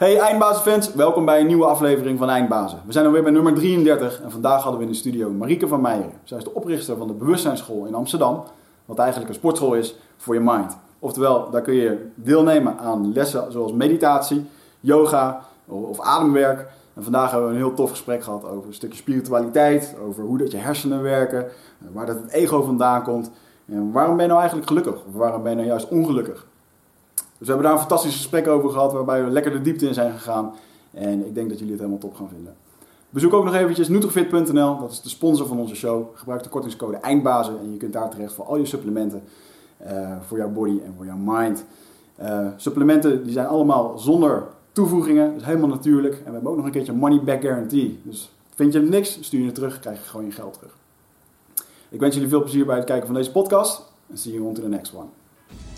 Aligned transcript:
Hey 0.00 0.18
Eindbazenfans, 0.18 0.94
welkom 0.94 1.24
bij 1.24 1.40
een 1.40 1.46
nieuwe 1.46 1.64
aflevering 1.64 2.18
van 2.18 2.28
Eindbazen. 2.28 2.78
We 2.86 2.92
zijn 2.92 3.06
alweer 3.06 3.22
bij 3.22 3.32
nummer 3.32 3.54
33 3.54 4.20
en 4.22 4.30
vandaag 4.30 4.62
hadden 4.62 4.80
we 4.80 4.86
in 4.86 4.92
de 4.92 4.98
studio 4.98 5.30
Marieke 5.30 5.68
van 5.68 5.80
Meijeren. 5.80 6.12
Zij 6.24 6.38
is 6.38 6.44
de 6.44 6.54
oprichter 6.54 6.96
van 6.96 7.06
de 7.06 7.12
Bewustzijnsschool 7.12 7.86
in 7.86 7.94
Amsterdam, 7.94 8.44
wat 8.84 8.98
eigenlijk 8.98 9.28
een 9.28 9.34
sportschool 9.34 9.74
is 9.74 9.96
voor 10.16 10.34
je 10.34 10.40
mind. 10.40 10.76
Oftewel, 10.98 11.50
daar 11.50 11.62
kun 11.62 11.74
je 11.74 12.10
deelnemen 12.14 12.78
aan 12.78 13.12
lessen 13.12 13.52
zoals 13.52 13.72
meditatie, 13.72 14.46
yoga 14.80 15.40
of 15.66 16.00
ademwerk. 16.00 16.66
En 16.94 17.02
vandaag 17.02 17.30
hebben 17.30 17.48
we 17.48 17.54
een 17.54 17.60
heel 17.60 17.74
tof 17.74 17.90
gesprek 17.90 18.22
gehad 18.22 18.44
over 18.44 18.66
een 18.68 18.74
stukje 18.74 18.98
spiritualiteit, 18.98 19.96
over 20.06 20.24
hoe 20.24 20.38
dat 20.38 20.50
je 20.50 20.58
hersenen 20.58 21.02
werken, 21.02 21.46
waar 21.92 22.06
dat 22.06 22.16
het 22.16 22.30
ego 22.30 22.62
vandaan 22.62 23.02
komt. 23.02 23.30
En 23.66 23.92
waarom 23.92 24.14
ben 24.14 24.22
je 24.22 24.28
nou 24.28 24.40
eigenlijk 24.40 24.68
gelukkig 24.68 24.94
of 24.94 25.12
waarom 25.12 25.42
ben 25.42 25.50
je 25.50 25.56
nou 25.56 25.68
juist 25.68 25.88
ongelukkig? 25.88 26.46
Dus 27.40 27.48
we 27.48 27.54
hebben 27.54 27.64
daar 27.64 27.72
een 27.72 27.88
fantastisch 27.88 28.16
gesprek 28.16 28.48
over 28.48 28.70
gehad, 28.70 28.92
waarbij 28.92 29.24
we 29.24 29.30
lekker 29.30 29.52
de 29.52 29.60
diepte 29.60 29.86
in 29.86 29.94
zijn 29.94 30.12
gegaan. 30.12 30.54
En 30.90 31.26
ik 31.26 31.34
denk 31.34 31.48
dat 31.48 31.58
jullie 31.58 31.72
het 31.72 31.82
helemaal 31.82 32.00
top 32.00 32.14
gaan 32.14 32.28
vinden. 32.28 32.54
Bezoek 33.10 33.32
ook 33.32 33.44
nog 33.44 33.54
eventjes 33.54 33.88
nutrofit.nl, 33.88 34.78
dat 34.78 34.90
is 34.90 35.00
de 35.00 35.08
sponsor 35.08 35.46
van 35.46 35.58
onze 35.58 35.74
show. 35.74 36.06
Gebruik 36.14 36.42
de 36.42 36.48
kortingscode 36.48 36.96
EINDBAZEN 36.96 37.58
en 37.58 37.72
je 37.72 37.76
kunt 37.76 37.92
daar 37.92 38.10
terecht 38.10 38.32
voor 38.32 38.44
al 38.44 38.56
je 38.56 38.66
supplementen 38.66 39.22
uh, 39.86 40.16
voor 40.26 40.38
jouw 40.38 40.48
body 40.48 40.80
en 40.84 40.94
voor 40.96 41.06
jouw 41.06 41.16
mind. 41.16 41.64
Uh, 42.22 42.46
supplementen 42.56 43.22
die 43.24 43.32
zijn 43.32 43.46
allemaal 43.46 43.98
zonder 43.98 44.46
toevoegingen, 44.72 45.34
dus 45.34 45.44
helemaal 45.44 45.68
natuurlijk. 45.68 46.14
En 46.14 46.24
we 46.24 46.30
hebben 46.30 46.50
ook 46.50 46.56
nog 46.56 46.66
een 46.66 46.72
keertje 46.72 46.92
money 46.92 47.20
back 47.20 47.40
guarantee. 47.40 48.00
Dus 48.02 48.32
vind 48.54 48.72
je 48.72 48.80
niks, 48.80 49.18
stuur 49.20 49.40
je 49.40 49.46
het 49.46 49.54
terug, 49.54 49.80
krijg 49.80 50.02
je 50.02 50.08
gewoon 50.08 50.26
je 50.26 50.32
geld 50.32 50.52
terug. 50.52 50.76
Ik 51.88 52.00
wens 52.00 52.14
jullie 52.14 52.30
veel 52.30 52.42
plezier 52.42 52.66
bij 52.66 52.76
het 52.76 52.84
kijken 52.84 53.06
van 53.06 53.14
deze 53.14 53.30
podcast 53.30 53.82
en 54.10 54.18
see 54.18 54.32
you 54.32 54.44
on 54.46 54.54
to 54.54 54.62
the 54.62 54.68
next 54.68 54.94
one. 54.94 55.19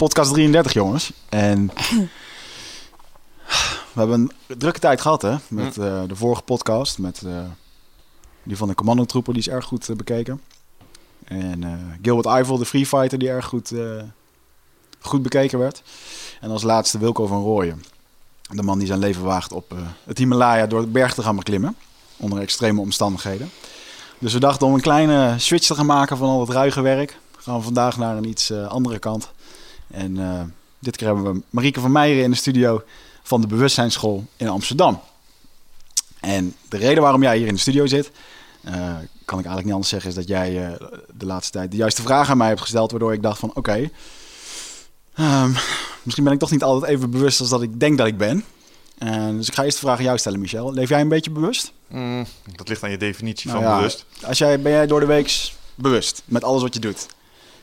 Podcast 0.00 0.32
33, 0.32 0.72
jongens. 0.72 1.12
En 1.28 1.66
we 3.92 3.98
hebben 3.98 4.30
een 4.48 4.58
drukke 4.58 4.78
tijd 4.78 5.00
gehad, 5.00 5.22
hè? 5.22 5.36
Met 5.48 5.76
uh, 5.76 6.02
de 6.06 6.16
vorige 6.16 6.42
podcast, 6.42 6.98
met 6.98 7.22
uh, 7.26 7.38
die 8.42 8.56
van 8.56 8.68
de 8.68 8.74
commandotroepen, 8.74 9.32
die 9.32 9.42
is 9.42 9.48
erg 9.48 9.64
goed 9.64 9.88
uh, 9.88 9.96
bekeken. 9.96 10.40
En 11.24 11.98
Gilbert 12.02 12.26
Eiffel, 12.26 12.58
de 12.58 12.64
free 12.64 12.86
fighter, 12.86 13.18
die 13.18 13.28
erg 13.28 13.46
goed, 13.46 13.72
goed 15.00 15.22
bekeken 15.22 15.58
werd. 15.58 15.82
En 16.40 16.50
als 16.50 16.62
laatste 16.62 16.98
Wilco 16.98 17.26
van 17.26 17.42
Rooyen. 17.42 17.84
De 18.48 18.62
man 18.62 18.78
die 18.78 18.86
zijn 18.86 18.98
leven 18.98 19.22
waagt 19.22 19.52
op 19.52 19.74
het 20.04 20.18
Himalaya 20.18 20.66
door 20.66 20.80
het 20.80 20.92
berg 20.92 21.14
te 21.14 21.22
gaan 21.22 21.36
beklimmen. 21.36 21.76
Onder 22.16 22.40
extreme 22.40 22.80
omstandigheden. 22.80 23.50
Dus 24.18 24.32
we 24.32 24.40
dachten 24.40 24.66
om 24.66 24.74
een 24.74 24.80
kleine 24.80 25.34
switch 25.38 25.66
te 25.66 25.74
gaan 25.74 25.86
maken 25.86 26.16
van 26.16 26.28
al 26.28 26.40
het 26.40 26.50
ruige 26.50 26.80
werk. 26.80 27.18
Gaan 27.36 27.56
we 27.56 27.62
vandaag 27.62 27.96
naar 27.96 28.16
een 28.16 28.28
iets 28.28 28.52
andere 28.52 28.98
kant. 28.98 29.30
En 29.90 30.16
uh, 30.16 30.42
dit 30.78 30.96
keer 30.96 31.06
hebben 31.06 31.32
we 31.32 31.42
Marieke 31.50 31.80
van 31.80 31.92
Meijeren 31.92 32.24
in 32.24 32.30
de 32.30 32.36
studio 32.36 32.82
van 33.22 33.40
de 33.40 33.46
Bewustzijnsschool 33.46 34.24
in 34.36 34.48
Amsterdam. 34.48 35.00
En 36.20 36.54
de 36.68 36.76
reden 36.76 37.02
waarom 37.02 37.22
jij 37.22 37.38
hier 37.38 37.46
in 37.46 37.54
de 37.54 37.60
studio 37.60 37.86
zit, 37.86 38.10
uh, 38.64 38.72
kan 39.24 39.38
ik 39.38 39.46
eigenlijk 39.46 39.64
niet 39.64 39.72
anders 39.72 39.88
zeggen, 39.88 40.10
is 40.10 40.16
dat 40.16 40.28
jij 40.28 40.70
uh, 40.70 40.88
de 41.14 41.26
laatste 41.26 41.52
tijd 41.52 41.70
de 41.70 41.76
juiste 41.76 42.02
vragen 42.02 42.30
aan 42.30 42.38
mij 42.38 42.48
hebt 42.48 42.60
gesteld, 42.60 42.90
waardoor 42.90 43.12
ik 43.12 43.22
dacht 43.22 43.38
van 43.38 43.48
oké, 43.48 43.58
okay, 43.58 43.90
um, 45.44 45.54
misschien 46.02 46.24
ben 46.24 46.32
ik 46.32 46.38
toch 46.38 46.50
niet 46.50 46.62
altijd 46.62 46.92
even 46.92 47.10
bewust 47.10 47.40
als 47.40 47.48
dat 47.48 47.62
ik 47.62 47.80
denk 47.80 47.98
dat 47.98 48.06
ik 48.06 48.18
ben. 48.18 48.44
En 48.98 49.36
dus 49.36 49.48
ik 49.48 49.54
ga 49.54 49.64
eerst 49.64 49.80
de 49.80 49.86
vraag 49.86 49.98
aan 49.98 50.04
jou 50.04 50.18
stellen, 50.18 50.40
Michel. 50.40 50.72
Leef 50.72 50.88
jij 50.88 51.00
een 51.00 51.08
beetje 51.08 51.30
bewust? 51.30 51.72
Mm, 51.88 52.26
dat 52.56 52.68
ligt 52.68 52.82
aan 52.82 52.90
je 52.90 52.96
definitie 52.96 53.50
nou 53.50 53.62
van 53.62 53.70
ja, 53.70 53.76
bewust. 53.76 54.04
Als 54.22 54.38
jij, 54.38 54.60
ben 54.60 54.72
jij 54.72 54.86
door 54.86 55.00
de 55.00 55.06
week 55.06 55.52
bewust 55.74 56.22
met 56.24 56.44
alles 56.44 56.62
wat 56.62 56.74
je 56.74 56.80
doet? 56.80 57.06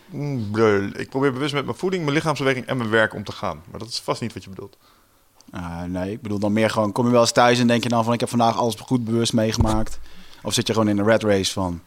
Mm, 0.10 0.92
ik 0.96 1.10
probeer 1.10 1.34
bewust 1.34 1.54
met 1.54 1.66
mijn 1.66 1.78
voeding, 1.78 2.04
mijn 2.04 2.16
lichaamsbeweging 2.16 2.66
en 2.66 2.78
mijn 2.78 2.90
werk 2.90 3.14
om 3.14 3.24
te 3.24 3.32
gaan. 3.32 3.64
Maar 3.70 3.80
dat 3.80 3.88
is 3.88 4.00
vast 4.00 4.22
niet 4.22 4.34
wat 4.34 4.44
je 4.44 4.50
bedoelt. 4.50 4.78
Uh, 5.56 5.84
nee, 5.84 6.12
ik 6.12 6.22
bedoel 6.22 6.40
dan 6.40 6.54
meer 6.54 6.70
gewoon, 6.70 6.92
kom 6.92 7.06
je 7.06 7.12
wel 7.12 7.22
eens 7.22 7.32
thuis 7.32 7.60
en 7.60 7.68
denk 7.68 7.84
je 7.84 7.90
dan 7.90 8.04
van 8.04 8.14
ik 8.14 8.20
heb 8.20 8.30
vandaag 8.30 8.58
alles 8.58 8.76
goed 8.76 9.06
bewust 9.06 9.34
meegemaakt? 9.34 10.00
Of 10.44 10.54
zit 10.54 10.68
je 10.68 10.74
gewoon 10.74 10.90
in 10.90 10.96
de 10.96 11.04
red 11.04 11.24
race 11.24 11.54
van 11.54 11.82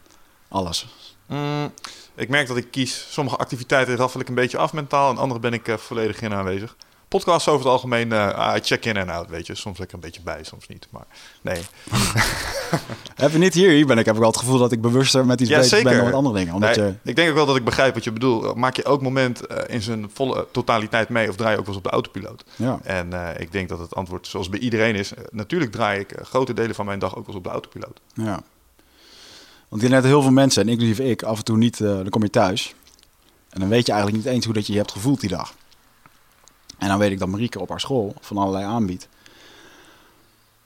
alles? 0.47 0.87
Mm, 1.27 1.71
ik 2.15 2.29
merk 2.29 2.47
dat 2.47 2.57
ik 2.57 2.71
kies 2.71 3.07
sommige 3.09 3.37
activiteiten 3.37 3.95
raffel 3.95 4.19
ik 4.19 4.27
een 4.27 4.35
beetje 4.35 4.57
af 4.57 4.73
mentaal 4.73 5.09
en 5.09 5.17
andere 5.17 5.39
ben 5.39 5.53
ik 5.53 5.67
uh, 5.67 5.77
volledig 5.77 6.21
in 6.21 6.33
aanwezig 6.33 6.75
podcasts 7.11 7.47
over 7.47 7.61
het 7.61 7.71
algemeen 7.71 8.07
uh, 8.07 8.53
check 8.61 8.85
in 8.85 8.97
en 8.97 9.09
out, 9.09 9.29
weet 9.29 9.47
je. 9.47 9.55
Soms 9.55 9.77
lekker 9.77 9.95
een 9.95 10.03
beetje 10.03 10.21
bij, 10.21 10.43
soms 10.43 10.67
niet. 10.67 10.87
Maar 10.89 11.05
nee. 11.41 11.61
Heb 13.15 13.31
je 13.31 13.37
niet 13.37 13.53
hier? 13.53 13.69
Hier 13.69 13.85
ben 13.85 13.97
ik, 13.97 14.05
heb 14.05 14.13
ik 14.13 14.19
wel 14.19 14.29
het 14.29 14.39
gevoel 14.39 14.57
dat 14.57 14.71
ik 14.71 14.81
bewuster 14.81 15.25
met 15.25 15.41
iets 15.41 15.49
ja, 15.49 15.57
bezig 15.57 15.83
ben 15.83 15.95
dan 15.95 16.05
met 16.05 16.13
andere 16.13 16.35
dingen. 16.35 16.53
Omdat 16.53 16.75
nee, 16.75 16.85
je... 16.85 16.93
Ik 17.03 17.15
denk 17.15 17.29
ook 17.29 17.35
wel 17.35 17.45
dat 17.45 17.55
ik 17.55 17.63
begrijp 17.63 17.93
wat 17.93 18.03
je 18.03 18.11
bedoelt. 18.11 18.55
Maak 18.55 18.75
je 18.75 18.83
elk 18.83 19.01
moment 19.01 19.51
uh, 19.51 19.57
in 19.67 19.81
zijn 19.81 20.09
volle 20.13 20.47
totaliteit 20.51 21.09
mee 21.09 21.29
of 21.29 21.35
draai 21.35 21.51
je 21.53 21.59
ook 21.59 21.65
wel 21.65 21.75
eens 21.75 21.83
op 21.83 21.89
de 21.89 21.95
autopiloot? 21.95 22.43
Ja. 22.55 22.79
En 22.83 23.09
uh, 23.13 23.29
ik 23.37 23.51
denk 23.51 23.69
dat 23.69 23.79
het 23.79 23.95
antwoord 23.95 24.27
zoals 24.27 24.49
bij 24.49 24.59
iedereen 24.59 24.95
is. 24.95 25.11
natuurlijk 25.31 25.71
draai 25.71 25.99
ik 25.99 26.15
grote 26.21 26.53
delen 26.53 26.75
van 26.75 26.85
mijn 26.85 26.99
dag 26.99 27.09
ook 27.09 27.25
wel 27.25 27.27
eens 27.27 27.35
op 27.35 27.43
de 27.43 27.49
autopiloot. 27.49 28.01
Ja. 28.13 28.43
Want 29.67 29.89
net 29.89 30.03
heel 30.03 30.21
veel 30.21 30.31
mensen, 30.31 30.61
en 30.61 30.69
inclusief 30.69 30.99
ik, 30.99 31.23
af 31.23 31.37
en 31.37 31.43
toe 31.43 31.57
niet, 31.57 31.77
dan 31.77 32.09
kom 32.09 32.23
je 32.23 32.29
thuis. 32.29 32.75
En 33.49 33.59
dan 33.59 33.69
weet 33.69 33.85
je 33.85 33.91
eigenlijk 33.91 34.23
niet 34.23 34.33
eens 34.33 34.45
hoe 34.45 34.53
dat 34.53 34.67
je 34.67 34.73
je 34.73 34.79
hebt 34.79 34.91
gevoeld 34.91 35.19
die 35.19 35.29
dag. 35.29 35.53
En 36.81 36.87
dan 36.87 36.97
weet 36.97 37.11
ik 37.11 37.19
dat 37.19 37.27
Marieke 37.27 37.59
op 37.59 37.69
haar 37.69 37.79
school 37.79 38.13
van 38.19 38.37
allerlei 38.37 38.65
aanbiedt. 38.65 39.07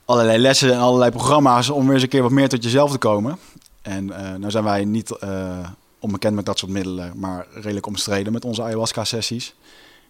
Allerlei 0.05 0.37
lessen 0.37 0.73
en 0.73 0.79
allerlei 0.79 1.11
programma's 1.11 1.69
om 1.69 1.85
weer 1.85 1.93
eens 1.93 2.03
een 2.03 2.09
keer 2.09 2.21
wat 2.21 2.31
meer 2.31 2.49
tot 2.49 2.63
jezelf 2.63 2.91
te 2.91 2.97
komen. 2.97 3.37
En 3.81 4.07
uh, 4.07 4.17
nou 4.17 4.51
zijn 4.51 4.63
wij 4.63 4.85
niet 4.85 5.15
uh, 5.23 5.67
onbekend 5.99 6.35
met 6.35 6.45
dat 6.45 6.57
soort 6.57 6.71
middelen, 6.71 7.11
maar 7.15 7.47
redelijk 7.53 7.87
omstreden 7.87 8.33
met 8.33 8.45
onze 8.45 8.63
ayahuasca-sessies. 8.63 9.55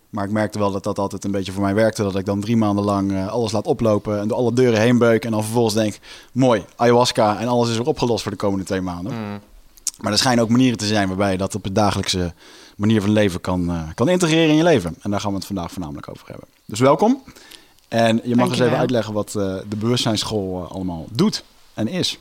Maar 0.09 0.25
ik 0.25 0.31
merkte 0.31 0.59
wel 0.59 0.71
dat 0.71 0.83
dat 0.83 0.99
altijd 0.99 1.23
een 1.23 1.31
beetje 1.31 1.51
voor 1.51 1.63
mij 1.63 1.73
werkte. 1.73 2.03
Dat 2.03 2.15
ik 2.15 2.25
dan 2.25 2.39
drie 2.39 2.57
maanden 2.57 2.85
lang 2.85 3.11
uh, 3.11 3.27
alles 3.27 3.51
laat 3.51 3.67
oplopen 3.67 4.19
en 4.19 4.27
door 4.27 4.37
alle 4.37 4.53
deuren 4.53 4.81
heen 4.81 4.97
beuk. 4.97 5.25
En 5.25 5.31
dan 5.31 5.43
vervolgens 5.43 5.75
denk, 5.75 5.99
mooi, 6.31 6.65
ayahuasca 6.75 7.39
en 7.39 7.47
alles 7.47 7.69
is 7.69 7.77
weer 7.77 7.87
opgelost 7.87 8.21
voor 8.21 8.31
de 8.31 8.37
komende 8.37 8.65
twee 8.65 8.81
maanden. 8.81 9.13
Mm. 9.13 9.39
Maar 9.97 10.11
er 10.11 10.17
schijnen 10.17 10.43
ook 10.43 10.49
manieren 10.49 10.77
te 10.77 10.85
zijn 10.85 11.07
waarbij 11.07 11.31
je 11.31 11.37
dat 11.37 11.55
op 11.55 11.63
het 11.63 11.75
dagelijkse 11.75 12.33
manier 12.75 13.01
van 13.01 13.09
leven 13.09 13.41
kan, 13.41 13.69
uh, 13.69 13.89
kan 13.93 14.09
integreren 14.09 14.49
in 14.49 14.55
je 14.55 14.63
leven. 14.63 14.95
En 15.01 15.11
daar 15.11 15.19
gaan 15.19 15.29
we 15.29 15.37
het 15.37 15.45
vandaag 15.45 15.71
voornamelijk 15.71 16.09
over 16.09 16.27
hebben. 16.27 16.47
Dus 16.65 16.79
welkom. 16.79 17.23
En 17.87 18.21
je 18.23 18.35
mag 18.35 18.49
eens 18.49 18.59
even 18.59 18.77
uitleggen 18.77 19.13
wat 19.13 19.33
uh, 19.37 19.57
de 19.69 19.75
bewustzijnsschool 19.75 20.63
uh, 20.63 20.71
allemaal 20.71 21.05
doet 21.11 21.43
en 21.73 21.87
is. 21.87 22.19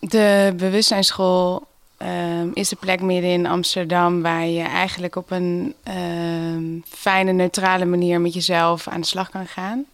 De 0.00 0.54
bewustzijnsschool 0.56 1.66
um, 1.98 2.50
is 2.54 2.68
de 2.68 2.76
plek 2.76 3.00
midden 3.00 3.30
in 3.30 3.46
Amsterdam 3.46 4.22
waar 4.22 4.46
je 4.46 4.62
eigenlijk 4.62 5.16
op 5.16 5.30
een 5.30 5.74
um, 5.88 6.82
fijne, 6.88 7.32
neutrale 7.32 7.84
manier 7.84 8.20
met 8.20 8.34
jezelf 8.34 8.88
aan 8.88 9.00
de 9.00 9.06
slag 9.06 9.30
kan 9.30 9.46
gaan. 9.46 9.84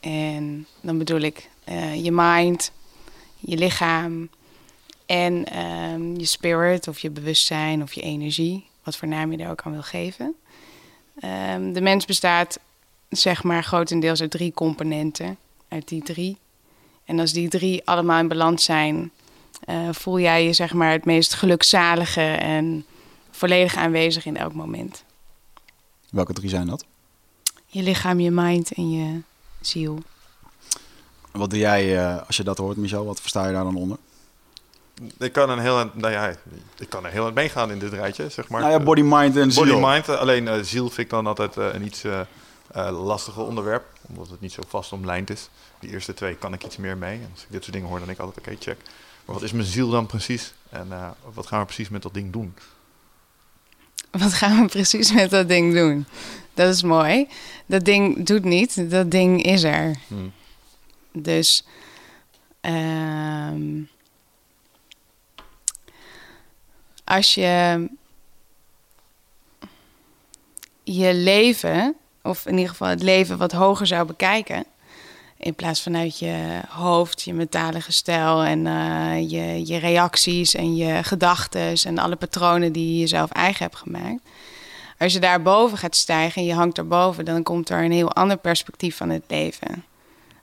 En 0.00 0.66
dan 0.80 0.98
bedoel 0.98 1.20
ik 1.20 1.50
je 2.02 2.10
mind, 2.12 2.72
je 3.38 3.56
lichaam, 3.56 4.28
en 5.06 5.58
um, 5.58 6.18
je 6.18 6.24
spirit 6.24 6.88
of 6.88 6.98
je 6.98 7.10
bewustzijn 7.10 7.82
of 7.82 7.92
je 7.92 8.00
energie, 8.00 8.66
wat 8.82 8.96
voor 8.96 9.08
naam 9.08 9.32
je 9.32 9.38
er 9.38 9.50
ook 9.50 9.62
aan 9.62 9.72
wil 9.72 9.82
geven. 9.82 10.34
Um, 11.24 11.72
de 11.72 11.80
mens 11.80 12.04
bestaat 12.04 12.58
zeg 13.08 13.42
maar 13.42 13.64
grotendeels 13.64 14.20
uit 14.20 14.30
drie 14.30 14.52
componenten, 14.52 15.36
uit 15.68 15.88
die 15.88 16.02
drie. 16.02 16.36
En 17.04 17.18
als 17.18 17.32
die 17.32 17.48
drie 17.48 17.82
allemaal 17.84 18.20
in 18.20 18.28
balans 18.28 18.64
zijn, 18.64 19.10
uh, 19.68 19.88
voel 19.92 20.20
jij 20.20 20.44
je 20.44 20.52
zeg 20.52 20.72
maar 20.72 20.90
het 20.90 21.04
meest 21.04 21.34
gelukzalige 21.34 22.20
en 22.30 22.84
volledig 23.30 23.76
aanwezig 23.76 24.26
in 24.26 24.36
elk 24.36 24.52
moment. 24.52 25.04
Welke 26.10 26.32
drie 26.32 26.48
zijn 26.48 26.66
dat? 26.66 26.84
Je 27.66 27.82
lichaam, 27.82 28.20
je 28.20 28.30
mind 28.30 28.72
en 28.72 28.90
je 28.90 29.20
ziel. 29.60 29.98
Wat 31.32 31.50
doe 31.50 31.58
jij 31.58 31.94
uh, 31.94 32.26
als 32.26 32.36
je 32.36 32.44
dat 32.44 32.58
hoort, 32.58 32.76
Michel? 32.76 33.04
Wat 33.04 33.20
versta 33.20 33.46
je 33.46 33.52
daar 33.52 33.64
dan 33.64 33.76
onder? 33.76 33.98
Ik 35.18 35.32
kan 35.32 35.50
een 35.50 35.58
heel, 35.58 35.90
nou 35.94 36.12
ja, 36.12 36.34
ik 36.78 36.88
kan 36.88 37.04
er 37.04 37.10
heel 37.10 37.26
aan 37.26 37.34
meegaan 37.34 37.70
in 37.70 37.78
dit 37.78 37.92
rijtje, 37.92 38.28
zeg 38.28 38.48
maar. 38.48 38.60
Nou 38.60 38.72
ja, 38.72 38.80
body, 38.80 39.00
mind 39.04 39.36
en 39.36 39.52
ziel. 39.52 39.64
Body, 39.64 39.86
mind. 39.86 40.08
Alleen 40.08 40.46
uh, 40.46 40.54
ziel 40.62 40.86
vind 40.86 40.98
ik 40.98 41.10
dan 41.10 41.26
altijd 41.26 41.56
uh, 41.56 41.74
een 41.74 41.84
iets 41.84 42.04
uh, 42.04 42.20
lastiger 42.90 43.42
onderwerp, 43.42 43.84
omdat 44.08 44.30
het 44.30 44.40
niet 44.40 44.52
zo 44.52 44.62
vast 44.68 44.92
omlijnd 44.92 45.30
is. 45.30 45.48
Die 45.78 45.90
eerste 45.90 46.14
twee 46.14 46.34
kan 46.34 46.52
ik 46.52 46.64
iets 46.64 46.76
meer 46.76 46.96
mee. 46.96 47.18
En 47.18 47.28
als 47.32 47.42
ik 47.42 47.50
dit 47.50 47.62
soort 47.62 47.72
dingen 47.72 47.88
hoor, 47.88 47.98
dan 47.98 48.06
denk 48.06 48.18
ik 48.18 48.24
altijd, 48.24 48.46
oké, 48.46 48.56
okay, 48.56 48.74
check. 48.74 48.90
Maar 49.24 49.34
wat 49.34 49.44
is 49.44 49.52
mijn 49.52 49.66
ziel 49.66 49.90
dan 49.90 50.06
precies? 50.06 50.52
En 50.68 50.88
wat 51.34 51.46
gaan 51.46 51.60
we 51.60 51.64
precies 51.64 51.88
met 51.88 52.02
dat 52.02 52.14
ding 52.14 52.32
doen? 52.32 52.54
Wat 54.10 54.32
gaan 54.32 54.62
we 54.62 54.68
precies 54.68 55.12
met 55.12 55.30
dat 55.30 55.48
ding 55.48 55.74
doen? 55.74 56.06
Dat 56.54 56.74
is 56.74 56.82
mooi. 56.82 57.28
Dat 57.66 57.84
ding 57.84 58.26
doet 58.26 58.44
niet, 58.44 58.90
dat 58.90 59.10
ding 59.10 59.42
is 59.42 59.62
er. 59.62 59.96
Hmm. 60.06 60.32
Dus... 61.12 61.66
Um, 62.60 63.88
als 67.06 67.34
je 67.34 67.88
je 70.82 71.14
leven, 71.14 71.94
of 72.22 72.46
in 72.46 72.54
ieder 72.54 72.70
geval 72.70 72.88
het 72.88 73.02
leven 73.02 73.38
wat 73.38 73.52
hoger 73.52 73.86
zou 73.86 74.06
bekijken, 74.06 74.64
in 75.38 75.54
plaats 75.54 75.82
vanuit 75.82 76.18
je 76.18 76.60
hoofd, 76.68 77.22
je 77.22 77.34
mentale 77.34 77.80
gestel 77.80 78.42
en 78.42 78.66
uh, 78.66 79.30
je, 79.30 79.66
je 79.66 79.76
reacties 79.76 80.54
en 80.54 80.76
je 80.76 81.02
gedachten 81.02 81.74
en 81.84 81.98
alle 81.98 82.16
patronen 82.16 82.72
die 82.72 82.92
je 82.92 82.98
jezelf 82.98 83.30
eigen 83.30 83.62
hebt 83.62 83.76
gemaakt. 83.76 84.20
Als 84.98 85.12
je 85.12 85.20
daarboven 85.20 85.78
gaat 85.78 85.96
stijgen 85.96 86.42
en 86.42 86.48
je 86.48 86.54
hangt 86.54 86.78
erboven, 86.78 87.24
dan 87.24 87.42
komt 87.42 87.68
er 87.68 87.84
een 87.84 87.92
heel 87.92 88.12
ander 88.12 88.36
perspectief 88.36 88.96
van 88.96 89.08
het 89.08 89.24
leven. 89.28 89.84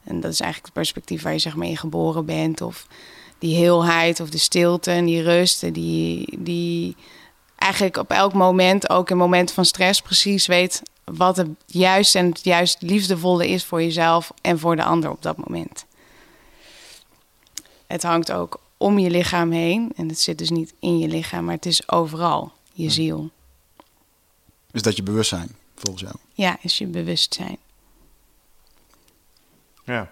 En 0.03 0.19
dat 0.19 0.31
is 0.31 0.39
eigenlijk 0.39 0.65
het 0.65 0.73
perspectief 0.73 1.21
waar 1.21 1.33
je 1.33 1.39
zeg 1.39 1.55
maar 1.55 1.67
in 1.67 1.77
geboren 1.77 2.25
bent. 2.25 2.61
Of 2.61 2.87
die 3.43 3.55
heelheid 3.55 4.19
of 4.19 4.29
de 4.29 4.37
stilte 4.37 4.91
en 4.91 5.05
die 5.05 5.21
rust. 5.21 5.73
Die, 5.73 6.37
die 6.39 6.95
eigenlijk 7.55 7.97
op 7.97 8.11
elk 8.11 8.33
moment, 8.33 8.89
ook 8.89 9.09
in 9.09 9.17
momenten 9.17 9.55
van 9.55 9.65
stress, 9.65 10.01
precies 10.01 10.45
weet 10.45 10.81
wat 11.03 11.37
het 11.37 11.47
juist 11.65 12.15
en 12.15 12.25
het 12.25 12.43
juist 12.43 12.81
liefdevolle 12.81 13.47
is 13.47 13.65
voor 13.65 13.81
jezelf 13.81 14.31
en 14.41 14.59
voor 14.59 14.75
de 14.75 14.83
ander 14.83 15.09
op 15.09 15.21
dat 15.21 15.37
moment. 15.37 15.85
Het 17.87 18.03
hangt 18.03 18.31
ook 18.31 18.59
om 18.77 18.99
je 18.99 19.09
lichaam 19.09 19.51
heen. 19.51 19.91
En 19.95 20.07
het 20.07 20.19
zit 20.19 20.37
dus 20.37 20.49
niet 20.49 20.73
in 20.79 20.99
je 20.99 21.07
lichaam, 21.07 21.45
maar 21.45 21.55
het 21.55 21.65
is 21.65 21.89
overal, 21.89 22.51
je 22.73 22.89
ziel. 22.89 23.29
Is 24.71 24.81
dat 24.81 24.95
je 24.95 25.03
bewustzijn, 25.03 25.55
volgens 25.75 26.03
jou? 26.03 26.15
Ja, 26.33 26.57
is 26.61 26.77
je 26.77 26.87
bewustzijn. 26.87 27.57
Ja. 29.85 30.11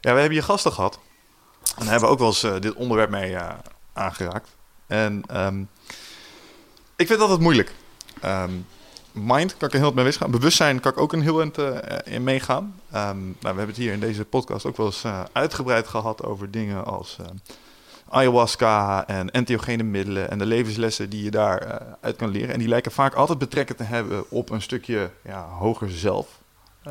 Ja, 0.00 0.12
we 0.12 0.20
hebben 0.20 0.34
je 0.34 0.42
gasten 0.42 0.72
gehad. 0.72 0.98
En 1.78 1.86
hebben 1.86 2.08
ook 2.08 2.18
wel 2.18 2.28
eens 2.28 2.44
uh, 2.44 2.60
dit 2.60 2.74
onderwerp 2.74 3.10
mee 3.10 3.30
uh, 3.30 3.48
aangeraakt. 3.92 4.48
En 4.86 5.22
um, 5.32 5.68
ik 6.96 7.06
vind 7.06 7.08
dat 7.08 7.20
altijd 7.20 7.40
moeilijk. 7.40 7.74
Um, 8.24 8.66
mind 9.12 9.56
kan 9.56 9.68
ik 9.68 9.74
een 9.74 9.80
heel 9.80 9.92
mee 9.92 10.12
gaan. 10.12 10.30
Bewustzijn 10.30 10.80
kan 10.80 10.92
ik 10.92 10.98
ook 10.98 11.12
een 11.12 11.22
heel 11.22 11.40
eind 11.40 11.58
uh, 11.58 11.76
in 12.04 12.24
meegaan. 12.24 12.64
Um, 12.64 12.70
nou, 12.90 13.16
we 13.40 13.46
hebben 13.46 13.66
het 13.66 13.76
hier 13.76 13.92
in 13.92 14.00
deze 14.00 14.24
podcast 14.24 14.66
ook 14.66 14.76
wel 14.76 14.86
eens 14.86 15.04
uitgebreid 15.32 15.88
gehad 15.88 16.24
over 16.24 16.50
dingen 16.50 16.84
als 16.84 17.16
ayahuasca 18.08 19.06
en 19.06 19.30
entheogene 19.30 19.82
middelen 19.82 20.30
en 20.30 20.38
de 20.38 20.46
levenslessen 20.46 21.10
die 21.10 21.24
je 21.24 21.30
daar 21.30 21.82
uit 22.00 22.16
kan 22.16 22.28
leren. 22.28 22.52
En 22.52 22.58
die 22.58 22.68
lijken 22.68 22.92
vaak 22.92 23.14
altijd 23.14 23.38
betrekken 23.38 23.76
te 23.76 23.82
hebben 23.82 24.30
op 24.30 24.50
een 24.50 24.62
stukje 24.62 25.10
ja, 25.22 25.48
hoger 25.48 25.90
zelf. 25.90 26.38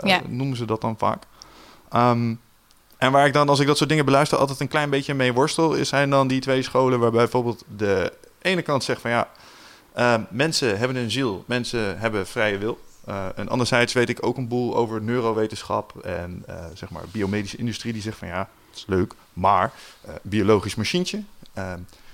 Ja. 0.04 0.22
Noemen 0.28 0.58
ze 0.58 0.66
dat 0.66 0.82
dan 0.82 0.98
vaak. 0.98 1.24
Um, 1.96 2.40
en 3.04 3.12
waar 3.12 3.28
ik 3.28 3.34
dan, 3.34 3.50
als 3.50 3.60
ik 3.60 3.68
dat 3.68 3.78
soort 3.78 3.90
dingen 3.90 4.06
beluister, 4.06 4.38
altijd 4.38 4.60
een 4.60 4.68
klein 4.68 4.90
beetje 4.90 5.14
mee 5.14 5.34
worstel, 5.34 5.74
is 5.74 5.90
zijn 5.90 6.10
dan 6.10 6.28
die 6.28 6.42
twee 6.42 6.62
scholen 6.62 7.00
waarbij 7.00 7.22
bijvoorbeeld 7.22 7.64
de 7.78 8.14
ene 8.42 8.62
kant 8.62 8.84
zegt 8.84 9.02
van 9.02 9.12
ja, 9.12 9.30
uh, 9.98 10.16
mensen 10.30 10.78
hebben 10.78 10.98
een 10.98 11.12
ziel, 11.12 11.44
mensen 11.48 12.00
hebben 12.00 12.28
vrije 12.28 12.58
wil. 12.58 12.80
Uh, 13.10 13.26
en 13.36 13.50
anderzijds 13.50 13.94
weet 13.94 14.10
ik 14.10 14.26
ook 14.26 14.38
een 14.38 14.48
boel 14.48 14.76
over 14.76 15.02
neurowetenschap 15.02 15.98
en 16.06 16.44
uh, 16.50 16.56
zeg 16.74 16.90
maar 16.90 17.04
biomedische 17.12 17.58
industrie 17.58 17.94
die 17.94 18.02
zegt 18.02 18.18
van 18.18 18.28
ja, 18.28 18.50
het 18.70 18.78
is 18.78 18.86
leuk, 18.88 19.14
maar 19.34 19.72
biologisch 20.22 20.76
machientje 20.76 21.24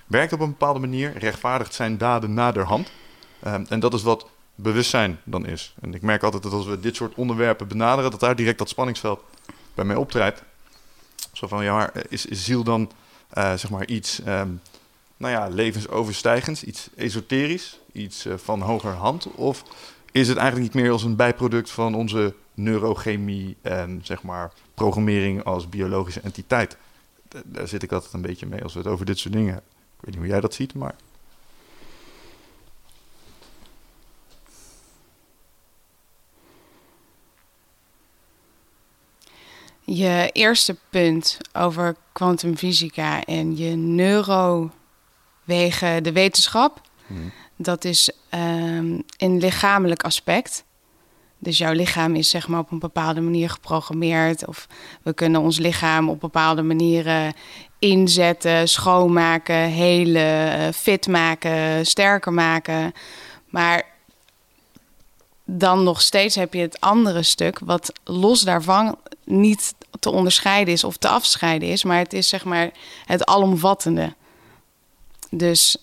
werkt 0.08 0.34
op 0.34 0.40
een 0.40 0.50
bepaalde 0.50 0.80
manier, 0.80 1.18
rechtvaardigt 1.18 1.74
zijn 1.74 1.98
daden 1.98 2.34
naderhand. 2.34 2.92
En 3.68 3.80
dat 3.80 3.94
is 3.94 4.04
wat 4.04 4.28
bewustzijn 4.56 5.20
dan 5.24 5.46
is. 5.46 5.74
En 5.82 5.94
ik 5.94 6.02
merk 6.02 6.24
altijd 6.24 6.44
dat 6.44 6.52
als 6.52 6.66
we 6.66 6.80
dit 6.80 6.96
soort 6.96 7.16
onderwerpen 7.16 7.68
benaderen, 7.68 8.12
dat 8.12 8.20
daar 8.20 8.36
direct 8.36 8.58
dat 8.58 8.70
spanningsveld 8.70 9.22
bij 9.74 9.86
mij 9.86 9.96
optreedt. 9.96 10.44
Zo 11.40 11.48
van, 11.48 11.64
ja, 11.64 11.92
is, 12.10 12.26
is 12.26 12.44
ziel 12.44 12.64
dan 12.64 12.92
uh, 13.38 13.54
zeg 13.54 13.70
maar 13.70 13.88
iets 13.88 14.20
um, 14.28 14.62
nou 15.18 15.34
ja, 15.34 15.48
levensoverstijgends, 15.48 16.64
iets 16.64 16.90
esoterisch, 16.96 17.80
iets 17.92 18.26
uh, 18.26 18.34
van 18.38 18.62
hoger 18.62 18.92
hand? 18.92 19.28
Of 19.36 19.64
is 20.12 20.28
het 20.28 20.38
eigenlijk 20.38 20.74
niet 20.74 20.84
meer 20.84 20.92
als 20.92 21.04
een 21.04 21.16
bijproduct 21.16 21.70
van 21.70 21.96
onze 21.96 22.34
neurochemie 22.54 23.58
en 23.62 24.00
zeg 24.04 24.24
maar 24.24 24.52
programmering 24.74 25.44
als 25.44 25.70
biologische 25.70 26.22
entiteit? 26.22 26.78
Daar 27.46 27.68
zit 27.68 27.84
ik 27.84 27.92
altijd 27.92 28.14
een 28.14 28.22
beetje 28.22 28.46
mee 28.46 28.64
als 28.64 28.74
we 28.74 28.80
het 28.80 28.88
over 28.88 29.06
dit 29.06 29.20
soort 29.20 29.34
dingen 29.34 29.54
hebben. 29.54 29.72
Ik 29.72 30.06
weet 30.06 30.10
niet 30.10 30.24
hoe 30.24 30.32
jij 30.32 30.42
dat 30.42 30.54
ziet, 30.54 30.74
maar... 30.74 30.96
je 39.96 40.30
eerste 40.32 40.76
punt 40.90 41.38
over 41.54 41.96
kwantumfysica 42.12 43.24
en 43.24 43.58
je 43.58 43.76
neurowegen 43.76 44.74
de 46.04 46.12
wetenschap, 46.12 46.82
hmm. 47.08 47.32
dat 47.56 47.86
is 47.86 48.12
um, 48.34 49.04
een 49.18 49.38
lichamelijk 49.40 50.04
aspect. 50.04 50.64
Dus 51.42 51.58
jouw 51.58 51.74
lichaam 51.74 52.16
is 52.16 52.30
zeg 52.30 52.48
maar 52.48 52.60
op 52.60 52.72
een 52.72 52.80
bepaalde 52.80 53.22
manier 53.22 53.50
geprogrammeerd. 53.50 54.48
Of 54.48 54.68
we 55.02 55.14
kunnen 55.14 55.42
ons 55.42 55.58
lichaam 55.58 56.10
op 56.10 56.20
bepaalde 56.20 56.62
manieren 56.62 57.34
inzetten, 57.80 58.70
schoonmaken, 58.70 59.70
helen, 59.70 60.74
fit 60.74 61.08
maken, 61.08 61.86
sterker 61.86 62.34
maken. 62.34 62.92
Maar 63.50 63.84
dan 65.58 65.84
nog 65.84 66.02
steeds 66.02 66.36
heb 66.36 66.54
je 66.54 66.62
het 66.62 66.80
andere 66.82 67.24
stuk, 67.24 67.60
wat 67.60 67.94
los 68.04 68.42
daarvan 68.42 68.98
niet 69.24 69.74
te 70.00 70.12
onderscheiden 70.12 70.74
is 70.74 70.84
of 70.84 70.98
te 70.98 71.08
afscheiden 71.08 71.70
is, 71.70 71.84
maar 71.84 71.98
het 71.98 72.14
is 72.14 72.30
zeg 72.30 72.46
maar 72.46 72.72
het 73.06 73.26
alomvattende. 73.26 74.14
Dus 75.30 75.78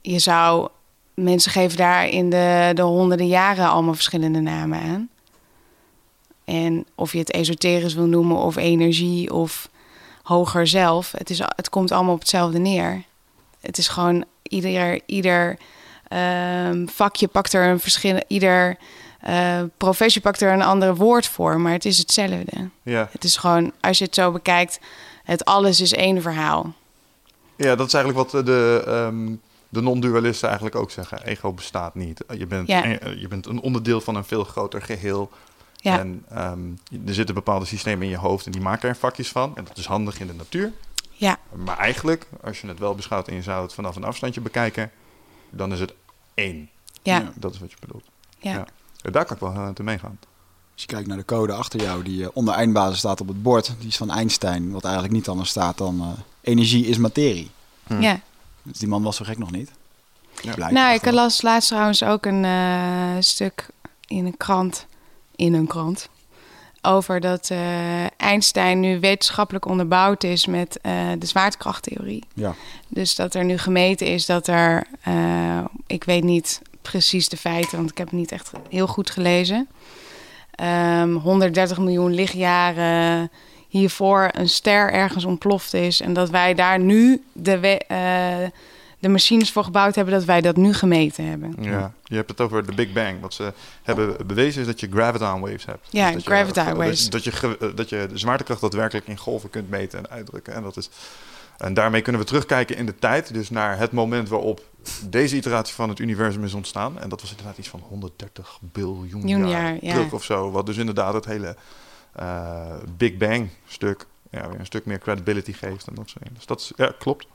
je 0.00 0.18
zou 0.18 0.68
mensen 1.14 1.50
geven 1.50 1.76
daar 1.76 2.08
in 2.08 2.30
de, 2.30 2.70
de 2.74 2.82
honderden 2.82 3.26
jaren 3.26 3.68
allemaal 3.68 3.94
verschillende 3.94 4.40
namen 4.40 4.80
aan. 4.80 5.08
En 6.44 6.86
of 6.94 7.12
je 7.12 7.18
het 7.18 7.32
esoterisch 7.32 7.94
wil 7.94 8.06
noemen 8.06 8.36
of 8.36 8.56
energie 8.56 9.34
of 9.34 9.68
hoger 10.22 10.66
zelf, 10.66 11.12
het, 11.12 11.30
is, 11.30 11.38
het 11.38 11.68
komt 11.68 11.92
allemaal 11.92 12.14
op 12.14 12.20
hetzelfde 12.20 12.58
neer. 12.58 13.04
Het 13.60 13.78
is 13.78 13.88
gewoon 13.88 14.24
ieder, 14.42 15.00
ieder 15.06 15.58
um, 16.08 16.88
vakje 16.88 17.28
pakt 17.28 17.52
er 17.52 17.68
een 17.68 17.80
verschil, 17.80 18.22
ieder 18.26 18.76
uh, 19.28 19.62
professie 19.76 20.20
pakt 20.20 20.40
er 20.40 20.52
een 20.52 20.62
ander 20.62 20.96
woord 20.96 21.26
voor, 21.26 21.60
maar 21.60 21.72
het 21.72 21.84
is 21.84 21.98
hetzelfde. 21.98 22.68
Ja. 22.82 23.08
Het 23.12 23.24
is 23.24 23.36
gewoon, 23.36 23.72
als 23.80 23.98
je 23.98 24.04
het 24.04 24.14
zo 24.14 24.32
bekijkt, 24.32 24.80
het 25.24 25.44
alles 25.44 25.80
is 25.80 25.92
één 25.92 26.22
verhaal. 26.22 26.74
Ja, 27.56 27.74
dat 27.74 27.86
is 27.86 27.94
eigenlijk 27.94 28.30
wat 28.30 28.46
de, 28.46 28.84
um, 28.86 29.40
de 29.68 29.80
non-dualisten 29.80 30.48
eigenlijk 30.48 30.76
ook 30.76 30.90
zeggen. 30.90 31.22
Ego 31.22 31.52
bestaat 31.52 31.94
niet. 31.94 32.24
Je 32.38 32.46
bent, 32.46 32.68
ja. 32.68 32.84
je 33.16 33.26
bent 33.28 33.46
een 33.46 33.60
onderdeel 33.60 34.00
van 34.00 34.14
een 34.14 34.24
veel 34.24 34.44
groter 34.44 34.82
geheel. 34.82 35.30
Ja. 35.76 35.98
En 35.98 36.24
um, 36.36 36.78
er 37.06 37.14
zitten 37.14 37.34
bepaalde 37.34 37.66
systemen 37.66 38.04
in 38.04 38.10
je 38.10 38.16
hoofd 38.16 38.46
en 38.46 38.52
die 38.52 38.60
maken 38.60 38.88
er 38.88 38.96
vakjes 38.96 39.28
van. 39.28 39.56
En 39.56 39.64
dat 39.64 39.76
is 39.76 39.86
handig 39.86 40.20
in 40.20 40.26
de 40.26 40.34
natuur. 40.34 40.72
Ja. 41.12 41.38
Maar 41.64 41.78
eigenlijk, 41.78 42.26
als 42.42 42.60
je 42.60 42.66
het 42.66 42.78
wel 42.78 42.94
beschouwt 42.94 43.28
en 43.28 43.34
je 43.34 43.42
zou 43.42 43.62
het 43.62 43.74
vanaf 43.74 43.96
een 43.96 44.04
afstandje 44.04 44.40
bekijken, 44.40 44.90
dan 45.56 45.72
is 45.72 45.80
het 45.80 45.94
één. 46.34 46.70
Ja. 47.02 47.32
Dat 47.34 47.54
is 47.54 47.60
wat 47.60 47.70
je 47.70 47.76
bedoelt. 47.80 48.04
Ja. 48.38 48.52
ja. 48.52 49.10
Daar 49.10 49.24
kan 49.24 49.36
ik 49.36 49.42
wel 49.42 49.54
aan 49.54 49.74
te 49.74 49.82
meegaan. 49.82 50.18
Als 50.72 50.82
je 50.82 50.86
kijkt 50.86 51.08
naar 51.08 51.16
de 51.16 51.24
code 51.24 51.52
achter 51.52 51.80
jou, 51.80 52.02
die 52.02 52.20
uh, 52.20 52.28
onder 52.32 52.54
eindbasis 52.54 52.98
staat 52.98 53.20
op 53.20 53.28
het 53.28 53.42
bord, 53.42 53.74
die 53.78 53.88
is 53.88 53.96
van 53.96 54.10
Einstein, 54.10 54.70
wat 54.70 54.84
eigenlijk 54.84 55.14
niet 55.14 55.28
anders 55.28 55.50
staat 55.50 55.78
dan 55.78 56.00
uh, 56.00 56.08
energie 56.40 56.86
is 56.86 56.96
materie. 56.96 57.50
Hm. 57.86 58.00
Ja. 58.00 58.20
Dus 58.62 58.78
die 58.78 58.88
man 58.88 59.02
was 59.02 59.16
zo 59.16 59.24
gek 59.24 59.38
nog 59.38 59.50
niet. 59.50 59.70
Ja. 60.42 60.70
Nou, 60.70 60.94
ik 60.94 61.10
las 61.10 61.42
laatst 61.42 61.68
trouwens 61.68 62.02
ook 62.02 62.26
een 62.26 62.44
uh, 62.44 63.16
stuk 63.20 63.68
in 64.06 64.26
een 64.26 64.36
krant, 64.36 64.86
in 65.36 65.54
een 65.54 65.66
krant, 65.66 66.08
over 66.86 67.20
dat 67.20 67.50
uh, 67.52 67.58
Einstein 68.16 68.80
nu 68.80 69.00
wetenschappelijk 69.00 69.66
onderbouwd 69.66 70.24
is 70.24 70.46
met 70.46 70.78
uh, 70.82 70.92
de 71.18 71.26
zwaartekrachttheorie. 71.26 72.24
Ja. 72.34 72.54
Dus 72.88 73.14
dat 73.14 73.34
er 73.34 73.44
nu 73.44 73.58
gemeten 73.58 74.06
is 74.06 74.26
dat 74.26 74.46
er, 74.46 74.86
uh, 75.08 75.64
ik 75.86 76.04
weet 76.04 76.24
niet 76.24 76.60
precies 76.82 77.28
de 77.28 77.36
feiten, 77.36 77.76
want 77.76 77.90
ik 77.90 77.98
heb 77.98 78.06
het 78.06 78.18
niet 78.18 78.32
echt 78.32 78.50
heel 78.68 78.86
goed 78.86 79.10
gelezen. 79.10 79.56
Um, 80.60 80.66
ehm, 80.66 81.14
130 81.14 81.78
miljoen 81.78 82.14
lichtjaren 82.14 83.30
hiervoor 83.68 84.28
een 84.32 84.48
ster 84.48 84.92
ergens 84.92 85.24
ontploft 85.24 85.74
is. 85.74 86.00
En 86.00 86.12
dat 86.12 86.30
wij 86.30 86.54
daar 86.54 86.78
nu 86.78 87.22
de, 87.32 87.78
eh, 87.78 88.48
de 88.98 89.08
machines 89.08 89.52
voor 89.52 89.64
gebouwd 89.64 89.94
hebben, 89.94 90.14
dat 90.14 90.24
wij 90.24 90.40
dat 90.40 90.56
nu 90.56 90.72
gemeten 90.74 91.24
hebben. 91.26 91.54
Ja, 91.60 91.92
je 92.04 92.14
hebt 92.14 92.30
het 92.30 92.40
over 92.40 92.66
de 92.66 92.74
Big 92.74 92.92
Bang. 92.92 93.20
Wat 93.20 93.34
ze 93.34 93.52
hebben 93.82 94.26
bewezen 94.26 94.60
is 94.60 94.66
dat 94.66 94.80
je 94.80 94.88
graviton 94.90 95.40
waves 95.40 95.64
hebt. 95.64 95.86
Ja, 95.90 96.04
Dus 96.06 96.14
dat 96.14 96.24
je- 96.24 96.30
graviton 96.30 96.76
waves. 96.76 97.10
Dat 97.10 97.24
je, 97.24 97.30
eh, 97.60 97.68
dat 97.74 97.88
je 97.88 98.06
de 98.10 98.18
zwaartekracht 98.18 98.60
daadwerkelijk 98.60 99.06
in 99.06 99.16
golven 99.18 99.50
kunt 99.50 99.70
meten 99.70 99.98
en 99.98 100.10
uitdrukken. 100.10 100.54
En, 100.54 100.62
dat 100.62 100.76
is, 100.76 100.90
en 101.58 101.74
daarmee 101.74 102.00
kunnen 102.02 102.20
we 102.20 102.26
terugkijken 102.26 102.76
in 102.76 102.86
de 102.86 102.98
tijd. 102.98 103.34
Dus 103.34 103.50
naar 103.50 103.78
het 103.78 103.92
moment 103.92 104.28
waarop 104.28 104.64
deze 105.08 105.36
iteratie 105.36 105.74
van 105.74 105.88
het 105.88 105.98
universum 105.98 106.44
is 106.44 106.54
ontstaan. 106.54 107.00
En 107.00 107.08
dat 107.08 107.20
was 107.20 107.30
inderdaad 107.30 107.58
iets 107.58 107.68
van 107.68 107.80
130 107.88 108.58
biljoen 108.60 109.28
jaar, 109.28 109.48
jaar, 109.48 109.76
ja. 109.80 109.92
terug 109.92 110.12
of 110.12 110.24
zo. 110.24 110.50
Wat 110.50 110.66
dus 110.66 110.76
inderdaad 110.76 111.14
het 111.14 111.24
hele 111.24 111.56
eh, 112.12 112.74
Big 112.96 113.16
Bang 113.16 113.48
stuk 113.66 114.06
ja, 114.30 114.48
weer 114.48 114.58
een 114.58 114.66
stuk 114.66 114.84
meer 114.86 114.98
credibility 114.98 115.52
geeft. 115.52 115.86
En 115.86 115.94
dat 115.94 116.08
soort 116.08 116.22
dingen. 116.22 116.34
Dus 116.36 116.46
dat 116.46 116.60
is, 116.60 116.72
ja, 116.76 116.92
klopt. 116.98 117.26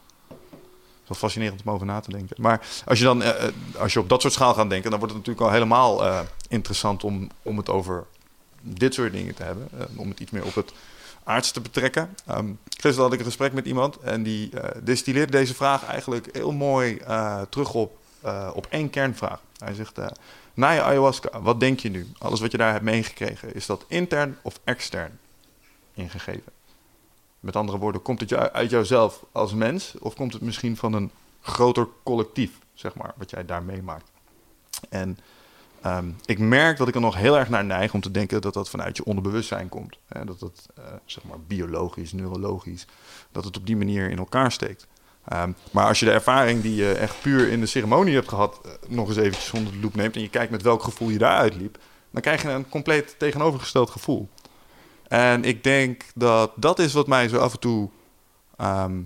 Wel 1.12 1.20
fascinerend 1.20 1.62
om 1.66 1.74
over 1.74 1.86
na 1.86 2.00
te 2.00 2.12
denken. 2.12 2.36
Maar 2.40 2.68
als 2.86 2.98
je 2.98 3.04
dan 3.04 3.24
eh, 3.24 3.48
eh, 3.48 3.54
als 3.78 3.94
je 3.94 4.00
op 4.00 4.10
dat 4.10 4.22
soort 4.22 4.34
schaal 4.34 4.54
gaat 4.54 4.70
denken, 4.70 4.90
dan 4.90 5.00
wordt 5.00 5.16
het 5.16 5.26
natuurlijk 5.26 5.48
al 5.48 5.54
helemaal 5.54 6.06
eh, 6.06 6.20
interessant 6.48 7.04
om, 7.04 7.30
om 7.42 7.58
het 7.58 7.70
over 7.70 8.06
dit 8.62 8.94
soort 8.94 9.12
dingen 9.12 9.36
te 9.36 9.44
hebben. 9.44 9.70
Om 9.96 10.10
het 10.10 10.20
iets 10.20 10.32
meer 10.32 10.46
op 10.46 10.56
het 10.56 10.74
aardse 11.24 11.54
te 11.54 11.62
betrekken. 11.62 12.16
Ehm 12.26 12.46
gisteren 12.64 13.04
had 13.04 13.14
ik 13.14 13.20
een 13.20 13.26
gesprek 13.26 13.54
met 13.54 13.66
iemand 13.66 13.98
en 14.00 14.24
die 14.24 14.50
destilleert 14.84 15.32
deze 15.32 15.54
vraag 15.54 15.86
eigenlijk 15.86 16.30
heel 16.32 16.52
mooi 16.52 17.02
terug 17.50 17.74
op, 17.74 17.98
op 18.54 18.68
één 18.70 18.90
kernvraag. 18.90 19.40
Hij 19.58 19.74
zegt, 19.74 20.00
na 20.54 20.72
je 20.72 20.82
ayahuasca, 20.82 21.42
wat 21.42 21.60
denk 21.60 21.80
je 21.80 21.90
nu? 21.90 22.08
Alles 22.18 22.40
wat 22.40 22.52
je 22.52 22.58
daar 22.58 22.72
hebt 22.72 22.84
meegekregen, 22.84 23.54
is 23.54 23.66
dat 23.66 23.86
intern 23.88 24.38
of 24.42 24.60
extern 24.64 25.20
ingegeven? 25.94 26.52
Met 27.42 27.56
andere 27.56 27.78
woorden, 27.78 28.02
komt 28.02 28.20
het 28.20 28.34
uit 28.34 28.70
jouzelf 28.70 29.24
als 29.32 29.54
mens 29.54 29.96
of 30.00 30.16
komt 30.16 30.34
het 30.34 30.42
misschien 30.42 30.78
van 30.78 30.94
een 30.94 31.12
groter 31.42 31.88
collectief, 32.04 32.52
zeg 32.74 32.96
maar, 32.96 33.14
wat 33.18 33.30
jij 33.30 33.46
daar 33.46 33.64
meemaakt? 33.64 34.12
En 34.90 35.18
ehm, 35.82 36.10
ik 36.26 36.40
merk 36.40 36.78
dat 36.78 36.88
ik 36.88 36.96
er 36.96 37.02
nog 37.02 37.16
heel 37.16 37.38
erg 37.38 37.50
naar 37.50 37.66
neig 37.66 37.94
om 37.94 38.02
te 38.02 38.12
denken 38.12 38.42
dat 38.42 38.54
dat 38.54 38.70
vanuit 38.70 38.98
je 38.98 39.06
onderbewustzijn 39.06 39.70
komt. 39.70 39.98
Hè? 40.08 40.26
Dat 40.26 40.40
dat, 40.40 40.68
eh, 40.76 40.84
zeg 41.06 41.24
maar, 41.24 41.40
biologisch, 41.40 42.12
neurologisch, 42.12 42.86
dat 43.32 43.44
het 43.44 43.58
op 43.58 43.66
die 43.66 43.78
manier 43.78 44.10
in 44.10 44.18
elkaar 44.18 44.52
steekt. 44.52 44.88
Ehm, 45.26 45.52
maar 45.72 45.88
als 45.88 46.00
je 46.00 46.06
de 46.06 46.12
ervaring 46.12 46.62
die 46.62 46.76
je 46.76 46.92
echt 46.92 47.22
puur 47.22 47.50
in 47.50 47.60
de 47.60 47.66
ceremonie 47.66 48.14
hebt 48.14 48.30
gehad, 48.30 48.60
eh, 48.64 48.72
nog 48.88 49.08
eens 49.08 49.18
eventjes 49.18 49.52
onder 49.52 49.74
de 49.74 49.80
loep 49.80 49.96
neemt 49.96 50.16
en 50.16 50.22
je 50.22 50.30
kijkt 50.30 50.52
met 50.52 50.62
welk 50.62 50.84
gevoel 50.84 51.10
je 51.10 51.18
daaruit 51.18 51.56
liep, 51.56 51.78
dan 52.12 52.22
krijg 52.22 52.42
je 52.42 52.50
een 52.50 52.70
compleet 52.70 53.16
tegenovergesteld 53.18 53.90
gevoel. 53.90 54.30
En 55.12 55.44
ik 55.44 55.64
denk 55.64 56.04
dat 56.16 56.52
dat 56.56 56.80
is 56.80 56.94
wat 56.94 57.08
mij 57.08 57.28
zo 57.28 57.38
af 57.38 57.54
en 57.54 57.60
toe. 57.60 57.90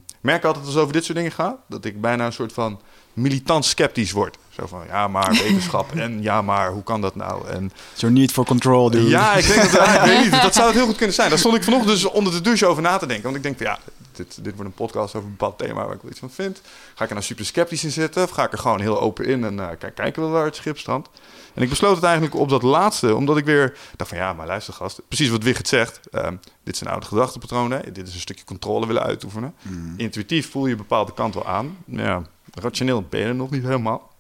ik 0.08 0.22
merk 0.22 0.44
altijd 0.44 0.66
als 0.66 0.74
het 0.74 0.84
over 0.84 0.94
dit 0.94 1.04
soort 1.04 1.18
dingen 1.18 1.32
gaat, 1.32 1.58
dat 1.68 1.86
ik 1.86 2.02
bijna 2.02 2.26
een 2.26 2.34
soort 2.34 2.54
van 2.54 2.82
militant 3.14 3.66
sceptisch 3.66 4.12
word. 4.12 4.38
Zo 4.50 4.68
van 4.68 4.84
ja, 4.88 5.08
maar 5.08 5.32
wetenschap 5.44 5.96
en 5.96 6.22
ja, 6.22 6.42
maar 6.42 6.72
hoe 6.72 6.84
kan 6.84 7.02
dat 7.02 7.16
nou? 7.16 7.48
En 7.48 7.72
Your 7.96 8.16
need 8.16 8.32
for 8.32 8.46
control, 8.46 8.90
dude. 8.90 9.08
ja, 9.08 9.34
ik 9.34 9.48
denk 9.48 9.62
dat, 9.62 9.72
ja, 9.72 10.02
ik 10.02 10.10
weet 10.10 10.24
niet, 10.24 10.42
dat 10.48 10.54
zou 10.54 10.68
het 10.68 10.76
heel 10.76 10.86
goed 10.86 10.96
kunnen 10.96 11.16
zijn. 11.16 11.30
Daar 11.30 11.40
stond 11.40 11.56
ik 11.56 11.64
vanochtend 11.64 11.92
dus 11.92 12.06
onder 12.06 12.34
de 12.34 12.42
douche 12.42 12.66
over 12.66 12.82
na 12.82 12.98
te 12.98 13.06
denken. 13.06 13.24
Want 13.24 13.36
ik 13.36 13.44
denk 13.44 13.60
ja, 13.60 13.80
dit, 14.16 14.44
dit 14.44 14.56
wordt 14.56 14.70
een 14.70 14.76
podcast 14.86 15.16
over 15.16 15.28
een 15.28 15.36
bepaald 15.38 15.58
thema 15.58 15.86
waar 15.86 15.96
ik 15.96 16.02
wel 16.02 16.12
iets 16.12 16.20
van 16.20 16.30
vind. 16.30 16.62
Ga 16.96 17.04
ik 17.04 17.10
er 17.10 17.16
nou 17.16 17.26
super 17.26 17.46
sceptisch 17.46 17.84
in 17.84 17.92
zitten? 17.92 18.24
Of 18.24 18.30
ga 18.30 18.44
ik 18.46 18.52
er 18.52 18.58
gewoon 18.58 18.80
heel 18.80 19.02
open 19.02 19.26
in 19.26 19.44
en 19.44 19.60
eh, 19.60 19.68
kijk, 19.80 19.96
kijken 19.96 20.24
we 20.24 20.28
waar 20.30 20.46
het 20.46 20.56
schip 20.56 20.78
strandt? 20.78 21.10
En 21.54 21.62
ik 21.62 21.70
besloot 21.70 21.96
het 21.96 22.04
eigenlijk 22.04 22.36
op 22.36 22.50
dat 22.50 22.62
laatste, 22.62 23.16
omdat 23.16 23.38
ik 23.38 23.46
weer 23.46 23.78
dacht 23.96 24.10
van 24.10 24.20
ja, 24.20 24.34
maar 24.34 24.48
luister 24.48 24.74
gast, 24.74 25.02
precies 25.08 25.30
wat 25.30 25.44
Wigert 25.44 25.68
zegt. 25.68 26.00
ehm, 26.12 26.36
dit 26.64 26.78
zijn 26.78 26.90
oude 26.90 27.06
gedachtepatronen. 27.06 27.94
Dit 27.94 28.08
is 28.08 28.14
een 28.14 28.20
stukje 28.20 28.46
controle 28.46 28.88
willen 28.88 29.04
uitoefenen. 29.04 29.54
Intuïtief 29.98 30.52
voel 30.52 30.66
je 30.66 30.72
een 30.72 30.78
bepaalde 30.78 31.14
kant 31.14 31.34
wel 31.34 31.46
aan. 31.46 31.78
Ja, 31.86 32.22
rationeel 32.54 33.04
ben 33.10 33.20
je 33.20 33.26
er 33.26 33.36
nog 33.36 33.50
niet 33.50 33.64
helemaal. 33.64 34.14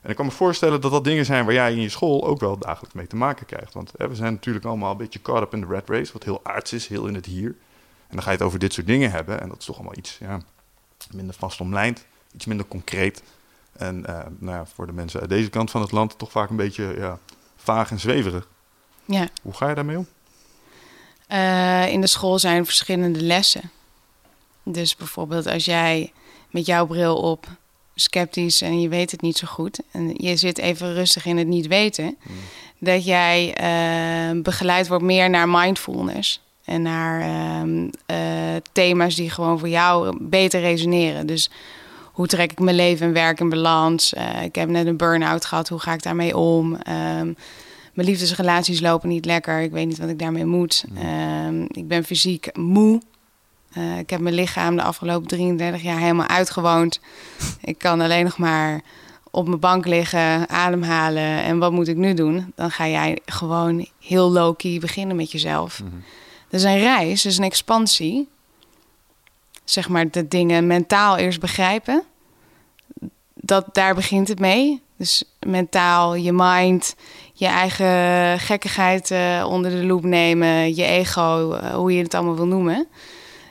En 0.00 0.10
ik 0.10 0.16
kan 0.16 0.24
me 0.26 0.30
voorstellen 0.32 0.80
dat 0.80 0.90
dat 0.90 1.04
dingen 1.04 1.24
zijn 1.24 1.44
waar 1.44 1.54
jij 1.54 1.72
in 1.72 1.80
je 1.80 1.88
school 1.88 2.26
ook 2.26 2.40
wel 2.40 2.58
dagelijks 2.58 2.94
mee 2.94 3.06
te 3.06 3.16
maken 3.16 3.46
krijgt. 3.46 3.74
Want 3.74 3.92
hè, 3.96 4.08
we 4.08 4.14
zijn 4.14 4.32
natuurlijk 4.32 4.64
allemaal 4.64 4.90
een 4.90 4.96
beetje 4.96 5.22
caught 5.22 5.46
up 5.46 5.54
in 5.54 5.60
the 5.60 5.72
rat 5.74 5.88
race, 5.88 6.12
wat 6.12 6.24
heel 6.24 6.40
aards 6.42 6.72
is, 6.72 6.86
heel 6.86 7.06
in 7.06 7.14
het 7.14 7.26
hier. 7.26 7.56
En 8.10 8.16
dan 8.16 8.22
ga 8.22 8.30
je 8.30 8.36
het 8.36 8.46
over 8.46 8.58
dit 8.58 8.72
soort 8.72 8.86
dingen 8.86 9.10
hebben. 9.10 9.40
En 9.40 9.48
dat 9.48 9.58
is 9.58 9.64
toch 9.64 9.76
allemaal 9.76 9.96
iets 9.96 10.18
ja, 10.20 10.40
minder 11.10 11.34
vast 11.34 11.60
omlijnd, 11.60 12.04
iets 12.34 12.44
minder 12.44 12.66
concreet. 12.66 13.22
En 13.72 14.06
eh, 14.06 14.26
nou 14.38 14.56
ja, 14.56 14.66
voor 14.66 14.86
de 14.86 14.92
mensen 14.92 15.20
uit 15.20 15.28
deze 15.28 15.50
kant 15.50 15.70
van 15.70 15.80
het 15.80 15.92
land 15.92 16.18
toch 16.18 16.30
vaak 16.30 16.50
een 16.50 16.56
beetje 16.56 16.94
ja, 16.98 17.18
vaag 17.56 17.90
en 17.90 18.00
zweverig. 18.00 18.48
Ja. 19.04 19.28
Hoe 19.42 19.54
ga 19.54 19.68
je 19.68 19.74
daarmee 19.74 19.98
om? 19.98 20.06
Eh, 21.26 21.88
in 21.88 22.00
de 22.00 22.06
school 22.06 22.38
zijn 22.38 22.64
verschillende 22.64 23.20
lessen. 23.22 23.70
Dus 24.62 24.96
bijvoorbeeld 24.96 25.46
als 25.46 25.64
jij 25.64 26.12
met 26.50 26.66
jouw 26.66 26.86
bril 26.86 27.16
op 27.16 27.46
sceptisch 27.94 28.62
en 28.62 28.80
je 28.80 28.88
weet 28.88 29.10
het 29.10 29.20
niet 29.20 29.36
zo 29.36 29.46
goed 29.46 29.80
en 29.90 30.14
je 30.16 30.36
zit 30.36 30.58
even 30.58 30.94
rustig 30.94 31.24
in 31.24 31.36
het 31.36 31.46
niet 31.46 31.66
weten, 31.66 32.18
dat 32.78 33.04
jij 33.04 33.54
eh, 33.54 34.42
begeleid 34.42 34.88
wordt 34.88 35.04
meer 35.04 35.30
naar 35.30 35.48
mindfulness 35.48 36.40
en 36.70 36.82
naar 36.82 37.20
ehm, 37.20 37.88
eh, 38.06 38.18
thema's 38.72 39.14
die 39.14 39.30
gewoon 39.30 39.58
voor 39.58 39.68
jou 39.68 40.16
beter 40.20 40.60
resoneren. 40.60 41.26
Dus 41.26 41.50
hoe 42.12 42.26
trek 42.26 42.52
ik 42.52 42.58
mijn 42.58 42.76
leven 42.76 43.06
en 43.06 43.12
werk 43.12 43.40
in 43.40 43.48
balans? 43.48 44.14
Eh, 44.14 44.42
ik 44.42 44.54
heb 44.54 44.68
net 44.68 44.86
een 44.86 44.96
burn-out 44.96 45.44
gehad, 45.44 45.68
hoe 45.68 45.78
ga 45.78 45.92
ik 45.92 46.02
daarmee 46.02 46.36
om? 46.36 46.74
Ehm, 46.74 47.32
mijn 47.94 48.08
liefdesrelaties 48.08 48.80
lopen 48.80 49.08
niet 49.08 49.24
lekker. 49.24 49.60
Ik 49.60 49.70
weet 49.70 49.86
niet 49.86 49.98
wat 49.98 50.08
ik 50.08 50.18
daarmee 50.18 50.44
moet. 50.44 50.84
Ehm, 50.96 51.62
ik 51.62 51.88
ben 51.88 52.04
fysiek 52.04 52.56
moe. 52.56 53.00
Eh, 53.72 53.98
ik 53.98 54.10
heb 54.10 54.20
mijn 54.20 54.34
lichaam 54.34 54.76
de 54.76 54.82
afgelopen 54.82 55.28
33 55.28 55.82
jaar 55.82 55.98
helemaal 55.98 56.26
uitgewoond. 56.26 57.00
Ik 57.60 57.78
kan 57.78 58.00
alleen 58.00 58.24
nog 58.24 58.38
maar 58.38 58.80
op 59.30 59.46
mijn 59.46 59.60
bank 59.60 59.86
liggen, 59.86 60.48
ademhalen. 60.48 61.42
En 61.42 61.58
wat 61.58 61.72
moet 61.72 61.88
ik 61.88 61.96
nu 61.96 62.14
doen? 62.14 62.52
Dan 62.54 62.70
ga 62.70 62.88
jij 62.88 63.18
gewoon 63.24 63.86
heel 64.00 64.30
low-key 64.30 64.78
beginnen 64.78 65.16
met 65.16 65.32
jezelf. 65.32 65.76
Dat 65.76 65.88
is 66.50 66.62
een 66.62 66.78
reis, 66.78 67.26
is 67.26 67.38
een 67.38 67.44
expansie. 67.44 68.28
Zeg 69.64 69.88
maar 69.88 70.10
de 70.10 70.28
dingen 70.28 70.66
mentaal 70.66 71.16
eerst 71.16 71.40
begrijpen. 71.40 72.02
Dat, 73.34 73.74
daar 73.74 73.94
begint 73.94 74.28
het 74.28 74.38
mee. 74.38 74.82
Dus 74.96 75.24
mentaal, 75.46 76.14
je 76.14 76.32
mind, 76.32 76.94
je 77.32 77.46
eigen 77.46 78.38
gekkigheid 78.38 79.10
eh, 79.10 79.46
onder 79.48 79.70
de 79.70 79.84
loep 79.84 80.04
nemen, 80.04 80.74
je 80.74 80.84
ego, 80.84 81.52
eh, 81.52 81.74
hoe 81.74 81.94
je 81.94 82.02
het 82.02 82.14
allemaal 82.14 82.36
wil 82.36 82.46
noemen. 82.46 82.86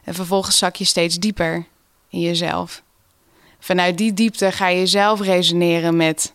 En 0.03 0.13
vervolgens 0.13 0.57
zak 0.57 0.75
je 0.75 0.85
steeds 0.85 1.15
dieper 1.15 1.65
in 2.09 2.19
jezelf. 2.19 2.83
Vanuit 3.59 3.97
die 3.97 4.13
diepte 4.13 4.51
ga 4.51 4.67
je 4.67 4.85
zelf 4.85 5.21
resoneren 5.21 5.97
met 5.97 6.33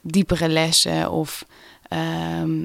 diepere 0.00 0.48
lessen 0.48 1.10
of 1.10 1.44
ehm, 1.88 2.64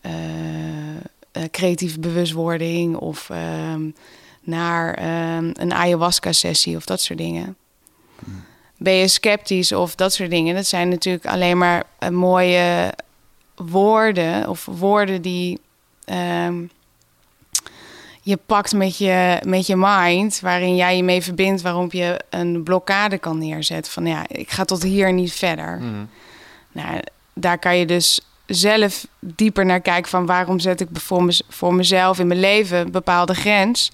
eh, 0.00 0.90
eh, 0.90 1.02
creatieve 1.50 2.00
bewustwording 2.00 2.96
of 2.96 3.30
ehm, 3.30 3.90
naar 4.40 4.94
ehm, 4.94 5.50
een 5.52 5.72
ayahuasca-sessie 5.72 6.76
of 6.76 6.84
dat 6.84 7.00
soort 7.00 7.18
dingen. 7.18 7.56
Ben 8.76 8.92
je 8.92 9.08
sceptisch 9.08 9.72
of 9.72 9.94
dat 9.94 10.12
soort 10.12 10.30
dingen? 10.30 10.54
Dat 10.54 10.66
zijn 10.66 10.88
natuurlijk 10.88 11.26
alleen 11.26 11.58
maar 11.58 11.84
eh, 11.98 12.08
mooie 12.08 12.92
woorden 13.54 14.48
of 14.48 14.64
woorden 14.64 15.22
die 15.22 15.60
ehm, 16.04 16.62
je 18.22 18.38
pakt 18.46 18.72
met 18.72 18.98
je, 18.98 19.40
met 19.46 19.66
je 19.66 19.76
mind, 19.76 20.40
waarin 20.40 20.76
jij 20.76 20.96
je 20.96 21.02
mee 21.02 21.22
verbindt, 21.22 21.62
waarop 21.62 21.92
je 21.92 22.20
een 22.30 22.62
blokkade 22.62 23.18
kan 23.18 23.38
neerzetten. 23.38 23.92
Van 23.92 24.06
ja, 24.06 24.28
ik 24.28 24.50
ga 24.50 24.64
tot 24.64 24.82
hier 24.82 25.12
niet 25.12 25.32
verder. 25.32 25.80
Nou, 26.72 27.00
daar 27.32 27.58
kan 27.58 27.76
je 27.76 27.86
dus 27.86 28.20
zelf 28.46 29.06
dieper 29.20 29.66
naar 29.66 29.80
kijken 29.80 30.10
van 30.10 30.26
waarom 30.26 30.58
zet 30.58 30.80
ik 30.80 30.88
voor, 30.92 31.36
voor 31.48 31.74
mezelf 31.74 32.18
in 32.18 32.26
mijn 32.26 32.40
leven 32.40 32.78
een 32.78 32.90
bepaalde 32.90 33.34
grens. 33.34 33.90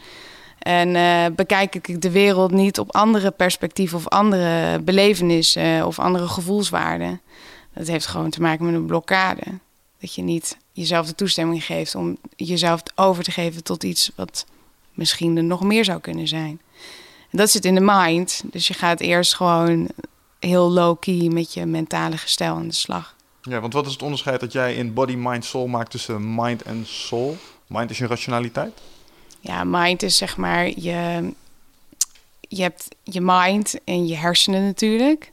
En 0.58 0.96
eh, 0.96 1.26
bekijk 1.36 1.74
ik 1.74 2.02
de 2.02 2.10
wereld 2.10 2.50
niet 2.50 2.78
op 2.78 2.94
andere 2.94 3.30
perspectieven 3.30 3.98
of 3.98 4.08
andere 4.08 4.78
belevenissen 4.80 5.86
of 5.86 5.98
andere 5.98 6.26
gevoelswaarden. 6.26 7.20
Dat 7.74 7.86
heeft 7.86 8.06
gewoon 8.06 8.30
te 8.30 8.40
maken 8.40 8.64
met 8.64 8.74
een 8.74 8.86
blokkade. 8.86 9.42
Dat 10.00 10.14
je 10.14 10.22
niet 10.22 10.56
jezelf 10.72 11.06
de 11.06 11.14
toestemming 11.14 11.64
geeft 11.64 11.94
om 11.94 12.16
jezelf 12.36 12.82
over 12.94 13.24
te 13.24 13.30
geven 13.30 13.64
tot 13.64 13.84
iets 13.84 14.10
wat 14.16 14.46
misschien 14.94 15.36
er 15.36 15.44
nog 15.44 15.62
meer 15.62 15.84
zou 15.84 16.00
kunnen 16.00 16.28
zijn. 16.28 16.60
En 17.30 17.38
dat 17.38 17.50
zit 17.50 17.64
in 17.64 17.74
de 17.74 17.80
mind. 17.84 18.42
Dus 18.44 18.68
je 18.68 18.74
gaat 18.74 19.00
eerst 19.00 19.34
gewoon 19.34 19.88
heel 20.38 20.70
low-key 20.70 21.28
met 21.28 21.54
je 21.54 21.66
mentale 21.66 22.16
gestel 22.16 22.54
aan 22.54 22.68
de 22.68 22.74
slag. 22.74 23.16
Ja, 23.42 23.60
want 23.60 23.72
wat 23.72 23.86
is 23.86 23.92
het 23.92 24.02
onderscheid 24.02 24.40
dat 24.40 24.52
jij 24.52 24.74
in 24.74 24.94
body, 24.94 25.14
mind, 25.14 25.44
soul 25.44 25.66
maakt 25.66 25.90
tussen 25.90 26.34
mind 26.34 26.62
en 26.62 26.82
soul? 26.86 27.36
Mind 27.66 27.90
is 27.90 27.98
je 27.98 28.06
rationaliteit? 28.06 28.80
Ja, 29.40 29.64
mind 29.64 30.02
is 30.02 30.16
zeg 30.16 30.36
maar 30.36 30.66
je. 30.66 31.32
Je 32.40 32.62
hebt 32.62 32.88
je 33.04 33.20
mind 33.20 33.74
en 33.84 34.06
je 34.06 34.16
hersenen 34.16 34.64
natuurlijk. 34.64 35.28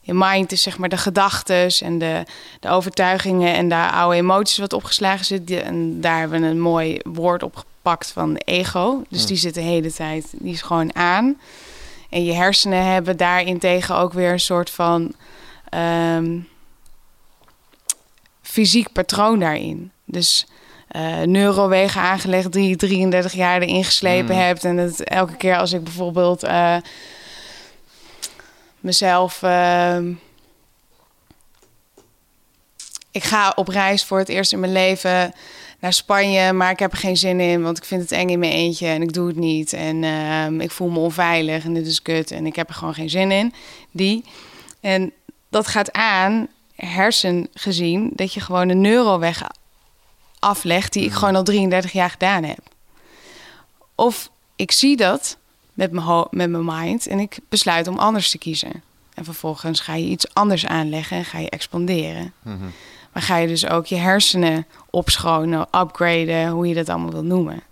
Je 0.00 0.14
mind 0.14 0.52
is 0.52 0.62
zeg 0.62 0.78
maar 0.78 0.88
de 0.88 0.96
gedachten 0.96 1.68
en 1.80 1.98
de, 1.98 2.24
de 2.60 2.68
overtuigingen 2.68 3.54
en 3.54 3.68
de 3.68 3.90
oude 3.90 4.16
emoties 4.16 4.58
wat 4.58 4.72
opgeslagen 4.72 5.24
zit. 5.24 5.46
Die- 5.46 5.60
En 5.60 6.00
daar 6.00 6.18
hebben 6.18 6.40
we 6.40 6.46
een 6.46 6.60
mooi 6.60 6.98
woord 7.02 7.42
op 7.42 7.56
gepakt 7.56 8.10
van 8.12 8.32
de 8.34 8.40
ego. 8.44 9.02
Dus 9.08 9.20
Mm. 9.20 9.26
die 9.26 9.36
zit 9.36 9.54
de 9.54 9.60
hele 9.60 9.92
tijd, 9.92 10.26
die 10.38 10.52
is 10.52 10.62
gewoon 10.62 10.94
aan. 10.96 11.38
En 12.10 12.24
je 12.24 12.32
hersenen 12.32 12.84
hebben 12.84 13.16
daarin 13.16 13.58
tegen 13.58 13.96
ook 13.96 14.12
weer 14.12 14.32
een 14.32 14.40
soort 14.40 14.70
van 14.70 15.12
ehm, 15.68 16.38
fysiek 18.52 18.92
patroon 18.92 19.38
daarin. 19.38 19.90
Dus 20.04 20.46
eh 20.88 21.20
neurowegen 21.20 22.00
aangelegd 22.00 22.52
die 22.52 22.68
je 22.68 22.76
33 22.76 23.32
jaar 23.32 23.60
erin 23.60 23.84
geslepen 23.84 24.34
Mm. 24.34 24.40
hebt. 24.40 24.64
En 24.64 24.76
het 24.76 25.04
elke 25.04 25.36
keer 25.36 25.56
als 25.56 25.72
ik 25.72 25.84
bijvoorbeeld 25.84 26.42
eh, 26.42 26.76
mezelf. 28.80 29.42
ehm, 29.42 30.12
ik 33.10 33.24
ga 33.24 33.52
op 33.54 33.68
reis 33.68 34.04
voor 34.04 34.18
het 34.18 34.28
eerst 34.28 34.52
in 34.52 34.60
mijn 34.60 34.72
leven 34.72 35.32
naar 35.80 35.92
Spanje, 35.92 36.52
maar 36.52 36.70
ik 36.70 36.78
heb 36.78 36.92
er 36.92 36.98
geen 36.98 37.16
zin 37.16 37.40
in, 37.40 37.62
want 37.62 37.78
ik 37.78 37.84
vind 37.84 38.00
het 38.02 38.12
eng 38.12 38.28
in 38.28 38.38
mijn 38.38 38.52
eentje 38.52 38.86
en 38.86 39.02
ik 39.02 39.12
doe 39.12 39.26
het 39.26 39.36
niet. 39.36 39.72
En 39.72 40.04
ehm, 40.04 40.60
ik 40.60 40.70
voel 40.70 40.88
me 40.88 40.98
onveilig 40.98 41.64
en 41.64 41.74
dit 41.74 41.86
is 41.86 42.02
kut 42.02 42.30
en 42.30 42.46
ik 42.46 42.56
heb 42.56 42.68
er 42.68 42.74
gewoon 42.74 42.94
geen 42.94 43.10
zin 43.10 43.30
in. 43.30 43.54
Die. 43.90 44.24
En 44.80 45.12
dat 45.48 45.66
gaat 45.66 45.92
aan, 45.92 46.48
hersen 46.86 47.48
gezien, 47.54 48.10
dat 48.14 48.34
je 48.34 48.40
gewoon 48.40 48.68
een 48.68 48.80
neuroweg 48.80 49.42
aflegt 50.38 50.92
die 50.92 51.04
ik 51.04 51.12
gewoon 51.12 51.36
al 51.36 51.42
33 51.42 51.92
jaar 51.92 52.10
gedaan 52.10 52.42
heb. 52.44 52.58
Of 53.94 54.30
ik 54.56 54.72
zie 54.72 54.96
dat 54.96 55.36
met 55.72 55.92
mijn, 55.92 56.26
met 56.30 56.50
mijn 56.50 56.64
mind 56.64 57.06
en 57.06 57.18
ik 57.18 57.38
besluit 57.48 57.86
om 57.88 57.98
anders 57.98 58.30
te 58.30 58.38
kiezen. 58.38 58.82
En 59.14 59.24
vervolgens 59.24 59.80
ga 59.80 59.94
je 59.94 60.04
iets 60.06 60.34
anders 60.34 60.66
aanleggen 60.66 61.16
en 61.16 61.24
ga 61.24 61.38
je 61.38 61.50
expanderen. 61.50 62.32
Mhm. 62.42 62.56
Maar 63.12 63.22
ga 63.22 63.36
je 63.36 63.46
dus 63.48 63.66
ook 63.66 63.86
je 63.86 63.96
hersenen 63.96 64.66
opschonen, 64.90 65.60
upgraden, 65.60 66.48
hoe 66.48 66.68
je 66.68 66.74
dat 66.74 66.88
allemaal 66.88 67.10
wil 67.10 67.24
noemen. 67.24 67.62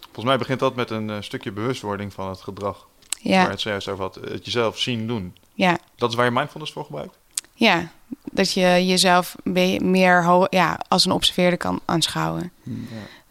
Volgens 0.00 0.24
mij 0.24 0.38
begint 0.38 0.60
dat 0.60 0.74
met 0.76 0.90
een 0.90 1.10
eh, 1.10 1.16
stukje 1.20 1.52
bewustwording 1.52 2.12
van 2.12 2.28
het 2.28 2.40
gedrag. 2.40 2.86
Waar 3.22 3.32
Ja, 3.32 3.50
het 3.50 3.60
zojuist 3.60 3.88
over 3.88 4.04
had. 4.04 4.14
Het 4.14 4.44
jezelf 4.44 4.78
zien 4.78 5.06
doen. 5.06 5.36
ja, 5.54 5.78
Dat 5.96 6.10
is 6.10 6.16
waar 6.16 6.24
je 6.24 6.30
mindfulness 6.30 6.72
voor 6.72 6.84
gebruikt? 6.84 7.18
Ja. 7.56 7.88
Dat 8.32 8.52
je 8.52 8.86
jezelf 8.86 9.36
meer 9.44 10.46
ja, 10.50 10.80
als 10.88 11.04
een 11.04 11.12
observeerder 11.12 11.58
kan 11.58 11.80
aanschouwen. 11.84 12.52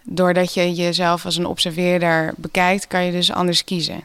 Doordat 0.03 0.53
je 0.53 0.74
jezelf 0.74 1.25
als 1.25 1.36
een 1.38 1.46
observeerder 1.46 2.34
bekijkt, 2.38 2.88
kan 2.88 3.03
je 3.03 3.12
dus 3.12 3.32
anders 3.32 3.63
kiezen. 3.63 4.03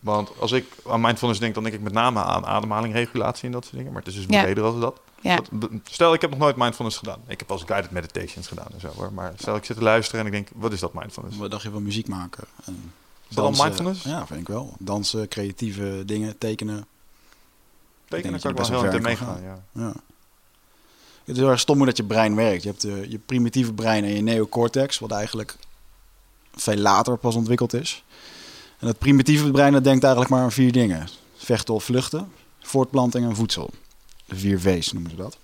Want 0.00 0.30
als 0.40 0.52
ik 0.52 0.64
aan 0.88 1.00
mindfulness 1.00 1.40
denk, 1.40 1.54
dan 1.54 1.62
denk 1.62 1.74
ik 1.74 1.80
met 1.82 1.92
name 1.92 2.22
aan 2.22 2.46
ademhaling, 2.46 2.94
regulatie 2.94 3.44
en 3.44 3.52
dat 3.52 3.62
soort 3.64 3.76
dingen. 3.76 3.92
Maar 3.92 4.02
het 4.02 4.10
is 4.10 4.16
dus 4.16 4.24
Ja. 4.28 4.42
breder 4.42 4.64
als 4.64 4.80
dat. 4.80 5.00
Ja, 5.20 5.38
Stel, 5.84 6.14
ik 6.14 6.20
heb 6.20 6.30
nog 6.30 6.38
nooit 6.38 6.56
mindfulness 6.56 6.96
gedaan. 6.98 7.20
Ik 7.26 7.38
heb 7.38 7.50
als 7.50 7.62
guided 7.66 7.90
meditations 7.90 8.46
gedaan 8.46 8.66
en 8.74 8.80
zo 8.80 8.88
hoor. 8.96 9.12
Maar 9.12 9.32
stel, 9.36 9.56
ik 9.56 9.64
zit 9.64 9.76
te 9.76 9.82
luisteren 9.82 10.20
en 10.20 10.26
ik 10.26 10.32
denk, 10.32 10.48
wat 10.54 10.72
is 10.72 10.80
dat 10.80 10.94
mindfulness? 10.94 11.36
Wat 11.36 11.50
dacht 11.50 11.62
je 11.62 11.70
van 11.70 11.82
muziek 11.82 12.08
maken? 12.08 12.44
En 12.64 12.92
Is 13.28 13.36
dat 13.36 13.44
al 13.58 13.64
mindfulness? 13.64 14.02
Ja, 14.02 14.26
vind 14.26 14.40
ik 14.40 14.48
wel. 14.48 14.74
Dansen, 14.78 15.28
creatieve 15.28 16.02
dingen, 16.06 16.38
tekenen. 16.38 16.86
Tekenen 18.08 18.40
kan 18.40 18.54
dat 18.54 18.66
ik 18.66 18.72
wel 18.72 18.90
heel 18.90 19.00
meegaan, 19.00 19.42
ja. 19.42 19.62
Ja. 19.72 19.92
Het 21.24 21.34
is 21.34 21.36
heel 21.36 21.50
erg 21.50 21.60
stom 21.60 21.76
hoe 21.76 21.86
dat 21.86 21.96
je 21.96 22.04
brein 22.04 22.34
werkt. 22.34 22.62
Je 22.62 22.68
hebt 22.68 22.80
de, 22.80 23.06
je 23.08 23.18
primitieve 23.18 23.72
brein 23.72 24.04
en 24.04 24.14
je 24.14 24.22
neocortex, 24.22 24.98
wat 24.98 25.10
eigenlijk 25.10 25.56
veel 26.54 26.76
later 26.76 27.16
pas 27.16 27.34
ontwikkeld 27.34 27.72
is. 27.74 28.04
En 28.78 28.86
het 28.86 28.98
primitieve 28.98 29.50
brein 29.50 29.72
dat 29.72 29.84
denkt 29.84 30.02
eigenlijk 30.04 30.34
maar 30.34 30.42
aan 30.42 30.52
vier 30.52 30.72
dingen. 30.72 31.08
Vechten 31.36 31.74
of 31.74 31.84
vluchten, 31.84 32.32
voortplanting 32.60 33.28
en 33.28 33.36
voedsel. 33.36 33.70
De 34.24 34.36
vier 34.36 34.60
V's 34.60 34.92
noemen 34.92 35.10
ze 35.10 35.16
dat. 35.16 35.36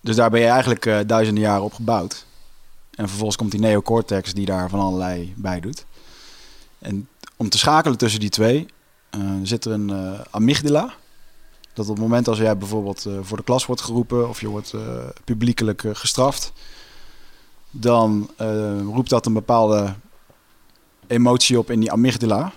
Dus 0.00 0.16
daar 0.16 0.30
ben 0.30 0.40
je 0.40 0.46
eigenlijk 0.46 0.86
eh, 0.86 0.98
duizenden 1.06 1.42
jaren 1.42 1.64
op 1.64 1.72
gebouwd. 1.72 2.26
En 2.90 3.06
vervolgens 3.08 3.36
komt 3.36 3.50
die 3.50 3.60
neocortex 3.60 4.34
die 4.34 4.46
daar 4.46 4.68
van 4.68 4.80
allerlei 4.80 5.34
bij 5.36 5.60
doet. 5.60 5.84
En 6.78 7.08
om 7.36 7.48
te 7.48 7.58
schakelen 7.58 7.98
tussen 7.98 8.20
die 8.20 8.30
twee 8.30 8.66
eh, 8.66 8.72
zit 9.42 9.64
er 9.64 9.72
een 9.72 9.90
eh, 9.90 10.20
amygdala. 10.30 10.94
Dat 11.72 11.88
op 11.88 11.94
het 11.94 12.02
moment 12.04 12.28
als 12.28 12.38
jij 12.38 12.56
bijvoorbeeld 12.56 13.06
eh, 13.06 13.18
voor 13.22 13.36
de 13.36 13.42
klas 13.42 13.66
wordt 13.66 13.82
geroepen 13.82 14.28
of 14.28 14.40
je 14.40 14.48
wordt 14.48 14.72
eh, 14.72 14.80
publiekelijk 15.24 15.84
eh, 15.84 15.90
gestraft, 15.94 16.52
dan 17.70 18.30
eh, 18.36 18.80
roept 18.80 19.10
dat 19.10 19.26
een 19.26 19.32
bepaalde 19.32 19.94
emotie 21.06 21.58
op 21.58 21.70
in 21.70 21.80
die 21.80 21.92
amygdala. 21.92 22.52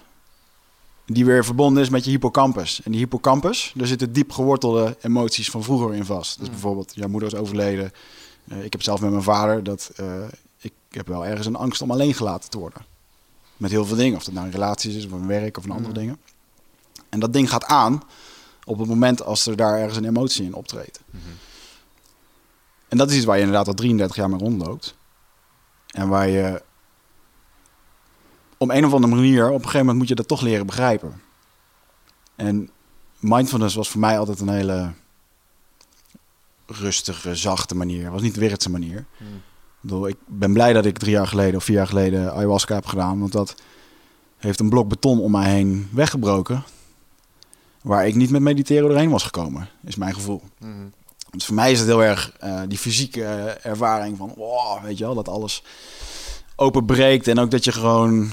Die 1.05 1.25
weer 1.25 1.45
verbonden 1.45 1.83
is 1.83 1.89
met 1.89 2.03
je 2.05 2.09
hippocampus. 2.11 2.81
En 2.83 2.91
die 2.91 2.99
hippocampus, 2.99 3.71
daar 3.75 3.87
zitten 3.87 4.13
diep 4.13 4.31
gewortelde 4.31 4.97
emoties 5.01 5.49
van 5.49 5.63
vroeger 5.63 5.93
in 5.95 6.05
vast. 6.05 6.37
Dus 6.37 6.47
Mm. 6.47 6.53
bijvoorbeeld, 6.53 6.91
jouw 6.95 7.07
moeder 7.07 7.33
is 7.33 7.39
overleden. 7.39 7.91
Eh, 8.47 8.63
ik 8.63 8.71
heb 8.71 8.81
zelf 8.81 9.01
met 9.01 9.11
mijn 9.11 9.23
vader 9.23 9.63
dat 9.63 9.91
eh, 9.95 10.05
ik 10.57 10.73
heb 10.89 11.07
wel 11.07 11.25
ergens 11.25 11.47
een 11.47 11.55
angst 11.55 11.81
om 11.81 11.91
alleen 11.91 12.13
gelaten 12.13 12.49
te 12.49 12.57
worden. 12.57 12.85
Met 13.57 13.71
heel 13.71 13.85
veel 13.85 13.95
dingen. 13.97 14.17
Of 14.17 14.23
dat 14.23 14.33
nou 14.33 14.45
in 14.45 14.51
relaties 14.51 14.95
is, 14.95 15.05
of 15.05 15.11
in 15.11 15.27
werk 15.27 15.57
of 15.57 15.63
in 15.63 15.71
andere 15.71 15.89
Mm. 15.89 15.99
dingen. 15.99 16.17
En 17.13 17.19
dat 17.19 17.33
ding 17.33 17.49
gaat 17.49 17.65
aan 17.65 18.03
op 18.63 18.79
het 18.79 18.87
moment 18.87 19.23
als 19.23 19.45
er 19.45 19.55
daar 19.55 19.77
ergens 19.77 19.97
een 19.97 20.05
emotie 20.05 20.45
in 20.45 20.53
optreedt. 20.53 20.99
Mhm. 21.09 21.23
En 22.87 22.97
dat 22.97 23.09
is 23.09 23.15
iets 23.15 23.25
waar 23.25 23.35
je 23.35 23.41
inderdaad 23.43 23.67
al 23.67 23.73
33 23.73 24.15
jaar 24.15 24.29
mee 24.29 24.39
rondloopt. 24.39 24.95
En 25.87 26.07
waar 26.07 26.29
je 26.29 26.61
op 28.57 28.69
een 28.69 28.85
of 28.85 28.93
andere 28.93 29.15
manier, 29.15 29.45
op 29.45 29.53
een 29.53 29.59
gegeven 29.59 29.79
moment 29.79 29.97
moet 29.97 30.07
je 30.07 30.15
dat 30.15 30.27
toch 30.27 30.41
leren 30.41 30.65
begrijpen. 30.65 31.21
En 32.35 32.69
mindfulness 33.19 33.75
was 33.75 33.89
voor 33.89 33.99
mij 33.99 34.19
altijd 34.19 34.39
een 34.39 34.49
hele 34.49 34.93
rustige, 36.65 37.35
zachte 37.35 37.75
manier. 37.75 38.03
Het 38.03 38.11
was 38.11 38.21
niet 38.21 38.33
de 38.33 38.39
wereldse 38.39 38.69
manier. 38.69 39.05
Mhm. 39.17 39.33
Ik 39.33 39.89
bedoel, 39.89 40.07
ik 40.07 40.17
ben 40.25 40.53
blij 40.53 40.73
dat 40.73 40.85
ik 40.85 40.97
drie 40.97 41.11
jaar 41.11 41.27
geleden 41.27 41.55
of 41.55 41.63
vier 41.63 41.75
jaar 41.75 41.87
geleden 41.87 42.33
ayahuasca 42.33 42.75
heb 42.75 42.85
gedaan. 42.85 43.19
Want 43.19 43.31
dat 43.31 43.55
heeft 44.37 44.59
een 44.59 44.69
blok 44.69 44.87
beton 44.87 45.19
om 45.19 45.31
mij 45.31 45.49
heen 45.49 45.89
weggebroken. 45.91 46.63
Waar 47.83 48.07
ik 48.07 48.15
niet 48.15 48.29
met 48.29 48.41
mediteren 48.41 48.89
doorheen 48.89 49.09
was 49.09 49.23
gekomen, 49.23 49.69
is 49.85 49.95
mijn 49.95 50.13
gevoel. 50.13 50.41
Dus 51.31 51.45
voor 51.45 51.55
mij 51.55 51.71
is 51.71 51.79
het 51.79 51.87
heel 51.87 52.03
erg 52.03 52.31
eh, 52.39 52.61
die 52.67 52.77
fysieke 52.77 53.23
eh, 53.23 53.71
ervaring 53.71 54.17
van, 54.17 54.33
wow, 54.35 54.83
weet 54.83 54.97
je 54.97 55.03
wel, 55.03 55.15
dat 55.15 55.27
alles 55.27 55.63
openbreekt. 56.55 57.27
En 57.27 57.39
ook 57.39 57.51
dat 57.51 57.63
je 57.63 57.71
gewoon, 57.71 58.31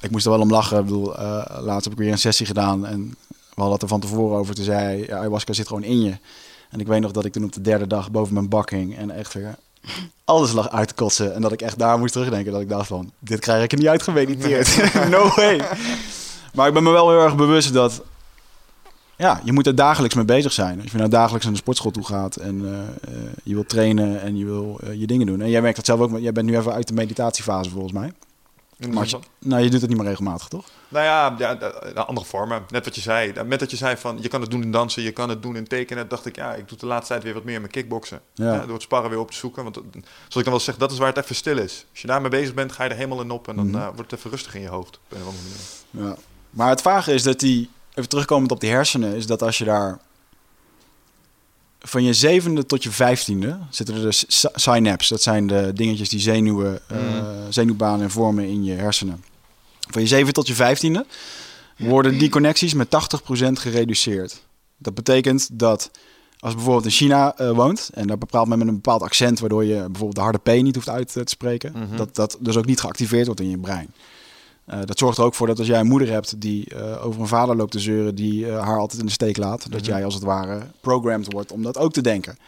ik 0.00 0.10
moest 0.10 0.24
er 0.24 0.30
wel 0.30 0.40
om 0.40 0.50
lachen. 0.50 0.78
Ik 0.78 0.84
bedoel, 0.84 1.16
eh, 1.18 1.58
laatst 1.60 1.84
heb 1.84 1.92
ik 1.92 1.98
weer 1.98 2.12
een 2.12 2.18
sessie 2.18 2.46
gedaan 2.46 2.86
en 2.86 3.16
we 3.28 3.60
hadden 3.60 3.72
het 3.72 3.82
er 3.82 3.88
van 3.88 4.00
tevoren 4.00 4.38
over. 4.38 4.54
Toen 4.54 4.64
zei 4.64 4.78
hij, 4.78 5.14
ayahuasca 5.14 5.52
zit 5.52 5.68
gewoon 5.68 5.84
in 5.84 6.02
je. 6.02 6.16
En 6.70 6.80
ik 6.80 6.86
weet 6.86 7.00
nog 7.00 7.12
dat 7.12 7.24
ik 7.24 7.32
toen 7.32 7.44
op 7.44 7.52
de 7.52 7.60
derde 7.60 7.86
dag 7.86 8.10
boven 8.10 8.34
mijn 8.34 8.48
bak 8.48 8.70
hing 8.70 8.96
en 8.96 9.10
echt 9.10 9.34
weer 9.34 9.54
alles 10.24 10.52
lag 10.52 10.70
uit 10.70 10.88
te 10.88 10.94
kotsen. 10.94 11.34
En 11.34 11.40
dat 11.40 11.52
ik 11.52 11.62
echt 11.62 11.78
daar 11.78 11.98
moest 11.98 12.12
terugdenken. 12.12 12.52
Dat 12.52 12.60
ik 12.60 12.68
dacht 12.68 12.86
van, 12.86 13.12
dit 13.18 13.40
krijg 13.40 13.64
ik 13.64 13.72
er 13.72 13.78
niet 13.78 13.88
uitgemediteerd. 13.88 14.76
no 15.10 15.32
way. 15.34 15.60
Maar 16.54 16.68
ik 16.68 16.74
ben 16.74 16.82
me 16.82 16.90
wel 16.90 17.10
heel 17.10 17.20
erg 17.22 17.36
bewust 17.36 17.72
dat 17.72 18.02
ja, 19.16 19.40
je 19.44 19.52
moet 19.52 19.66
er 19.66 19.74
dagelijks 19.74 20.14
mee 20.14 20.24
bezig 20.24 20.52
zijn. 20.52 20.80
Als 20.82 20.90
je 20.90 20.96
nou 20.96 21.10
dagelijks 21.10 21.44
naar 21.44 21.54
de 21.54 21.60
sportschool 21.60 21.90
toe 21.90 22.04
gaat 22.06 22.36
en 22.36 22.64
eh, 22.64 23.14
eh, 23.14 23.32
je 23.42 23.54
wilt 23.54 23.68
trainen 23.68 24.20
en 24.20 24.36
je 24.36 24.44
wil 24.44 24.78
eh, 24.82 24.94
je 25.00 25.06
dingen 25.06 25.26
doen. 25.26 25.40
En 25.40 25.50
jij 25.50 25.60
merkt 25.62 25.76
dat 25.76 25.86
zelf 25.86 26.00
ook, 26.00 26.18
jij 26.18 26.32
bent 26.32 26.46
nu 26.46 26.56
even 26.56 26.72
uit 26.72 26.88
de 26.88 26.94
meditatiefase 26.94 27.70
volgens 27.70 27.92
mij. 27.92 28.12
Maar 28.90 29.08
je, 29.08 29.18
nou, 29.38 29.62
je 29.62 29.70
doet 29.70 29.80
het 29.80 29.90
niet 29.90 29.98
meer 29.98 30.08
regelmatig, 30.08 30.48
toch? 30.48 30.64
Nou 30.88 31.04
ja, 31.04 31.30
de 31.30 32.04
andere 32.04 32.26
vormen. 32.26 32.62
Net 32.68 32.84
wat 32.84 32.94
je 32.94 33.00
zei. 33.00 33.32
Met 33.44 33.58
dat 33.60 33.70
je 33.70 33.76
zei 33.76 33.96
van, 33.96 34.18
je 34.20 34.28
kan 34.28 34.40
het 34.40 34.50
doen 34.50 34.62
in 34.62 34.70
dansen, 34.72 35.02
je 35.02 35.10
kan 35.12 35.28
het 35.28 35.42
doen 35.42 35.56
in 35.56 35.66
tekenen. 35.66 36.08
dacht 36.08 36.26
ik, 36.26 36.36
ja, 36.36 36.54
ik 36.54 36.68
doe 36.68 36.78
de 36.78 36.86
laatste 36.86 37.12
tijd 37.12 37.24
weer 37.24 37.34
wat 37.34 37.44
meer 37.44 37.60
met 37.60 37.70
kickboksen. 37.70 38.20
Ja. 38.34 38.52
Ja. 38.54 38.60
door 38.64 38.72
het 38.72 38.82
sparren 38.82 39.10
weer 39.10 39.18
op 39.18 39.30
te 39.30 39.36
zoeken. 39.36 39.62
Want 39.62 39.74
zoals 39.74 40.36
ik 40.36 40.42
dan 40.44 40.52
wel 40.52 40.60
zeg, 40.60 40.76
dat 40.76 40.92
is 40.92 40.98
waar 40.98 41.08
het 41.14 41.16
even 41.24 41.34
stil 41.34 41.58
is. 41.58 41.86
Als 41.90 42.00
je 42.00 42.06
daarmee 42.06 42.30
bezig 42.30 42.54
bent, 42.54 42.72
ga 42.72 42.84
je 42.84 42.90
er 42.90 42.96
helemaal 42.96 43.20
in 43.20 43.30
op. 43.30 43.48
En 43.48 43.56
dan 43.56 43.70
Mhm. 43.70 43.94
wordt 43.94 44.10
het 44.10 44.12
even 44.12 44.30
rustig 44.30 44.54
in 44.54 44.60
je 44.60 44.68
hoofd. 44.68 45.00
Op 45.10 45.16
een 45.16 45.22
of 45.22 45.26
andere 45.26 45.44
manier. 45.92 46.08
Ja. 46.10 46.16
Maar 46.52 46.68
het 46.68 46.82
vage 46.82 47.12
is 47.12 47.22
dat 47.22 47.40
die, 47.40 47.70
even 47.94 48.08
terugkomend 48.08 48.50
op 48.52 48.60
die 48.60 48.70
hersenen, 48.70 49.14
is 49.14 49.26
dat 49.26 49.42
als 49.42 49.58
je 49.58 49.64
daar 49.64 49.98
van 51.80 52.04
je 52.04 52.12
zevende 52.12 52.66
tot 52.66 52.82
je 52.82 52.90
vijftiende 52.90 53.58
zitten 53.70 53.94
er 53.94 54.00
dus 54.02 54.24
sy- 54.28 54.48
synapses. 54.54 55.08
Dat 55.08 55.22
zijn 55.22 55.46
de 55.46 55.70
dingetjes 55.74 56.08
die 56.08 56.20
zenuwen, 56.20 56.80
eh, 56.88 56.96
Mhm. 56.98 57.50
zenuwbanen 57.52 58.10
vormen 58.10 58.44
in 58.48 58.64
je 58.64 58.72
hersenen. 58.72 59.24
Van 59.90 60.02
je 60.02 60.08
zevende 60.08 60.32
tot 60.32 60.46
je 60.46 60.54
vijftiende 60.54 61.06
worden 61.76 62.18
die 62.18 62.28
connecties 62.28 62.74
met 62.74 62.90
80% 62.90 63.58
gereduceerd. 63.58 64.42
Dat 64.78 64.94
betekent 64.94 65.48
dat 65.52 65.90
als 66.38 66.50
je 66.50 66.56
bijvoorbeeld 66.56 66.84
in 66.84 66.90
China 66.90 67.36
eh, 67.36 67.50
woont 67.50 67.90
en 67.94 68.06
daar 68.06 68.18
bepaalt 68.18 68.48
men 68.48 68.58
met 68.58 68.66
een 68.68 68.74
bepaald 68.74 69.02
accent, 69.02 69.40
waardoor 69.40 69.64
je 69.64 69.74
bijvoorbeeld 69.76 70.14
de 70.14 70.20
harde 70.20 70.38
P 70.38 70.62
niet 70.62 70.74
hoeft 70.74 70.88
uit 70.88 71.16
eh, 71.16 71.22
te 71.22 71.30
spreken, 71.30 71.72
Mhm. 71.74 71.96
dat 71.96 72.14
dat 72.14 72.36
dus 72.40 72.56
ook 72.56 72.66
niet 72.66 72.80
geactiveerd 72.80 73.26
wordt 73.26 73.40
in 73.40 73.50
je 73.50 73.58
brein. 73.58 73.94
Eh, 74.64 74.78
dat 74.84 74.98
zorgt 74.98 75.18
er 75.18 75.24
ook 75.24 75.34
voor 75.34 75.46
dat 75.46 75.58
als 75.58 75.66
jij 75.66 75.80
een 75.80 75.86
moeder 75.86 76.08
hebt 76.08 76.40
die 76.40 76.74
eh, 76.74 77.06
over 77.06 77.20
een 77.20 77.26
vader 77.26 77.56
loopt 77.56 77.72
te 77.72 77.78
zeuren, 77.78 78.14
die 78.14 78.48
eh, 78.48 78.64
haar 78.64 78.78
altijd 78.78 79.00
in 79.00 79.06
de 79.06 79.12
steek 79.12 79.36
laat, 79.36 79.70
dat 79.70 79.80
Mhm. 79.80 79.90
jij 79.90 80.04
als 80.04 80.14
het 80.14 80.22
ware 80.22 80.60
programmed 80.80 81.32
wordt 81.32 81.52
om 81.52 81.62
dat 81.62 81.78
ook 81.78 81.92
te 81.92 82.00
denken. 82.00 82.38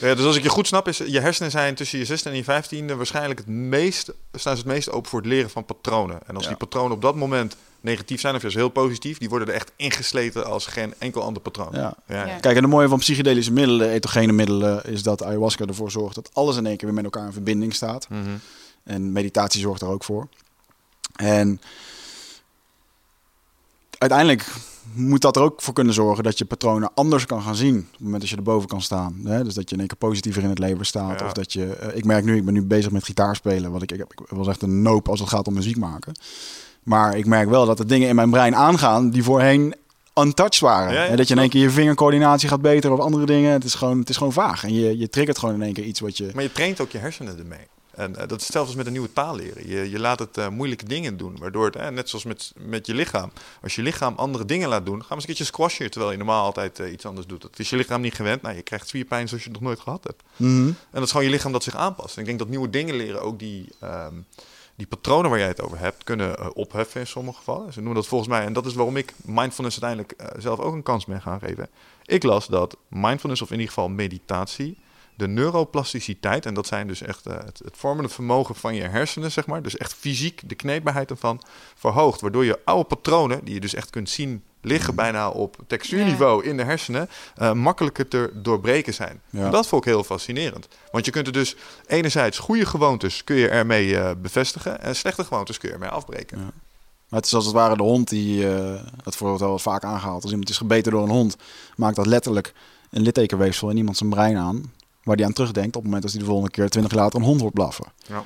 Ja, 0.00 0.14
dus 0.14 0.24
als 0.24 0.36
ik 0.36 0.42
je 0.42 0.48
goed 0.48 0.66
snap, 0.66 0.88
is 0.88 0.98
je 0.98 1.20
hersenen 1.20 1.50
zijn 1.50 1.74
tussen 1.74 1.98
je 1.98 2.04
16 2.04 2.30
en 2.30 2.36
je 2.36 2.44
15e 2.44 2.96
waarschijnlijk 2.96 3.38
het 3.38 3.48
meest, 3.48 4.12
staan 4.32 4.56
ze 4.56 4.62
het 4.62 4.72
meest 4.72 4.90
open 4.90 5.10
voor 5.10 5.18
het 5.20 5.28
leren 5.28 5.50
van 5.50 5.64
patronen. 5.64 6.18
En 6.26 6.34
als 6.34 6.42
Ja. 6.42 6.48
die 6.48 6.58
patronen 6.58 6.92
op 6.92 7.02
dat 7.02 7.14
moment 7.16 7.56
negatief 7.80 8.20
zijn 8.20 8.34
of 8.34 8.40
juist 8.42 8.56
heel 8.56 8.68
positief, 8.68 9.18
die 9.18 9.28
worden 9.28 9.48
er 9.48 9.54
echt 9.54 9.72
ingesleten 9.76 10.46
als 10.46 10.66
geen 10.66 10.94
enkel 10.98 11.22
ander 11.22 11.42
patroon. 11.42 11.68
Ja. 11.72 11.94
Ja. 12.06 12.26
Ja. 12.26 12.36
Kijk, 12.38 12.56
en 12.56 12.62
het 12.62 12.70
mooie 12.72 12.88
van 12.88 12.98
psychedelische 12.98 13.52
middelen, 13.52 13.88
etogene 13.90 14.32
middelen, 14.32 14.84
is 14.84 15.02
dat 15.02 15.22
ayahuasca 15.22 15.64
ervoor 15.66 15.90
zorgt 15.90 16.14
dat 16.14 16.30
alles 16.32 16.56
in 16.56 16.66
één 16.66 16.76
keer 16.76 16.86
weer 16.86 16.94
met 17.02 17.04
elkaar 17.04 17.26
in 17.26 17.32
verbinding 17.32 17.74
staat. 17.74 18.08
Mhm. 18.08 18.20
En 18.84 19.12
meditatie 19.12 19.60
zorgt 19.60 19.82
er 19.82 19.88
ook 19.88 20.04
voor. 20.04 20.28
En 21.16 21.60
uiteindelijk 23.98 24.46
moet 24.94 25.20
dat 25.20 25.36
er 25.36 25.42
ook 25.42 25.62
voor 25.62 25.74
kunnen 25.74 25.94
zorgen 25.94 26.24
dat 26.24 26.38
je 26.38 26.44
patronen 26.44 26.90
anders 26.94 27.26
kan 27.26 27.42
gaan 27.42 27.54
zien. 27.54 27.76
Op 27.78 27.90
het 27.92 28.00
moment 28.00 28.20
dat 28.20 28.30
je 28.30 28.36
erboven 28.36 28.68
kan 28.68 28.82
staan. 28.82 29.20
Hè? 29.24 29.44
Dus 29.44 29.54
dat 29.54 29.68
je 29.68 29.74
in 29.74 29.78
één 29.80 29.88
keer 29.88 29.96
positiever 30.08 30.42
in 30.42 30.48
het 30.48 30.58
leven 30.58 30.86
staat. 30.86 31.20
Ja. 31.20 31.26
Of 31.26 31.32
dat 31.32 31.52
je. 31.52 31.72
eh, 31.74 31.96
ik 31.96 32.04
merk 32.04 32.24
nu, 32.24 32.36
ik 32.36 32.44
ben 32.44 32.54
nu 32.54 32.62
bezig 32.62 32.90
met 32.90 33.04
gitaarspelen. 33.04 33.70
Wat 33.72 33.82
ik, 33.82 33.92
ik, 33.92 33.98
heb- 33.98 34.12
ik 34.12 34.26
was 34.28 34.48
echt 34.48 34.62
een 34.62 34.82
noop 34.82 35.08
als 35.08 35.20
het 35.20 35.28
gaat 35.28 35.46
om 35.46 35.54
muziek 35.54 35.76
maken. 35.76 36.12
Maar 36.82 37.16
ik 37.16 37.26
merk 37.26 37.48
wel 37.48 37.66
dat 37.66 37.78
er 37.78 37.86
dingen 37.86 38.08
in 38.08 38.14
mijn 38.14 38.30
brein 38.30 38.56
aangaan 38.56 39.10
die 39.10 39.22
voorheen 39.22 39.74
untouched 40.14 40.60
waren. 40.60 40.92
Ja, 41.10 41.16
dat 41.16 41.28
je 41.28 41.34
in 41.34 41.40
één 41.40 41.50
keer 41.50 41.62
je 41.62 41.70
vingercoördinatie 41.70 42.48
gaat 42.48 42.60
beter 42.62 42.92
of 42.92 42.98
andere 43.00 43.26
dingen. 43.26 43.52
Het 43.52 43.64
is 43.64 43.74
gewoon, 43.74 43.98
het 43.98 44.08
is 44.08 44.16
gewoon 44.16 44.32
vaag. 44.32 44.64
En 44.64 44.74
je, 44.74 44.98
je 44.98 45.08
triggert 45.08 45.38
gewoon 45.38 45.54
in 45.54 45.62
één 45.62 45.72
keer 45.72 45.84
iets 45.84 46.00
wat 46.00 46.16
je. 46.16 46.30
Maar 46.34 46.42
je 46.42 46.52
traint 46.52 46.80
ook 46.80 46.90
je 46.90 46.98
hersenen 46.98 47.38
ermee. 47.38 47.66
En 48.00 48.16
eh, 48.16 48.28
dat 48.28 48.40
is 48.40 48.46
hetzelfde 48.46 48.68
als 48.68 48.74
met 48.74 48.86
een 48.86 48.92
nieuwe 48.92 49.12
taal 49.12 49.36
leren. 49.36 49.68
Je, 49.68 49.90
je 49.90 49.98
laat 49.98 50.18
het 50.18 50.38
eh, 50.38 50.48
moeilijke 50.48 50.84
dingen 50.84 51.16
doen, 51.16 51.38
waardoor 51.38 51.64
het, 51.64 51.90
net 51.90 52.08
zoals 52.08 52.24
met, 52.24 52.52
met 52.56 52.86
je 52.86 52.94
lichaam. 52.94 53.32
Als 53.62 53.74
je 53.74 53.82
lichaam 53.82 54.14
andere 54.16 54.44
dingen 54.44 54.68
laat 54.68 54.86
doen, 54.86 55.00
ga 55.00 55.00
maar 55.00 55.10
eens 55.10 55.20
een 55.20 55.26
keertje 55.26 55.44
squashen, 55.44 55.90
terwijl 55.90 56.12
je 56.12 56.18
normaal 56.18 56.44
altijd 56.44 56.80
eh, 56.80 56.92
iets 56.92 57.06
anders 57.06 57.26
doet. 57.26 57.42
Dat 57.42 57.58
is 57.58 57.70
je 57.70 57.76
lichaam 57.76 58.00
niet 58.00 58.14
gewend. 58.14 58.42
Nou, 58.42 58.56
je 58.56 58.62
krijgt 58.62 58.88
spierpijn 58.88 59.28
zoals 59.28 59.42
je 59.42 59.50
het 59.50 59.58
nog 59.58 59.68
nooit 59.68 59.80
gehad 59.80 60.04
hebt. 60.04 60.22
Mhm. 60.36 60.66
En 60.66 60.76
dat 60.90 61.02
is 61.02 61.10
gewoon 61.10 61.26
je 61.26 61.32
lichaam 61.32 61.52
dat 61.52 61.62
zich 61.62 61.76
aanpast. 61.76 62.14
En 62.14 62.20
ik 62.20 62.26
denk 62.26 62.38
dat 62.38 62.48
nieuwe 62.48 62.70
dingen 62.70 62.94
leren 62.94 63.22
ook 63.22 63.38
die, 63.38 63.68
ehm, 63.80 64.14
die 64.76 64.86
patronen 64.86 65.30
waar 65.30 65.38
jij 65.38 65.48
het 65.48 65.60
over 65.60 65.78
hebt, 65.78 66.04
kunnen 66.04 66.54
opheffen 66.54 67.00
in 67.00 67.06
sommige 67.06 67.38
gevallen. 67.38 67.72
Ze 67.72 67.78
noemen 67.78 67.96
dat 67.96 68.06
volgens 68.06 68.30
mij, 68.30 68.44
en 68.44 68.52
dat 68.52 68.66
is 68.66 68.74
waarom 68.74 68.96
ik 68.96 69.12
mindfulness 69.24 69.82
uiteindelijk 69.82 70.42
zelf 70.42 70.58
ook 70.58 70.74
een 70.74 70.82
kans 70.82 71.04
ben 71.04 71.22
gaan 71.22 71.38
geven. 71.38 71.68
Ik 72.04 72.22
las 72.22 72.46
dat 72.46 72.76
mindfulness, 72.88 73.42
of 73.42 73.48
in 73.48 73.58
ieder 73.58 73.74
geval 73.74 73.88
meditatie, 73.88 74.78
de 75.20 75.28
neuroplasticiteit, 75.28 76.46
en 76.46 76.54
dat 76.54 76.66
zijn 76.66 76.86
dus 76.86 77.02
echt 77.02 77.26
eh, 77.26 77.34
het, 77.44 77.60
het 77.64 77.76
vormende 77.76 78.08
vermogen 78.08 78.54
van 78.54 78.74
je 78.74 78.82
hersenen, 78.82 79.32
zeg 79.32 79.46
maar, 79.46 79.62
dus 79.62 79.76
echt 79.76 79.94
fysiek 79.94 80.48
de 80.48 80.54
kneedbaarheid 80.54 81.10
ervan 81.10 81.42
verhoogt, 81.74 82.20
waardoor 82.20 82.44
je 82.44 82.58
oude 82.64 82.84
patronen, 82.84 83.44
die 83.44 83.54
je 83.54 83.60
dus 83.60 83.74
echt 83.74 83.90
kunt 83.90 84.10
zien 84.10 84.42
liggen 84.60 84.94
bijna 84.94 85.28
op 85.28 85.56
textuurniveau 85.66 86.44
in 86.44 86.56
de 86.56 86.64
hersenen, 86.64 87.08
eh, 87.34 87.52
makkelijker 87.52 88.08
te 88.08 88.30
doorbreken 88.34 88.94
zijn. 88.94 89.20
Ja. 89.30 89.44
En 89.44 89.50
dat 89.50 89.66
vond 89.66 89.84
ik 89.84 89.92
heel 89.92 90.04
fascinerend. 90.04 90.68
Want 90.90 91.04
je 91.04 91.10
kunt 91.10 91.26
er 91.26 91.32
dus 91.32 91.56
enerzijds 91.86 92.38
goede 92.38 92.66
gewoontes 92.66 93.24
kun 93.24 93.36
je 93.36 93.48
ermee 93.48 93.96
eh, 93.96 94.10
bevestigen 94.22 94.80
en 94.80 94.96
slechte 94.96 95.24
gewoontes 95.24 95.58
kun 95.58 95.68
je 95.68 95.74
ermee 95.74 95.88
afbreken. 95.88 96.38
Ja. 96.38 96.44
Maar 97.08 97.18
het 97.18 97.26
is 97.26 97.34
als 97.34 97.44
het 97.44 97.54
ware 97.54 97.76
de 97.76 97.82
hond 97.82 98.08
die, 98.08 98.48
eh 98.48 98.82
dat 99.02 99.18
wordt 99.18 99.40
wel 99.40 99.58
vaak 99.58 99.84
aangehaald. 99.84 100.22
Als 100.22 100.30
iemand 100.30 100.50
is 100.50 100.58
gebeten 100.58 100.92
door 100.92 101.02
een 101.02 101.08
hond, 101.08 101.36
maakt 101.76 101.96
dat 101.96 102.06
letterlijk 102.06 102.52
een 102.90 103.02
littekenweefsel 103.02 103.70
in 103.70 103.76
iemand 103.76 103.96
zijn 103.96 104.10
brein 104.10 104.36
aan. 104.36 104.72
Waar 105.10 105.18
die 105.18 105.28
aan 105.28 105.34
terugdenkt 105.34 105.76
op 105.76 105.82
het 105.82 105.84
moment 105.84 106.02
dat 106.02 106.10
hij 106.10 106.20
de 106.20 106.26
volgende 106.26 106.50
keer 106.50 106.68
twintig 106.68 106.92
jaar 106.92 107.02
later 107.02 107.18
een 107.18 107.26
hond 107.26 107.40
hoort 107.40 107.52
blaffen. 107.52 107.86
Ja. 108.06 108.24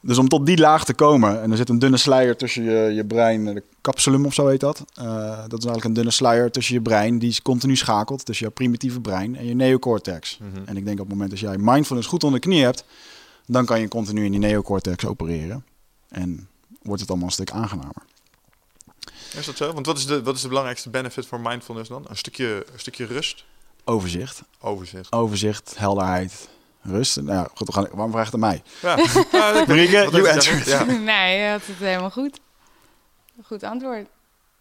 Dus 0.00 0.18
om 0.18 0.28
tot 0.28 0.46
die 0.46 0.58
laag 0.58 0.84
te 0.84 0.94
komen, 0.94 1.42
en 1.42 1.50
er 1.50 1.56
zit 1.56 1.68
een 1.68 1.78
dunne 1.78 1.96
sluier 1.96 2.36
tussen 2.36 2.62
je, 2.64 2.94
je 2.94 3.04
brein, 3.04 3.44
de 3.44 3.62
capsulum 3.80 4.26
of 4.26 4.34
zo 4.34 4.46
heet 4.46 4.60
dat. 4.60 4.84
Eh, 4.94 5.04
dat 5.48 5.58
is 5.58 5.64
eigenlijk 5.64 5.84
een 5.84 5.92
dunne 5.92 6.10
sluier 6.10 6.50
tussen 6.50 6.74
je 6.74 6.80
brein, 6.80 7.18
die 7.18 7.42
continu 7.42 7.76
schakelt 7.76 8.24
tussen 8.24 8.44
jouw 8.44 8.54
primitieve 8.54 9.00
brein 9.00 9.36
en 9.36 9.46
je 9.46 9.54
neocortex. 9.54 10.38
Mhm. 10.38 10.64
En 10.64 10.76
ik 10.76 10.84
denk 10.84 11.00
op 11.00 11.04
het 11.04 11.12
moment 11.12 11.30
dat 11.30 11.40
jij 11.40 11.56
mindfulness 11.58 12.08
goed 12.08 12.24
onder 12.24 12.40
de 12.40 12.46
knie 12.46 12.62
hebt, 12.62 12.84
dan 13.46 13.64
kan 13.64 13.80
je 13.80 13.88
continu 13.88 14.24
in 14.24 14.30
die 14.30 14.40
neocortex 14.40 15.04
opereren. 15.04 15.64
En 16.08 16.48
wordt 16.82 17.00
het 17.00 17.10
allemaal 17.10 17.28
een 17.28 17.34
stuk 17.34 17.50
aangenamer. 17.50 18.02
Is 19.36 19.46
dat 19.46 19.56
zo? 19.56 19.72
Want 19.72 19.86
wat 19.86 19.98
is, 19.98 20.06
de, 20.06 20.22
wat 20.22 20.34
is 20.34 20.42
de 20.42 20.48
belangrijkste 20.48 20.90
benefit 20.90 21.26
voor 21.26 21.40
mindfulness 21.40 21.88
dan? 21.88 22.04
Een 22.08 22.16
stukje, 22.16 22.66
een 22.72 22.80
stukje 22.80 23.04
rust, 23.04 23.44
Overzicht. 23.84 24.42
overzicht. 24.60 25.12
Overzicht, 25.12 25.74
helderheid, 25.78 26.48
rust. 26.82 27.20
Nou 27.20 27.48
goed, 27.54 27.66
we 27.66 27.72
gaan, 27.72 27.88
waarom 27.92 28.10
vraagt 28.12 28.32
het 28.32 28.34
aan 28.34 28.40
mij? 28.48 28.62
Ja. 28.82 28.96
Marieke, 29.68 29.90
you 29.92 30.10
heeft 30.10 30.12
hij 30.12 30.32
answer. 30.34 30.64
daar- 30.64 30.90
Ja. 30.92 30.98
nee, 31.26 31.38
je 31.40 31.50
had 31.50 31.66
het 31.66 31.76
helemaal 31.78 32.10
goed. 32.10 32.40
Goed 33.46 33.62
antwoord. 33.62 34.06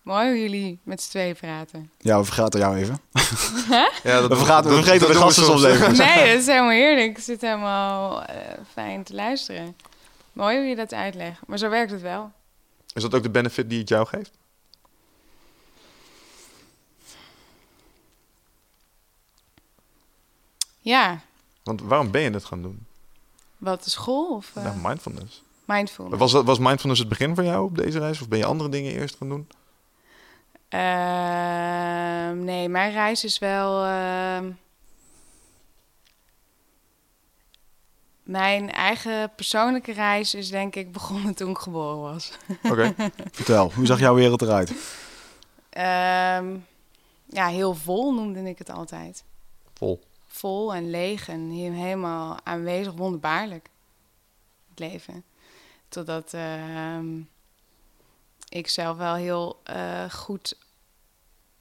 Mooi 0.01 0.27
hoe 0.29 0.41
jullie 0.41 0.79
met 0.83 1.01
z'n 1.01 1.09
tweeën 1.09 1.35
praten. 1.35 1.91
Ja, 1.97 2.17
we 2.19 2.25
vergaten 2.25 2.59
jou 2.59 2.75
even. 2.77 2.99
Ja, 4.03 4.19
dat 4.19 4.27
We 4.29 4.35
vergaten, 4.35 4.69
we 4.69 4.75
dat- 4.75 4.83
vergeten 4.85 5.07
dat 5.07 5.15
de 5.17 5.21
gasten 5.23 5.43
soms 5.43 5.63
even. 5.63 5.97
Nee, 5.97 6.31
dat 6.31 6.39
is 6.39 6.45
helemaal 6.45 6.69
heerlijk. 6.69 7.17
Ik 7.17 7.23
zit 7.23 7.41
helemaal 7.41 8.23
eh, 8.23 8.35
fijn 8.73 9.03
te 9.03 9.13
luisteren. 9.13 9.75
Mooi 10.33 10.57
hoe 10.57 10.65
je 10.65 10.75
dat 10.75 10.93
uitlegt. 10.93 11.39
Maar 11.47 11.57
zo 11.57 11.69
werkt 11.69 11.91
het 11.91 12.01
wel. 12.01 12.31
Is 12.93 13.01
dat 13.01 13.13
ook 13.15 13.23
de 13.23 13.29
benefit 13.29 13.69
die 13.69 13.79
het 13.79 13.89
jou 13.89 14.07
geeft? 14.07 14.31
Ja, 20.83 21.19
Want 21.63 21.81
waarom 21.81 22.11
ben 22.11 22.21
je 22.21 22.29
het 22.29 22.45
gaan 22.45 22.61
doen? 22.61 22.85
wat 23.57 23.83
de 23.83 23.89
school 23.89 24.35
of 24.35 24.51
eh, 24.55 24.63
Nou, 24.63 24.77
mindfulness. 24.81 25.43
mindfulness? 25.65 26.17
Was, 26.19 26.31
dat- 26.31 26.45
was 26.45 26.59
mindfulness 26.59 26.99
het 26.99 27.09
begin 27.09 27.35
voor 27.35 27.43
jou 27.43 27.65
op 27.65 27.77
deze 27.77 27.99
reis? 27.99 28.21
Of 28.21 28.27
ben 28.27 28.37
je 28.37 28.45
andere 28.45 28.69
dingen 28.69 28.91
eerst 28.93 29.15
gaan 29.15 29.29
doen? 29.29 29.47
Ehm, 30.69 32.43
nee, 32.43 32.69
mijn 32.69 32.91
reis 32.91 33.23
is 33.23 33.39
wel. 33.39 33.83
ehm, 33.85 34.51
mijn 38.23 38.71
eigen 38.71 39.31
persoonlijke 39.35 39.91
reis 39.91 40.33
is 40.35 40.49
denk 40.49 40.75
ik 40.75 40.91
begonnen 40.91 41.33
toen 41.35 41.49
ik 41.49 41.57
geboren 41.57 41.99
was. 42.01 42.31
Oké. 42.63 42.93
Vertel, 43.31 43.71
hoe 43.73 43.85
zag 43.85 43.99
jouw 43.99 44.13
wereld 44.15 44.41
eruit? 44.41 44.69
Ehm, 45.69 46.55
ja, 47.25 47.47
heel 47.47 47.73
vol 47.75 48.13
noemde 48.13 48.39
ik 48.49 48.57
het 48.57 48.69
altijd. 48.69 49.23
Vol. 49.73 50.03
Vol 50.33 50.73
en 50.73 50.89
leeg 50.89 51.27
en 51.27 51.49
he- 51.49 51.71
helemaal 51.71 52.37
aanwezig, 52.43 52.93
wonderbaarlijk. 52.93 53.69
Het 54.69 54.79
leven. 54.79 55.23
Totdat 55.89 56.33
ehm, 56.33 57.21
ik 58.49 58.67
zelf 58.67 58.97
wel 58.97 59.15
heel 59.15 59.59
eh, 59.63 60.09
goed 60.09 60.57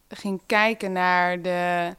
ging 0.08 0.40
kijken 0.46 0.92
naar 0.92 1.42
de, 1.42 1.94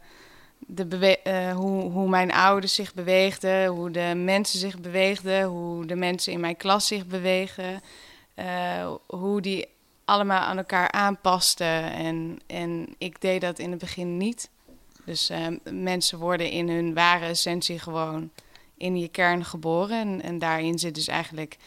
de 0.68 1.22
eh, 1.22 1.56
hoe, 1.56 1.92
hoe 1.92 2.10
mijn 2.10 2.32
ouders 2.32 2.74
zich 2.74 2.94
beweegden, 2.94 3.68
hoe 3.68 3.92
de 3.92 4.14
mensen 4.16 4.60
zich 4.60 4.80
beweegden, 4.80 5.44
hoe 5.44 5.86
de 5.86 5.96
mensen 5.96 6.34
in 6.34 6.40
mijn 6.40 6.58
klas 6.58 6.88
zich 6.88 7.08
beweegden, 7.08 7.82
eh, 8.34 8.94
hoe 9.08 9.42
die 9.42 9.68
allemaal 10.06 10.42
aan 10.42 10.58
elkaar 10.58 10.92
aanpasten. 10.92 11.92
En, 11.92 12.40
en 12.48 12.96
ik 12.98 13.22
deed 13.22 13.42
dat 13.42 13.60
in 13.60 13.70
het 13.70 13.80
begin 13.80 14.18
niet. 14.18 14.50
Dus 15.06 15.30
eh, 15.30 15.48
mensen 15.72 16.20
worden 16.20 16.50
in 16.50 16.70
hun 16.70 16.94
ware 16.94 17.26
essentie 17.26 17.80
gewoon 17.80 18.30
in 18.78 18.98
je 18.98 19.08
kern 19.08 19.46
geboren. 19.46 20.00
En, 20.00 20.22
en 20.22 20.40
daarin 20.40 20.80
zit 20.80 20.96
dus 20.96 21.08
eigenlijk 21.08 21.58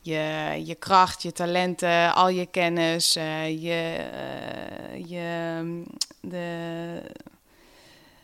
je, 0.00 0.62
je 0.64 0.74
kracht, 0.74 1.22
je 1.22 1.32
talenten, 1.32 2.14
al 2.14 2.28
je 2.28 2.46
kennis, 2.46 3.16
eh, 3.16 3.62
je, 3.62 4.08
eh, 4.12 5.08
je, 5.08 5.58
mm, 5.62 5.84
de, 6.20 7.02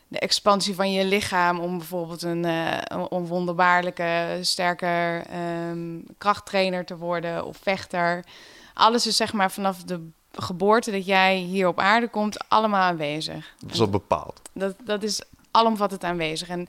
de 0.07 0.19
expansie 0.19 0.75
van 0.75 0.91
je 0.91 1.05
lichaam 1.05 1.59
om 1.59 1.77
bijvoorbeeld 1.77 2.21
een, 2.21 2.45
eh, 2.45 2.77
een 2.81 3.09
onwonderbaarlijke, 3.09 4.37
sterker 4.41 5.25
ehm, 5.25 5.99
krachttrainer 6.17 6.85
te 6.85 6.97
worden 6.97 7.45
of 7.45 7.57
vechter. 7.61 8.25
Alles 8.73 9.07
is 9.07 9.15
zeg 9.15 9.33
maar 9.33 9.51
vanaf 9.51 9.83
de 9.83 10.09
geboorte 10.35 10.91
dat 10.91 11.05
jij 11.05 11.37
hier 11.37 11.67
op 11.67 11.79
aarde 11.79 12.07
komt, 12.07 12.49
allemaal 12.49 12.81
aanwezig. 12.81 13.53
Dat 13.59 13.71
is 13.71 13.79
al 13.79 13.89
bepaald. 13.89 14.41
Dat, 14.53 14.75
dat 14.83 15.03
is 15.03 15.21
alomvattend 15.51 16.03
aanwezig. 16.03 16.49
En 16.49 16.67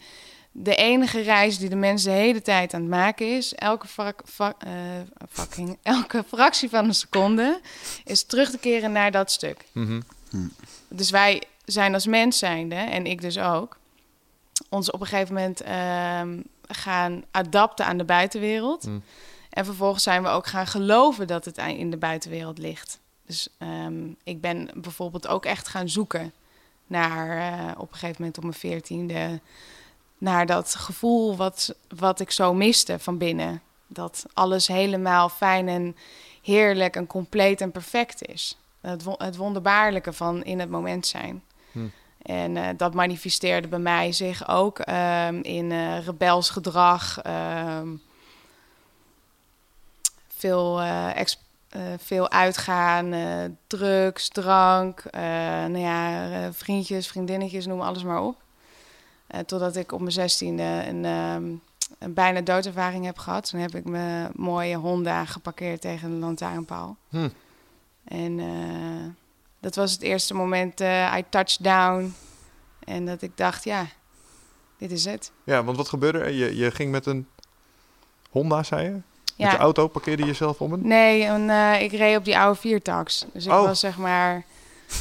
de 0.52 0.74
enige 0.74 1.20
reis 1.20 1.58
die 1.58 1.68
de 1.68 1.76
mens 1.76 2.02
de 2.02 2.10
hele 2.10 2.42
tijd 2.42 2.74
aan 2.74 2.80
het 2.80 2.90
maken 2.90 3.36
is, 3.36 3.54
elke, 3.54 3.86
eh, 4.58 4.72
fucking, 5.28 5.78
elke 5.82 6.24
fractie 6.28 6.68
van 6.68 6.84
een 6.84 6.94
seconde, 6.94 7.60
is 8.04 8.24
terug 8.24 8.50
te 8.50 8.58
keren 8.58 8.92
naar 8.92 9.10
dat 9.10 9.30
stuk. 9.30 9.64
Mhm. 9.72 10.00
Dus 10.88 11.10
wij 11.10 11.42
zijn 11.64 11.94
als 11.94 12.06
mens 12.06 12.38
zijnde, 12.38 12.74
en 12.74 13.06
ik 13.06 13.20
dus 13.20 13.38
ook, 13.38 13.78
ons 14.68 14.90
op 14.90 15.00
een 15.00 15.06
gegeven 15.06 15.34
moment 15.34 15.60
ehm, 15.60 16.40
gaan 16.68 17.24
adapten 17.30 17.86
aan 17.86 17.98
de 17.98 18.04
buitenwereld. 18.04 18.86
Mm. 18.86 19.02
En 19.50 19.64
vervolgens 19.64 20.02
zijn 20.02 20.22
we 20.22 20.28
ook 20.28 20.46
gaan 20.46 20.66
geloven 20.66 21.26
dat 21.26 21.44
het 21.44 21.58
in 21.58 21.90
de 21.90 21.96
buitenwereld 21.96 22.58
ligt. 22.58 22.98
Dus 23.26 23.48
ehm, 23.58 24.08
ik 24.24 24.40
ben 24.40 24.70
bijvoorbeeld 24.74 25.26
ook 25.26 25.44
echt 25.44 25.68
gaan 25.68 25.88
zoeken 25.88 26.32
naar, 26.86 27.52
eh, 27.52 27.70
op 27.80 27.88
een 27.92 27.98
gegeven 27.98 28.16
moment 28.18 28.36
op 28.36 28.42
mijn 28.42 28.56
veertiende, 28.56 29.40
naar 30.18 30.46
dat 30.46 30.74
gevoel 30.74 31.36
wat, 31.36 31.74
wat 31.96 32.20
ik 32.20 32.30
zo 32.30 32.54
miste 32.54 32.98
van 32.98 33.18
binnen. 33.18 33.60
Dat 33.86 34.24
alles 34.34 34.66
helemaal 34.66 35.28
fijn 35.28 35.68
en 35.68 35.96
heerlijk 36.42 36.96
en 36.96 37.06
compleet 37.06 37.60
en 37.60 37.70
perfect 37.70 38.26
is. 38.26 38.58
Het, 38.80 39.02
wo- 39.02 39.14
het 39.18 39.36
wonderbaarlijke 39.36 40.12
van 40.12 40.44
in 40.44 40.58
het 40.60 40.70
moment 40.70 41.06
zijn. 41.06 41.42
Hm. 41.72 41.86
En 42.22 42.56
eh, 42.56 42.68
dat 42.76 42.94
manifesteerde 42.94 43.68
bij 43.68 43.78
mij 43.78 44.12
zich 44.12 44.48
ook 44.48 44.78
ehm, 44.78 45.38
in 45.42 45.72
eh, 45.72 46.04
rebels 46.04 46.50
gedrag. 46.50 47.20
ehm, 47.22 47.88
veel, 50.28 50.80
ex- 51.14 51.44
eh, 51.68 51.82
veel 51.98 52.30
uitgaan, 52.30 53.12
eh, 53.12 53.44
drugs, 53.66 54.28
drank, 54.28 55.00
eh, 55.00 55.20
nou 55.64 55.78
ja, 55.78 56.52
vriendjes, 56.52 57.08
vriendinnetjes, 57.08 57.66
noem 57.66 57.80
alles 57.80 58.02
maar 58.02 58.22
op. 58.22 58.44
Totdat 59.46 59.76
ik 59.76 59.92
op 59.92 60.00
mijn 60.00 60.12
zestiende 60.12 60.62
een, 60.62 61.04
ehm, 61.04 61.44
een 61.98 62.14
bijna 62.14 62.40
doodervaring 62.40 63.04
heb 63.04 63.18
gehad. 63.18 63.50
Toen 63.50 63.60
heb 63.60 63.74
ik 63.74 63.84
mijn 63.84 64.30
mooie 64.34 64.76
Honda 64.76 65.24
geparkeerd 65.24 65.80
tegen 65.80 66.10
een 66.10 66.18
lantaarnpaal. 66.18 66.96
Hm. 67.08 67.28
En 68.04 68.36
dat 69.60 69.74
was 69.74 69.92
het 69.92 70.02
eerste 70.02 70.34
moment, 70.34 70.80
I 71.16 71.24
touched 71.30 71.64
down. 71.64 72.14
En 72.84 73.06
dat 73.06 73.22
ik 73.22 73.36
dacht, 73.36 73.64
ja, 73.64 73.86
dit 74.78 74.90
is 74.90 75.04
het. 75.04 75.32
Ja, 75.44 75.64
want 75.64 75.76
wat 75.76 75.88
gebeurde 75.88 76.18
er? 76.18 76.30
Je, 76.30 76.56
je 76.56 76.70
ging 76.70 76.90
met 76.90 77.06
een 77.06 77.28
Honda, 78.30 78.62
zei 78.62 78.84
je? 78.84 79.00
Met 79.36 79.50
je 79.50 79.56
auto 79.56 79.88
parkeerde 79.88 80.22
je 80.22 80.28
jezelf 80.28 80.60
om 80.60 80.72
een? 80.72 80.80
Nee, 80.86 81.22
en, 81.24 81.50
eh, 81.50 81.82
ik 81.82 81.92
reed 81.92 82.16
op 82.16 82.24
die 82.24 82.38
oude 82.38 82.60
viertax. 82.60 83.26
Dus 83.32 83.46
ik 83.46 83.52
Oh. 83.52 83.62
was 83.64 83.80
zeg 83.80 83.98
maar 83.98 84.44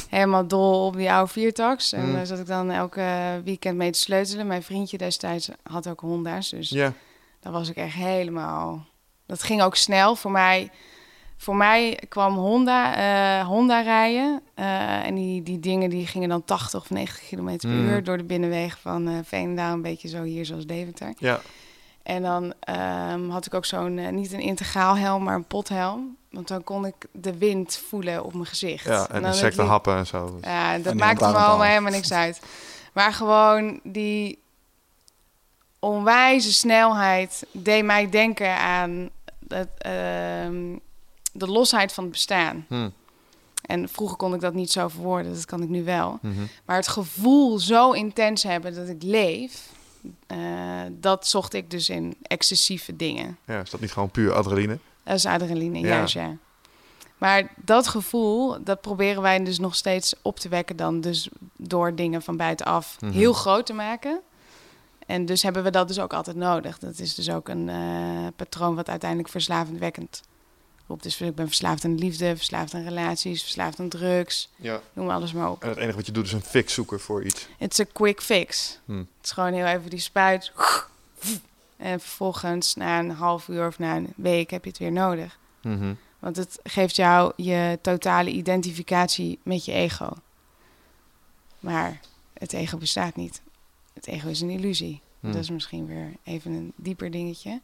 helemaal 0.08 0.46
dol 0.46 0.86
op 0.86 0.96
die 0.96 1.12
oude 1.12 1.32
viertax. 1.32 1.92
En 1.92 2.06
Mm. 2.06 2.12
daar 2.12 2.26
zat 2.26 2.38
ik 2.38 2.46
dan 2.46 2.70
elke 2.70 3.40
weekend 3.44 3.76
mee 3.76 3.90
te 3.90 3.98
sleutelen. 3.98 4.46
Mijn 4.46 4.62
vriendje 4.62 4.98
destijds 4.98 5.48
had 5.62 5.88
ook 5.88 6.00
Honda's. 6.00 6.48
Dus 6.48 6.68
Ja. 6.70 6.92
daar 7.40 7.52
was 7.52 7.68
ik 7.68 7.76
echt 7.76 7.94
helemaal... 7.94 8.84
Dat 9.26 9.42
ging 9.42 9.62
ook 9.62 9.76
snel. 9.76 10.16
Voor 10.16 10.30
mij, 10.30 10.70
voor 11.36 11.56
mij 11.56 11.98
kwam 12.08 12.34
Honda, 12.36 12.96
eh, 13.40 13.46
Honda 13.46 13.80
rijden. 13.80 14.40
eh, 14.54 15.06
en 15.06 15.14
die, 15.14 15.42
die 15.42 15.60
dingen 15.60 15.90
die 15.90 16.06
gingen 16.06 16.28
dan 16.28 16.44
80 16.44 16.80
of 16.80 16.90
90 16.90 17.26
kilometer 17.28 17.68
per 17.70 17.78
Mm. 17.78 17.88
uur... 17.88 18.04
door 18.04 18.16
de 18.16 18.24
binnenwegen 18.24 18.78
van 18.80 19.08
eh 19.08 19.14
Veenendaal. 19.24 19.72
Een 19.72 19.82
beetje 19.82 20.08
zo 20.08 20.22
hier 20.22 20.46
zoals 20.46 20.66
Deventer. 20.66 21.14
Ja. 21.18 21.40
En 22.06 22.22
dan 22.22 22.52
ehm, 22.60 23.28
had 23.28 23.46
ik 23.46 23.54
ook 23.54 23.64
zo'n, 23.64 23.98
eh, 23.98 24.08
niet 24.08 24.32
een 24.32 24.40
integraal 24.40 24.96
helm, 24.96 25.22
maar 25.22 25.34
een 25.34 25.44
pothelm. 25.44 26.16
Want 26.30 26.48
dan 26.48 26.64
kon 26.64 26.86
ik 26.86 26.94
de 27.12 27.38
wind 27.38 27.82
voelen 27.88 28.24
op 28.24 28.32
mijn 28.32 28.46
gezicht. 28.46 28.84
ja, 28.84 29.08
en 29.08 29.22
dan 29.22 29.30
insecten 29.30 29.66
happen 29.66 29.96
en 29.96 30.06
zo. 30.06 30.38
Ja, 30.40 30.78
dat 30.78 30.94
maakte 30.94 31.26
me 31.26 31.32
allemaal 31.32 31.66
helemaal 31.66 31.92
niks 31.92 32.12
uit. 32.12 32.40
Maar 32.92 33.12
gewoon 33.12 33.80
die 33.82 34.38
onwijze 35.78 36.52
snelheid 36.52 37.46
deed 37.50 37.84
mij 37.84 38.10
denken 38.10 38.58
aan 38.58 39.10
het, 39.48 39.68
ehm, 39.78 40.76
de 41.32 41.46
losheid 41.46 41.92
van 41.92 42.04
het 42.04 42.12
bestaan. 42.12 42.64
Hm. 42.68 42.88
En 43.62 43.88
vroeger 43.88 44.16
kon 44.16 44.34
ik 44.34 44.40
dat 44.40 44.54
niet 44.54 44.72
zo 44.72 44.88
verwoorden, 44.88 45.34
dat 45.34 45.44
kan 45.44 45.62
ik 45.62 45.68
nu 45.68 45.84
wel. 45.84 46.18
Mhm. 46.22 46.34
Maar 46.64 46.76
het 46.76 46.88
gevoel 46.88 47.58
zo 47.58 47.90
intens 47.92 48.42
hebben 48.42 48.74
dat 48.74 48.88
ik 48.88 49.02
leef, 49.02 49.74
eh, 50.26 50.38
dat 50.92 51.26
zocht 51.26 51.54
ik 51.54 51.70
dus 51.70 51.88
in 51.88 52.16
excessieve 52.22 52.96
dingen. 52.96 53.38
Ja, 53.44 53.60
is 53.60 53.70
dat 53.70 53.80
niet 53.80 53.92
gewoon 53.92 54.10
puur 54.10 54.32
adrenaline? 54.32 54.78
Dat 55.04 55.14
is 55.16 55.26
adrenaline, 55.26 55.78
Ja. 55.80 55.86
juist 55.86 56.14
ja. 56.14 56.36
Maar 57.18 57.52
dat 57.56 57.88
gevoel, 57.88 58.64
dat 58.64 58.80
proberen 58.80 59.22
wij 59.22 59.44
dus 59.44 59.58
nog 59.58 59.74
steeds 59.74 60.14
op 60.22 60.38
te 60.40 60.48
wekken 60.48 60.76
dan. 60.76 61.00
Dus 61.00 61.28
door 61.56 61.94
dingen 61.94 62.22
van 62.22 62.36
buitenaf 62.36 62.96
Mhm. 63.00 63.12
heel 63.12 63.32
groot 63.32 63.66
te 63.66 63.72
maken. 63.72 64.20
En 65.06 65.26
dus 65.26 65.42
hebben 65.42 65.62
we 65.62 65.70
dat 65.70 65.88
dus 65.88 65.98
ook 65.98 66.12
altijd 66.12 66.36
nodig. 66.36 66.78
Dat 66.78 66.98
is 66.98 67.14
dus 67.14 67.30
ook 67.30 67.48
een 67.48 67.68
eh, 67.68 68.26
patroon 68.36 68.74
wat 68.74 68.88
uiteindelijk 68.88 69.30
verslavendwekkend 69.30 70.22
roept. 70.86 71.02
Dus 71.02 71.20
ik 71.20 71.34
ben 71.34 71.46
verslaafd 71.46 71.84
aan 71.84 71.98
liefde, 71.98 72.36
verslaafd 72.36 72.74
aan 72.74 72.84
relaties, 72.84 73.42
verslaafd 73.42 73.80
aan 73.80 73.88
drugs. 73.88 74.48
Ja. 74.56 74.80
Noem 74.92 75.10
alles 75.10 75.32
maar 75.32 75.50
op. 75.50 75.62
En 75.62 75.68
het 75.68 75.78
enige 75.78 75.96
wat 75.96 76.06
je 76.06 76.12
doet 76.12 76.26
is 76.26 76.32
een 76.32 76.42
fix 76.42 76.74
zoeken 76.74 77.00
voor 77.00 77.24
iets. 77.24 77.48
Het 77.58 77.72
is 77.72 77.78
een 77.78 77.92
quick 77.92 78.20
fix. 78.20 78.78
Hm. 78.84 78.98
Het 78.98 79.06
is 79.22 79.30
gewoon 79.30 79.52
heel 79.52 79.66
even 79.66 79.90
die 79.90 79.98
spuit. 79.98 80.52
En 81.76 82.00
vervolgens 82.00 82.74
na 82.74 82.98
een 82.98 83.10
half 83.10 83.48
uur 83.48 83.66
of 83.66 83.78
na 83.78 83.96
een 83.96 84.12
week 84.16 84.50
heb 84.50 84.64
je 84.64 84.70
het 84.70 84.78
weer 84.78 84.92
nodig. 84.92 85.38
Mhm. 85.62 85.94
Want 86.18 86.36
het 86.36 86.58
geeft 86.62 86.96
jou 86.96 87.32
je 87.36 87.78
totale 87.82 88.30
identificatie 88.30 89.38
met 89.42 89.64
je 89.64 89.72
ego. 89.72 90.12
Maar 91.60 92.00
het 92.32 92.52
ego 92.52 92.78
bestaat 92.78 93.16
niet. 93.16 93.42
Het 93.92 94.06
ego 94.06 94.28
is 94.28 94.40
een 94.40 94.50
illusie. 94.50 95.00
Hm. 95.20 95.32
Dat 95.32 95.42
is 95.42 95.50
misschien 95.50 95.86
weer 95.86 96.12
even 96.22 96.52
een 96.52 96.72
dieper 96.76 97.10
dingetje. 97.10 97.60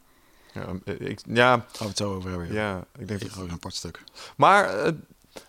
Ja, 0.53 0.61
eh, 0.85 1.09
ik, 1.09 1.19
ja, 1.27 1.49
Gaan 1.51 1.65
we 1.77 1.85
het 1.85 1.97
zo 1.97 2.13
over 2.15 2.29
hebben. 2.29 2.53
Ja. 2.53 2.61
ja, 2.69 2.83
ik 2.97 3.07
denk 3.07 3.21
Ik 3.21 3.33
dat... 3.35 3.43
een 3.43 3.51
apart 3.51 3.75
stuk. 3.75 3.99
Maar 4.37 4.69
eh, 4.79 4.91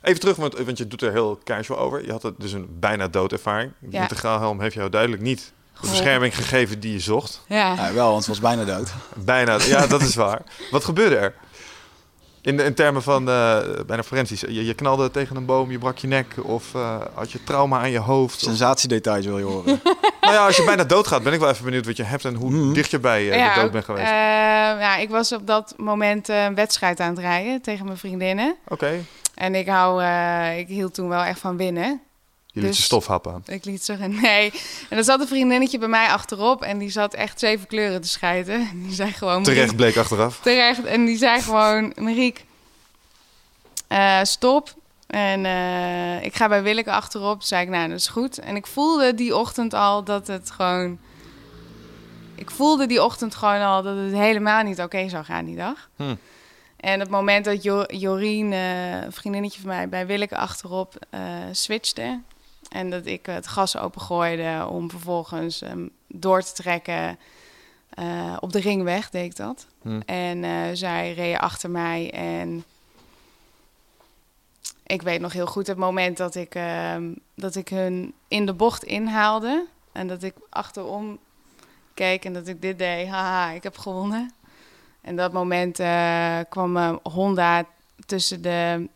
even 0.03 0.21
terug, 0.21 0.37
want, 0.37 0.59
want 0.59 0.79
je 0.79 0.87
doet 0.87 1.03
er 1.03 1.13
heel 1.13 1.41
casual 1.45 1.79
over. 1.79 2.05
Je 2.05 2.11
had 2.11 2.23
het 2.23 2.35
dus 2.39 2.53
een 2.53 2.67
bijna 2.81 3.09
doodervaring. 3.09 3.73
De 3.79 3.87
Ja. 3.91 4.03
integraalhelm 4.03 4.61
heeft 4.61 4.75
jou 4.75 4.91
duidelijk 4.91 5.23
niet 5.23 5.53
de 5.81 5.89
bescherming 5.91 6.35
gegeven 6.37 6.81
die 6.81 6.93
je 6.93 7.01
zocht. 7.01 7.41
Ja. 7.49 7.75
Ja, 7.75 7.93
wel, 7.93 8.07
want 8.07 8.19
het 8.19 8.27
was 8.29 8.41
bijna 8.41 8.65
dood. 8.77 8.93
Bijna, 9.17 9.59
ja, 9.63 9.87
dat 9.87 10.01
is 10.03 10.15
waar. 10.15 10.43
Wat 10.71 10.85
gebeurde 10.85 11.17
er? 11.17 11.35
In, 12.41 12.61
in 12.61 12.75
termen 12.75 13.03
van 13.03 13.29
eh, 13.29 13.59
bijna 13.87 14.03
forensisch. 14.03 14.41
Je, 14.41 14.65
je 14.65 14.75
knalde 14.75 15.11
tegen 15.11 15.37
een 15.37 15.45
boom, 15.47 15.71
je 15.71 15.79
brak 15.79 15.99
je 15.99 16.07
nek 16.07 16.35
of 16.43 16.75
eh, 16.75 17.01
had 17.15 17.31
je 17.33 17.45
trauma 17.45 17.79
aan 17.81 17.91
je 17.91 17.99
hoofd. 17.99 18.35
Of- 18.35 18.41
Sensatiedetails 18.41 19.27
wil 19.27 19.39
je 19.39 19.45
horen. 19.45 19.81
nou 20.25 20.37
ja, 20.37 20.47
als 20.47 20.57
je 20.57 20.65
bijna 20.65 20.85
doodgaat, 20.85 21.23
ben 21.23 21.33
ik 21.33 21.41
wel 21.41 21.49
even 21.51 21.65
benieuwd 21.65 21.87
wat 21.87 21.97
je 21.97 22.03
hebt 22.03 22.25
en 22.25 22.35
hoe 22.35 22.51
Mhm. 22.51 22.73
dicht 22.73 22.91
je 22.91 22.99
bij 22.99 23.31
eh, 23.31 23.55
de 23.55 23.61
dood 23.61 23.71
bent 23.73 23.85
geweest. 23.85 24.07
eh, 24.07 24.11
ja, 24.81 24.97
ik 24.97 25.09
was 25.11 25.33
op 25.33 25.47
dat 25.47 25.75
moment 25.77 26.29
eh, 26.29 26.45
een 26.45 26.55
wedstrijd 26.55 27.01
aan 27.01 27.11
het 27.11 27.19
rijden 27.19 27.61
tegen 27.63 27.85
mijn 27.85 27.99
vriendinnen. 27.99 28.57
Oké, 28.69 29.05
En 29.35 29.55
ik, 29.55 29.69
hou, 29.69 30.03
eh, 30.03 30.59
ik 30.59 30.69
hield 30.69 30.95
toen 30.95 31.09
wel 31.09 31.23
echt 31.23 31.39
van 31.41 31.57
winnen. 31.57 32.01
je 32.47 32.61
liet 32.61 32.69
Dus- 32.69 32.77
je 32.77 32.83
stof 32.83 33.07
happen. 33.07 33.43
Ik 33.47 33.65
liet 33.65 33.85
zeggen 33.85 34.15
nee. 34.23 34.51
En 34.89 34.97
dan 34.97 35.05
zat 35.05 35.21
een 35.21 35.27
vriendinnetje 35.29 35.79
bij 35.79 35.89
mij 35.89 36.07
achterop 36.09 36.63
en 36.63 36.79
die 36.79 36.91
zat 36.91 37.15
echt 37.15 37.39
zeven 37.39 37.67
kleuren 37.67 38.01
te 38.01 38.09
schijten. 38.09 38.55
En 38.55 38.83
die 38.87 38.95
zei 38.95 39.11
gewoon... 39.13 39.43
Terecht 39.43 39.77
bleek 39.77 39.97
achteraf. 39.97 40.39
Terecht. 40.43 40.85
En 40.85 41.05
die 41.05 41.17
zei 41.19 41.41
gewoon, 41.43 41.93
Mariek, 41.97 42.45
eh, 43.89 44.19
stop. 44.23 44.75
En 45.07 45.45
eh, 45.47 46.25
ik 46.25 46.35
ga 46.35 46.49
bij 46.49 46.63
Willeke 46.63 46.93
achterop. 46.93 47.39
Toen 47.39 47.49
zei 47.49 47.63
ik, 47.63 47.69
nou, 47.69 47.89
dat 47.89 47.99
is 47.99 48.09
goed. 48.09 48.39
En 48.39 48.57
ik 48.57 48.67
voelde 48.67 49.15
die 49.15 49.37
ochtend 49.37 49.75
al 49.75 50.05
dat 50.05 50.27
het 50.27 50.51
gewoon... 50.51 50.99
Ik 52.35 52.51
voelde 52.51 52.87
die 52.87 53.03
ochtend 53.03 53.35
gewoon 53.35 53.61
al 53.61 53.83
dat 53.83 53.97
het 53.97 54.13
helemaal 54.13 54.63
niet 54.63 54.81
oké 54.81 55.09
zou 55.09 55.25
gaan 55.25 55.45
die 55.45 55.57
dag. 55.57 55.89
Hm. 55.97 56.15
En 56.77 57.01
het 57.01 57.11
moment 57.11 57.45
dat 57.45 57.63
jo 57.63 57.85
Jorien, 57.87 58.53
eh, 58.53 59.03
een 59.03 59.13
vriendinnetje 59.13 59.61
van 59.61 59.69
mij, 59.69 59.89
bij 59.89 60.07
Willeke 60.07 60.37
achterop 60.37 60.95
eh, 61.11 61.21
switchte... 61.53 62.21
en 62.69 62.91
dat 62.91 63.07
ik 63.07 63.27
het 63.27 63.47
gas 63.47 63.77
opengooide 63.77 64.67
om 64.69 64.91
vervolgens 64.91 65.61
hem 65.61 65.91
door 66.09 66.43
te 66.43 66.53
trekken... 66.53 67.19
op 68.41 68.53
de 68.53 68.61
ringweg 68.61 69.11
deed 69.11 69.25
ik 69.25 69.37
dat. 69.37 69.67
Hm. 69.83 70.01
En 70.07 70.77
zij 70.77 71.13
reden 71.13 71.41
achter 71.41 71.71
mij 71.71 72.11
en 72.11 72.65
ik 74.87 75.03
weet 75.03 75.21
nog 75.21 75.33
heel 75.33 75.47
goed 75.47 75.67
het 75.67 75.77
moment 75.77 76.17
dat 76.17 76.35
ik, 76.35 76.55
ehm, 76.55 77.13
dat 77.35 77.55
ik 77.55 77.69
hun 77.69 78.15
in 78.29 78.47
de 78.47 78.55
bocht 78.55 78.85
inhaalde. 78.85 79.67
En 79.93 80.09
dat 80.09 80.23
ik 80.23 80.35
achterom 80.51 81.19
keek 81.95 82.25
en 82.25 82.33
dat 82.33 82.47
ik 82.47 82.63
dit 82.63 82.79
deed. 82.79 83.09
Haha, 83.09 83.51
ik 83.51 83.63
heb 83.63 83.77
gewonnen. 83.79 84.33
En 85.01 85.17
dat 85.17 85.33
moment 85.33 85.79
eh, 85.79 86.39
kwam 86.49 86.77
eh, 86.77 86.97
Honda 87.03 87.65
tussen 88.07 88.43
de 88.43 88.89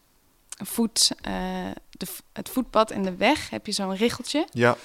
voet, 0.64 1.12
eh, 1.20 1.32
de, 1.90 2.06
het 2.32 2.48
voetpad 2.48 2.90
en 2.90 3.02
de 3.02 3.16
weg. 3.16 3.50
Heb 3.50 3.66
je 3.66 3.72
zo'n 3.72 3.94
richeltje. 3.94 4.46
Ja, 4.50 4.76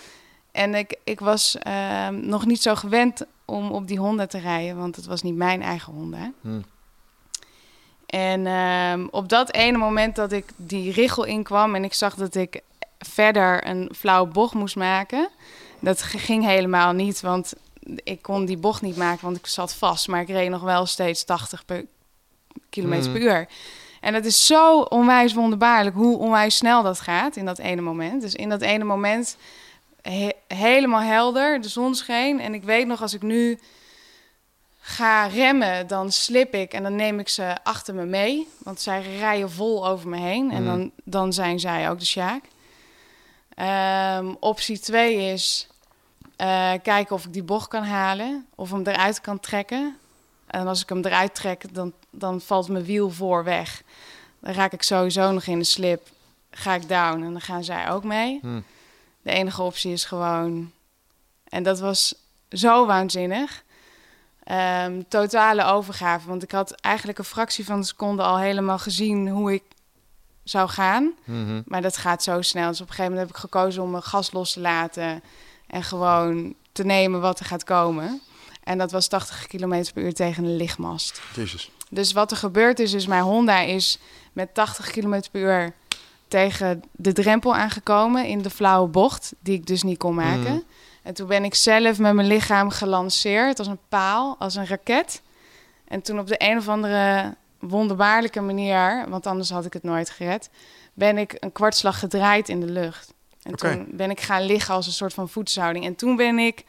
En 0.52 0.76
ik, 0.76 0.98
ik 1.04 1.20
was 1.20 1.58
ehm, 1.58 2.28
nog 2.28 2.46
niet 2.46 2.62
zo 2.62 2.76
gewend 2.76 3.26
om 3.46 3.72
op 3.72 3.88
die 3.88 4.00
Honda 4.00 4.26
te 4.26 4.40
rijden, 4.40 4.78
want 4.78 4.96
het 4.96 5.06
was 5.06 5.22
niet 5.22 5.36
mijn 5.36 5.62
eigen 5.62 5.94
Honda. 5.94 6.32
Hm. 6.42 6.62
En 8.14 8.48
ehm, 8.48 9.08
op 9.12 9.30
dat 9.30 9.54
ene 9.54 9.78
moment 9.78 10.16
dat 10.16 10.32
ik 10.32 10.46
die 10.56 10.92
richel 10.92 11.24
inkwam 11.24 11.76
en 11.76 11.84
ik 11.84 11.94
zag 11.94 12.16
dat 12.16 12.36
ik 12.36 12.62
verder 13.00 13.68
een 13.68 13.92
flauwe 13.98 14.32
bocht 14.32 14.54
moest 14.54 14.76
maken, 14.76 15.30
dat 15.80 16.02
ging 16.02 16.44
helemaal 16.46 16.92
niet, 16.94 17.22
want 17.22 17.54
ik 18.04 18.22
kon 18.22 18.46
die 18.46 18.58
bocht 18.58 18.82
niet 18.82 18.98
maken, 18.98 19.26
want 19.26 19.38
ik 19.38 19.48
zat 19.48 19.74
vast, 19.76 20.08
maar 20.08 20.22
ik 20.22 20.28
reed 20.28 20.50
nog 20.50 20.62
wel 20.62 20.86
steeds 20.86 21.24
80 21.24 21.66
per 21.66 21.86
kilometer 22.70 23.10
Mhm. 23.12 23.20
per 23.20 23.28
uur. 23.28 23.48
En 24.02 24.14
het 24.14 24.26
is 24.26 24.46
zo 24.46 24.80
onwijs 24.82 25.34
wonderbaarlijk 25.34 25.96
hoe 25.96 26.18
onwijs 26.18 26.56
snel 26.56 26.84
dat 26.84 27.00
gaat 27.00 27.36
in 27.36 27.46
dat 27.46 27.58
ene 27.60 27.82
moment. 27.82 28.22
Dus 28.22 28.34
in 28.36 28.50
dat 28.50 28.62
ene 28.62 28.84
moment 28.84 29.38
he- 30.02 30.30
helemaal 30.48 31.02
helder, 31.02 31.62
de 31.62 31.70
zon 31.70 31.96
scheen. 31.96 32.40
En 32.40 32.54
ik 32.54 32.64
weet 32.64 32.88
nog, 32.88 33.02
als 33.02 33.14
ik 33.14 33.22
nu 33.22 33.60
ga 34.86 35.26
remmen, 35.26 35.88
dan 35.88 36.12
slip 36.12 36.54
ik 36.54 36.74
en 36.74 36.84
dan 36.84 36.96
neem 36.96 37.20
ik 37.20 37.30
ze 37.30 37.56
achter 37.64 37.96
me 37.96 38.06
mee. 38.06 38.48
Want 38.58 38.82
zij 38.82 39.18
rijden 39.18 39.52
vol 39.52 39.88
over 39.88 40.10
me 40.10 40.18
heen. 40.18 40.52
En 40.52 40.64
Mhm. 40.64 40.66
dan, 40.76 40.92
dan 41.04 41.34
zijn 41.34 41.60
zij 41.60 41.90
ook 41.90 42.00
de 42.00 42.06
Sjaak. 42.06 42.44
Ehm, 43.56 44.34
optie 44.40 44.80
2 44.80 45.32
is 45.34 45.68
eh, 46.36 46.72
kijken 46.84 47.16
of 47.16 47.26
ik 47.26 47.34
die 47.34 47.44
bocht 47.44 47.68
kan 47.68 47.84
halen. 47.84 48.46
Of 48.56 48.72
hem 48.72 48.82
eruit 48.88 49.22
kan 49.22 49.40
trekken. 49.40 49.98
En 50.48 50.68
als 50.68 50.82
ik 50.82 50.90
hem 50.90 51.06
eruit 51.06 51.36
trek, 51.36 51.74
dan, 51.74 51.94
dan 52.10 52.42
valt 52.42 52.68
mijn 52.68 52.84
wiel 52.86 53.10
voor 53.10 53.44
weg. 53.44 53.82
Dan 54.40 54.54
raak 54.54 54.74
ik 54.74 54.84
sowieso 54.84 55.32
nog 55.32 55.46
in 55.46 55.60
de 55.60 55.66
slip. 55.66 56.08
Ga 56.52 56.74
ik 56.74 56.88
down 56.90 57.24
en 57.24 57.32
dan 57.32 57.42
gaan 57.42 57.64
zij 57.64 57.90
ook 57.90 58.04
mee. 58.04 58.40
Hm. 58.42 58.62
De 59.22 59.32
enige 59.32 59.62
optie 59.62 59.92
is 59.92 60.06
gewoon. 60.06 60.72
En 61.50 61.64
dat 61.64 61.80
was 61.80 62.16
zo 62.50 62.86
waanzinnig. 62.86 63.64
Ehm, 64.44 65.02
totale 65.08 65.64
overgave. 65.66 66.28
Want 66.28 66.44
ik 66.44 66.52
had 66.52 66.72
eigenlijk 66.72 67.18
een 67.18 67.26
fractie 67.26 67.66
van 67.66 67.78
een 67.78 67.84
seconde 67.84 68.24
al 68.24 68.38
helemaal 68.38 68.80
gezien 68.80 69.30
hoe 69.30 69.54
ik 69.54 69.64
zou 70.44 70.70
gaan. 70.70 71.14
Mhm. 71.24 71.62
Maar 71.66 71.82
dat 71.82 71.98
gaat 71.98 72.24
zo 72.24 72.42
snel. 72.42 72.70
Dus 72.70 72.82
op 72.82 72.88
een 72.88 72.94
gegeven 72.94 73.12
moment 73.12 73.28
heb 73.28 73.38
ik 73.38 73.42
gekozen 73.42 73.84
om 73.84 73.92
mijn 73.92 74.04
gas 74.04 74.32
los 74.32 74.54
te 74.54 74.60
laten. 74.60 75.24
En 75.68 75.84
gewoon 75.84 76.54
te 76.72 76.84
nemen 76.84 77.22
wat 77.22 77.40
er 77.40 77.46
gaat 77.46 77.64
komen. 77.64 78.22
En 78.64 78.78
dat 78.78 78.92
was 78.92 79.08
80 79.08 79.48
km 79.48 79.84
per 79.94 80.04
uur 80.04 80.14
tegen 80.14 80.44
een 80.44 80.56
lichtmast. 80.56 81.22
Jezus. 81.36 81.72
Dus 81.90 82.12
wat 82.12 82.32
er 82.32 82.38
gebeurd 82.38 82.80
is, 82.80 82.94
is 82.94 83.08
mijn 83.08 83.24
Honda 83.24 83.60
is 83.60 84.00
met 84.34 84.54
80 84.54 84.92
km 84.92 85.22
per 85.32 85.42
uur 85.42 85.74
tegen 86.28 86.84
de 86.92 87.14
drempel 87.14 87.56
aangekomen 87.56 88.26
in 88.26 88.42
de 88.42 88.50
flauwe 88.50 88.88
bocht, 88.88 89.34
die 89.40 89.54
ik 89.54 89.66
dus 89.66 89.84
niet 89.84 89.98
kon 89.98 90.16
maken. 90.16 90.54
Mhm. 90.54 90.60
En 91.04 91.14
toen 91.14 91.28
ben 91.28 91.44
ik 91.44 91.56
zelf 91.56 92.00
met 92.00 92.14
mijn 92.14 92.28
lichaam 92.28 92.70
gelanceerd 92.70 93.60
als 93.60 93.68
een 93.68 93.80
paal, 93.90 94.36
als 94.40 94.56
een 94.56 94.68
raket. 94.68 95.22
En 95.88 96.02
toen 96.02 96.20
op 96.20 96.28
de 96.28 96.36
een 96.38 96.58
of 96.58 96.68
andere 96.68 97.36
wonderbaarlijke 97.60 98.42
manier, 98.42 99.06
want 99.10 99.28
anders 99.28 99.50
had 99.50 99.66
ik 99.66 99.74
het 99.74 99.84
nooit 99.84 100.10
gered, 100.10 100.50
ben 100.94 101.18
ik 101.18 101.38
een 101.40 101.52
kwartslag 101.52 102.00
gedraaid 102.00 102.50
in 102.50 102.60
de 102.60 102.72
lucht. 102.72 103.14
En 103.44 103.56
toen 103.56 103.88
ben 103.92 104.10
ik 104.10 104.22
gaan 104.22 104.42
liggen 104.42 104.74
als 104.74 104.86
een 104.86 104.92
soort 104.92 105.14
van 105.14 105.30
voetshouding. 105.30 105.86
En 105.86 105.96
toen 105.96 106.16
ben 106.16 106.38
ik 106.38 106.64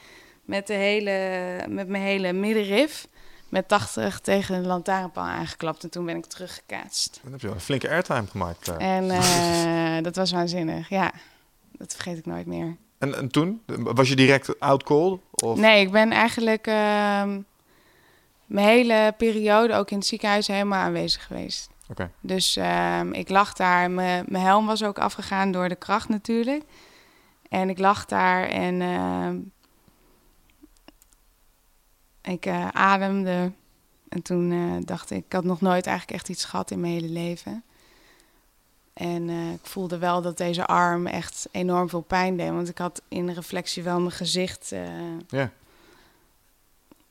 met, 0.45 0.67
de 0.67 0.73
hele, 0.73 1.67
met 1.69 1.89
mijn 1.89 2.03
hele 2.03 2.33
middenrif 2.33 3.09
met 3.49 3.69
80 3.69 4.21
tegen 4.21 4.55
een 4.55 4.67
lantaarnpaal 4.67 5.25
aangeklapt. 5.25 5.83
En 5.83 5.91
toen 5.91 6.05
ben 6.05 6.17
ik 6.17 6.27
teruggekaatst. 6.27 7.21
Dan 7.23 7.33
heb 7.33 7.41
je 7.41 7.47
wel 7.47 7.57
een 7.57 7.63
flinke 7.63 7.89
airtime 7.89 8.27
gemaakt. 8.27 8.69
En 8.69 9.11
eh, 9.21 10.03
dat 10.03 10.17
was 10.17 10.33
waanzinnig, 10.33 10.89
ja. 10.89 11.13
Dat 11.73 11.93
vergeet 11.93 12.19
ik 12.19 12.27
nooit 12.27 12.47
meer. 12.47 12.77
En, 13.05 13.15
en 13.17 13.29
toen? 13.29 13.63
Was 13.67 14.09
je 14.09 14.17
direct 14.17 14.61
out 14.61 14.83
cold? 14.83 15.21
Of? 15.31 15.59
Nee, 15.59 15.81
ik 15.81 15.91
ben 15.91 16.11
eigenlijk 16.11 16.67
ehm, 16.67 17.41
mijn 18.47 18.67
hele 18.67 19.15
periode 19.17 19.75
ook 19.75 19.91
in 19.91 19.99
het 19.99 20.07
ziekenhuis 20.07 20.47
helemaal 20.47 20.83
aanwezig 20.83 21.27
geweest. 21.27 21.69
Oké. 21.91 22.11
Dus 22.21 22.57
ehm, 22.57 23.13
ik 23.13 23.29
lag 23.29 23.53
daar. 23.53 23.91
Mijn 23.91 24.25
mijn 24.29 24.45
helm 24.45 24.67
was 24.67 24.83
ook 24.83 24.99
afgegaan 24.99 25.53
door 25.53 25.69
de 25.69 25.77
kracht 25.77 26.09
natuurlijk. 26.09 26.63
En 27.49 27.69
ik 27.69 27.79
lag 27.79 28.05
daar 28.05 28.49
en 28.49 28.81
ehm, 28.81 29.37
ik 32.35 32.47
eh, 32.47 32.69
ademde. 32.69 33.53
En 34.09 34.23
toen 34.23 34.53
eh, 34.53 34.87
dacht 34.87 35.11
ik, 35.11 35.25
ik 35.25 35.33
had 35.33 35.45
nog 35.45 35.61
nooit 35.61 35.87
eigenlijk 35.87 36.19
echt 36.19 36.29
iets 36.29 36.45
gehad 36.45 36.71
in 36.71 36.81
mijn 36.81 36.93
hele 36.93 37.09
leven. 37.09 37.65
En 38.95 39.29
eh, 39.29 39.53
ik 39.53 39.67
voelde 39.67 39.99
wel 39.99 40.23
dat 40.23 40.37
deze 40.37 40.67
arm 40.67 41.07
echt 41.07 41.49
enorm 41.51 41.89
veel 41.89 42.01
pijn 42.01 42.37
deed. 42.37 42.51
Want 42.51 42.69
ik 42.69 42.79
had 42.79 43.03
in 43.09 43.31
reflectie 43.31 43.83
wel 43.83 44.01
mijn 44.01 44.13
gezicht 44.13 44.73
eh, 44.73 45.45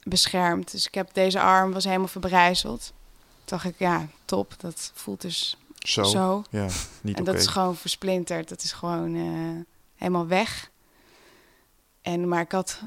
beschermd. 0.03 0.71
Dus 0.71 0.87
ik 0.87 0.93
heb 0.93 1.13
deze 1.13 1.41
arm 1.41 1.71
was 1.71 1.83
helemaal 1.83 2.07
verbrijzeld. 2.07 2.93
Toen 3.45 3.57
dacht 3.57 3.65
ik, 3.65 3.79
ja, 3.79 4.07
top. 4.25 4.55
Dat 4.57 4.91
voelt 4.93 5.21
dus 5.21 5.57
Zo. 5.79 6.03
zo. 6.03 6.43
Ja, 6.49 6.67
niet 7.01 7.17
En 7.19 7.23
dat 7.23 7.35
is 7.35 7.47
gewoon 7.47 7.75
versplinterd. 7.75 8.49
Dat 8.49 8.63
is 8.63 8.71
gewoon 8.71 9.15
eh, 9.15 9.65
helemaal 9.95 10.27
weg. 10.27 10.71
En, 12.01 12.27
maar 12.27 12.41
ik 12.41 12.51
had 12.51 12.79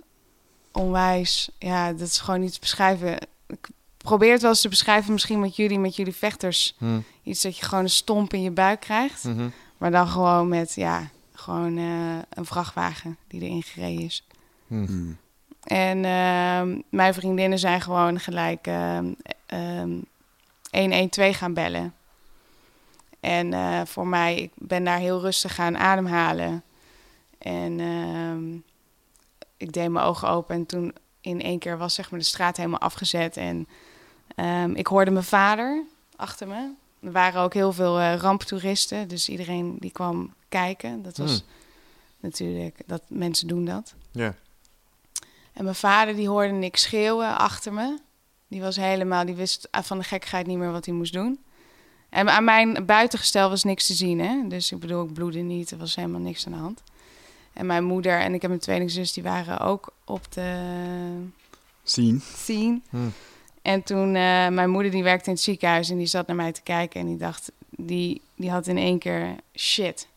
onwijs... 0.72 1.50
Ja, 1.58 1.92
dat 1.92 2.08
is 2.08 2.18
gewoon 2.18 2.40
niet 2.40 2.52
te 2.52 2.60
beschrijven. 2.60 3.18
Ik 3.46 3.68
probeer 4.06 4.32
het 4.32 4.40
wel 4.40 4.50
eens 4.50 4.60
te 4.60 4.68
beschrijven 4.68 5.12
misschien 5.12 5.40
met 5.40 5.56
jullie, 5.56 5.78
met 5.78 5.96
jullie 5.96 6.14
vechters. 6.14 6.74
Hm. 6.78 7.00
Iets 7.22 7.42
dat 7.42 7.58
je 7.58 7.64
gewoon 7.64 7.84
een 7.84 7.90
stomp 7.90 8.32
in 8.32 8.42
je 8.42 8.50
buik 8.50 8.80
krijgt. 8.80 9.24
Mhm. 9.24 9.48
Maar 9.76 9.90
dan 9.90 10.08
gewoon 10.08 10.48
met, 10.48 10.74
ja, 10.74 11.08
gewoon 11.32 11.78
eh, 11.78 12.18
een 12.30 12.44
vrachtwagen 12.44 13.16
die 13.26 13.42
erin 13.42 13.62
gereden 13.62 14.04
is. 14.04 14.26
Hm. 14.66 14.86
Hmm. 14.86 15.16
En 15.62 16.04
ehm, 16.04 16.80
mijn 16.88 17.14
vriendinnen 17.14 17.58
zijn 17.58 17.80
gewoon 17.80 18.20
gelijk 18.20 18.66
ehm, 18.66 19.12
ehm, 19.46 19.90
112 20.70 21.36
gaan 21.36 21.54
bellen. 21.54 21.94
En 23.20 23.52
eh, 23.52 23.80
voor 23.84 24.06
mij, 24.06 24.36
ik 24.36 24.50
ben 24.54 24.84
daar 24.84 24.98
heel 24.98 25.20
rustig 25.20 25.54
gaan 25.54 25.78
ademhalen. 25.78 26.62
En 27.38 27.80
ehm, 27.80 28.54
ik 29.56 29.72
deed 29.72 29.88
mijn 29.88 30.04
ogen 30.04 30.28
open 30.28 30.54
en 30.54 30.66
toen 30.66 30.94
in 31.20 31.42
één 31.42 31.58
keer 31.58 31.78
was 31.78 31.94
zeg 31.94 32.10
maar 32.10 32.20
de 32.20 32.26
straat 32.26 32.56
helemaal 32.56 32.80
afgezet. 32.80 33.36
En 33.36 33.68
ehm, 34.36 34.70
ik 34.70 34.86
hoorde 34.86 35.10
mijn 35.10 35.24
vader 35.24 35.82
achter 36.16 36.48
me. 36.48 36.70
Er 37.00 37.12
waren 37.12 37.40
ook 37.42 37.54
heel 37.54 37.72
veel 37.72 37.98
eh, 37.98 38.14
ramptoeristen, 38.16 39.08
dus 39.08 39.28
iedereen 39.28 39.76
die 39.78 39.90
kwam 39.92 40.34
kijken. 40.48 41.02
Dat 41.02 41.16
was 41.16 41.30
Hmm. 41.30 41.40
natuurlijk, 42.20 42.80
dat 42.86 43.02
mensen 43.08 43.48
doen 43.48 43.64
dat. 43.64 43.94
Ja. 44.10 44.34
En 45.52 45.64
mijn 45.64 45.76
vader 45.76 46.14
die 46.16 46.28
hoorde 46.28 46.52
niks 46.52 46.82
schreeuwen 46.82 47.38
achter 47.38 47.72
me. 47.72 47.98
Die 48.48 48.60
was 48.60 48.76
helemaal, 48.76 49.24
die 49.26 49.34
wist 49.34 49.68
van 49.70 49.98
de 49.98 50.04
gekkigheid 50.04 50.46
niet 50.46 50.58
meer 50.58 50.72
wat 50.72 50.84
hij 50.84 50.94
moest 50.94 51.12
doen. 51.12 51.40
En 52.08 52.28
aan 52.28 52.44
mijn 52.44 52.86
buitengestel 52.86 53.48
was 53.48 53.64
niks 53.64 53.86
te 53.86 53.94
zien, 53.94 54.18
hè. 54.20 54.48
Dus 54.48 54.72
ik 54.72 54.78
bedoel, 54.80 55.04
ik 55.04 55.12
bloedde 55.12 55.38
niet, 55.40 55.70
er 55.70 55.78
was 55.78 55.94
helemaal 55.96 56.20
niks 56.20 56.46
aan 56.46 56.52
de 56.52 56.58
hand. 56.58 56.82
En 57.52 57.66
mijn 57.66 57.84
moeder 57.84 58.20
en 58.20 58.34
ik 58.34 58.42
heb 58.42 58.50
een 58.50 58.58
tweelingzus, 58.58 59.12
die 59.12 59.22
waren 59.22 59.58
ook 59.58 59.92
op 60.04 60.32
de 60.32 60.60
Zien. 61.82 62.82
Hm. 62.90 62.96
En 63.66 63.82
toen, 63.82 64.06
eh, 64.06 64.48
mijn 64.48 64.70
moeder 64.70 64.90
die 64.90 65.02
werkte 65.02 65.26
in 65.26 65.34
het 65.34 65.42
ziekenhuis 65.42 65.90
en 65.90 65.96
die 65.96 66.06
zat 66.06 66.26
naar 66.26 66.36
mij 66.36 66.52
te 66.52 66.62
kijken. 66.62 67.00
En 67.00 67.06
die 67.06 67.16
dacht, 67.16 67.52
die, 67.70 68.22
die 68.36 68.50
had 68.50 68.66
in 68.66 68.76
één 68.76 68.98
keer 68.98 69.34
shit. 69.54 70.08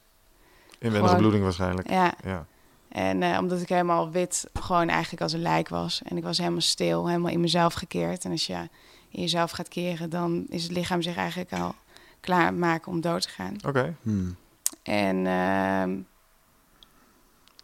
Inwendige 0.79 1.15
bloeding 1.15 1.43
waarschijnlijk. 1.43 1.89
Ja, 1.89 2.13
Ja. 2.23 2.45
En 2.89 3.23
eh, 3.23 3.37
omdat 3.39 3.61
ik 3.61 3.69
helemaal 3.69 4.11
wit, 4.11 4.45
gewoon 4.53 4.89
eigenlijk 4.89 5.21
als 5.21 5.33
een 5.33 5.41
lijk 5.41 5.69
was. 5.69 6.01
En 6.05 6.17
ik 6.17 6.23
was 6.23 6.37
helemaal 6.37 6.61
stil, 6.61 7.07
helemaal 7.07 7.31
in 7.31 7.39
mezelf 7.39 7.73
gekeerd. 7.73 8.25
En 8.25 8.31
als 8.31 8.47
je 8.47 8.69
in 9.09 9.21
jezelf 9.21 9.51
gaat 9.51 9.67
keren, 9.67 10.09
dan 10.09 10.45
is 10.49 10.63
het 10.63 10.71
lichaam 10.71 11.01
zich 11.01 11.15
eigenlijk 11.15 11.53
al 11.53 11.75
klaar 12.19 12.41
aan 12.41 12.45
het 12.45 12.57
maken 12.57 12.91
om 12.91 13.01
dood 13.01 13.21
te 13.21 13.29
gaan. 13.29 13.55
Oké. 13.65 13.95
Hmm. 14.01 14.35
En 14.83 15.27
ehm, 15.27 15.97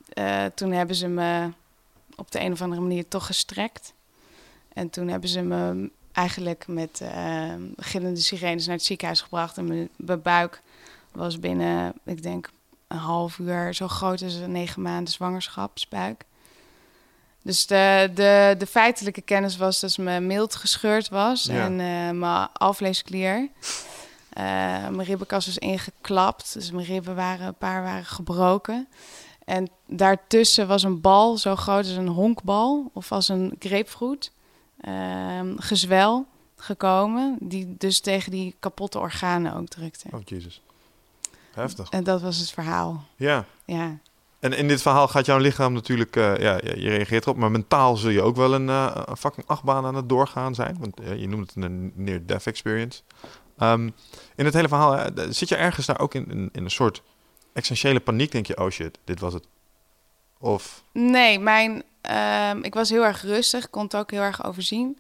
eh, 0.10 0.46
toen 0.56 0.72
hebben 0.72 0.96
ze 0.96 1.08
me 1.08 1.50
op 2.16 2.32
de 2.32 2.40
een 2.40 2.52
of 2.52 2.62
andere 2.62 2.82
manier 2.82 3.08
toch 3.08 3.26
gestrekt. 3.26 3.94
En 4.76 4.90
toen 4.90 5.08
hebben 5.08 5.30
ze 5.30 5.42
me 5.42 5.90
eigenlijk 6.12 6.68
met 6.68 7.02
eh, 7.02 7.54
gillende 7.78 8.20
sirenes 8.20 8.66
naar 8.66 8.76
het 8.76 8.86
ziekenhuis 8.86 9.22
gebracht. 9.22 9.58
En 9.58 9.68
mijn, 9.68 9.90
mijn 9.96 10.22
buik 10.22 10.62
was 11.12 11.40
binnen, 11.40 11.94
ik 12.04 12.24
denk, 12.24 12.50
een 12.88 12.98
half 12.98 13.38
uur 13.38 13.74
zo 13.74 13.88
groot 13.88 14.22
als 14.22 14.34
een 14.34 14.52
negen 14.52 14.82
maanden 14.82 15.14
zwangerschapsbuik. 15.14 16.24
Dus 17.42 17.66
de, 17.68 18.12
de, 18.14 18.56
de 18.58 18.66
feitelijke 18.68 19.22
kennis 19.22 19.58
was 19.58 19.80
dat 19.80 19.98
mijn 19.98 20.28
mild 20.28 20.56
gescheurd 20.56 21.10
was 21.10 21.44
Ja. 21.44 21.64
en 21.64 21.72
eh, 21.80 22.20
mijn 22.20 22.48
alvleesklier. 22.54 23.50
Eh, 24.30 24.44
mijn 24.88 25.04
ribbenkas 25.04 25.46
was 25.46 25.58
ingeklapt, 25.58 26.54
dus 26.54 26.72
mijn 26.72 26.86
ribben 26.86 27.16
waren, 27.16 27.48
een 27.48 27.56
paar 27.56 27.84
waren 27.84 28.06
gebroken. 28.06 28.88
En 29.46 29.70
daartussen 29.88 30.68
was 30.68 30.84
een 30.84 31.02
bal 31.02 31.38
zo 31.38 31.56
groot 31.56 31.86
als 31.86 31.96
een 31.96 32.08
honkbal 32.08 32.90
of 32.94 33.12
als 33.12 33.28
een 33.28 33.56
grapefruit. 33.60 34.32
Ehm, 34.86 35.58
gezwel 35.58 36.26
gekomen, 36.58 37.38
die 37.40 37.76
dus 37.78 38.00
tegen 38.00 38.32
die 38.32 38.56
kapotte 38.60 39.00
organen 39.00 39.54
ook 39.54 39.68
drukte. 39.68 40.08
Oh, 40.12 40.22
jezus. 40.26 40.62
Heftig. 41.54 41.90
En 41.90 42.04
dat 42.04 42.22
was 42.22 42.38
het 42.38 42.50
verhaal. 42.52 43.04
Ja. 43.16 43.46
Ja, 43.66 43.98
En 44.40 44.54
in 44.54 44.68
dit 44.68 44.82
verhaal 44.82 45.08
gaat 45.08 45.26
jouw 45.26 45.38
lichaam 45.38 45.74
natuurlijk, 45.74 46.16
eh, 46.16 46.38
ja, 46.38 46.54
je 46.64 46.90
reageert 46.90 47.24
erop, 47.24 47.38
maar 47.38 47.52
mentaal 47.52 47.98
zul 47.98 48.10
je 48.10 48.22
ook 48.22 48.36
wel 48.36 48.54
een, 48.54 48.68
een 48.68 49.18
fucking 49.18 49.48
achtbaan 49.48 49.86
aan 49.86 49.96
het 49.96 50.10
doorgaan 50.10 50.56
zijn. 50.56 50.78
Want 50.80 51.00
eh, 51.00 51.20
je 51.20 51.28
noemt 51.28 51.54
het 51.54 51.64
een 51.64 51.92
near-death 51.96 52.48
experience. 52.48 53.02
Ehm, 53.58 53.90
in 54.36 54.46
het 54.46 54.54
hele 54.54 54.68
verhaal, 54.68 55.10
zit 55.30 55.50
je 55.50 55.56
ergens 55.56 55.86
daar 55.86 56.00
ook 56.00 56.14
in, 56.14 56.32
in, 56.32 56.50
in 56.52 56.64
een 56.64 56.72
soort 56.72 57.02
essentiële 57.54 58.00
paniek? 58.00 58.32
Denk 58.32 58.46
je, 58.46 58.58
oh 58.58 58.70
shit, 58.70 58.98
dit 59.04 59.20
was 59.20 59.34
het. 59.34 59.48
Of, 60.40 60.84
Nee, 60.92 61.40
mijn, 61.40 61.84
ehm, 62.08 62.60
ik 62.62 62.74
was 62.74 62.90
heel 62.90 63.06
erg 63.06 63.22
rustig, 63.22 63.70
kon 63.70 63.84
het 63.84 63.96
ook 63.96 64.12
heel 64.12 64.22
erg 64.22 64.46
overzien. 64.46 65.00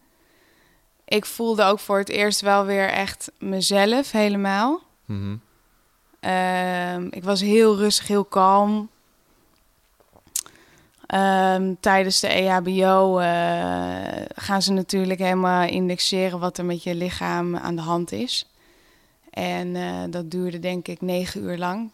Ik 1.05 1.25
voelde 1.25 1.63
ook 1.63 1.79
voor 1.79 1.97
het 1.97 2.09
eerst 2.09 2.41
wel 2.41 2.65
weer 2.65 2.89
echt 2.89 3.31
mezelf 3.37 4.11
helemaal. 4.11 4.81
Mhm. 5.05 5.35
Ehm, 6.19 7.07
ik 7.09 7.23
was 7.23 7.41
heel 7.41 7.77
rustig, 7.77 8.07
heel 8.07 8.25
kalm. 8.25 8.89
Ehm, 11.05 11.73
tijdens 11.79 12.19
de 12.19 12.27
E 12.27 12.47
EHBO 12.47 13.17
eh, 13.17 14.25
gaan 14.35 14.61
ze 14.61 14.71
natuurlijk 14.71 15.19
helemaal 15.19 15.67
indexeren 15.67 16.39
wat 16.39 16.57
er 16.57 16.65
met 16.65 16.83
je 16.83 16.95
lichaam 16.95 17.57
aan 17.57 17.75
de 17.75 17.81
hand 17.81 18.11
is. 18.11 18.49
En 19.29 19.75
eh, 19.75 20.03
dat 20.09 20.31
duurde 20.31 20.59
denk 20.59 20.87
ik 20.87 21.01
negen 21.01 21.41
uur 21.41 21.57
lang. 21.57 21.91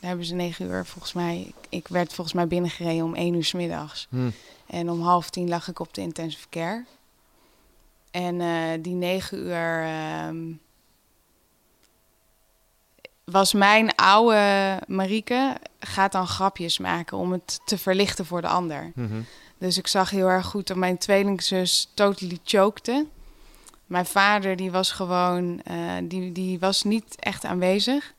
Daar 0.00 0.08
hebben 0.08 0.26
ze 0.26 0.34
negen 0.34 0.66
uur 0.66 0.86
volgens 0.86 1.12
mij. 1.12 1.52
Ik, 1.68 1.88
werd 1.88 2.12
volgens 2.12 2.36
mij 2.36 2.46
binnengereden 2.46 3.04
om 3.04 3.14
één 3.14 3.34
uur 3.34 3.44
's 3.44 3.52
middags. 3.52 4.06
Hm. 4.10 4.30
En 4.66 4.90
om 4.90 5.02
half 5.02 5.30
tien 5.30 5.48
lag 5.48 5.68
ik 5.68 5.78
op 5.78 5.94
de 5.94 6.00
intensive 6.00 6.48
care. 6.48 6.84
En 8.10 8.40
eh, 8.40 8.82
die 8.82 8.94
negen 8.94 9.38
uur 9.38 9.82
ehm, 9.82 10.52
was 13.24 13.52
mijn 13.52 13.94
oude 13.94 14.78
Marieke 14.86 15.56
gaat 15.80 16.12
dan 16.12 16.26
grapjes 16.26 16.78
maken 16.78 17.16
om 17.16 17.32
het 17.32 17.60
te 17.64 17.78
verlichten 17.78 18.26
voor 18.26 18.40
de 18.40 18.48
ander. 18.48 18.92
Mhm. 18.94 19.20
Dus 19.58 19.78
ik 19.78 19.86
zag 19.86 20.10
heel 20.10 20.28
erg 20.28 20.46
goed 20.46 20.66
dat 20.66 20.76
mijn 20.76 20.98
tweelingzus 20.98 21.90
totally 21.94 22.38
chokte. 22.44 23.06
Mijn 23.86 24.06
vader 24.06 24.56
die 24.56 24.70
was 24.70 24.92
gewoon, 24.92 25.62
eh, 25.62 25.76
die, 26.02 26.32
die 26.32 26.58
was 26.58 26.82
niet 26.82 27.16
echt 27.18 27.44
aanwezig. 27.44 28.14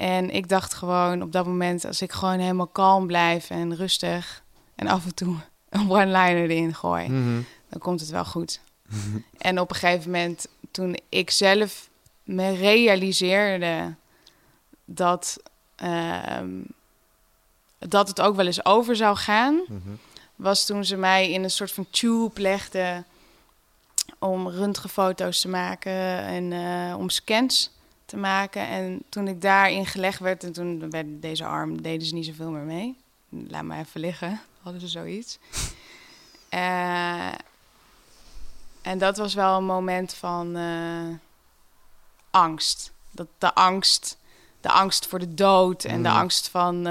En 0.00 0.30
ik 0.30 0.48
dacht 0.48 0.74
gewoon 0.74 1.22
op 1.22 1.32
dat 1.32 1.46
moment, 1.46 1.84
als 1.84 2.02
ik 2.02 2.12
gewoon 2.12 2.38
helemaal 2.38 2.66
kalm 2.66 3.06
blijf 3.06 3.50
en 3.50 3.76
rustig 3.76 4.42
en 4.74 4.86
af 4.86 5.04
en 5.04 5.14
toe 5.14 5.36
een 5.68 5.90
one-liner 5.90 6.50
erin 6.50 6.74
gooi, 6.74 7.08
Mhm. 7.08 7.40
dan 7.68 7.78
komt 7.80 8.00
het 8.00 8.10
wel 8.10 8.24
goed. 8.24 8.60
en 9.38 9.60
op 9.60 9.70
een 9.70 9.76
gegeven 9.76 10.10
moment, 10.10 10.46
toen 10.70 10.96
ik 11.08 11.30
zelf 11.30 11.88
me 12.22 12.54
realiseerde 12.54 13.94
dat, 14.84 15.36
ehm, 15.76 16.48
dat 17.78 18.08
het 18.08 18.20
ook 18.20 18.36
wel 18.36 18.46
eens 18.46 18.64
over 18.64 18.96
zou 18.96 19.16
gaan, 19.16 19.60
Mhm. 19.68 19.88
was 20.36 20.66
toen 20.66 20.84
ze 20.84 20.96
mij 20.96 21.30
in 21.30 21.42
een 21.42 21.50
soort 21.50 21.72
van 21.72 21.86
tube 21.90 22.40
legden 22.40 23.06
om 24.18 24.48
röntgenfoto's 24.48 25.40
te 25.40 25.48
maken 25.48 26.18
en 26.24 26.52
eh, 26.52 26.98
om 26.98 27.08
scans 27.10 27.70
te 28.10 28.16
maken. 28.16 28.66
En 28.68 29.02
toen 29.08 29.28
ik 29.28 29.40
daarin 29.40 29.86
gelegd 29.86 30.18
werd, 30.18 30.44
en 30.44 30.52
toen 30.52 30.90
werd 30.90 31.06
deze 31.22 31.44
arm, 31.44 31.82
deden 31.82 32.06
ze 32.06 32.14
niet 32.14 32.26
zoveel 32.26 32.50
meer 32.50 32.62
mee. 32.62 32.96
Laat 33.28 33.62
me 33.64 33.78
even 33.78 34.00
liggen, 34.00 34.40
hadden 34.62 34.80
ze 34.80 34.88
zoiets. 34.88 35.38
Eh, 36.48 37.28
en 38.82 38.98
dat 38.98 39.16
was 39.16 39.34
wel 39.34 39.56
een 39.56 39.64
moment 39.64 40.14
van 40.14 40.56
eh, 40.56 41.08
angst. 42.30 42.92
Dat 43.10 43.26
de 43.38 43.54
angst, 43.54 44.18
de 44.60 44.68
angst 44.70 45.06
voor 45.06 45.18
de 45.18 45.34
dood 45.34 45.84
en 45.84 46.02
de 46.02 46.08
Mm. 46.08 46.14
angst 46.16 46.48
van. 46.48 46.86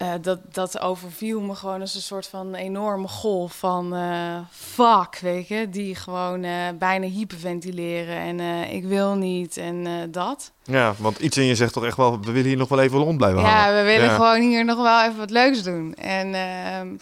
Eh, 0.00 0.12
dat, 0.20 0.38
dat 0.54 0.80
overviel 0.80 1.40
me 1.40 1.54
gewoon 1.54 1.80
als 1.80 1.94
een 1.94 2.00
soort 2.00 2.26
van 2.26 2.54
enorme 2.54 3.08
golf 3.08 3.58
van 3.58 3.94
eh, 3.94 4.38
fuck, 4.50 5.18
weet 5.20 5.48
je, 5.48 5.68
die 5.70 5.94
gewoon 5.94 6.44
eh, 6.44 6.68
bijna 6.78 7.06
hyperventileren 7.06 8.16
en 8.16 8.40
ik 8.70 8.84
wil 8.84 9.14
niet 9.14 9.56
en 9.56 10.08
dat. 10.10 10.52
Ja, 10.64 10.94
want 10.98 11.18
iets 11.18 11.36
in 11.36 11.44
je 11.44 11.54
zegt 11.54 11.72
toch 11.72 11.84
echt 11.84 11.96
wel, 11.96 12.20
we 12.20 12.32
willen 12.32 12.48
hier 12.48 12.56
nog 12.56 12.68
wel 12.68 12.80
even 12.80 12.98
rond 12.98 13.16
blijven 13.16 13.40
hangen. 13.40 13.56
Ja, 13.58 13.74
we 13.80 13.82
willen 13.82 14.06
Ja. 14.06 14.14
gewoon 14.14 14.40
hier 14.40 14.64
nog 14.64 14.82
wel 14.82 15.02
even 15.04 15.18
wat 15.18 15.30
leuks 15.30 15.62
doen. 15.62 15.94
En 15.94 16.34
ehm, 16.34 16.96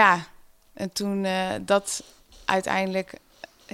ja, 0.00 0.18
en 0.72 0.92
toen 0.92 1.26
dat 1.60 2.02
uiteindelijk, 2.44 3.14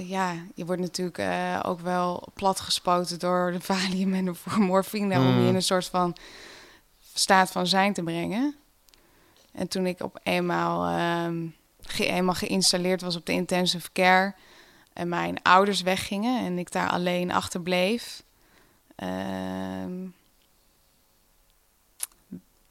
ja, 0.08 0.34
je 0.54 0.64
wordt 0.64 0.80
natuurlijk 0.80 1.18
eh, 1.18 1.60
ook 1.62 1.80
wel 1.80 2.28
platgespoten 2.34 3.18
door 3.18 3.52
de 3.52 3.60
valium 3.72 4.14
en 4.14 4.24
de 4.24 4.34
morfine 4.58 5.14
om 5.18 5.22
Mm. 5.26 5.42
je 5.42 5.48
in 5.48 5.54
een 5.54 5.62
soort 5.62 5.86
van 5.86 6.16
staat 7.14 7.50
van 7.50 7.66
zijn 7.66 7.92
te 7.92 8.02
brengen. 8.02 8.54
En 9.52 9.68
toen 9.68 9.86
ik 9.86 10.00
op 10.02 10.20
eenmaal, 10.22 10.98
ehm, 10.98 11.46
ge- 11.80 12.06
eenmaal 12.06 12.34
geïnstalleerd 12.34 13.00
was 13.00 13.16
op 13.16 13.26
de 13.26 13.32
intensive 13.32 13.92
care 13.92 14.34
en 14.92 15.08
mijn 15.08 15.42
ouders 15.42 15.82
weggingen 15.82 16.44
en 16.44 16.58
ik 16.58 16.72
daar 16.72 16.88
alleen 16.90 17.32
achterbleef, 17.32 18.22
ehm, 18.96 20.06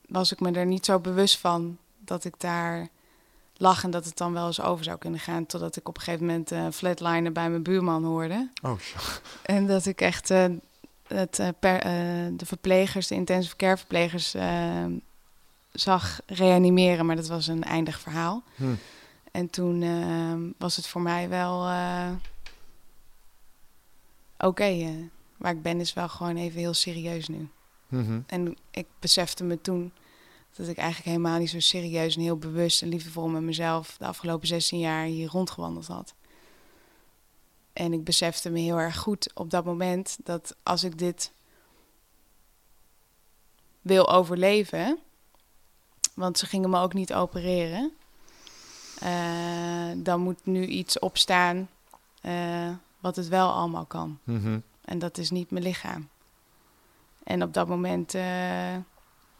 was 0.07 0.31
ik 0.31 0.39
me 0.39 0.51
er 0.51 0.65
niet 0.65 0.85
zo 0.85 0.99
bewust 0.99 1.37
van 1.37 1.77
dat 1.97 2.23
ik 2.25 2.33
daar 2.37 2.87
lag 3.59 3.83
en 3.83 3.91
dat 3.91 4.05
het 4.05 4.17
dan 4.17 4.33
wel 4.33 4.47
eens 4.47 4.61
over 4.61 4.83
zou 4.83 4.97
kunnen 4.97 5.19
gaan. 5.19 5.45
Totdat 5.45 5.75
ik 5.75 5.87
op 5.89 5.95
een 5.97 6.03
gegeven 6.03 6.25
moment 6.25 6.51
een 6.51 6.73
flatliner 6.73 7.31
bij 7.31 7.49
mijn 7.49 7.63
buurman 7.63 8.03
hoorde. 8.03 8.49
Oh. 8.61 8.79
En 9.43 9.67
dat 9.67 9.85
ik 9.85 10.01
echt 10.01 10.29
eh, 10.29 10.45
het, 11.07 11.39
eh, 11.39 11.47
per, 11.59 11.79
de 12.37 12.45
verplegers, 12.45 13.07
de 13.07 13.15
intensive 13.15 13.55
care 13.55 13.77
verplegers, 13.77 14.35
zag 15.71 16.19
reanimeren. 16.25 17.05
Maar 17.05 17.15
dat 17.15 17.27
was 17.27 17.47
een 17.47 17.63
eindig 17.63 17.99
verhaal. 17.99 18.43
Hm. 18.55 18.63
En 19.31 19.49
toen 19.49 19.81
eh, 19.81 20.55
was 20.57 20.75
het 20.75 20.87
voor 20.87 21.01
mij 21.01 21.29
wel... 21.29 21.67
Oké, 24.41 24.63
eh, 24.63 24.89
waar 25.37 25.51
ik 25.51 25.61
ben 25.61 25.79
is 25.79 25.93
wel 25.93 26.09
gewoon 26.09 26.35
even 26.35 26.59
heel 26.59 26.73
serieus 26.73 27.27
nu. 27.27 27.49
Mhm. 27.87 28.19
En 28.27 28.57
ik 28.71 28.85
besefte 28.99 29.43
me 29.43 29.61
toen 29.61 29.91
dat 30.55 30.67
ik 30.67 30.77
eigenlijk 30.77 31.09
helemaal 31.09 31.39
niet 31.39 31.49
zo 31.49 31.59
serieus 31.59 32.15
en 32.15 32.21
heel 32.21 32.37
bewust 32.37 32.81
en 32.81 32.89
liefdevol 32.89 33.27
met 33.27 33.41
mezelf 33.41 33.95
de 33.97 34.05
afgelopen 34.05 34.47
16 34.47 34.79
jaar 34.79 35.05
hier 35.05 35.29
rondgewandeld 35.29 35.87
had. 35.87 36.13
En 37.73 37.93
ik 37.93 38.03
besefte 38.03 38.49
me 38.49 38.59
heel 38.59 38.79
erg 38.79 38.97
goed 38.97 39.31
op 39.33 39.49
dat 39.49 39.65
moment 39.65 40.17
dat 40.23 40.55
als 40.63 40.83
ik 40.83 40.97
dit 40.97 41.31
wil 43.81 44.09
overleven, 44.09 44.99
want 46.13 46.37
ze 46.37 46.45
gingen 46.45 46.69
me 46.69 46.79
ook 46.79 46.93
niet 46.93 47.13
opereren, 47.13 47.93
eh, 48.99 49.89
dan 49.97 50.21
moet 50.21 50.45
nu 50.45 50.65
iets 50.65 50.99
opstaan 50.99 51.69
eh, 52.21 52.69
wat 52.99 53.15
het 53.15 53.27
wel 53.27 53.51
allemaal 53.51 53.85
kan. 53.85 54.19
Mhm. 54.23 54.59
En 54.81 54.99
dat 54.99 55.17
is 55.17 55.29
niet 55.29 55.51
mijn 55.51 55.63
lichaam. 55.63 56.09
En 57.23 57.43
op 57.43 57.53
dat 57.53 57.67
moment 57.67 58.13
eh, 58.13 58.75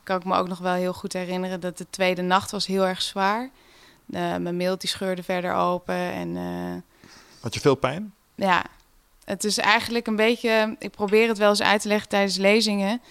kan 0.10 0.20
ik 0.20 0.26
me 0.26 0.36
ook 0.36 0.48
nog 0.48 0.60
wel 0.60 0.74
heel 0.74 0.94
goed 0.94 1.14
herinneren 1.14 1.60
dat 1.60 1.78
de 1.78 1.86
tweede 1.90 2.22
nacht 2.22 2.52
was 2.52 2.66
heel 2.66 2.86
erg 2.86 3.02
zwaar. 3.02 3.50
Eh, 4.12 4.36
mijn 4.36 4.58
milt 4.58 4.82
die 4.82 4.90
scheurde 4.90 5.24
verder 5.24 5.54
open. 5.54 5.96
En 5.96 6.38
eh, 6.38 7.02
Had 7.42 7.54
je 7.54 7.60
veel 7.60 7.76
pijn? 7.76 8.14
ja, 8.36 8.66
het 9.24 9.44
is 9.44 9.58
eigenlijk 9.58 10.08
een 10.08 10.16
beetje... 10.16 10.76
Ik 10.80 10.92
probeer 10.92 11.28
het 11.28 11.38
wel 11.38 11.50
eens 11.50 11.62
uit 11.62 11.82
te 11.82 11.88
leggen 11.88 12.10
tijdens 12.10 12.38
lezingen. 12.38 13.02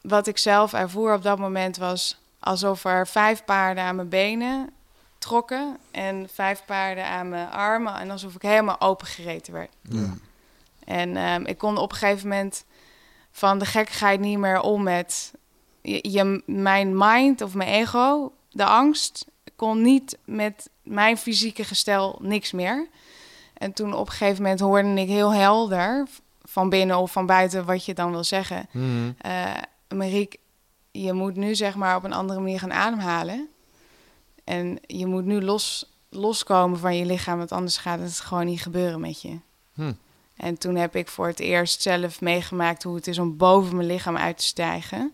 Wat 0.00 0.26
ik 0.26 0.38
zelf 0.38 0.72
ervoer 0.72 1.14
op 1.14 1.22
dat 1.22 1.38
moment 1.38 1.76
was 1.76 2.18
alsof 2.38 2.84
er 2.84 3.06
vijf 3.06 3.44
paarden 3.44 3.84
aan 3.84 3.96
mijn 3.96 4.08
benen 4.08 4.70
trokken... 5.18 5.76
en 5.90 6.28
vijf 6.32 6.62
paarden 6.66 7.06
aan 7.06 7.28
mijn 7.28 7.50
armen. 7.50 7.94
En 7.94 8.10
alsof 8.10 8.34
ik 8.34 8.42
helemaal 8.42 8.80
opengereten 8.80 9.52
werd. 9.52 9.70
Ja. 9.82 10.14
En 10.84 11.16
ehm, 11.16 11.44
ik 11.44 11.58
kon 11.58 11.78
op 11.78 11.90
een 11.90 11.98
gegeven 11.98 12.28
moment 12.28 12.64
van 13.30 13.58
de 13.58 13.66
gekkigheid 13.66 14.20
niet 14.20 14.38
meer 14.38 14.60
om 14.60 14.82
met 14.82 15.32
je, 15.82 16.10
je- 16.10 16.42
mijn 16.46 16.92
mind 16.98 17.40
of 17.42 17.54
mijn 17.54 17.68
ego, 17.68 18.32
de 18.50 18.64
angst, 18.64 19.26
kon 19.56 19.82
niet 19.82 20.18
met 20.24 20.70
mijn 20.82 21.16
fysieke 21.16 21.64
gestel 21.64 22.18
niks 22.22 22.52
meer. 22.52 22.88
En 23.54 23.72
toen 23.72 23.94
op 23.94 24.06
een 24.06 24.12
gegeven 24.12 24.42
moment 24.42 24.60
hoorde 24.60 25.00
ik 25.00 25.08
heel 25.08 25.32
helder 25.34 26.06
van 26.42 26.68
binnen 26.68 26.98
of 26.98 27.12
van 27.12 27.26
buiten 27.26 27.64
wat 27.64 27.84
je 27.84 27.94
dan 27.94 28.10
wil 28.10 28.24
zeggen. 28.24 28.68
Mariek, 29.88 30.36
je 30.90 31.12
moet 31.12 31.36
nu 31.36 31.54
zeg 31.54 31.74
maar 31.74 31.96
op 31.96 32.04
een 32.04 32.12
andere 32.12 32.40
manier 32.40 32.58
gaan 32.58 32.72
ademhalen. 32.72 33.48
En 34.44 34.78
je 34.86 35.06
moet 35.06 35.24
nu 35.24 35.42
los, 35.42 35.92
loskomen 36.08 36.78
van 36.78 36.96
je 36.96 37.04
lichaam, 37.04 37.38
want 37.38 37.52
anders 37.52 37.76
gaat 37.76 38.00
het 38.00 38.20
gewoon 38.20 38.46
niet 38.46 38.62
gebeuren 38.62 39.00
met 39.00 39.22
je. 39.22 39.38
Hm. 39.74 39.92
En 40.36 40.58
toen 40.58 40.74
heb 40.76 40.96
ik 40.96 41.08
voor 41.08 41.26
het 41.26 41.40
eerst 41.40 41.82
zelf 41.82 42.20
meegemaakt 42.20 42.82
hoe 42.82 42.94
het 42.94 43.06
is 43.06 43.18
om 43.18 43.36
boven 43.36 43.76
mijn 43.76 43.88
lichaam 43.88 44.16
uit 44.16 44.36
te 44.38 44.44
stijgen. 44.44 45.12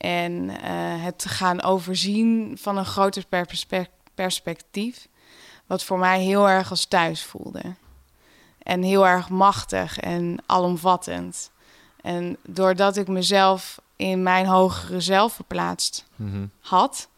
En 0.00 0.50
eh, 0.62 1.02
het 1.04 1.18
te 1.18 1.28
gaan 1.28 1.62
overzien 1.62 2.56
van 2.60 2.76
een 2.76 2.84
groter 2.84 3.24
perspe- 3.28 3.88
perspectief. 4.14 5.08
Wat 5.66 5.84
voor 5.84 5.98
mij 5.98 6.20
heel 6.22 6.48
erg 6.48 6.70
als 6.70 6.84
thuis 6.84 7.24
voelde. 7.24 7.62
En 8.62 8.82
heel 8.82 9.06
erg 9.06 9.28
machtig 9.28 9.98
en 9.98 10.42
alomvattend. 10.46 11.50
En 12.02 12.36
doordat 12.42 12.96
ik 12.96 13.08
mezelf 13.08 13.80
in 13.96 14.22
mijn 14.22 14.46
hogere 14.46 15.00
zelf 15.00 15.32
verplaatst 15.32 16.04
Mhm. 16.16 16.46
had, 16.60 17.08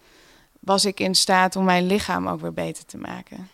was 0.60 0.84
ik 0.84 1.00
in 1.00 1.14
staat 1.14 1.56
om 1.56 1.64
mijn 1.64 1.86
lichaam 1.86 2.28
ook 2.28 2.40
weer 2.40 2.52
beter 2.52 2.86
te 2.86 2.98
maken. 2.98 3.48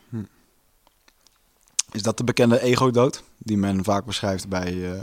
Is 1.93 2.03
dat 2.03 2.17
de 2.17 2.25
bekende 2.25 2.61
ego-dood 2.61 3.23
die 3.39 3.57
men 3.57 3.85
vaak 3.85 4.05
beschrijft 4.05 4.49
bij 4.49 4.93
eh, 4.93 5.01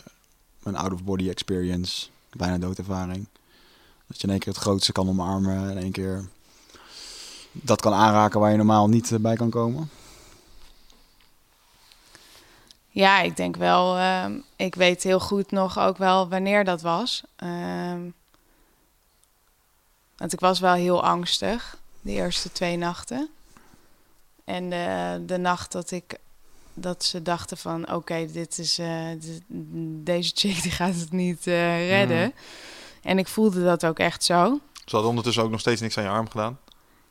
een 0.64 0.76
out-of-body 0.76 1.30
experience, 1.30 2.08
bijna 2.32 2.58
doodervaring? 2.58 3.28
Dat 4.08 4.18
je 4.22 4.24
in 4.24 4.30
één 4.30 4.40
keer 4.40 4.54
het 4.54 4.62
grootste 4.62 4.92
kan 4.92 5.08
omarmen 5.10 5.58
en 5.64 5.70
in 5.70 5.78
één 5.78 5.92
keer 5.92 6.30
dat 7.52 7.82
kan 7.82 7.94
aanraken 7.94 8.40
waar 8.40 8.52
je 8.52 8.58
normaal 8.58 8.88
niet 8.90 9.12
eh, 9.12 9.20
bij 9.20 9.36
kan 9.36 9.50
komen? 9.50 9.90
Ja, 12.90 13.22
ik 13.22 13.36
denk 13.38 13.56
wel. 13.56 13.98
ehm, 13.98 14.38
ik 14.56 14.76
weet 14.76 15.04
heel 15.04 15.20
goed 15.20 15.52
nog 15.52 15.80
ook 15.80 15.98
wel 15.98 16.30
wanneer 16.30 16.64
dat 16.64 16.82
was. 16.82 17.24
Ehm, 17.36 18.02
want 20.18 20.34
ik 20.34 20.40
was 20.40 20.60
wel 20.60 20.74
heel 20.74 21.04
angstig 21.04 21.78
de 22.02 22.12
eerste 22.12 22.52
twee 22.52 22.78
nachten. 22.78 23.30
En 24.44 24.70
de, 24.70 25.22
de 25.26 25.38
nacht 25.38 25.72
dat 25.72 25.92
ik 25.92 26.18
dat 26.74 27.04
ze 27.04 27.22
dachten 27.22 27.58
van 27.58 27.92
oké, 27.94 28.32
dit 28.32 28.58
is 28.58 28.78
eh, 28.80 29.06
dit- 29.20 29.42
deze 30.06 30.32
chick 30.36 30.62
die 30.62 30.72
gaat 30.72 30.96
het 30.96 31.12
niet 31.12 31.48
eh, 31.48 31.88
redden. 31.90 32.34
En 33.06 33.18
ik 33.18 33.28
voelde 33.28 33.64
dat 33.64 33.86
ook 33.86 34.00
echt 34.00 34.24
zo. 34.24 34.60
Ze 34.74 34.92
hadden 34.92 35.10
ondertussen 35.10 35.44
ook 35.44 35.52
nog 35.52 35.60
steeds 35.60 35.82
niks 35.82 35.98
aan 35.98 36.04
je 36.04 36.10
arm 36.10 36.30
gedaan. 36.30 36.60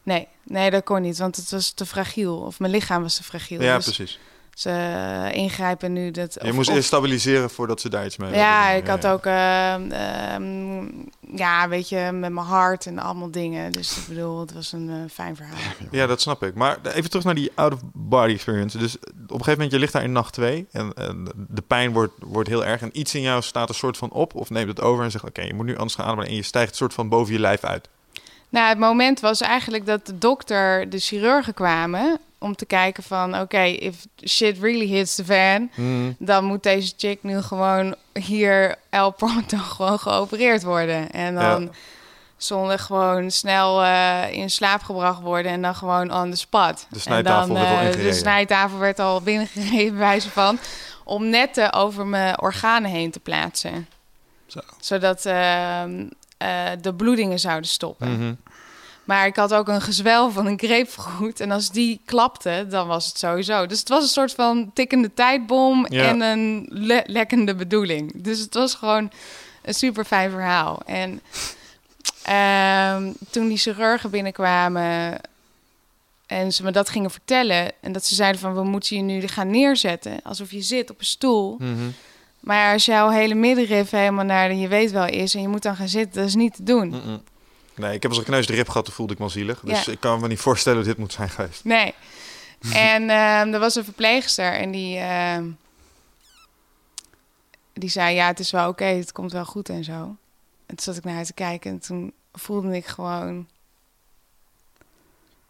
Nee, 0.02 0.28
nee, 0.44 0.70
dat 0.70 0.84
kon 0.84 1.02
niet, 1.02 1.18
want 1.18 1.36
het 1.36 1.50
was 1.50 1.70
te 1.70 1.86
fragiel. 1.86 2.36
Of 2.36 2.58
mijn 2.58 2.72
lichaam 2.72 3.02
was 3.02 3.16
te 3.16 3.22
fragiel. 3.22 3.62
Ja, 3.62 3.76
Dus 3.76 3.84
precies. 3.84 4.18
Ze 4.54 5.30
ingrijpen 5.32 5.92
nu. 5.92 6.10
Dat, 6.10 6.36
je 6.42 6.52
moest 6.52 6.68
of- 6.68 6.74
eerst 6.74 6.86
stabiliseren 6.86 7.50
voordat 7.50 7.80
ze 7.80 7.88
daar 7.88 8.04
iets 8.04 8.16
mee 8.16 8.34
Ja, 8.34 8.68
ik 8.68 8.86
had 8.86 9.06
ook, 9.06 9.26
ehm, 9.26 9.90
ehm, 9.90 10.84
ja, 11.36 11.68
weet 11.68 11.88
je, 11.88 11.96
met 12.12 12.32
mijn 12.32 12.46
hart 12.46 12.86
en 12.86 12.98
allemaal 12.98 13.30
dingen. 13.30 13.72
Dus 13.72 13.96
ik 13.96 14.04
bedoel, 14.08 14.40
het 14.40 14.52
was 14.52 14.72
een 14.72 14.88
eh, 14.90 14.96
fijn 15.12 15.36
verhaal. 15.36 15.56
Ja, 15.90 16.06
dat 16.06 16.20
snap 16.20 16.42
ik. 16.42 16.54
Maar 16.54 16.78
even 16.84 17.10
terug 17.10 17.24
naar 17.24 17.34
die 17.34 17.50
out-of-body 17.54 18.32
experience. 18.32 18.78
Dus 18.78 18.96
op 18.96 19.04
een 19.12 19.28
gegeven 19.28 19.52
moment, 19.52 19.70
je 19.72 19.78
ligt 19.78 19.92
daar 19.92 20.02
in 20.02 20.12
nacht 20.12 20.32
twee. 20.32 20.66
En, 20.72 20.92
en 20.94 21.28
de 21.48 21.62
pijn 21.62 21.92
wordt, 21.92 22.12
wordt 22.18 22.48
heel 22.48 22.64
erg. 22.64 22.80
En 22.80 22.98
iets 22.98 23.14
in 23.14 23.20
jou 23.22 23.42
staat 23.42 23.68
een 23.68 23.74
soort 23.74 23.96
van 23.96 24.10
op. 24.10 24.34
Of 24.34 24.50
neemt 24.50 24.68
het 24.68 24.80
over 24.80 25.04
en 25.04 25.10
zegt, 25.10 25.24
oké, 25.24 25.42
je 25.42 25.54
moet 25.54 25.66
nu 25.66 25.76
anders 25.76 25.94
gaan 25.94 26.06
ademen. 26.06 26.26
En 26.26 26.34
je 26.34 26.42
stijgt 26.42 26.70
een 26.70 26.76
soort 26.76 26.94
van 26.94 27.08
boven 27.08 27.32
je 27.32 27.40
lijf 27.40 27.64
uit. 27.64 27.88
Nou, 28.48 28.68
het 28.68 28.78
moment 28.78 29.20
was 29.20 29.40
eigenlijk 29.40 29.86
dat 29.86 30.06
de 30.06 30.18
dokter, 30.18 30.90
de 30.90 30.98
chirurgen 30.98 31.54
kwamen 31.54 32.18
om 32.44 32.56
te 32.56 32.66
kijken 32.66 33.02
van, 33.02 33.40
oké, 33.40 33.62
if 33.62 34.06
shit 34.24 34.58
really 34.58 34.86
hits 34.86 35.14
the 35.14 35.24
fan, 35.24 35.70
Hmm. 35.74 36.16
dan 36.18 36.44
moet 36.44 36.62
deze 36.62 36.92
chick 36.96 37.18
nu 37.22 37.42
gewoon 37.42 37.94
hier 38.12 38.76
El 38.90 39.10
Pronto 39.10 39.56
gewoon 39.76 39.98
geopereerd 39.98 40.62
worden. 40.62 41.10
En 41.10 41.34
dan 41.34 41.62
Ja. 41.62 41.68
zonder 42.36 42.78
gewoon 42.78 43.30
snel 43.30 43.82
eh, 43.82 44.32
in 44.32 44.50
slaap 44.50 44.82
gebracht 44.82 45.20
worden 45.20 45.52
en 45.52 45.62
dan 45.62 45.74
gewoon 45.74 46.12
on 46.14 46.30
the 46.30 46.36
spot. 46.36 46.86
De 46.90 46.98
snijtafel 46.98 47.42
en 47.56 47.62
dan, 47.62 47.62
werd 47.72 47.94
al 47.94 48.00
eh. 48.00 48.06
De 48.06 48.12
snijtafel 48.12 48.78
werd 48.78 48.98
al 48.98 49.20
binnengereden, 49.22 49.90
bij 49.98 49.98
wijze 49.98 50.30
van, 50.30 50.58
om 51.04 51.28
netten 51.28 51.72
over 51.72 52.06
mijn 52.06 52.40
organen 52.40 52.90
heen 52.90 53.10
te 53.10 53.20
plaatsen. 53.20 53.88
Zo. 54.46 54.60
Zodat 54.80 55.26
ehm, 55.26 56.06
eh, 56.38 56.70
de 56.80 56.94
bloedingen 56.94 57.38
zouden 57.40 57.68
stoppen. 57.68 58.12
Mhm. 58.12 58.34
Maar 59.04 59.26
ik 59.26 59.36
had 59.36 59.54
ook 59.54 59.68
een 59.68 59.80
gezwel 59.82 60.30
van 60.30 60.46
een 60.46 60.58
grapefruit. 60.58 61.40
En 61.40 61.50
als 61.50 61.70
die 61.70 62.00
klapte, 62.04 62.66
dan 62.68 62.86
was 62.86 63.06
het 63.06 63.18
sowieso. 63.18 63.66
Dus 63.66 63.78
het 63.78 63.88
was 63.88 64.02
een 64.02 64.08
soort 64.08 64.32
van 64.32 64.70
tikkende 64.74 65.14
tijdbom 65.14 65.86
Ja. 65.88 66.04
en 66.08 66.20
een 66.20 66.66
le- 66.70 67.02
lekkende 67.06 67.54
bedoeling. 67.54 68.12
Dus 68.22 68.38
het 68.38 68.54
was 68.54 68.74
gewoon 68.74 69.10
een 69.62 69.74
super 69.74 70.04
fijn 70.04 70.30
verhaal. 70.30 70.80
En 70.86 71.20
ehm, 72.22 73.12
toen 73.30 73.48
die 73.48 73.56
chirurgen 73.58 74.10
binnenkwamen 74.10 75.20
en 76.26 76.52
ze 76.52 76.62
me 76.62 76.70
dat 76.70 76.88
gingen 76.88 77.10
vertellen... 77.10 77.72
en 77.80 77.92
dat 77.92 78.04
ze 78.04 78.14
zeiden 78.14 78.40
van, 78.40 78.54
we 78.54 78.62
moeten 78.64 78.96
je 78.96 79.02
nu 79.02 79.26
gaan 79.28 79.50
neerzetten... 79.50 80.20
alsof 80.22 80.50
je 80.50 80.62
zit 80.62 80.90
op 80.90 80.98
een 80.98 81.04
stoel... 81.06 81.56
Mhm. 81.58 81.74
Maar 82.40 82.72
als 82.72 82.84
jouw 82.84 83.08
hele 83.08 83.34
middenrif 83.34 83.90
helemaal 83.90 84.24
naar 84.24 84.48
de 84.48 84.58
je 84.58 84.68
weet 84.68 84.90
wel 84.90 85.06
is... 85.06 85.34
en 85.34 85.40
je 85.40 85.48
moet 85.48 85.62
dan 85.62 85.76
gaan 85.76 85.88
zitten, 85.88 86.20
dat 86.20 86.28
is 86.28 86.34
niet 86.34 86.54
te 86.54 86.62
doen. 86.62 86.94
Nee, 87.76 87.94
ik 87.94 88.02
heb 88.02 88.10
als 88.10 88.20
een 88.20 88.26
kneus 88.26 88.46
de 88.46 88.54
rib 88.54 88.68
gehad, 88.68 88.84
toen 88.84 88.94
voelde 88.94 89.12
ik 89.12 89.18
me 89.18 89.28
zielig. 89.28 89.60
Dus 89.60 89.84
Ja. 89.84 89.92
ik 89.92 90.00
kan 90.00 90.20
me 90.20 90.28
niet 90.28 90.38
voorstellen 90.40 90.78
hoe 90.78 90.88
dit 90.88 90.98
moet 90.98 91.12
zijn 91.12 91.30
geweest. 91.30 91.64
Nee. 91.64 91.94
En 92.72 93.10
ehm, 93.10 93.52
er 93.52 93.58
was 93.58 93.74
een 93.74 93.84
verpleegster 93.84 94.52
en 94.52 94.70
die, 94.70 94.98
ehm, 94.98 95.44
die 97.72 97.88
zei: 97.88 98.14
Ja, 98.14 98.26
het 98.26 98.38
is 98.38 98.50
wel 98.50 98.68
oké, 98.68 98.84
het 98.84 99.12
komt 99.12 99.32
wel 99.32 99.44
goed 99.44 99.68
en 99.68 99.84
zo. 99.84 99.92
En 100.66 100.76
toen 100.76 100.78
zat 100.78 100.96
ik 100.96 101.04
naar 101.04 101.14
haar 101.14 101.24
te 101.24 101.32
kijken 101.32 101.70
en 101.70 101.78
toen 101.78 102.12
voelde 102.32 102.76
ik 102.76 102.86
gewoon: 102.86 103.46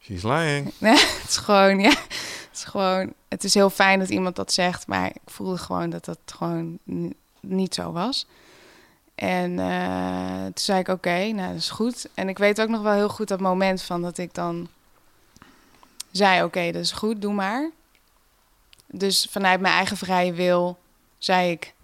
She's 0.01 0.23
lying. 0.23 0.73
Nee, 0.79 0.93
het 0.99 1.25
is 1.29 1.37
gewoon, 1.37 1.81
ja, 1.81 1.89
het 1.89 2.49
is 2.55 2.65
gewoon. 2.65 3.13
Het 3.29 3.45
is 3.45 3.55
heel 3.55 3.71
fijn 3.71 3.99
dat 3.99 4.09
iemand 4.09 4.37
dat 4.37 4.53
zegt, 4.53 4.87
maar 4.87 5.07
ik 5.07 5.21
voelde 5.27 5.59
gewoon 5.59 5.91
dat 5.91 6.05
dat 6.05 6.19
gewoon 6.27 6.79
niet 7.41 7.75
zo 7.75 7.93
was. 7.93 8.27
En 9.15 9.59
eh, 9.59 10.43
toen 10.45 10.53
zei 10.55 10.79
ik: 10.81 10.89
Oké, 10.89 11.27
nou 11.33 11.49
dat 11.49 11.57
is 11.57 11.71
goed. 11.71 12.09
En 12.15 12.29
ik 12.29 12.39
weet 12.39 12.61
ook 12.61 12.69
nog 12.69 12.83
wel 12.83 12.93
heel 12.93 13.09
goed 13.09 13.29
dat 13.29 13.41
moment 13.41 13.83
van 13.83 14.03
dat 14.03 14.19
ik 14.19 14.35
dan 14.35 14.69
zei: 16.11 16.43
Oké, 16.43 16.73
dat 16.73 16.83
is 16.83 16.93
goed, 16.93 17.23
doe 17.23 17.33
maar. 17.33 17.71
Dus 18.87 19.29
vanuit 19.31 19.61
mijn 19.61 19.75
eigen 19.75 19.97
vrije 19.97 20.33
wil 20.33 20.79
zei 21.19 21.51
ik: 21.51 21.75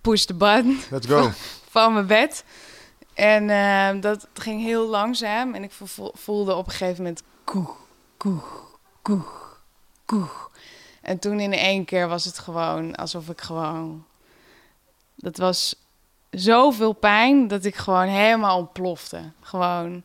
Push 0.00 0.24
the 0.24 0.34
button 0.34 0.80
Let's 0.90 1.06
go. 1.06 1.30
van 1.70 1.92
mijn 1.92 2.06
bed. 2.06 2.44
En 3.14 3.50
eh, 3.50 4.00
dat 4.00 4.26
ging 4.34 4.62
heel 4.62 4.88
langzaam. 4.88 5.54
En 5.54 5.62
ik 5.62 5.72
vo- 5.72 6.10
voelde 6.14 6.54
op 6.54 6.66
een 6.66 6.72
gegeven 6.72 7.02
moment 7.02 7.22
koeg, 7.44 7.76
koeg, 8.16 8.78
koeg, 9.02 9.58
koeg. 10.04 10.50
En 11.02 11.18
toen 11.18 11.40
in 11.40 11.52
één 11.52 11.84
keer 11.84 12.08
was 12.08 12.24
het 12.24 12.38
gewoon 12.38 12.94
alsof 12.94 13.28
ik 13.28 13.40
gewoon... 13.40 14.04
Dat 15.14 15.36
was 15.36 15.74
zoveel 16.34 16.92
pijn 16.92 17.48
dat 17.48 17.64
ik 17.64 17.76
gewoon 17.76 18.06
helemaal 18.06 18.58
ontplofte. 18.58 19.20
Gewoon, 19.40 20.02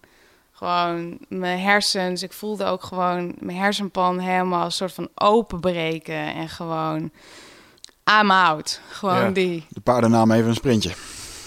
gewoon 0.52 1.18
mijn 1.28 1.60
hersens. 1.60 2.24
Ik 2.24 2.34
voelde 2.34 2.66
ook 2.66 2.84
gewoon 2.84 3.36
mijn 3.40 3.58
hersenpan 3.58 4.20
helemaal 4.20 4.66
een 4.66 4.72
soort 4.72 4.94
van 4.94 5.10
openbreken. 5.16 6.34
En 6.34 6.50
gewoon, 6.50 7.12
I'm 8.22 8.32
out. 8.32 8.82
Gewoon 8.90 9.16
Ja. 9.24 9.30
die. 9.30 9.66
De 9.70 9.80
paarden 9.82 10.12
namen 10.12 10.36
even 10.38 10.50
een 10.50 10.56
sprintje. 10.56 10.92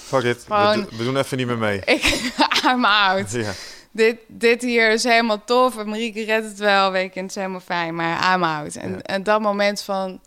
Fuck 0.04 0.22
it. 0.22 0.44
We, 0.46 0.54
Gewoon- 0.54 0.80
do- 0.90 0.96
we 0.96 1.04
doen 1.04 1.16
even 1.16 1.36
niet 1.36 1.46
meer 1.46 1.58
mee. 1.58 1.80
Ik, 1.84 2.32
I'm 2.70 2.84
out. 2.84 3.30
Ja. 3.30 3.52
Dit, 3.90 4.16
dit 4.28 4.62
hier 4.62 4.90
is 4.90 5.02
helemaal 5.04 5.44
tof. 5.44 5.76
En 5.78 5.88
Marieke 5.88 6.24
redt 6.24 6.46
het 6.46 6.58
wel, 6.58 6.90
weet 6.90 7.14
je. 7.14 7.20
en 7.20 7.20
Het 7.26 7.30
is 7.30 7.36
helemaal 7.36 7.60
fijn, 7.60 7.94
maar 7.94 8.34
I'm 8.34 8.44
out. 8.44 8.76
En, 8.76 8.90
Ja. 8.90 8.98
en 8.98 9.22
dat 9.22 9.40
moment 9.40 9.82
van... 9.82 10.20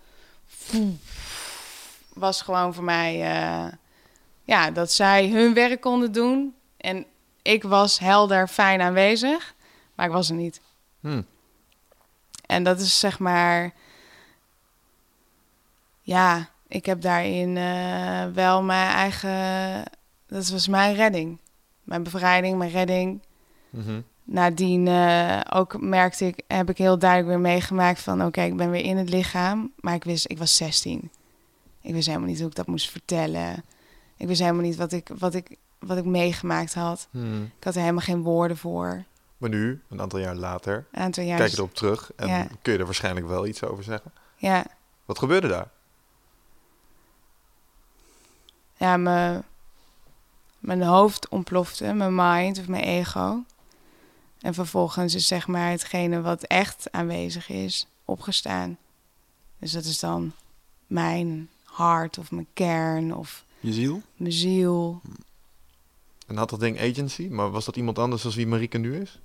was 2.13 2.41
gewoon 2.41 2.73
voor 2.73 2.83
mij... 2.83 3.21
eh, 3.21 3.65
ja, 4.45 4.71
dat 4.71 4.91
zij 4.91 5.29
hun 5.29 5.53
werk 5.53 5.81
konden 5.81 6.11
doen. 6.11 6.55
En 6.77 7.05
ik 7.41 7.63
was 7.63 7.99
helder, 7.99 8.47
fijn 8.47 8.81
aanwezig. 8.81 9.55
Maar 9.95 10.05
ik 10.05 10.11
was 10.11 10.29
er 10.29 10.35
niet. 10.35 10.61
Hm. 10.99 11.21
En 12.45 12.63
dat 12.63 12.79
is 12.79 12.99
zeg 12.99 13.19
maar... 13.19 13.73
Ja, 16.01 16.49
ik 16.67 16.85
heb 16.85 17.01
daarin 17.01 17.57
eh, 17.57 18.25
wel 18.33 18.63
mijn 18.63 18.93
eigen... 18.93 19.83
Dat 20.27 20.47
was 20.47 20.67
mijn 20.67 20.95
redding. 20.95 21.39
Mijn 21.83 22.03
bevrijding, 22.03 22.57
mijn 22.57 22.71
redding. 22.71 23.21
Mhm. 23.69 24.01
Nadien 24.23 24.87
eh, 24.87 25.41
ook 25.53 25.81
merkte 25.81 26.25
ik, 26.25 26.43
heb 26.47 26.69
ik 26.69 26.77
heel 26.77 26.99
duidelijk 26.99 27.29
weer 27.29 27.39
meegemaakt 27.39 28.01
van... 28.01 28.25
oké, 28.25 28.41
ik 28.41 28.57
ben 28.57 28.71
weer 28.71 28.83
in 28.83 28.97
het 28.97 29.09
lichaam. 29.09 29.71
Maar 29.79 29.93
ik 29.93 30.03
wist, 30.03 30.29
ik 30.29 30.37
was 30.37 30.55
16. 30.55 31.11
Ik 31.81 31.93
wist 31.93 32.07
helemaal 32.07 32.27
niet 32.27 32.39
hoe 32.39 32.49
ik 32.49 32.55
dat 32.55 32.67
moest 32.67 32.91
vertellen. 32.91 33.63
Ik 34.17 34.27
wist 34.27 34.39
helemaal 34.41 34.61
niet 34.61 34.75
wat 34.75 34.91
ik, 34.91 35.09
wat 35.17 35.33
ik, 35.33 35.57
wat 35.79 35.97
ik 35.97 36.05
meegemaakt 36.05 36.73
had. 36.73 37.07
Hm. 37.11 37.43
Ik 37.43 37.63
had 37.63 37.73
er 37.75 37.79
helemaal 37.81 38.01
geen 38.01 38.21
woorden 38.23 38.57
voor. 38.57 39.03
Maar 39.37 39.49
nu, 39.49 39.81
een 39.89 40.01
aantal 40.01 40.19
jaar 40.19 40.35
later, 40.35 40.85
Een 40.91 41.01
aantal 41.01 41.23
jaar... 41.23 41.37
kijk 41.37 41.51
je 41.51 41.57
erop 41.57 41.73
terug 41.75 42.11
en 42.15 42.27
Ja. 42.27 42.47
kun 42.61 42.73
je 42.73 42.79
er 42.79 42.85
waarschijnlijk 42.85 43.27
wel 43.27 43.45
iets 43.47 43.63
over 43.63 43.83
zeggen. 43.83 44.11
Ja, 44.35 44.65
Wat 45.05 45.19
gebeurde 45.19 45.47
daar? 45.47 45.67
ja 48.77 48.97
mijn, 48.97 49.43
mijn 50.59 50.81
hoofd 50.81 51.29
ontplofte, 51.29 51.93
mijn 51.93 52.15
mind 52.15 52.59
of 52.59 52.67
mijn 52.67 52.83
ego. 52.83 53.43
En 54.39 54.53
vervolgens 54.53 55.15
is 55.15 55.27
zeg 55.27 55.47
maar 55.47 55.69
hetgene 55.69 56.21
wat 56.21 56.43
echt 56.43 56.91
aanwezig 56.91 57.49
is, 57.49 57.87
opgestaan. 58.05 58.77
Dus 59.59 59.71
dat 59.71 59.83
is 59.83 59.99
dan 59.99 60.33
mijn 60.87 61.49
hart 61.63 62.17
of 62.17 62.31
mijn 62.31 62.47
kern 62.53 63.15
of 63.15 63.44
Je 63.65 63.73
ziel? 63.73 64.01
mijn 64.15 64.31
ziel. 64.31 65.01
En 66.27 66.37
had 66.37 66.49
dat 66.49 66.59
ding 66.59 66.79
agency, 66.79 67.27
maar 67.27 67.51
was 67.51 67.65
dat 67.65 67.75
iemand 67.75 67.99
anders 67.99 68.25
als 68.25 68.35
wie 68.35 68.47
Marieke 68.47 68.77
nu 68.77 68.95
is? 69.01 69.19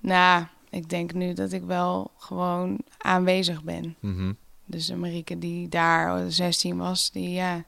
Nou, 0.00 0.44
ik 0.70 0.88
denk 0.88 1.12
nu 1.12 1.32
dat 1.32 1.52
ik 1.52 1.62
wel 1.62 2.10
gewoon 2.18 2.78
aanwezig 2.98 3.62
ben. 3.62 3.96
Mhm. 4.00 4.32
Dus 4.64 4.86
de 4.86 4.96
Marieke 4.96 5.38
die 5.38 5.68
daar 5.68 6.30
16 6.32 6.76
was, 6.76 7.10
die, 7.10 7.30
ja, 7.30 7.64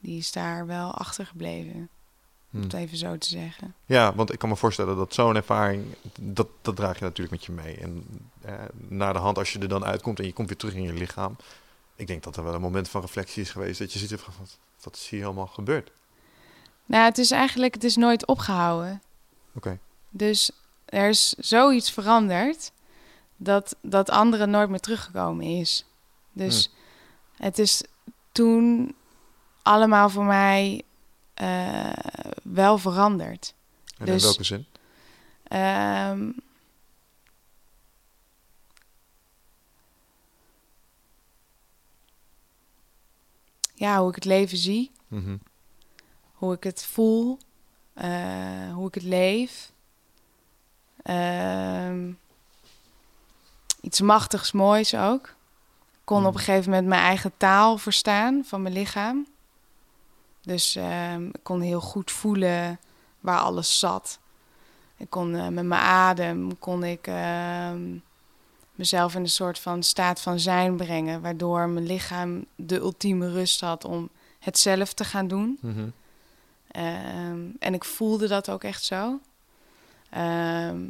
die 0.00 0.18
is 0.18 0.32
daar 0.32 0.66
wel 0.66 0.90
achtergebleven. 0.94 1.88
Om 2.52 2.60
het 2.60 2.72
even 2.72 2.96
zo 2.96 3.18
te 3.18 3.28
zeggen. 3.28 3.74
Ja, 3.86 4.14
want 4.14 4.32
ik 4.32 4.38
kan 4.38 4.48
me 4.48 4.56
voorstellen 4.56 4.96
dat 4.96 5.14
zo'n 5.14 5.36
ervaring, 5.36 5.84
dat, 6.20 6.48
dat 6.62 6.76
draag 6.76 6.98
je 6.98 7.04
natuurlijk 7.04 7.30
met 7.30 7.44
je 7.44 7.52
mee. 7.52 7.76
En 7.76 8.04
eh, 8.40 8.54
na 8.88 9.12
de 9.12 9.18
hand, 9.18 9.38
als 9.38 9.52
je 9.52 9.58
er 9.58 9.68
dan 9.68 9.84
uitkomt 9.84 10.18
en 10.18 10.24
je 10.24 10.32
komt 10.32 10.48
weer 10.48 10.56
terug 10.56 10.74
in 10.74 10.82
je 10.82 10.92
lichaam. 10.92 11.36
Ik 11.98 12.06
denk 12.06 12.22
dat 12.22 12.36
er 12.36 12.44
wel 12.44 12.54
een 12.54 12.60
moment 12.60 12.88
van 12.88 13.00
reflectie 13.00 13.42
is 13.42 13.50
geweest 13.50 13.78
dat 13.78 13.92
je 13.92 13.98
ziet 13.98 14.20
van, 14.20 14.34
wat, 14.38 14.58
wat 14.82 14.96
is 14.96 15.08
hier 15.08 15.24
allemaal 15.24 15.46
gebeurd? 15.46 15.90
Nou, 16.86 17.04
het 17.04 17.18
is 17.18 17.30
eigenlijk, 17.30 17.74
het 17.74 17.84
is 17.84 17.96
nooit 17.96 18.26
opgehouden. 18.26 19.02
Oké. 19.54 19.78
Dus 20.10 20.50
er 20.84 21.08
is 21.08 21.28
zoiets 21.38 21.90
veranderd 21.90 22.72
dat 23.36 23.76
dat 23.82 24.10
andere 24.10 24.46
nooit 24.46 24.68
meer 24.68 24.80
teruggekomen 24.80 25.44
is. 25.46 25.84
Dus 26.32 26.70
het 27.36 27.58
is 27.58 27.82
toen 28.32 28.94
allemaal 29.62 30.08
voor 30.10 30.24
mij 30.24 30.82
eh, 31.34 31.92
wel 32.42 32.78
veranderd. 32.78 33.54
En 33.98 34.06
Dus- 34.06 34.22
in 34.22 34.28
welke 34.28 34.44
zin? 34.44 34.66
Ehm, 35.42 36.30
ja, 43.78 43.98
hoe 44.00 44.08
ik 44.08 44.14
het 44.14 44.24
leven 44.24 44.58
zie, 44.58 44.90
Mhm. 45.08 45.36
hoe 46.32 46.54
ik 46.54 46.64
het 46.64 46.84
voel, 46.84 47.38
eh, 47.94 48.72
hoe 48.74 48.88
ik 48.88 48.94
het 48.94 49.02
leef. 49.02 49.72
Ehm, 51.02 52.12
iets 53.80 54.00
machtigs 54.00 54.52
moois 54.52 54.94
ook. 54.94 55.26
Ik 55.92 56.04
kon 56.14 56.26
op 56.26 56.34
een 56.34 56.40
gegeven 56.40 56.70
moment 56.70 56.88
mijn 56.88 57.02
eigen 57.02 57.32
taal 57.36 57.78
verstaan 57.78 58.44
van 58.44 58.62
mijn 58.62 58.74
lichaam. 58.74 59.26
Dus 60.40 60.76
ehm, 60.76 61.26
ik 61.26 61.40
kon 61.42 61.60
heel 61.60 61.80
goed 61.80 62.10
voelen 62.10 62.80
waar 63.20 63.38
alles 63.38 63.78
zat. 63.78 64.18
Ik 64.96 65.10
kon 65.10 65.34
eh, 65.36 65.48
met 65.48 65.64
mijn 65.64 65.82
adem 65.82 66.58
kon 66.58 66.84
ik 66.84 67.06
ehm, 67.06 67.96
mezelf 68.78 69.14
in 69.14 69.20
een 69.20 69.28
soort 69.28 69.58
van 69.58 69.82
staat 69.82 70.20
van 70.20 70.38
zijn 70.38 70.76
brengen, 70.76 71.20
waardoor 71.20 71.68
mijn 71.68 71.86
lichaam 71.86 72.44
de 72.56 72.76
ultieme 72.76 73.30
rust 73.30 73.60
had 73.60 73.84
om 73.84 74.08
het 74.38 74.58
zelf 74.58 74.92
te 74.92 75.04
gaan 75.04 75.28
doen. 75.28 75.58
Mhm. 75.60 75.88
Ehm, 76.68 77.40
en 77.58 77.74
ik 77.74 77.84
voelde 77.84 78.28
dat 78.28 78.50
ook 78.50 78.64
echt 78.64 78.84
zo. 78.84 79.20
Ehm, 80.10 80.80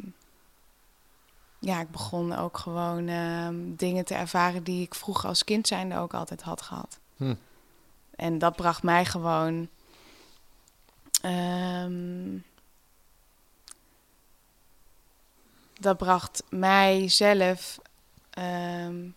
ja, 1.59 1.79
ik 1.81 1.91
begon 1.91 2.35
ook 2.35 2.57
gewoon 2.57 3.07
ehm, 3.07 3.55
dingen 3.65 4.05
te 4.05 4.13
ervaren 4.13 4.63
die 4.63 4.81
ik 4.81 4.95
vroeger 4.95 5.29
als 5.29 5.43
kind 5.43 5.67
zijnde 5.67 5.97
ook 5.97 6.13
altijd 6.13 6.41
had 6.41 6.61
gehad. 6.61 6.99
Hm. 7.17 7.35
En 8.15 8.37
dat 8.37 8.55
bracht 8.55 8.83
mij 8.83 9.05
gewoon. 9.05 9.69
Dat 15.79 15.97
bracht 15.97 16.43
mijzelf 16.49 17.79
ehm 18.29 19.09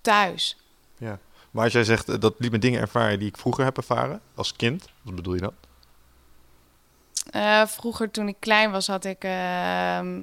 thuis. 0.00 0.56
Ja. 0.98 1.18
Maar 1.50 1.64
als 1.64 1.72
jij 1.72 1.84
zegt, 1.84 2.08
eh, 2.08 2.20
dat 2.20 2.34
liet 2.38 2.50
me 2.50 2.58
dingen 2.58 2.80
ervaren 2.80 3.18
die 3.18 3.28
ik 3.28 3.36
vroeger 3.36 3.64
heb 3.64 3.76
ervaren, 3.76 4.20
als 4.34 4.56
kind. 4.56 4.88
Wat 5.02 5.14
bedoel 5.14 5.34
je 5.34 5.40
dan? 5.40 5.54
Eh, 7.30 7.66
vroeger, 7.66 8.10
toen 8.10 8.28
ik 8.28 8.36
klein 8.38 8.70
was, 8.70 8.86
had 8.86 9.04
ik 9.04 9.24
ehm, 9.24 10.22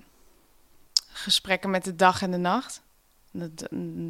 gesprekken 1.11 1.69
met 1.69 1.83
de 1.83 1.95
dag 1.95 2.21
en 2.21 2.31
de 2.31 2.37
nacht. 2.37 2.81
Dat, 3.39 3.67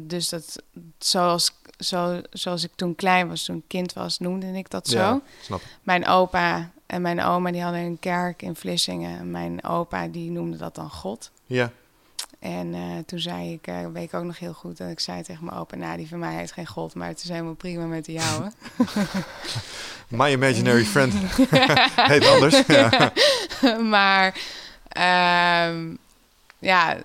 dus 0.08 0.28
dat, 0.28 0.62
zoals, 0.98 1.52
zo, 1.78 2.20
zoals 2.30 2.64
ik 2.64 2.70
toen 2.74 2.94
klein 2.94 3.28
was, 3.28 3.44
toen 3.44 3.62
kind 3.66 3.92
was, 3.92 4.18
noemde 4.18 4.46
ik 4.46 4.70
dat 4.70 4.88
zo. 4.88 4.98
Ja, 4.98 5.20
snap 5.42 5.60
ik. 5.60 5.66
Mijn 5.82 6.06
opa 6.06 6.70
en 6.86 7.02
mijn 7.02 7.22
oma 7.22 7.50
die 7.50 7.62
hadden 7.62 7.80
een 7.80 7.98
kerk 7.98 8.42
in 8.42 8.56
Vlissingen. 8.56 9.18
En 9.18 9.30
mijn 9.30 9.64
opa 9.64 10.08
die 10.08 10.30
noemde 10.30 10.56
dat 10.56 10.74
dan 10.74 10.90
God. 10.90 11.30
Ja. 11.46 11.72
En 12.38 12.74
eh, 12.74 12.80
toen 13.06 13.18
zei 13.18 13.52
ik, 13.52 13.66
eh, 13.66 13.86
weet 13.92 14.04
ik 14.04 14.14
ook 14.14 14.24
nog 14.24 14.38
heel 14.38 14.52
goed, 14.52 14.76
dat 14.76 14.90
ik 14.90 15.00
zei 15.00 15.22
tegen 15.22 15.44
mijn 15.44 15.56
opa, 15.56 15.76
nou 15.76 15.96
die 15.96 16.08
van 16.08 16.18
mij 16.18 16.34
heeft 16.34 16.52
geen 16.52 16.66
God, 16.66 16.94
maar 16.94 17.08
het 17.08 17.22
is 17.22 17.28
helemaal 17.28 17.54
prima 17.54 17.84
met 17.84 18.04
de 18.04 18.12
jouwe. 18.12 18.52
My 20.08 20.30
imaginary 20.30 20.84
friend 20.84 21.14
heet 21.96 22.26
anders. 22.26 22.62
Maar 23.96 24.40
ehm, 24.88 25.94
ja, 26.58 26.96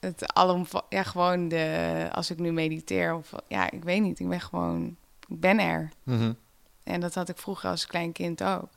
het 0.00 0.32
alomva 0.34 0.82
ja, 0.88 1.02
gewoon 1.02 1.48
de, 1.48 2.08
als 2.12 2.30
ik 2.30 2.38
nu 2.38 2.52
mediteer 2.52 3.14
of 3.14 3.32
ja, 3.48 3.70
ik 3.70 3.84
weet 3.84 4.02
niet, 4.02 4.20
ik 4.20 4.28
ben 4.28 4.40
gewoon, 4.40 4.96
ik 5.28 5.40
ben 5.40 5.58
er. 5.58 5.88
Mhm. 6.02 6.32
En 6.82 7.00
dat 7.00 7.14
had 7.14 7.28
ik 7.28 7.38
vroeger 7.38 7.70
als 7.70 7.86
klein 7.86 8.12
kind 8.12 8.42
ook. 8.42 8.68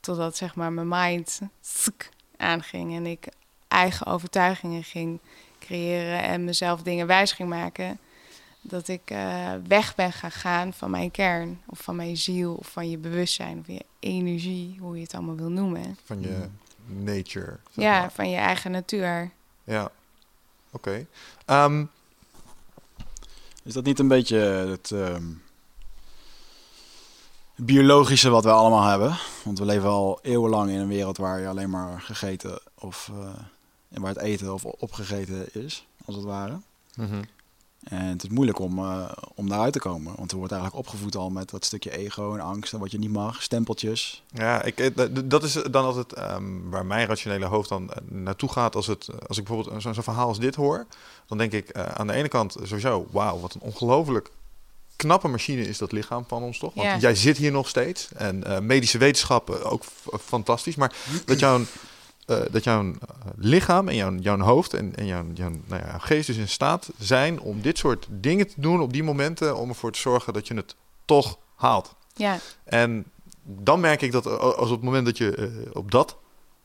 Totdat 0.00 0.36
zeg 0.36 0.54
maar 0.54 0.72
mijn 0.72 0.88
mind 0.88 1.40
tsk, 1.60 2.08
aanging 2.36 2.94
en 2.94 3.06
ik 3.06 3.26
eigen 3.68 4.06
overtuigingen 4.06 4.84
ging 4.84 5.20
creëren 5.58 6.22
en 6.22 6.44
mezelf 6.44 6.82
dingen 6.82 7.06
wijs 7.06 7.32
ging 7.32 7.48
maken. 7.48 7.98
Dat 8.60 8.88
ik 8.88 9.10
eh, 9.10 9.52
weg 9.66 9.94
ben 9.94 10.12
gaan 10.12 10.30
gaan 10.30 10.72
van 10.72 10.90
mijn 10.90 11.10
kern, 11.10 11.60
of 11.66 11.78
van 11.80 11.96
mijn 11.96 12.16
ziel, 12.16 12.54
of 12.54 12.68
van 12.68 12.90
je 12.90 12.98
bewustzijn, 12.98 13.58
of 13.58 13.66
je 13.66 13.84
energie, 13.98 14.76
hoe 14.80 14.96
je 14.96 15.02
het 15.02 15.14
allemaal 15.14 15.36
wil 15.36 15.50
noemen. 15.50 15.96
Van 16.04 16.20
je 16.20 16.48
nature. 16.86 17.58
zeg 17.70 17.84
Ja, 17.84 18.00
maar. 18.00 18.12
van 18.12 18.30
je 18.30 18.36
eigen 18.36 18.70
natuur. 18.70 19.30
Ja. 19.64 19.90
Oké. 20.78 21.06
Ehm, 21.44 21.84
Is 23.62 23.72
dat 23.74 23.84
niet 23.84 23.98
een 23.98 24.08
beetje 24.08 24.36
het 24.38 24.90
ehm, 24.90 25.24
biologische 27.56 28.28
wat 28.30 28.44
we 28.44 28.50
allemaal 28.50 28.88
hebben? 28.88 29.16
Want 29.44 29.58
we 29.58 29.64
leven 29.64 29.88
al 29.88 30.18
eeuwenlang 30.22 30.70
in 30.70 30.78
een 30.78 30.88
wereld 30.88 31.16
waar 31.16 31.40
je 31.40 31.48
alleen 31.48 31.70
maar 31.70 32.00
gegeten 32.00 32.60
of 32.74 33.10
eh, 33.12 33.28
en 33.88 34.00
waar 34.00 34.14
het 34.14 34.22
eten 34.22 34.54
of 34.54 34.64
opgegeten 34.64 35.54
is, 35.54 35.86
als 36.04 36.16
het 36.16 36.24
ware. 36.24 36.60
mhm. 36.96 37.22
En 37.84 38.04
het 38.06 38.22
is 38.22 38.28
moeilijk 38.28 38.58
om, 38.58 38.78
eh, 38.78 39.10
om 39.34 39.48
daaruit 39.48 39.72
te 39.72 39.78
komen. 39.78 40.12
Want 40.16 40.30
er 40.30 40.36
wordt 40.36 40.52
eigenlijk 40.52 40.86
opgevoed 40.86 41.16
al 41.16 41.30
met 41.30 41.50
dat 41.50 41.64
stukje 41.64 41.96
ego 41.96 42.34
en 42.34 42.40
angst 42.40 42.72
en 42.72 42.78
wat 42.78 42.90
je 42.90 42.98
niet 42.98 43.12
mag, 43.12 43.42
stempeltjes. 43.42 44.22
Ja, 44.32 44.62
ik, 44.62 44.78
eh, 44.78 45.06
dat 45.24 45.42
is 45.42 45.52
dan 45.52 45.84
altijd 45.84 46.12
ehm, 46.12 46.44
waar 46.70 46.86
mijn 46.86 47.06
rationele 47.06 47.46
hoofd 47.46 47.68
dan 47.68 47.90
eh, 47.92 47.96
naartoe 48.08 48.52
gaat. 48.52 48.76
Als, 48.76 48.86
het, 48.86 49.08
als 49.28 49.38
ik 49.38 49.44
bijvoorbeeld 49.44 49.82
zo'n 49.82 49.94
zo'n 49.94 50.02
verhaal 50.02 50.28
als 50.28 50.38
dit 50.38 50.54
hoor, 50.54 50.86
dan 51.26 51.38
denk 51.38 51.52
ik 51.52 51.68
eh, 51.68 51.82
aan 51.84 52.06
de 52.06 52.12
ene 52.12 52.28
kant 52.28 52.56
sowieso, 52.62 53.06
wauw, 53.10 53.40
wat 53.40 53.54
een 53.54 53.60
ongelooflijk 53.60 54.30
knappe 54.96 55.28
machine 55.28 55.62
is 55.62 55.78
dat 55.78 55.92
lichaam 55.92 56.24
van 56.28 56.42
ons 56.42 56.58
toch? 56.58 56.74
Want 56.74 56.86
Ja. 56.88 56.98
jij 56.98 57.14
zit 57.14 57.36
hier 57.36 57.52
nog 57.52 57.68
steeds 57.68 58.08
en 58.14 58.44
eh, 58.44 58.58
medische 58.60 58.98
wetenschappen 58.98 59.64
ook 59.64 59.82
fantastisch. 60.20 60.76
Maar 60.76 60.92
dat 61.24 61.38
jouw, 61.38 61.60
eh, 62.28 62.40
dat 62.50 62.64
jouw 62.64 62.82
eh, 62.82 62.90
lichaam 63.36 63.88
en 63.88 63.96
jouw, 63.96 64.14
jouw 64.14 64.38
hoofd 64.38 64.74
en, 64.74 64.96
en 64.96 65.06
jouw, 65.06 65.24
jouw, 65.34 65.50
nou 65.66 65.82
ja, 65.82 65.98
geest 65.98 66.26
dus 66.26 66.36
in 66.36 66.48
staat 66.48 66.90
zijn 66.98 67.40
om 67.40 67.60
dit 67.60 67.78
soort 67.78 68.06
dingen 68.10 68.46
te 68.46 68.54
doen 68.56 68.80
op 68.80 68.92
die 68.92 69.02
momenten 69.02 69.56
om 69.56 69.68
ervoor 69.68 69.92
te 69.92 69.98
zorgen 69.98 70.32
dat 70.32 70.48
je 70.48 70.54
het 70.54 70.74
toch 71.04 71.38
haalt. 71.54 71.94
Ja, 72.14 72.38
En 72.64 73.04
dan 73.42 73.80
merk 73.80 74.02
ik 74.02 74.12
dat 74.12 74.26
als 74.56 74.70
op 74.70 74.76
het 74.76 74.84
moment 74.84 75.06
dat 75.06 75.18
je 75.18 75.34
eh, 75.34 75.46
op 75.72 75.90
dat 75.90 76.16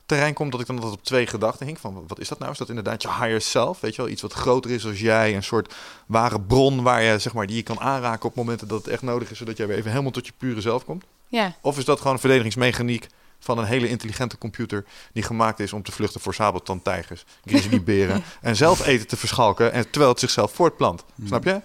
terrein 0.05 0.33
komt, 0.33 0.51
dat 0.51 0.61
ik 0.61 0.67
dan 0.67 0.75
altijd 0.75 0.95
op 0.95 1.03
twee 1.03 1.27
gedachten 1.27 1.65
hing. 1.65 1.79
Van 1.79 2.03
wat 2.07 2.19
is 2.19 2.27
dat 2.27 2.39
nou? 2.39 2.51
Is 2.51 2.57
dat 2.57 2.69
inderdaad 2.69 3.01
je 3.01 3.07
higher 3.07 3.41
self? 3.41 3.79
Weet 3.79 3.95
je 3.95 4.01
wel, 4.01 4.11
iets 4.11 4.21
wat 4.21 4.33
groter 4.33 4.71
is 4.71 4.85
als 4.85 4.99
jij, 4.99 5.35
een 5.35 5.43
soort 5.43 5.73
ware 6.05 6.41
bron 6.41 6.81
waar 6.81 7.01
je 7.03 7.19
zeg 7.19 7.33
maar 7.33 7.47
die 7.47 7.55
je 7.55 7.63
kan 7.63 7.79
aanraken 7.79 8.29
op 8.29 8.35
momenten 8.35 8.67
dat 8.67 8.77
het 8.77 8.93
echt 8.93 9.01
nodig 9.01 9.31
is, 9.31 9.37
zodat 9.37 9.57
jij 9.57 9.67
weer 9.67 9.77
even 9.77 9.91
helemaal 9.91 10.11
tot 10.11 10.25
je 10.25 10.33
pure 10.37 10.61
zelf 10.61 10.85
komt? 10.85 11.03
ja, 11.27 11.55
Of 11.61 11.77
is 11.77 11.85
dat 11.85 11.97
gewoon 11.97 12.13
een 12.13 12.19
verdedigingsmechaniek 12.19 13.07
van 13.43 13.57
een 13.57 13.65
hele 13.65 13.89
intelligente 13.89 14.37
computer 14.37 14.85
die 15.13 15.23
gemaakt 15.23 15.59
is 15.59 15.73
om 15.73 15.83
te 15.83 15.91
vluchten 15.91 16.21
voor 16.21 16.33
sabeltandtijgers, 16.33 17.25
grizzlyberen 17.45 18.23
en 18.41 18.55
zelf 18.55 18.85
eten 18.85 19.07
te 19.07 19.17
verschalken 19.17 19.71
en 19.71 19.89
terwijl 19.89 20.11
het 20.11 20.19
zichzelf 20.19 20.53
voortplant? 20.53 21.03
Snap 21.25 21.43
je? 21.43 21.61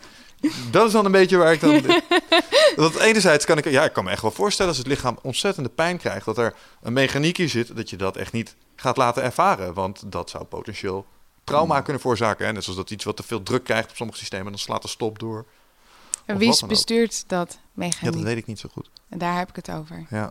Dat 0.71 0.87
is 0.87 0.93
dan 0.93 1.05
een 1.05 1.13
beetje 1.13 1.37
waar 1.37 1.53
ik 1.53 1.61
dan. 1.61 1.83
Want 2.77 2.97
enerzijds 2.97 3.45
kan 3.45 3.59
ik, 3.59 3.65
ja, 3.71 3.85
ik 3.85 3.93
kan 3.93 4.05
me 4.05 4.11
echt 4.11 4.23
wel 4.23 4.31
voorstellen 4.31 4.69
als 4.71 4.79
het 4.79 4.87
lichaam 4.87 5.19
ontzettende 5.23 5.69
pijn 5.69 5.99
krijgt, 5.99 6.25
dat 6.25 6.39
er 6.39 6.55
een 6.83 6.93
mechaniek 6.93 7.39
in 7.39 7.49
zit 7.49 7.77
dat 7.77 7.91
je 7.91 7.97
dat 7.97 8.17
echt 8.17 8.33
niet 8.33 8.55
gaat 8.77 8.97
laten 8.97 9.23
ervaren, 9.23 9.75
want 9.75 10.13
dat 10.13 10.31
zou 10.31 10.45
potentieel 10.45 11.07
trauma 11.45 11.81
kunnen 11.81 12.01
veroorzaken. 12.03 12.47
Hè? 12.47 12.53
Net 12.53 12.63
zoals 12.65 12.79
dat 12.79 12.91
iets 12.91 13.05
wat 13.05 13.17
te 13.17 13.23
veel 13.23 13.43
druk 13.43 13.65
krijgt 13.65 13.91
op 13.91 13.97
sommige 13.97 14.19
systemen, 14.19 14.47
dan 14.51 14.59
slaat 14.61 14.83
de 14.83 14.89
stop 14.89 15.19
door. 15.19 15.47
en 16.25 16.39
wie 16.39 16.67
bestuurt 16.67 17.25
dat 17.29 17.53
Ja, 17.53 17.59
mechaniek? 17.73 18.13
dat 18.15 18.23
weet 18.23 18.37
ik 18.37 18.47
niet 18.47 18.59
zo 18.59 18.69
goed. 18.73 18.91
En 19.09 19.19
daar 19.19 19.39
heb 19.39 19.49
ik 19.49 19.57
het 19.57 19.71
over. 19.71 20.07
Ja. 20.11 20.31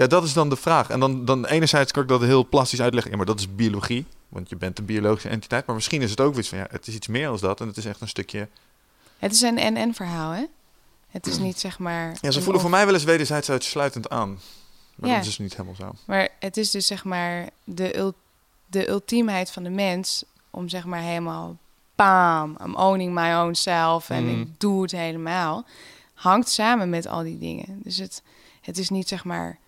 Ja, 0.00 0.06
dat 0.06 0.24
is 0.24 0.32
dan 0.32 0.48
de 0.48 0.56
vraag. 0.56 0.88
En 0.90 1.00
dan, 1.00 1.24
dan 1.24 1.46
enerzijds 1.46 1.92
kan 1.92 2.02
ik 2.02 2.08
dat 2.08 2.20
heel 2.20 2.48
plastisch 2.48 2.80
uitleggen. 2.80 3.10
Ja, 3.10 3.16
maar 3.16 3.26
dat 3.26 3.38
is 3.38 3.54
biologie. 3.54 4.06
Want 4.28 4.48
je 4.48 4.56
bent 4.56 4.78
een 4.78 4.84
biologische 4.84 5.28
entiteit. 5.28 5.66
Maar 5.66 5.74
misschien 5.74 6.02
is 6.02 6.10
het 6.10 6.20
ook 6.20 6.36
iets 6.38 6.48
van, 6.48 6.58
ja, 6.58 6.66
het 6.70 6.86
is 6.86 6.94
iets 6.94 7.06
meer 7.06 7.26
dan 7.26 7.38
dat. 7.40 7.60
En 7.60 7.66
het 7.66 7.76
is 7.76 7.84
echt 7.84 8.00
een 8.00 8.08
stukje... 8.08 8.48
Het 9.18 9.32
is 9.32 9.40
een 9.40 9.58
en-en 9.58 9.94
verhaal, 9.94 10.30
hè? 10.30 10.44
Het 11.10 11.26
is 11.26 11.38
niet 11.38 11.58
zeg 11.60 11.78
maar... 11.78 12.16
Ja, 12.20 12.30
ze 12.30 12.42
voelen 12.42 12.60
voor 12.60 12.70
mij 12.70 12.84
wel 12.84 12.94
eens 12.94 13.04
wederzijds 13.04 13.50
uitsluitend 13.50 14.08
aan. 14.10 14.28
Maar 14.96 15.08
Ja. 15.08 15.14
dat 15.16 15.24
is 15.24 15.28
dus 15.28 15.38
niet 15.38 15.52
helemaal 15.56 15.74
zo. 15.74 15.90
Maar 16.04 16.28
het 16.40 16.56
is 16.56 16.70
dus 16.70 16.86
zeg 16.86 17.04
maar 17.04 17.48
de, 17.64 17.96
ul 17.96 18.14
de 18.66 18.88
ultiemheid 18.88 19.50
van 19.50 19.62
de 19.62 19.70
mens 19.70 20.24
om 20.50 20.68
zeg 20.68 20.84
maar 20.84 21.00
helemaal 21.00 21.56
bam, 21.94 22.56
I'm 22.64 22.74
owning 22.74 23.14
my 23.14 23.32
own 23.34 23.54
self 23.54 24.10
en 24.10 24.24
Mhm. 24.26 24.40
ik 24.40 24.60
doe 24.60 24.82
het 24.82 24.90
helemaal, 24.90 25.64
hangt 26.14 26.48
samen 26.48 26.90
met 26.90 27.06
al 27.06 27.22
die 27.22 27.38
dingen. 27.38 27.80
Dus 27.82 27.96
het, 27.96 28.22
het 28.60 28.78
is 28.78 28.88
niet 28.88 29.08
zeg 29.08 29.24
maar, 29.24 29.58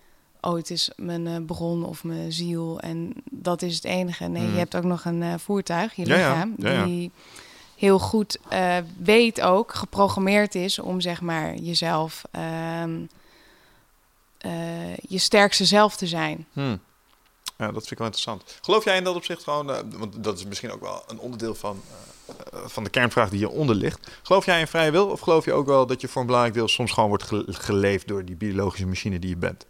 oh 0.43 0.55
het 0.55 0.69
is 0.69 0.89
mijn 0.95 1.27
eh, 1.27 1.35
bron 1.45 1.85
of 1.85 2.03
mijn 2.03 2.31
ziel 2.31 2.79
en 2.79 3.13
dat 3.31 3.61
is 3.61 3.75
het 3.75 3.83
enige. 3.83 4.25
Nee, 4.27 4.41
Mhm. 4.43 4.51
je 4.51 4.57
hebt 4.57 4.75
ook 4.75 4.83
nog 4.83 5.05
een 5.05 5.23
eh, 5.23 5.33
voertuig, 5.37 5.95
je 5.95 6.05
lichaam, 6.05 6.53
Ja, 6.57 6.71
ja. 6.71 6.85
die 6.85 7.11
heel 7.77 7.99
goed 7.99 8.37
eh, 8.49 8.77
weet 8.97 9.41
ook, 9.41 9.73
geprogrammeerd 9.75 10.55
is 10.55 10.79
om 10.79 11.01
zeg 11.01 11.21
maar 11.21 11.55
jezelf, 11.55 12.21
ehm, 12.31 12.99
eh, 14.37 14.95
je 14.97 15.17
sterkste 15.17 15.65
zelf 15.65 15.95
te 15.95 16.07
zijn. 16.07 16.47
Hm. 16.53 16.77
Ja, 17.57 17.65
dat 17.71 17.73
vind 17.79 17.91
ik 17.91 17.97
wel 17.97 18.07
interessant. 18.07 18.57
Geloof 18.61 18.83
jij 18.83 18.97
in 18.97 19.03
dat 19.03 19.15
opzicht 19.15 19.43
gewoon... 19.43 19.65
want 19.97 20.23
dat 20.23 20.37
is 20.37 20.45
misschien 20.45 20.71
ook 20.71 20.81
wel 20.81 21.03
een 21.07 21.19
onderdeel 21.19 21.55
van, 21.55 21.81
van 22.65 22.83
de 22.83 22.89
kernvraag 22.89 23.29
die 23.29 23.37
hieronder 23.37 23.75
ligt. 23.75 24.11
Geloof 24.23 24.45
jij 24.45 24.59
in 24.59 24.67
vrije 24.67 24.91
wil? 24.91 25.07
Of 25.07 25.19
geloof 25.19 25.45
je 25.45 25.53
ook 25.53 25.65
wel 25.65 25.85
dat 25.85 26.01
je 26.01 26.07
voor 26.07 26.21
een 26.21 26.27
belangrijk 26.27 26.55
deel 26.57 26.67
soms 26.67 26.91
gewoon 26.91 27.09
wordt 27.09 27.23
ge- 27.23 27.45
geleefd 27.47 28.07
door 28.07 28.25
die 28.25 28.35
biologische 28.35 28.87
machine 28.87 29.19
die 29.19 29.29
je 29.29 29.37
bent? 29.37 29.65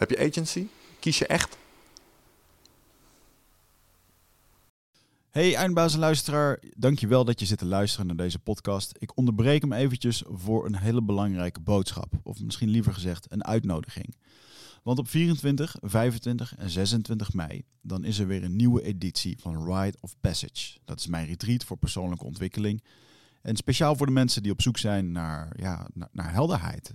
Heb 0.00 0.10
je 0.10 0.18
agency? 0.18 0.66
Kies 1.00 1.18
je 1.18 1.26
echt? 1.26 1.56
Hey 5.30 5.54
eindbaas 5.54 5.94
en 5.94 5.98
luisteraar, 5.98 6.62
dankjewel 6.76 7.24
dat 7.24 7.40
je 7.40 7.46
zit 7.46 7.58
te 7.58 7.66
luisteren 7.66 8.06
naar 8.06 8.16
deze 8.16 8.38
podcast. 8.38 8.94
Ik 8.98 9.16
onderbreek 9.16 9.60
hem 9.60 9.72
eventjes 9.72 10.22
voor 10.26 10.66
een 10.66 10.76
hele 10.76 11.02
belangrijke 11.02 11.60
boodschap. 11.60 12.12
Of 12.22 12.40
misschien 12.40 12.68
liever 12.68 12.92
gezegd 12.92 13.32
een 13.32 13.44
uitnodiging. 13.44 14.16
Want 14.82 14.98
op 14.98 15.08
24, 15.08 15.76
25 15.80 16.56
en 16.56 16.70
26 16.70 17.32
mei, 17.32 17.62
dan 17.80 18.04
is 18.04 18.18
er 18.18 18.26
weer 18.26 18.44
een 18.44 18.56
nieuwe 18.56 18.82
editie 18.82 19.38
van 19.40 19.74
Rite 19.74 19.98
of 20.00 20.14
Passage. 20.20 20.78
Dat 20.84 20.98
is 20.98 21.06
mijn 21.06 21.26
retreat 21.26 21.64
voor 21.64 21.76
persoonlijke 21.76 22.24
ontwikkeling. 22.24 22.82
En 23.42 23.56
speciaal 23.56 23.96
voor 23.96 24.06
de 24.06 24.12
mensen 24.12 24.42
die 24.42 24.52
op 24.52 24.62
zoek 24.62 24.78
zijn 24.78 25.12
naar, 25.12 25.52
ja, 25.56 25.88
naar 26.12 26.32
helderheid. 26.32 26.94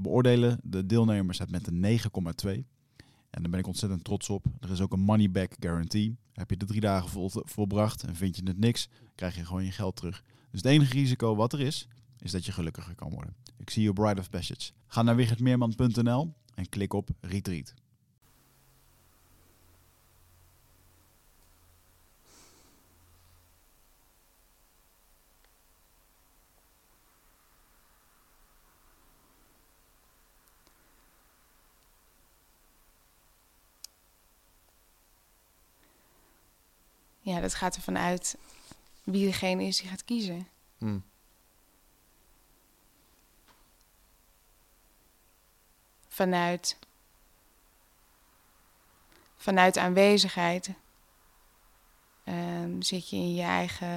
beoordelen 0.00 0.60
de 0.62 0.86
deelnemers 0.86 1.38
het 1.38 1.50
met 1.50 1.66
een 1.66 1.98
9,2. 2.46 2.64
En 3.30 3.42
daar 3.42 3.50
ben 3.50 3.60
ik 3.60 3.66
ontzettend 3.66 4.04
trots 4.04 4.30
op. 4.30 4.44
Er 4.60 4.70
is 4.70 4.80
ook 4.80 4.92
een 4.92 5.00
money 5.00 5.30
back 5.30 5.52
guarantee. 5.60 6.16
Heb 6.32 6.50
je 6.50 6.56
de 6.56 6.64
drie 6.64 6.80
dagen 6.80 7.10
vol, 7.10 7.30
volbracht 7.32 8.02
en 8.02 8.16
vind 8.16 8.36
je 8.36 8.42
het 8.44 8.58
niks, 8.58 8.88
krijg 9.14 9.36
je 9.36 9.44
gewoon 9.44 9.64
je 9.64 9.70
geld 9.70 9.96
terug. 9.96 10.22
Dus 10.50 10.60
het 10.62 10.70
enige 10.70 10.92
risico 10.92 11.34
wat 11.34 11.52
er 11.52 11.60
is, 11.60 11.88
is 12.18 12.30
dat 12.30 12.44
je 12.44 12.52
gelukkiger 12.52 12.94
kan 12.94 13.10
worden. 13.10 13.34
Ik 13.56 13.70
zie 13.70 13.82
je 13.82 13.92
Bride 13.92 14.20
of 14.20 14.30
Passage. 14.30 14.70
Ga 14.86 15.02
naar 15.02 15.16
wichertmeerman.nl 15.16 16.34
en 16.54 16.68
klik 16.68 16.92
op 16.92 17.10
Retreat. 17.20 17.74
Ja, 37.26 37.40
dat 37.40 37.54
gaat 37.54 37.76
ervan 37.76 37.98
uit 37.98 38.36
wie 39.04 39.26
degene 39.26 39.64
is 39.64 39.76
die 39.76 39.88
gaat 39.88 40.04
kiezen. 40.04 40.48
Hm. 40.78 40.98
Vanuit, 46.08 46.78
vanuit 49.36 49.76
aanwezigheid 49.78 50.70
ehm, 52.24 52.80
zit 52.80 53.10
je 53.10 53.16
in 53.16 53.34
je 53.34 53.42
eigen, 53.42 53.88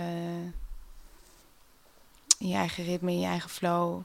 in 2.37 2.47
je 2.47 2.55
eigen 2.55 2.83
ritme, 2.83 3.11
in 3.11 3.19
je 3.19 3.27
eigen 3.27 3.49
flow. 3.49 4.01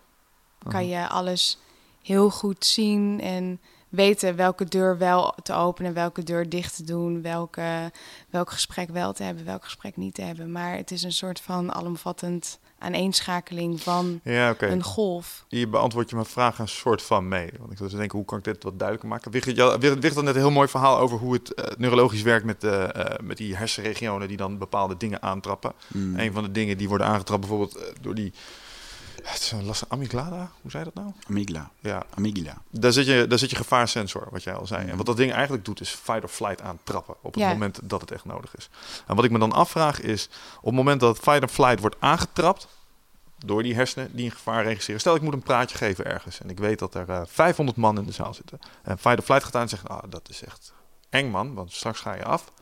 Kan 0.68 0.86
je 0.86 1.08
alles 1.08 1.58
heel 2.02 2.30
goed 2.30 2.64
zien 2.64 3.20
en 3.20 3.60
weten 3.94 4.36
welke 4.36 4.64
deur 4.64 4.98
wel 4.98 5.34
te 5.42 5.52
openen, 5.52 5.94
welke 5.94 6.22
deur 6.22 6.48
dicht 6.48 6.76
te 6.76 6.84
doen, 6.84 7.22
welke, 7.22 7.92
welk 8.30 8.50
gesprek 8.50 8.90
wel 8.90 9.12
te 9.12 9.22
hebben, 9.22 9.44
welk 9.44 9.64
gesprek 9.64 9.96
niet 9.96 10.14
te 10.14 10.22
hebben. 10.22 10.52
Maar 10.52 10.76
het 10.76 10.90
is 10.90 11.02
een 11.02 11.12
soort 11.12 11.40
van 11.40 11.74
alomvattend 11.74 12.58
aaneenschakeling 12.78 13.82
van 13.82 14.20
Ja, 14.24 14.50
oké. 14.50 14.66
een 14.66 14.82
golf. 14.82 15.44
Hier 15.48 15.70
beantwoord 15.70 16.10
je 16.10 16.14
mijn 16.16 16.28
vraag 16.28 16.58
een 16.58 16.68
soort 16.68 17.02
van 17.02 17.28
mee. 17.28 17.50
Want 17.58 17.72
ik 17.72 17.78
zat 17.78 17.90
te 17.90 17.96
denken, 17.96 18.18
hoe 18.18 18.26
kan 18.26 18.38
ik 18.38 18.44
dit 18.44 18.62
wat 18.62 18.78
duidelijker 18.78 19.08
maken? 19.08 19.30
Wigert 19.30 19.58
had 20.14 20.24
net 20.24 20.34
een 20.34 20.40
heel 20.40 20.50
mooi 20.50 20.68
verhaal 20.68 20.98
over 20.98 21.18
hoe 21.18 21.32
het 21.32 21.54
eh, 21.54 21.76
neurologisch 21.76 22.22
werkt 22.22 22.44
met, 22.44 22.64
eh, 22.64 22.84
eh, 22.84 23.18
met 23.22 23.36
die 23.36 23.56
hersenregionen 23.56 24.28
die 24.28 24.36
dan 24.36 24.58
bepaalde 24.58 24.96
dingen 24.96 25.22
aantrappen. 25.22 25.72
Mm. 25.86 26.18
Een 26.18 26.32
van 26.32 26.42
de 26.42 26.50
dingen 26.50 26.78
die 26.78 26.88
worden 26.88 27.06
aangetrapt 27.06 27.40
bijvoorbeeld 27.40 27.92
door 28.00 28.14
die... 28.14 28.32
Het 29.22 29.40
is 29.40 29.50
een 29.52 29.64
lastige 29.64 29.90
amygdala, 29.92 30.50
hoe 30.62 30.70
zei 30.70 30.84
dat 30.84 30.94
nou? 30.94 31.12
Amygdala. 31.28 31.70
Ja, 31.80 32.02
Amygdala. 32.14 32.56
daar 32.70 32.92
zit 32.92 33.06
je, 33.06 33.26
daar 33.28 33.38
zit 33.38 33.50
je 33.50 33.56
gevaarsensor, 33.56 34.28
wat 34.30 34.42
jij 34.42 34.54
al 34.54 34.66
zei. 34.66 34.88
En 34.88 34.96
wat 34.96 35.06
dat 35.06 35.16
ding 35.16 35.32
eigenlijk 35.32 35.64
doet, 35.64 35.80
is 35.80 35.90
fight 35.90 36.22
or 36.22 36.28
flight 36.28 36.60
aantrappen 36.60 37.14
op 37.20 37.34
het 37.34 37.42
Ja. 37.42 37.48
moment 37.48 37.78
dat 37.82 38.00
het 38.00 38.10
echt 38.10 38.24
nodig 38.24 38.56
is. 38.56 38.68
En 39.06 39.16
wat 39.16 39.24
ik 39.24 39.30
me 39.30 39.38
dan 39.38 39.52
afvraag 39.52 40.00
is, 40.00 40.28
op 40.58 40.64
het 40.64 40.74
moment 40.74 41.00
dat 41.00 41.18
fight 41.18 41.42
or 41.42 41.48
flight 41.48 41.80
wordt 41.80 41.96
aangetrapt 41.98 42.68
door 43.38 43.62
die 43.62 43.74
hersenen 43.74 44.10
die 44.16 44.24
een 44.24 44.30
gevaar 44.30 44.64
registreren. 44.64 45.00
Stel, 45.00 45.14
ik 45.14 45.22
moet 45.22 45.32
een 45.32 45.42
praatje 45.42 45.76
geven 45.76 46.04
ergens 46.04 46.40
en 46.40 46.50
ik 46.50 46.58
weet 46.58 46.78
dat 46.78 46.94
er 46.94 47.08
eh, 47.08 47.20
500 47.26 47.76
man 47.78 47.98
in 47.98 48.04
de 48.04 48.12
zaal 48.12 48.34
zitten. 48.34 48.58
En 48.82 48.98
fight 48.98 49.18
or 49.18 49.24
flight 49.24 49.44
gaat 49.44 49.54
aan 49.54 49.62
en 49.62 49.68
zegt, 49.68 49.88
ah, 49.88 50.02
dat 50.08 50.28
is 50.28 50.42
echt 50.44 50.72
eng 51.10 51.30
man, 51.30 51.54
want 51.54 51.72
straks 51.72 52.00
ga 52.00 52.14
je 52.14 52.24
af. 52.24 52.52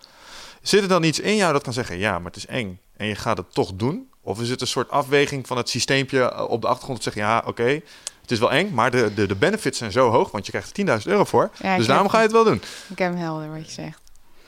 Zit 0.62 0.82
er 0.82 0.88
dan 0.88 1.02
iets 1.02 1.20
in 1.20 1.36
jou 1.36 1.52
dat 1.52 1.62
kan 1.62 1.72
zeggen, 1.72 1.98
ja, 1.98 2.16
maar 2.18 2.26
het 2.26 2.36
is 2.36 2.46
eng 2.46 2.80
en 2.96 3.06
je 3.06 3.14
gaat 3.14 3.36
het 3.36 3.54
toch 3.54 3.72
doen? 3.74 4.10
Of 4.24 4.40
is 4.40 4.48
het 4.48 4.60
een 4.60 4.66
soort 4.66 4.90
afweging 4.90 5.46
van 5.46 5.56
het 5.56 5.68
systeempje 5.68 6.20
eh, 6.30 6.48
op 6.48 6.60
de 6.60 6.66
achtergrond 6.66 7.04
dat 7.04 7.12
zegt, 7.14 7.26
ja, 7.26 7.42
oké, 7.46 7.80
het 8.20 8.30
is 8.30 8.38
wel 8.38 8.52
eng, 8.52 8.70
maar 8.74 8.90
de, 8.90 9.14
de, 9.14 9.26
de 9.26 9.34
benefits 9.34 9.78
zijn 9.78 9.92
zo 9.92 10.10
hoog, 10.10 10.30
want 10.30 10.46
je 10.46 10.52
krijgt 10.52 10.78
er 10.78 10.98
10.000 11.00 11.06
euro 11.06 11.24
voor. 11.24 11.50
Ja, 11.62 11.76
dus 11.76 11.86
daarom 11.86 12.04
heb- 12.06 12.14
ga 12.14 12.18
je 12.20 12.24
het 12.24 12.32
wel 12.32 12.44
doen. 12.44 12.62
Ik 12.88 12.98
heb 12.98 13.12
hem 13.12 13.16
helder 13.16 13.50
wat 13.52 13.64
je 13.66 13.72
zegt. 13.72 14.00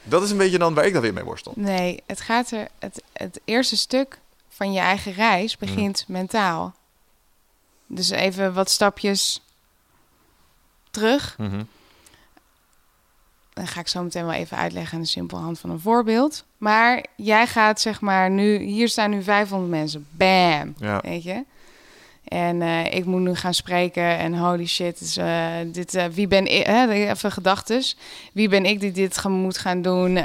Dat 0.03 0.23
is 0.23 0.31
een 0.31 0.37
beetje 0.37 0.59
dan 0.59 0.75
waar 0.75 0.87
ik 0.87 0.93
dan 0.93 1.03
weer 1.03 1.13
mee 1.13 1.25
worstel. 1.25 1.53
Nee, 1.57 2.03
het 2.07 2.21
gaat 2.21 2.51
er. 2.51 2.69
Het, 2.79 3.03
het 3.13 3.41
eerste 3.45 3.77
stuk 3.77 4.19
van 4.49 4.73
je 4.73 4.81
eigen 4.81 5.13
reis 5.13 5.57
begint 5.57 6.05
mentaal. 6.09 6.75
Dus 7.87 8.11
even 8.11 8.55
wat 8.55 8.71
stapjes 8.71 9.41
terug. 10.91 11.37
Dan 13.55 13.67
ga 13.67 13.81
ik 13.81 13.89
zo 13.89 14.03
meteen 14.03 14.25
wel 14.25 14.33
even 14.35 14.57
uitleggen 14.57 14.95
aan 14.97 15.03
de 15.03 15.09
simpele 15.09 15.41
hand 15.41 15.59
van 15.59 15.71
een 15.71 15.81
voorbeeld. 15.81 16.45
Maar 16.59 17.05
jij 17.17 17.47
gaat 17.47 17.81
zeg 17.81 18.01
maar 18.01 18.31
nu, 18.31 18.59
hier 18.59 18.89
staan 18.89 19.11
nu 19.11 19.23
500 19.23 19.71
mensen. 19.71 20.07
Bam, 20.11 20.75
Ja. 20.79 21.01
weet 21.03 21.23
je. 21.23 21.45
En 22.25 22.63
eh, 22.63 22.95
ik 22.95 23.05
moet 23.05 23.21
nu 23.21 23.35
gaan 23.35 23.55
spreken 23.55 24.19
en 24.19 24.39
holy 24.39 24.67
shit, 24.67 25.17
eh, 25.19 25.47
dit, 25.67 25.95
eh, 25.95 26.05
wie 26.13 26.27
ben 26.27 26.47
ik? 26.47 26.67
Hè, 26.67 26.91
even 26.91 27.33
gedachtes. 27.33 27.97
Wie 28.33 28.49
ben 28.49 28.65
ik 28.65 28.81
die 28.81 28.93
dit 28.93 29.25
moet 29.29 29.59
gaan 29.59 29.83
doen? 29.83 30.17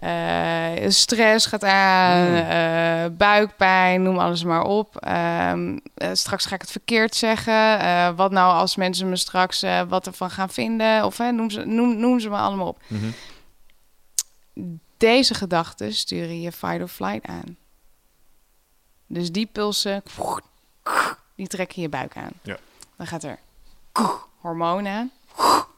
Eh, 0.00 0.88
stress 0.88 1.46
gaat 1.46 1.64
aan, 1.64 2.28
Mm. 2.28 2.34
eh, 2.34 3.04
buikpijn, 3.16 4.02
noem 4.02 4.18
alles 4.18 4.44
maar 4.44 4.62
op. 4.62 4.96
Ehm, 4.96 5.78
eh, 5.94 6.10
straks 6.12 6.46
ga 6.46 6.54
ik 6.54 6.60
het 6.60 6.70
verkeerd 6.70 7.14
zeggen. 7.14 8.16
Wat 8.16 8.30
nou 8.30 8.52
als 8.54 8.76
mensen 8.76 9.08
me 9.08 9.16
straks 9.16 9.64
wat 9.88 10.06
ervan 10.06 10.30
gaan 10.30 10.48
vinden? 10.50 11.04
Of 11.04 11.18
hè, 11.18 11.30
noem, 11.32 11.50
ze, 11.50 11.64
noem, 11.64 11.98
noem 11.98 12.20
ze 12.20 12.28
me 12.28 12.36
allemaal 12.36 12.66
op. 12.68 12.78
Mhm. 12.86 13.10
Deze 14.96 15.34
gedachten 15.34 15.92
sturen 15.94 16.40
je 16.40 16.52
fight 16.52 16.80
or 16.82 16.88
flight 16.88 17.26
aan. 17.26 17.56
Dus 19.06 19.32
die 19.32 19.46
pulsen, 19.46 20.02
die 21.34 21.46
trekken 21.46 21.82
je 21.82 21.88
buik 21.88 22.16
aan. 22.16 22.32
Ja. 22.42 22.56
Dan 22.96 23.06
gaat 23.06 23.22
er 23.24 23.38
hormoon 24.40 24.86
aan, 24.86 25.10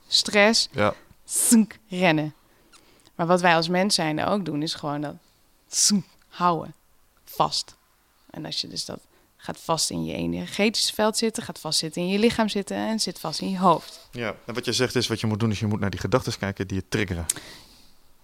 stress, 0.09 0.69
Ja. 0.73 0.95
rennen. 1.89 2.35
Maar 3.23 3.31
wat 3.31 3.41
wij 3.41 3.55
als 3.55 3.69
mens 3.69 3.95
zijn 3.95 4.25
ook 4.25 4.45
doen, 4.45 4.63
is 4.63 4.75
gewoon 4.75 5.01
dat 5.01 5.15
houden, 6.29 6.75
vast. 7.25 7.75
En 8.31 8.45
als 8.47 8.61
je 8.61 8.69
dus 8.69 8.85
dat 8.85 8.99
gaat 9.37 9.59
vast 9.61 9.91
in 9.91 10.05
je 10.05 10.15
energetische 10.15 10.95
veld 10.95 11.17
zitten, 11.17 11.43
gaat 11.43 11.59
vast 11.59 11.79
zitten 11.79 12.03
in 12.03 12.09
je 12.09 12.19
lichaam 12.19 12.49
zitten 12.49 12.77
en 12.77 13.01
zit 13.01 13.19
vast 13.19 13.41
in 13.41 13.51
je 13.51 13.59
hoofd. 13.59 14.09
ja. 14.11 14.35
En 14.47 14.55
wat 14.55 14.65
je 14.65 14.73
zegt 14.73 14.95
is, 14.95 15.07
wat 15.07 15.21
je 15.21 15.27
moet 15.27 15.41
doen, 15.41 15.51
is 15.51 15.61
je 15.61 15.67
moet 15.67 15.81
naar 15.81 15.91
die 15.91 16.01
gedachten 16.01 16.39
kijken 16.39 16.67
die 16.67 16.77
je 16.77 16.85
triggeren. 16.89 17.27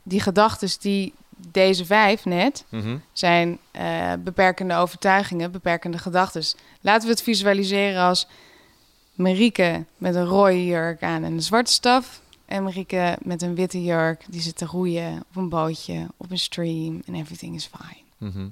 Die 0.03 0.21
gedachten 0.21 0.69
die 0.81 1.15
deze 1.37 1.85
vijf 1.85 2.25
net 2.25 2.65
Mhm. 2.69 2.97
zijn 3.13 3.59
eh, 3.71 4.13
beperkende 4.19 4.75
overtuigingen, 4.75 5.51
beperkende 5.51 5.99
gedachten. 5.99 6.43
Laten 6.81 7.07
we 7.09 7.13
het 7.15 7.23
visualiseren 7.23 8.03
als 8.03 8.27
Marieke 9.15 9.85
met 9.97 10.15
een 10.15 10.27
rode 10.27 10.65
jurk 10.67 11.03
aan 11.03 11.25
en 11.25 11.33
een 11.33 11.43
zwarte 11.43 11.73
staf. 11.73 12.21
En 12.49 12.63
Marieke 12.63 13.19
met 13.23 13.43
een 13.43 13.55
witte 13.55 13.83
jurk, 13.85 14.25
die 14.29 14.41
zit 14.41 14.57
te 14.57 14.65
roeien 14.67 15.25
op 15.29 15.37
een 15.37 15.49
bootje, 15.49 16.07
op 16.17 16.31
een 16.31 16.39
stream 16.39 17.03
en 17.07 17.15
everything 17.15 17.55
is 17.55 17.71
fine. 17.79 18.31
Mhm. 18.31 18.49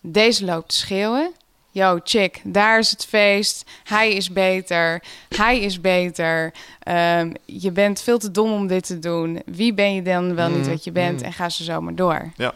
Deze 0.00 0.44
loopt 0.44 0.68
te 0.68 0.74
schreeuwen. 0.74 1.32
Yo, 1.70 2.00
chick, 2.04 2.40
daar 2.44 2.78
is 2.78 2.90
het 2.90 3.04
feest. 3.04 3.70
Hij 3.84 4.12
is 4.12 4.30
beter. 4.32 5.02
Hij 5.28 5.60
is 5.60 5.80
beter. 5.80 6.52
Ehm, 6.78 7.34
je 7.44 7.70
bent 7.72 8.00
veel 8.00 8.18
te 8.18 8.30
dom 8.30 8.52
om 8.52 8.66
dit 8.66 8.86
te 8.86 8.98
doen. 8.98 9.42
Wie 9.46 9.74
ben 9.74 9.94
je 9.94 10.02
dan 10.02 10.34
wel 10.34 10.48
niet 10.48 10.64
Mm, 10.64 10.68
wat 10.70 10.84
je 10.84 10.92
bent? 10.92 11.18
mm. 11.20 11.24
En 11.26 11.32
ga 11.32 11.48
ze 11.48 11.64
zomaar 11.64 11.94
door. 11.94 12.32
Ja. 12.36 12.54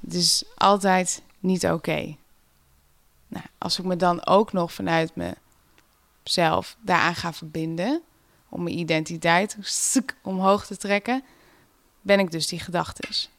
Het 0.00 0.14
is 0.14 0.44
altijd 0.54 1.22
niet 1.40 1.66
oké. 1.66 2.16
Nou, 3.28 3.44
als 3.58 3.78
ik 3.78 3.84
me 3.84 3.96
dan 3.96 4.26
ook 4.26 4.52
nog 4.52 4.72
vanuit 4.72 5.12
mezelf 6.24 6.76
daaraan 6.80 7.14
ga 7.14 7.32
verbinden... 7.32 8.00
om 8.52 8.62
mijn 8.62 8.78
identiteit 8.78 9.56
suk, 9.60 10.16
omhoog 10.22 10.66
te 10.66 10.76
trekken... 10.76 11.22
ben 12.00 12.18
ik 12.18 12.30
dus 12.30 12.46
die 12.46 12.60
gedachtes. 12.60 13.30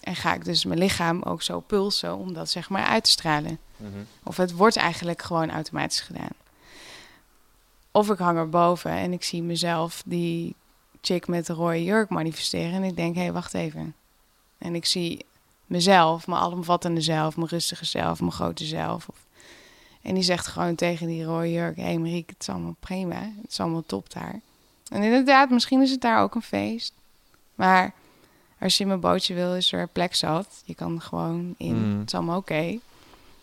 En 0.00 0.16
ga 0.16 0.34
ik 0.34 0.44
dus 0.44 0.64
mijn 0.64 0.78
lichaam 0.78 1.22
ook 1.22 1.42
zo 1.42 1.60
pulsen 1.60 2.16
om 2.16 2.32
dat 2.32 2.50
zeg 2.50 2.68
maar 2.68 2.84
uit 2.84 3.04
te 3.04 3.10
stralen. 3.10 3.58
Mhm. 3.76 3.98
Of 4.22 4.36
het 4.36 4.52
wordt 4.52 4.76
eigenlijk 4.76 5.22
gewoon 5.22 5.50
automatisch 5.50 6.00
gedaan. 6.00 6.32
Of 7.90 8.10
ik 8.10 8.18
hang 8.18 8.38
erboven 8.38 8.90
en 8.90 9.12
ik 9.12 9.24
zie 9.24 9.42
mezelf 9.42 10.02
die 10.06 10.54
chick 11.00 11.26
met 11.26 11.46
de 11.46 11.52
rode 11.52 11.84
jurk 11.84 12.08
manifesteren. 12.08 12.72
En 12.72 12.82
ik 12.82 12.96
denk, 12.96 13.14
hé, 13.14 13.22
hey, 13.22 13.32
wacht 13.32 13.54
even. 13.54 13.94
En 14.58 14.74
ik 14.74 14.86
zie 14.86 15.24
mezelf, 15.66 16.26
mijn 16.26 16.40
alomvattende 16.40 17.00
zelf, 17.00 17.36
mijn 17.36 17.48
rustige 17.48 17.84
zelf, 17.84 18.20
mijn 18.20 18.32
grote 18.32 18.64
zelf. 18.64 19.08
Of- 19.08 19.26
En 20.02 20.14
die 20.14 20.22
zegt 20.22 20.46
gewoon 20.46 20.74
tegen 20.74 21.06
die 21.06 21.24
rode 21.24 21.52
jurk: 21.52 21.76
Hé 21.76 21.82
hey 21.82 21.98
Marieke, 21.98 22.32
het 22.32 22.42
is 22.42 22.48
allemaal 22.48 22.76
prima. 22.80 23.20
Het 23.42 23.50
is 23.50 23.60
allemaal 23.60 23.84
top 23.86 24.12
daar. 24.12 24.40
En 24.90 25.02
inderdaad, 25.02 25.50
misschien 25.50 25.82
is 25.82 25.90
het 25.90 26.00
daar 26.00 26.22
ook 26.22 26.34
een 26.34 26.42
feest. 26.42 26.92
Maar 27.54 27.92
als 28.60 28.76
je 28.76 28.82
in 28.82 28.88
mijn 28.88 29.00
bootje 29.00 29.34
wil, 29.34 29.54
is 29.54 29.72
er 29.72 29.88
plek 29.88 30.14
zat. 30.14 30.62
Je 30.64 30.74
kan 30.74 31.00
gewoon 31.00 31.54
in. 31.56 31.76
Mm. 31.92 31.98
Het 31.98 32.06
is 32.08 32.14
allemaal 32.14 32.38
oké. 32.38 32.78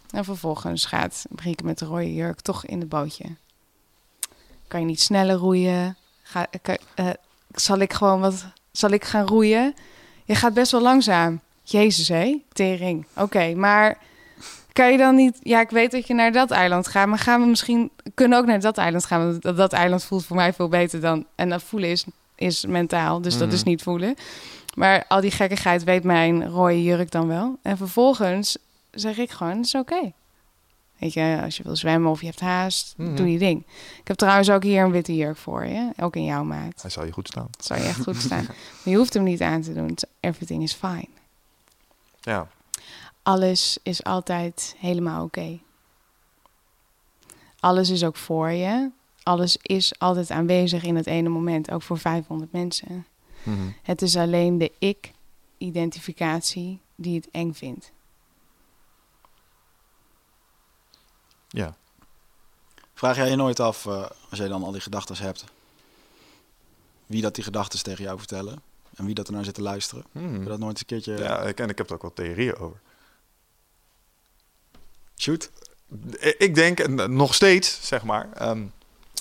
En 0.09 0.23
vervolgens 0.23 0.85
gaat 0.85 1.25
Marieke 1.29 1.63
met 1.63 1.79
de 1.79 1.85
rode 1.85 2.13
jurk 2.13 2.39
toch 2.41 2.65
in 2.65 2.79
het 2.79 2.89
bootje. 2.89 3.25
Kan 4.67 4.79
je 4.79 4.85
niet 4.85 5.01
sneller 5.01 5.35
roeien? 5.35 5.97
Ga, 6.23 6.47
kan- 6.61 6.77
eh, 6.95 7.09
zal 7.51 7.77
ik 7.77 7.93
gewoon 7.93 8.19
wat... 8.19 8.45
Zal 8.71 8.89
ik 8.89 9.03
gaan 9.05 9.27
roeien? 9.27 9.73
Je 10.25 10.35
gaat 10.35 10.53
best 10.53 10.71
wel 10.71 10.81
langzaam. 10.81 11.39
Jezus, 11.63 12.07
hé? 12.07 12.41
Tering. 12.53 13.05
Oké, 13.15 13.53
maar 13.53 13.97
kan 14.75 14.91
je 14.91 14.97
dan 14.97 15.15
niet... 15.15 15.37
Ja, 15.41 15.59
ik 15.61 15.69
weet 15.69 15.91
dat 15.91 16.07
je 16.07 16.13
naar 16.13 16.31
dat 16.31 16.51
eiland 16.51 16.87
gaat, 16.87 17.07
maar 17.07 17.19
gaan 17.19 17.41
we 17.41 17.47
misschien... 17.47 17.91
Kunnen 18.13 18.37
ook 18.39 18.45
naar 18.45 18.59
dat 18.59 18.77
eiland 18.77 19.05
gaan, 19.05 19.27
want 19.29 19.41
dat, 19.41 19.57
dat 19.57 19.73
eiland 19.73 20.03
voelt 20.03 20.25
voor 20.25 20.35
mij 20.35 20.53
veel 20.53 20.67
beter 20.67 21.01
dan... 21.01 21.25
En 21.35 21.49
dat 21.49 21.63
voelen 21.63 21.89
is, 21.89 22.05
is 22.35 22.65
mentaal, 22.65 23.21
dus 23.21 23.37
dat 23.37 23.47
Mhm. 23.47 23.55
is 23.55 23.63
niet 23.63 23.81
voelen. 23.83 24.15
Maar 24.75 25.05
al 25.07 25.21
die 25.21 25.31
gekkigheid 25.31 25.83
weet 25.83 26.03
mijn 26.03 26.47
rode 26.49 26.83
jurk 26.83 27.11
dan 27.11 27.27
wel. 27.27 27.57
En 27.61 27.77
vervolgens 27.77 28.57
zeg 28.91 29.17
ik 29.17 29.31
gewoon, 29.31 29.57
het 29.57 29.65
is 29.65 29.75
oké. 29.75 30.11
Weet 30.97 31.13
je, 31.13 31.39
als 31.43 31.57
je 31.57 31.63
wil 31.63 31.75
zwemmen 31.75 32.11
of 32.11 32.19
je 32.19 32.25
hebt 32.25 32.39
haast, 32.39 32.93
Mhm. 32.97 33.15
doe 33.15 33.31
je 33.31 33.37
ding. 33.39 33.63
Ik 33.99 34.07
heb 34.07 34.17
trouwens 34.17 34.49
ook 34.49 34.63
hier 34.63 34.83
een 34.83 34.91
witte 34.91 35.15
jurk 35.15 35.37
voor 35.37 35.65
je. 35.65 35.89
Ook 35.99 36.15
in 36.15 36.23
jouw 36.25 36.43
maat. 36.43 36.81
Hij 36.81 36.89
zal 36.91 37.05
je 37.05 37.11
goed 37.11 37.27
staan. 37.27 37.47
Zou 37.59 37.79
je 37.81 37.85
echt 37.87 38.03
goed 38.03 38.15
staan. 38.21 38.43
Maar 38.47 38.55
je 38.93 38.95
hoeft 38.95 39.13
hem 39.13 39.23
niet 39.23 39.41
aan 39.41 39.61
te 39.61 39.73
doen. 39.73 39.97
Everything 40.19 40.63
is 40.63 40.73
fine. 40.73 41.07
Ja. 42.21 42.47
Alles 43.25 43.77
is 43.83 44.03
altijd 44.03 44.75
helemaal 44.77 45.23
oké. 45.23 45.59
Alles 47.59 47.89
is 47.89 48.03
ook 48.03 48.15
voor 48.15 48.49
je. 48.49 48.91
Alles 49.23 49.57
is 49.61 49.99
altijd 49.99 50.31
aanwezig 50.31 50.83
in 50.83 50.95
het 50.95 51.05
ene 51.05 51.29
moment. 51.29 51.71
Ook 51.71 51.81
voor 51.81 51.97
500 51.97 52.51
mensen. 52.51 53.05
Mhm. 53.43 53.67
Het 53.83 54.01
is 54.01 54.15
alleen 54.15 54.57
de 54.57 54.71
ik-identificatie 54.79 56.79
die 56.95 57.15
het 57.15 57.29
eng 57.31 57.53
vindt. 57.53 57.91
Ja. 61.47 61.75
Vraag 62.93 63.15
jij 63.15 63.29
je 63.29 63.35
nooit 63.35 63.59
af, 63.59 63.85
eh, 63.85 64.09
als 64.29 64.39
jij 64.39 64.47
dan 64.47 64.63
al 64.63 64.71
die 64.71 64.81
gedachten 64.81 65.17
hebt, 65.17 65.45
wie 67.05 67.21
dat 67.21 67.35
die 67.35 67.43
gedachten 67.43 67.83
tegen 67.83 68.03
jou 68.03 68.17
vertellen? 68.17 68.61
En 68.95 69.05
wie 69.05 69.15
dat 69.15 69.27
er 69.27 69.33
naar 69.33 69.45
zit 69.45 69.53
te 69.53 69.61
luisteren? 69.61 70.05
Heb 70.11 70.41
je 70.41 70.49
dat 70.49 70.59
nooit 70.59 70.71
eens 70.71 70.79
een 70.79 70.85
keertje... 70.85 71.17
Ja, 71.17 71.41
ik, 71.41 71.59
en 71.59 71.69
ik 71.69 71.77
heb 71.77 71.87
er 71.87 71.95
ook 71.95 72.01
wel 72.01 72.13
theorieën 72.13 72.57
over. 72.57 72.83
Shoot. 75.17 75.49
Ik 76.37 76.55
denk 76.55 76.79
en 76.79 77.15
nog 77.15 77.33
steeds, 77.33 77.79
zeg 77.81 78.03
maar, 78.03 78.29
ehm, 78.33 78.63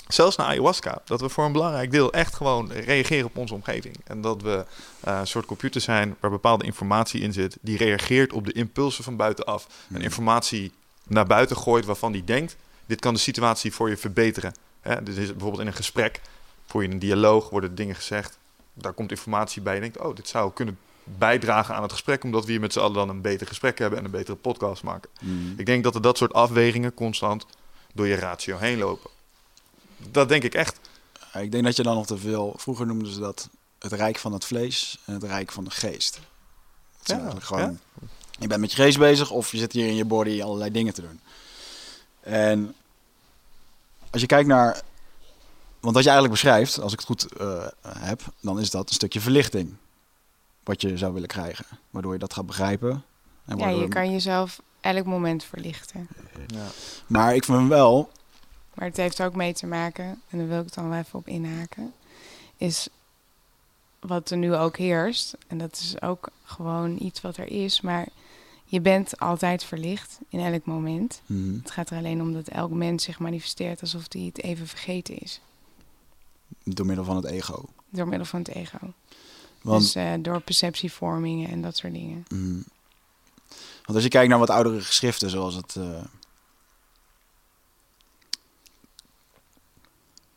zelfs 0.09 0.37
na 0.37 0.45
ayahuasca, 0.45 1.03
dat 1.05 1.21
we 1.21 1.29
voor 1.29 1.45
een 1.45 1.53
belangrijk 1.53 1.91
deel 1.91 2.13
echt 2.13 2.35
gewoon 2.35 2.73
reageren 2.73 3.27
op 3.27 3.37
onze 3.37 3.55
omgeving. 3.55 3.97
En 4.05 4.21
dat 4.21 4.43
we 4.43 4.65
eh, 5.01 5.19
een 5.19 5.27
soort 5.27 5.47
computer 5.47 5.81
zijn 5.81 6.17
waar 6.21 6.31
bepaalde 6.31 6.65
informatie 6.65 7.21
in 7.21 7.33
zit, 7.33 7.57
die 7.61 7.77
reageert 7.77 8.33
op 8.33 8.45
de 8.45 8.53
impulsen 8.53 9.05
van 9.05 9.17
buitenaf. 9.17 9.67
En 9.93 10.01
informatie 10.01 10.73
naar 11.07 11.27
buiten 11.27 11.57
gooit 11.57 11.85
waarvan 11.85 12.13
die 12.13 12.25
denkt, 12.25 12.57
dit 12.87 13.01
kan 13.01 13.15
de 13.15 13.21
situatie 13.21 13.73
voor 13.73 13.89
je 13.89 13.97
verbeteren. 13.97 14.55
Hè, 14.81 15.03
dit 15.03 15.17
is 15.17 15.31
bijvoorbeeld 15.31 15.63
in 15.63 15.67
een 15.67 15.73
gesprek, 15.73 16.21
voor 16.67 16.83
je 16.83 16.91
een 16.91 16.99
dialoog, 16.99 17.51
worden 17.51 17.75
dingen 17.75 17.95
gezegd. 17.95 18.39
Daar 18.73 18.93
komt 18.93 19.11
informatie 19.11 19.63
bij. 19.63 19.75
Je 19.75 19.81
denkt, 19.81 19.99
oh, 19.99 20.15
dit 20.17 20.29
zou 20.29 20.53
kunnen 20.53 20.79
bijdragen 21.05 21.75
aan 21.75 21.83
het 21.83 21.93
gesprek, 21.93 22.25
omdat 22.25 22.45
we 22.45 22.51
hier 22.51 22.61
met 22.61 22.73
z'n 22.73 22.79
allen 22.79 22.95
dan 22.95 23.09
een 23.09 23.21
beter 23.21 23.47
gesprek 23.47 23.79
hebben 23.79 23.99
en 23.99 24.05
een 24.05 24.11
betere 24.11 24.37
podcast 24.37 24.83
maken. 24.83 25.11
Mm. 25.21 25.55
Ik 25.57 25.67
denk 25.67 25.85
dat 25.85 25.95
er 25.95 26.03
dat 26.03 26.19
soort 26.19 26.33
afwegingen 26.33 26.95
constant 26.95 27.47
door 27.93 28.07
je 28.07 28.15
ratio 28.15 28.59
heen 28.59 28.79
lopen. 28.79 29.11
Dat 30.11 30.29
denk 30.29 30.43
ik 30.43 30.55
echt. 30.55 30.79
Ik 31.33 31.53
denk 31.53 31.65
dat 31.65 31.77
je 31.77 31.83
dan 31.83 31.95
nog 31.95 32.07
te 32.07 32.19
veel... 32.19 32.55
Vroeger 32.57 32.87
noemden 32.87 33.13
ze 33.13 33.21
dat 33.21 33.49
het 33.79 33.93
rijk 33.93 34.19
van 34.19 34.33
het 34.33 34.45
vlees 34.45 34.99
en 35.05 35.15
het 35.15 35.23
rijk 35.23 35.53
van 35.53 35.65
de 35.65 35.71
geest. 35.71 36.21
Ja, 37.03 37.15
eigenlijk 37.15 37.47
gewoon... 37.47 37.79
Je 38.39 38.47
bent 38.47 38.61
met 38.61 38.73
je 38.73 38.83
geest 38.83 38.99
bezig 38.99 39.31
of 39.31 39.51
je 39.53 39.59
zit 39.59 39.73
hier 39.73 39.87
in 39.87 39.95
je 39.95 40.05
body 40.05 40.43
allerlei 40.43 40.71
dingen 40.71 40.95
te 40.95 41.01
doen. 41.01 41.21
En 42.21 42.75
als 44.11 44.21
je 44.21 44.27
kijkt 44.27 44.49
naar... 44.49 44.83
Want 45.81 45.95
wat 45.95 46.05
je 46.05 46.11
eigenlijk 46.11 46.41
beschrijft, 46.41 46.81
als 46.81 46.93
ik 46.93 46.99
het 46.99 47.07
goed 47.09 47.33
eh, 47.33 47.67
heb, 47.89 48.23
dan 48.41 48.61
is 48.61 48.71
dat 48.71 48.89
een 48.89 48.95
stukje 48.95 49.21
verlichting. 49.21 49.77
Wat 50.65 50.81
je 50.81 50.97
zou 50.99 51.13
willen 51.13 51.29
krijgen. 51.29 51.67
Waardoor 51.91 52.13
je 52.13 52.19
dat 52.19 52.33
gaat 52.35 52.47
begrijpen. 52.47 52.91
En 53.45 53.57
Ja, 53.57 53.65
waardoor- 53.65 53.83
je 53.83 53.89
kan 53.89 54.11
jezelf 54.13 54.63
elk 54.81 55.05
moment 55.05 55.45
verlichten. 55.45 56.09
Ja. 56.47 56.67
Maar 57.07 57.35
ik 57.35 57.45
vind 57.45 57.69
wel, 57.69 58.11
Maar 58.75 58.87
het 58.87 58.97
heeft 58.97 59.23
ook 59.23 59.35
mee 59.35 59.53
te 59.55 59.67
maken, 59.67 60.05
en 60.29 60.39
daar 60.39 60.49
wil 60.49 60.61
ik 60.61 60.75
dan 60.75 60.89
wel 60.89 60.99
even 60.99 61.19
op 61.19 61.29
inhaken, 61.29 61.93
is 62.57 62.89
wat 64.01 64.31
er 64.31 64.37
nu 64.37 64.55
ook 64.55 64.77
heerst. 64.77 65.37
En 65.47 65.59
dat 65.59 65.73
is 65.77 66.03
ook 66.03 66.29
gewoon 66.45 66.97
iets 67.01 67.21
wat 67.21 67.37
er 67.37 67.47
is, 67.51 67.81
maar 67.81 68.07
je 68.65 68.81
bent 68.81 69.19
altijd 69.21 69.65
verlicht 69.65 70.19
in 70.29 70.41
elk 70.41 70.65
moment. 70.65 71.21
Mhm. 71.27 71.59
Het 71.59 71.71
gaat 71.71 71.91
er 71.91 71.97
alleen 71.97 72.21
om 72.21 72.33
dat 72.33 72.49
elk 72.49 72.71
mens 72.71 73.05
zich 73.05 73.19
manifesteert 73.19 73.81
alsof 73.81 74.05
hij 74.09 74.23
het 74.23 74.43
even 74.43 74.67
vergeten 74.67 75.19
is. 75.19 75.41
door 76.65 76.87
middel 76.87 77.05
van 77.05 77.17
het 77.17 77.25
ego. 77.25 77.65
Door 77.89 78.09
middel 78.09 78.27
van 78.27 78.39
het 78.39 78.49
ego. 78.49 78.79
Want, 79.65 79.83
Dus 79.83 79.95
eh, 79.95 80.13
door 80.19 80.41
perceptievormingen 80.41 81.51
en 81.51 81.63
dat 81.63 81.77
soort 81.77 81.93
dingen. 81.93 82.25
mhm. 82.29 82.53
Want 83.85 83.95
als 83.95 84.03
je 84.03 84.09
kijkt 84.09 84.29
naar 84.29 84.39
wat 84.39 84.51
oudere 84.51 84.81
geschriften, 84.81 85.31
zoals 85.31 85.55
het... 85.55 85.77
eh, 85.77 85.85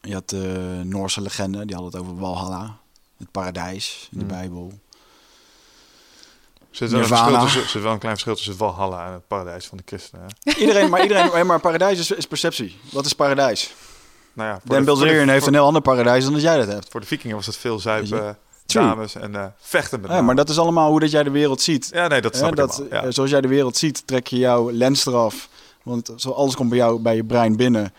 je 0.01 0.13
had 0.13 0.29
de 0.29 0.81
Noorse 0.83 1.21
legende, 1.21 1.65
die 1.65 1.75
had 1.75 1.85
het 1.85 1.95
over 1.95 2.17
Walhalla. 2.19 2.77
Het 3.17 3.31
paradijs 3.31 4.07
in 4.11 4.17
de 4.19 4.25
Mhm. 4.25 4.33
Bijbel. 4.33 4.79
Er 6.59 6.67
zit 6.71 6.91
wel, 6.91 6.99
een 7.01 7.07
Nirvana. 7.09 7.23
verschil 7.39 7.43
tussen, 7.43 7.61
er 7.61 7.69
zit 7.69 7.81
wel 7.81 7.91
een 7.91 7.99
klein 7.99 8.13
verschil 8.13 8.35
tussen 8.35 8.55
Valhalla 8.57 9.05
en 9.07 9.11
het 9.13 9.27
paradijs 9.27 9.65
van 9.65 9.77
de 9.77 9.83
christenen. 9.85 10.25
Hè? 10.39 10.51
Iedereen, 10.53 10.89
maar 10.89 11.01
iedereen, 11.01 11.45
maar 11.47 11.59
paradijs 11.59 11.99
is, 11.99 12.11
is 12.11 12.27
perceptie. 12.27 12.79
Wat 12.91 13.05
is 13.05 13.13
paradijs? 13.13 13.73
Nou 14.33 14.49
ja, 14.49 14.53
Dan 14.63 14.85
de- 14.85 14.91
heeft 15.31 15.39
voor- 15.39 15.47
een 15.47 15.53
heel 15.53 15.65
ander 15.65 15.81
paradijs 15.81 16.23
dan 16.23 16.33
dat 16.33 16.41
jij 16.41 16.57
dat 16.57 16.67
hebt. 16.67 16.89
Voor 16.89 16.99
de 16.99 17.05
vikingen 17.07 17.35
was 17.35 17.45
het 17.45 17.57
veel 17.57 17.79
zuipen. 17.79 18.37
Dames 18.73 19.15
en 19.15 19.35
eh, 19.35 19.45
vechten 19.57 20.01
met 20.01 20.09
Ja, 20.09 20.21
maar 20.21 20.35
dat 20.35 20.49
is 20.49 20.57
allemaal 20.57 20.89
hoe 20.89 20.99
dat 20.99 21.11
jij 21.11 21.23
de 21.23 21.29
wereld 21.29 21.61
ziet. 21.61 21.89
Ja, 21.93 22.07
nee, 22.07 22.21
dat 22.21 22.35
snap 22.35 22.45
Hè, 22.45 22.51
ik 22.63 22.67
dat, 22.67 22.77
helemaal, 22.77 22.99
ja. 22.99 23.05
eh, 23.07 23.13
Zoals 23.13 23.29
jij 23.29 23.41
de 23.41 23.47
wereld 23.47 23.77
ziet, 23.77 24.07
trek 24.07 24.27
je 24.27 24.37
jouw 24.37 24.71
lens 24.71 25.05
eraf. 25.05 25.49
Want 25.83 26.11
zo 26.15 26.31
alles 26.31 26.55
komt 26.55 26.69
bij 26.69 26.77
jou 26.77 26.99
bij 26.99 27.15
je 27.15 27.23
brein 27.25 27.55
binnen. 27.55 27.93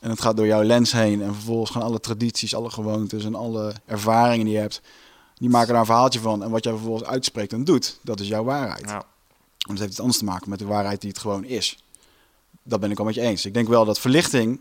En 0.00 0.10
het 0.10 0.20
gaat 0.20 0.36
door 0.36 0.46
jouw 0.46 0.62
lens 0.62 0.92
heen. 0.92 1.22
En 1.22 1.34
vervolgens 1.34 1.70
gaan 1.70 1.82
alle 1.82 2.00
tradities, 2.00 2.54
alle 2.54 2.70
gewoontes 2.70 3.24
en 3.24 3.34
alle 3.34 3.72
ervaringen 3.86 4.44
die 4.44 4.54
je 4.54 4.60
hebt... 4.60 4.80
die 5.34 5.48
maken 5.48 5.68
daar 5.68 5.80
een 5.80 5.86
verhaaltje 5.86 6.20
van. 6.20 6.42
En 6.42 6.50
wat 6.50 6.64
jij 6.64 6.72
vervolgens 6.72 7.08
uitspreekt 7.08 7.52
en 7.52 7.64
doet, 7.64 7.98
dat 8.02 8.20
is 8.20 8.28
jouw 8.28 8.44
waarheid. 8.44 8.88
Ja. 8.88 8.92
Want 8.92 9.04
het 9.68 9.78
heeft 9.78 9.90
iets 9.90 10.00
anders 10.00 10.18
te 10.18 10.24
maken 10.24 10.50
met 10.50 10.58
de 10.58 10.64
waarheid 10.64 11.00
die 11.00 11.10
het 11.10 11.18
gewoon 11.18 11.44
is. 11.44 11.78
Dat 12.62 12.80
ben 12.80 12.90
ik 12.90 12.98
al 12.98 13.04
met 13.04 13.14
je 13.14 13.20
eens. 13.20 13.46
Ik 13.46 13.54
denk 13.54 13.68
wel 13.68 13.84
dat 13.84 13.98
verlichting 14.00 14.60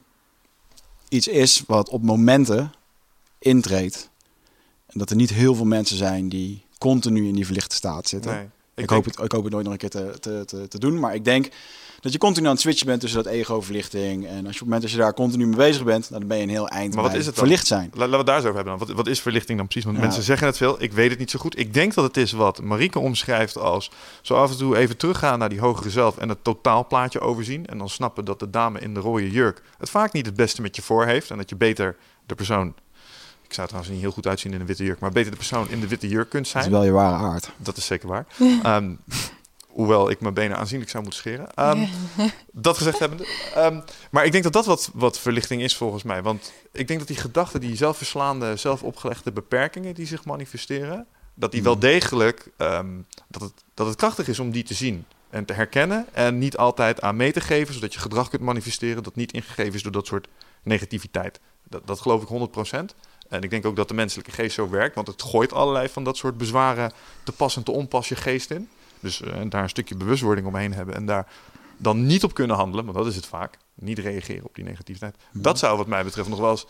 iets 1.10 1.28
is 1.28 1.64
wat 1.68 1.90
op 1.90 2.02
momenten 2.04 2.74
intreedt. 3.40 4.10
En 4.92 5.00
dat 5.00 5.10
er 5.10 5.16
niet 5.16 5.30
heel 5.30 5.56
veel 5.56 5.66
mensen 5.66 5.98
zijn 5.98 6.30
die 6.30 6.66
continu 6.78 7.28
in 7.28 7.36
die 7.36 7.46
verlichte 7.46 7.76
staat 7.76 8.08
zitten. 8.08 8.32
Nee, 8.32 8.42
Ik, 8.44 8.50
denk- 8.76 8.90
hoop 8.90 9.06
het, 9.06 9.20
ik 9.20 9.32
hoop 9.32 9.44
het 9.44 9.54
nooit 9.54 9.64
nog 9.64 9.74
een 9.74 9.80
keer 9.80 9.90
te, 9.90 10.14
te, 10.20 10.44
te, 10.46 10.68
te 10.68 10.80
doen. 10.80 11.00
Maar 11.00 11.16
ik 11.16 11.26
denk 11.26 11.48
dat 12.00 12.12
je 12.12 12.18
continu 12.18 12.46
aan 12.46 12.52
het 12.52 12.62
switchen 12.62 12.86
bent 12.88 13.02
tussen 13.02 13.24
dat 13.24 13.32
ego-verlichting. 13.34 14.28
En 14.28 14.32
als 14.32 14.38
je 14.38 14.40
op 14.48 14.54
het 14.54 14.62
moment 14.62 14.82
dat 14.82 14.92
je 14.92 14.98
daar 14.98 15.14
continu 15.14 15.46
mee 15.48 15.56
bezig 15.56 15.84
bent, 15.84 16.10
dan 16.12 16.28
ben 16.28 16.38
je 16.38 16.44
een 16.44 16.50
heel 16.50 16.68
eind 16.68 16.94
Maar 16.94 17.04
wat 17.04 17.14
is 17.14 17.26
het 17.26 17.36
dan? 17.36 17.44
verlicht 17.44 17.68
zijn. 17.68 17.92
La- 17.94 17.98
Laten 17.98 18.12
we 18.12 18.18
het 18.18 18.26
daar 18.26 18.36
eens 18.36 18.46
over 18.46 18.56
hebben 18.58 18.78
dan. 18.78 18.88
Wat, 18.88 18.96
wat 18.98 19.08
is 19.08 19.22
verlichting 19.22 19.58
dan 19.58 19.68
precies? 19.68 19.84
Want 19.86 19.98
Ja. 19.98 20.04
mensen 20.04 20.24
zeggen 20.24 20.48
het 20.48 20.58
veel. 20.58 20.82
Ik 20.84 20.92
weet 20.94 21.10
het 21.10 21.20
niet 21.20 21.32
zo 21.32 21.40
goed. 21.40 21.60
Ik 21.60 21.74
denk 21.74 21.94
dat 21.94 22.04
het 22.04 22.18
is 22.18 22.32
wat 22.32 22.62
Marieke 22.62 23.00
omschrijft 23.00 23.58
als... 23.58 23.92
zo 24.22 24.34
af 24.36 24.52
en 24.52 24.58
toe 24.58 24.78
even 24.78 24.98
teruggaan 24.98 25.40
naar 25.40 25.50
die 25.50 25.60
hogere 25.60 25.90
zelf... 25.90 26.18
en 26.18 26.30
het 26.30 26.44
totaalplaatje 26.44 27.20
overzien. 27.20 27.66
En 27.66 27.78
dan 27.78 27.90
snappen 27.90 28.26
dat 28.26 28.40
de 28.40 28.50
dame 28.50 28.80
in 28.80 28.94
de 28.94 29.00
rode 29.00 29.32
jurk... 29.32 29.62
het 29.78 29.90
vaak 29.90 30.14
niet 30.14 30.26
het 30.26 30.36
beste 30.36 30.62
met 30.62 30.76
je 30.76 30.82
voor 30.82 31.06
heeft. 31.06 31.30
En 31.32 31.38
dat 31.38 31.50
je 31.50 31.56
beter 31.56 31.96
de 32.26 32.36
persoon... 32.36 32.74
ik 33.52 33.58
zou 33.58 33.68
trouwens 33.68 33.94
niet 33.94 34.04
heel 34.04 34.12
goed 34.14 34.28
uitzien 34.28 34.54
in 34.54 34.60
een 34.60 34.66
witte 34.66 34.84
jurk... 34.84 35.00
maar 35.00 35.12
beter 35.12 35.32
de 35.32 35.38
persoon 35.38 35.70
in 35.70 35.80
de 35.80 35.88
witte 35.88 36.08
jurk 36.08 36.30
kunt 36.30 36.44
Dat 36.44 36.52
zijn. 36.52 36.66
is 36.66 36.72
wel 36.72 36.84
je 36.84 36.92
ware 36.92 37.24
aard. 37.24 37.52
Dat 37.58 37.78
is 37.78 37.86
zeker 37.86 38.08
waar. 38.08 38.26
Ehm, 38.64 38.94
hoewel 39.68 40.10
ik 40.10 40.20
mijn 40.22 40.34
benen 40.34 40.58
aanzienlijk 40.58 40.90
zou 40.92 41.04
moeten 41.04 41.22
scheren. 41.22 41.54
Ehm, 41.54 41.86
Dat 42.52 42.78
gezegd 42.78 43.00
hebbende. 43.00 43.28
Ehm, 43.56 43.82
maar 44.12 44.26
ik 44.26 44.32
denk 44.32 44.44
dat 44.44 44.54
dat 44.54 44.66
wat, 44.66 44.90
wat 44.94 45.20
verlichting 45.20 45.62
is 45.62 45.78
volgens 45.78 46.04
mij. 46.04 46.22
Want 46.22 46.52
ik 46.72 46.88
denk 46.88 47.00
dat 47.00 47.08
die 47.08 47.18
gedachten, 47.18 47.60
die 47.62 47.76
zelfverslaande, 47.76 48.56
zelfopgelegde 48.56 49.32
beperkingen 49.32 49.94
die 49.96 50.06
zich 50.08 50.26
manifesteren, 50.26 51.06
dat 51.34 51.52
die 51.52 51.64
wel 51.64 51.74
Mhm. 51.74 51.82
degelijk, 51.82 52.48
ehm, 52.58 52.88
dat, 53.28 53.42
het, 53.42 53.54
dat 53.74 53.88
het 53.88 53.96
krachtig 53.96 54.28
is 54.28 54.40
om 54.40 54.52
die 54.52 54.64
te 54.64 54.74
zien 54.74 55.06
en 55.30 55.46
te 55.46 55.54
herkennen. 55.54 56.06
En 56.14 56.38
niet 56.38 56.58
altijd 56.58 57.02
aan 57.02 57.16
mee 57.16 57.32
te 57.32 57.42
geven, 57.42 57.74
zodat 57.74 57.94
je 57.94 58.00
gedrag 58.00 58.30
kunt 58.30 58.42
manifesteren 58.42 59.04
dat 59.04 59.16
niet 59.16 59.32
ingegeven 59.32 59.74
is 59.74 59.84
door 59.84 59.92
dat 59.92 60.06
soort 60.08 60.28
negativiteit. 60.64 61.40
Dat, 61.70 61.88
dat 61.88 62.02
geloof 62.02 62.22
ik 62.22 62.28
100%. 62.28 62.96
En 63.32 63.42
ik 63.42 63.50
denk 63.50 63.66
ook 63.66 63.76
dat 63.76 63.88
de 63.88 63.94
menselijke 63.94 64.32
geest 64.32 64.56
zo 64.56 64.70
werkt, 64.70 64.96
want 64.96 65.08
het 65.08 65.22
gooit 65.22 65.54
allerlei 65.54 65.90
van 65.90 66.04
dat 66.04 66.18
soort 66.18 66.38
bezwaren 66.38 66.92
te 67.24 67.32
pas 67.32 67.56
en 67.56 67.64
te 67.64 67.72
onpas 67.72 68.10
je 68.10 68.16
geest 68.16 68.52
in. 68.52 68.70
Dus 69.00 69.22
eh, 69.22 69.42
daar 69.50 69.64
een 69.64 69.70
stukje 69.70 69.96
bewustwording 69.96 70.48
omheen 70.48 70.74
hebben 70.74 70.96
en 70.96 71.06
daar 71.06 71.28
dan 71.78 72.06
niet 72.06 72.24
op 72.24 72.34
kunnen 72.34 72.56
handelen, 72.56 72.86
want 72.86 72.98
dat 72.98 73.08
is 73.08 73.16
het 73.16 73.26
vaak. 73.26 73.58
Niet 73.74 74.00
reageren 74.00 74.46
op 74.46 74.56
die 74.56 74.64
negativiteit. 74.64 75.16
Dat 75.32 75.60
zou 75.60 75.78
wat 75.78 75.88
mij 75.88 76.04
betreft 76.04 76.30
nog 76.30 76.40
wel 76.40 76.52
eens 76.52 76.66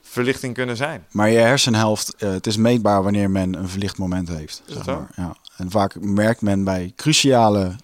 verlichting 0.00 0.54
kunnen 0.54 0.76
zijn. 0.76 1.06
Maar 1.10 1.30
je 1.30 1.38
hersenhelft, 1.38 2.14
eh, 2.14 2.30
het 2.30 2.46
is 2.46 2.56
meetbaar 2.56 3.02
wanneer 3.02 3.30
men 3.30 3.54
een 3.54 3.68
verlicht 3.68 3.98
moment 3.98 4.28
heeft. 4.28 4.62
Is 4.66 4.74
zeg 4.74 4.86
maar. 4.86 5.08
Ja. 5.16 5.36
En 5.56 5.70
vaak 5.70 6.00
merkt 6.00 6.40
men 6.40 6.64
bij 6.64 6.92
cruciale 6.96 7.76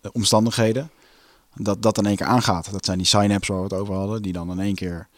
eh, 0.00 0.10
omstandigheden 0.12 0.90
dat 1.54 1.82
dat 1.82 1.98
in 1.98 2.06
één 2.06 2.16
keer 2.16 2.26
aangaat. 2.26 2.72
Dat 2.72 2.84
zijn 2.84 2.98
die 2.98 3.06
sign-ups 3.06 3.48
waar 3.48 3.58
we 3.58 3.64
het 3.64 3.72
over 3.72 3.94
hadden, 3.94 4.22
die 4.22 4.32
dan 4.32 4.50
in 4.50 4.60
één 4.60 4.74
keer 4.74 5.08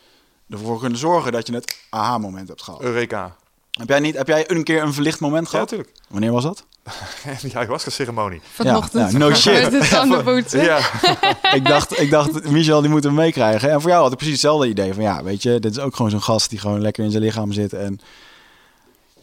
ervoor 0.51 0.79
kunnen 0.81 0.99
zorgen 0.99 1.33
dat 1.33 1.47
je 1.47 1.55
het 1.55 1.79
aha-moment 1.91 2.49
hebt 2.49 2.63
gehad. 2.63 2.81
Eureka. 2.81 3.37
Heb 3.71 3.89
jij, 3.89 4.01
niet, 4.01 4.17
heb 4.17 4.27
jij 4.27 4.51
een 4.51 4.65
keer 4.65 4.83
een 4.83 4.93
verlicht 4.93 5.21
moment 5.21 5.45
Ja, 5.45 5.51
gehad? 5.51 5.71
natuurlijk. 5.71 5.99
Wanneer 6.09 6.33
was 6.33 6.43
dat? 6.43 6.65
Die 7.43 7.57
ayahuasca-ceremonie. 7.57 8.41
Vanochtend. 8.53 9.13
ja, 9.13 9.19
no 9.19 9.35
shit. 9.45 10.51
Ja, 10.51 10.79
ik, 11.59 11.65
dacht, 11.67 12.01
ik 12.01 12.11
dacht, 12.11 12.51
Michel, 12.51 12.81
die 12.81 12.91
moet 12.91 13.05
hem 13.05 13.15
meekrijgen. 13.15 13.71
En 13.71 13.81
voor 13.81 13.91
jou 13.91 14.03
had 14.03 14.11
ik 14.13 14.17
precies 14.17 14.35
hetzelfde 14.35 14.69
idee. 14.69 14.95
Van 14.95 15.03
ja, 15.03 15.23
weet 15.23 15.43
je, 15.43 15.59
dit 15.61 15.71
is 15.71 15.79
ook 15.79 15.97
gewoon 15.97 16.11
zo'n 16.11 16.23
gast 16.23 16.51
die 16.51 16.59
gewoon 16.59 16.81
lekker 16.81 17.05
in 17.05 17.11
zijn 17.11 17.23
lichaam 17.23 17.53
zit. 17.53 17.73
En 17.73 18.01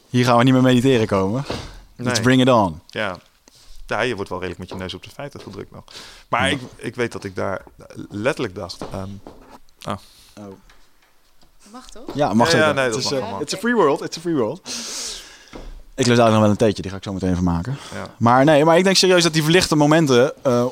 hier 0.09 0.26
gaan 0.26 0.38
we 0.38 0.43
niet 0.43 0.53
meer 0.53 0.61
mediteren 0.61 1.07
komen. 1.07 1.45
Let's 1.95 2.13
nee. 2.13 2.21
bring 2.21 2.41
it 2.41 2.49
on. 2.49 2.82
Ja. 2.88 3.17
ja, 3.88 4.01
je 4.01 4.15
wordt 4.15 4.30
wel 4.30 4.39
redelijk 4.39 4.59
met 4.69 4.69
je 4.69 4.84
neus 4.84 4.93
op 4.93 5.03
de 5.03 5.09
feiten 5.09 5.41
gedrukt 5.41 5.71
nog. 5.71 5.84
Maar 6.28 6.51
ik, 6.51 6.59
ik 6.76 6.95
weet 6.95 7.11
dat 7.11 7.23
ik 7.23 7.36
daar 7.36 7.61
letterlijk 8.09 8.55
dacht... 8.55 8.82
ehm, 8.91 9.97
Mag 11.76 11.89
toch? 11.89 12.03
Ja, 12.13 12.34
mag 12.34 12.51
Ja, 12.51 12.57
ja, 12.57 12.63
zeker. 12.65 12.76
nee, 12.76 12.86
Het 12.86 12.95
is, 12.95 13.03
mag 13.11 13.21
allemaal. 13.21 13.41
It's 13.41 13.53
a 13.53 13.57
free 13.57 13.76
world, 13.76 14.01
it's 14.01 14.17
a 14.17 14.19
free 14.19 14.36
world. 14.36 14.59
Ik 15.95 16.05
lust 16.07 16.19
eigenlijk 16.19 16.32
nog 16.32 16.41
wel 16.41 16.49
een 16.49 16.57
theetje, 16.57 16.82
die 16.82 16.91
ga 16.91 16.97
ik 16.97 17.03
zo 17.03 17.13
meteen 17.13 17.32
even 17.32 17.43
maken. 17.43 17.78
ja. 17.93 18.07
Maar 18.17 18.43
nee, 18.45 18.65
maar 18.65 18.78
ik 18.78 18.84
denk 18.84 18.95
serieus 18.95 19.23
dat 19.23 19.34
die 19.34 19.43
verlichte 19.43 19.76
momenten 19.76 20.43
eh, 20.43 20.65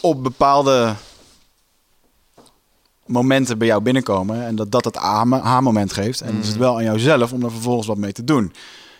op 0.00 0.22
bepaalde 0.22 0.94
momenten 3.06 3.58
bij 3.58 3.66
jou 3.66 3.82
binnenkomen. 3.82 4.44
En 4.46 4.56
dat 4.56 4.70
dat 4.70 4.84
het 4.84 4.96
aha-moment 4.96 5.92
geeft. 5.92 6.20
En 6.20 6.26
dan 6.26 6.36
is 6.40 6.46
het 6.46 6.56
Mhm. 6.56 6.64
wel 6.64 6.76
aan 6.76 6.84
jouzelf 6.84 7.32
om 7.32 7.42
er 7.44 7.50
vervolgens 7.50 7.86
wat 7.86 7.96
mee 7.96 8.12
te 8.12 8.24
doen. 8.24 8.52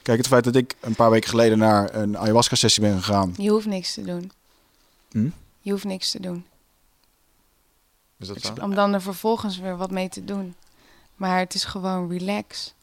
Kijk, 0.02 0.18
het 0.18 0.26
feit 0.26 0.44
dat 0.44 0.54
ik 0.56 0.76
een 0.80 0.94
paar 0.94 1.10
weken 1.10 1.28
geleden 1.30 1.58
naar 1.58 1.94
een 1.94 2.18
ayahuasca-sessie 2.18 2.82
ben 2.82 2.96
gegaan. 2.96 3.34
Je 3.36 3.50
hoeft 3.50 3.66
niks 3.66 3.94
te 3.94 4.02
doen. 4.02 4.30
Hm? 5.10 5.28
Je 5.60 5.70
hoeft 5.70 5.84
niks 5.84 6.10
te 6.10 6.20
doen. 6.20 6.44
Is 8.18 8.28
dat 8.28 8.40
zo? 8.40 8.52
Om 8.62 8.74
dan 8.74 8.94
er 8.94 9.02
vervolgens 9.02 9.58
weer 9.58 9.76
wat 9.76 9.90
mee 9.90 10.08
te 10.08 10.24
doen. 10.24 10.54
Maar 11.22 11.38
het 11.38 11.54
is 11.54 11.64
gewoon 11.64 12.10
relax. 12.10 12.74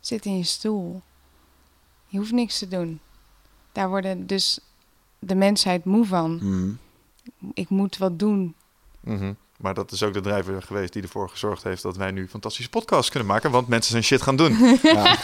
Zit 0.00 0.24
in 0.24 0.36
je 0.38 0.44
stoel. 0.44 1.02
Je 2.06 2.18
hoeft 2.18 2.32
niks 2.32 2.58
te 2.58 2.68
doen. 2.68 3.00
Daar 3.72 3.88
worden 3.88 4.26
dus 4.26 4.58
de 5.18 5.34
mensheid 5.34 5.84
moe 5.84 6.06
van. 6.06 6.34
Mhm. 6.34 6.70
Ik 7.54 7.68
moet 7.68 7.98
wat 7.98 8.18
doen. 8.18 8.54
Mhm. 9.00 9.32
Maar 9.56 9.74
dat 9.74 9.92
is 9.92 10.02
ook 10.02 10.12
de 10.12 10.20
drijver 10.20 10.62
geweest 10.62 10.92
die 10.92 11.02
ervoor 11.02 11.28
gezorgd 11.28 11.62
heeft 11.62 11.82
dat 11.82 11.96
wij 11.96 12.10
nu 12.10 12.28
fantastische 12.28 12.70
podcasts 12.70 13.10
kunnen 13.10 13.28
maken. 13.28 13.50
Want 13.50 13.68
mensen 13.68 13.90
zijn 13.90 14.04
shit 14.04 14.22
gaan 14.22 14.36
doen. 14.36 14.56
Ja. 14.82 15.16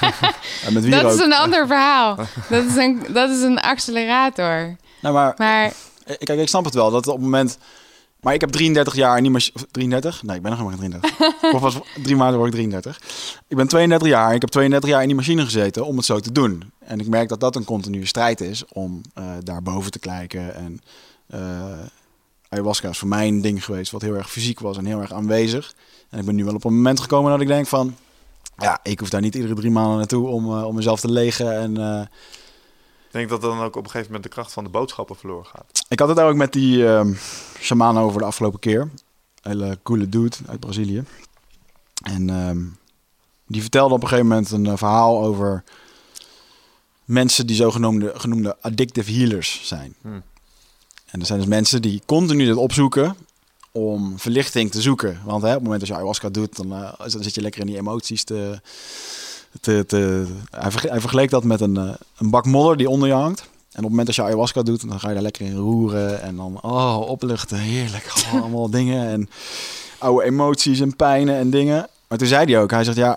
en 0.64 0.73
met 0.73 0.83
wie 0.83 0.91
Dat 0.91 1.05
ook. 1.05 1.12
is 1.12 1.21
een 1.21 1.35
ander 1.35 1.66
verhaal. 1.66 2.16
Dat 2.49 2.64
is 2.64 2.77
een, 2.77 3.07
dat 3.12 3.31
is 3.31 3.43
een 3.43 3.61
accelerator. 3.61 4.77
Nou, 5.01 5.14
maar 5.14 5.35
Maar 5.37 5.73
Kijk, 6.05 6.41
ik 6.41 6.49
snap 6.49 6.64
het 6.64 6.75
wel. 6.75 6.91
Dat 6.91 7.07
op 7.07 7.14
het 7.14 7.23
moment... 7.23 7.59
Maar 8.21 8.35
ik 8.35 8.41
heb 8.41 8.51
33 8.51 8.95
jaar 8.95 9.16
in 9.16 9.23
die 9.23 9.33
machine... 9.33 9.66
33? 9.71 10.23
Nee, 10.23 10.37
ik 10.37 10.43
ben 10.43 10.51
nog 10.51 10.61
helemaal 10.61 10.81
geen 10.81 11.01
33. 11.01 11.53
of 11.55 11.61
was 11.61 11.79
drie 12.03 12.16
maanden 12.16 12.39
word 12.39 12.55
ik 12.55 12.55
33. 12.55 13.01
Ik 13.49 13.57
ben 13.57 13.69
32 13.69 14.09
jaar 14.09 14.29
en 14.29 14.35
ik 14.35 14.41
heb 14.41 14.51
32 14.51 14.91
jaar 14.91 15.01
in 15.01 15.07
die 15.07 15.16
machine 15.16 15.45
gezeten 15.45 15.87
om 15.87 15.97
het 15.97 16.05
zo 16.05 16.21
te 16.21 16.33
doen. 16.33 16.73
En 16.79 17.01
ik 17.01 17.09
merk 17.09 17.29
dat 17.29 17.41
dat 17.41 17.57
een 17.57 17.64
continue 17.64 18.07
strijd 18.07 18.41
is 18.41 18.64
om 18.73 19.01
eh 19.14 19.25
daar 19.43 19.62
boven 19.62 19.91
te 19.91 19.99
kijken. 19.99 20.55
En 20.55 20.81
eh 21.27 21.39
ayahuasca 22.49 22.89
is 22.89 22.99
voor 22.99 23.09
mij 23.09 23.29
een 23.29 23.41
ding 23.41 23.64
geweest 23.64 23.93
wat 23.93 24.03
heel 24.03 24.14
erg 24.14 24.31
fysiek 24.31 24.61
was 24.61 24.77
en 24.77 24.85
heel 24.85 25.01
erg 25.01 25.12
aanwezig. 25.12 25.75
En 26.11 26.19
ik 26.19 26.25
ben 26.25 26.35
nu 26.35 26.45
wel 26.45 26.55
op 26.55 26.64
een 26.64 26.75
moment 26.75 27.01
gekomen 27.01 27.31
dat 27.31 27.41
ik 27.41 27.47
denk 27.47 27.66
van... 27.66 27.97
Ja, 28.59 28.81
ik 28.83 29.01
hoef 29.01 29.09
daar 29.09 29.21
niet 29.21 29.35
iedere 29.35 29.55
drie 29.55 29.71
maanden 29.71 29.97
naartoe 29.97 30.29
om, 30.29 30.45
eh, 30.45 30.64
om 30.64 30.75
mezelf 30.75 31.01
te 31.01 31.11
legen 31.11 31.59
en... 31.59 31.77
Ik 33.19 33.29
denk 33.29 33.41
dat 33.41 33.51
dan 33.51 33.61
ook 33.61 33.77
op 33.77 33.85
een 33.85 33.91
gegeven 33.91 34.07
moment 34.07 34.23
de 34.23 34.35
kracht 34.35 34.53
van 34.53 34.64
de 34.64 34.71
boodschappen 34.71 35.16
verloren 35.16 35.47
gaat. 35.47 35.85
Ik 35.89 35.99
had 35.99 36.09
het 36.09 36.21
ook 36.21 36.35
met 36.35 36.53
die 36.53 36.87
ehm 36.87 37.12
shaman 37.61 37.99
over 37.99 38.21
de 38.21 38.27
afgelopen 38.27 38.59
keer. 38.59 38.91
Hele 39.43 39.79
coole 39.83 40.09
dude 40.09 40.37
uit 40.47 40.61
Brazilië. 40.61 41.05
En 42.03 42.31
ehm, 42.31 42.59
die 43.47 43.61
vertelde 43.61 43.95
op 43.95 44.03
een 44.03 44.09
gegeven 44.09 44.29
moment 44.29 44.51
een 44.51 44.66
eh, 44.66 44.77
verhaal 44.77 45.23
over 45.23 45.64
mensen 47.05 47.47
die 47.47 47.57
zogenoemde 47.57 48.12
genoemde 48.14 48.57
addictive 48.61 49.12
healers 49.12 49.61
zijn. 49.62 49.95
Hmm. 50.03 50.23
En 51.07 51.19
dat 51.19 51.27
zijn 51.27 51.39
dus 51.39 51.49
mensen 51.49 51.83
die 51.83 52.03
continu 52.07 52.45
dit 52.45 52.57
opzoeken 52.57 53.16
om 53.73 54.19
verlichting 54.19 54.71
te 54.71 54.81
zoeken. 54.81 55.21
Want 55.25 55.43
hè, 55.43 55.49
op 55.49 55.55
het 55.55 55.62
moment 55.62 55.81
dat 55.81 55.89
je 55.89 55.95
ayahuasca 55.95 56.29
doet, 56.29 56.57
dan, 56.57 56.73
eh, 56.73 56.93
dan 56.99 57.23
zit 57.23 57.35
je 57.35 57.41
lekker 57.41 57.61
in 57.61 57.66
die 57.66 57.77
emoties 57.77 58.25
te... 58.25 58.61
te, 59.61 59.84
te 59.86 60.26
hij, 60.50 60.70
verge- 60.70 60.88
hij 60.88 61.00
vergeleek 61.00 61.30
dat 61.30 61.44
met 61.44 61.61
een, 61.61 61.76
eh, 61.76 61.90
een 62.18 62.30
bak 62.30 62.44
modder 62.46 62.76
die 62.76 62.88
onder 62.88 63.09
je 63.09 63.14
hangt. 63.14 63.40
En 63.40 63.84
op 63.84 63.90
het 63.90 63.90
moment 63.90 64.06
dat 64.06 64.14
je 64.16 64.22
ayahuasca 64.22 64.62
doet, 64.62 64.88
dan 64.88 65.00
ga 65.00 65.09
je 65.09 65.14
daar 65.14 65.22
lekker 65.22 65.46
in 65.46 65.56
roeren. 65.56 66.22
En 66.22 66.36
dan, 66.36 66.59
oh, 66.62 67.00
opluchten, 67.09 67.59
heerlijk. 67.59 68.12
Oh, 68.32 68.40
allemaal 68.40 68.70
dingen 68.70 69.09
en 69.09 69.28
oude 69.98 70.24
emoties 70.24 70.80
en 70.80 70.96
pijnen 70.96 71.34
en 71.36 71.50
dingen. 71.50 71.88
Maar 72.09 72.18
toen 72.18 72.26
zei 72.26 72.52
hij 72.52 72.62
ook, 72.62 72.70
hij 72.70 72.84
zegt 72.84 72.96
ja, 72.96 73.09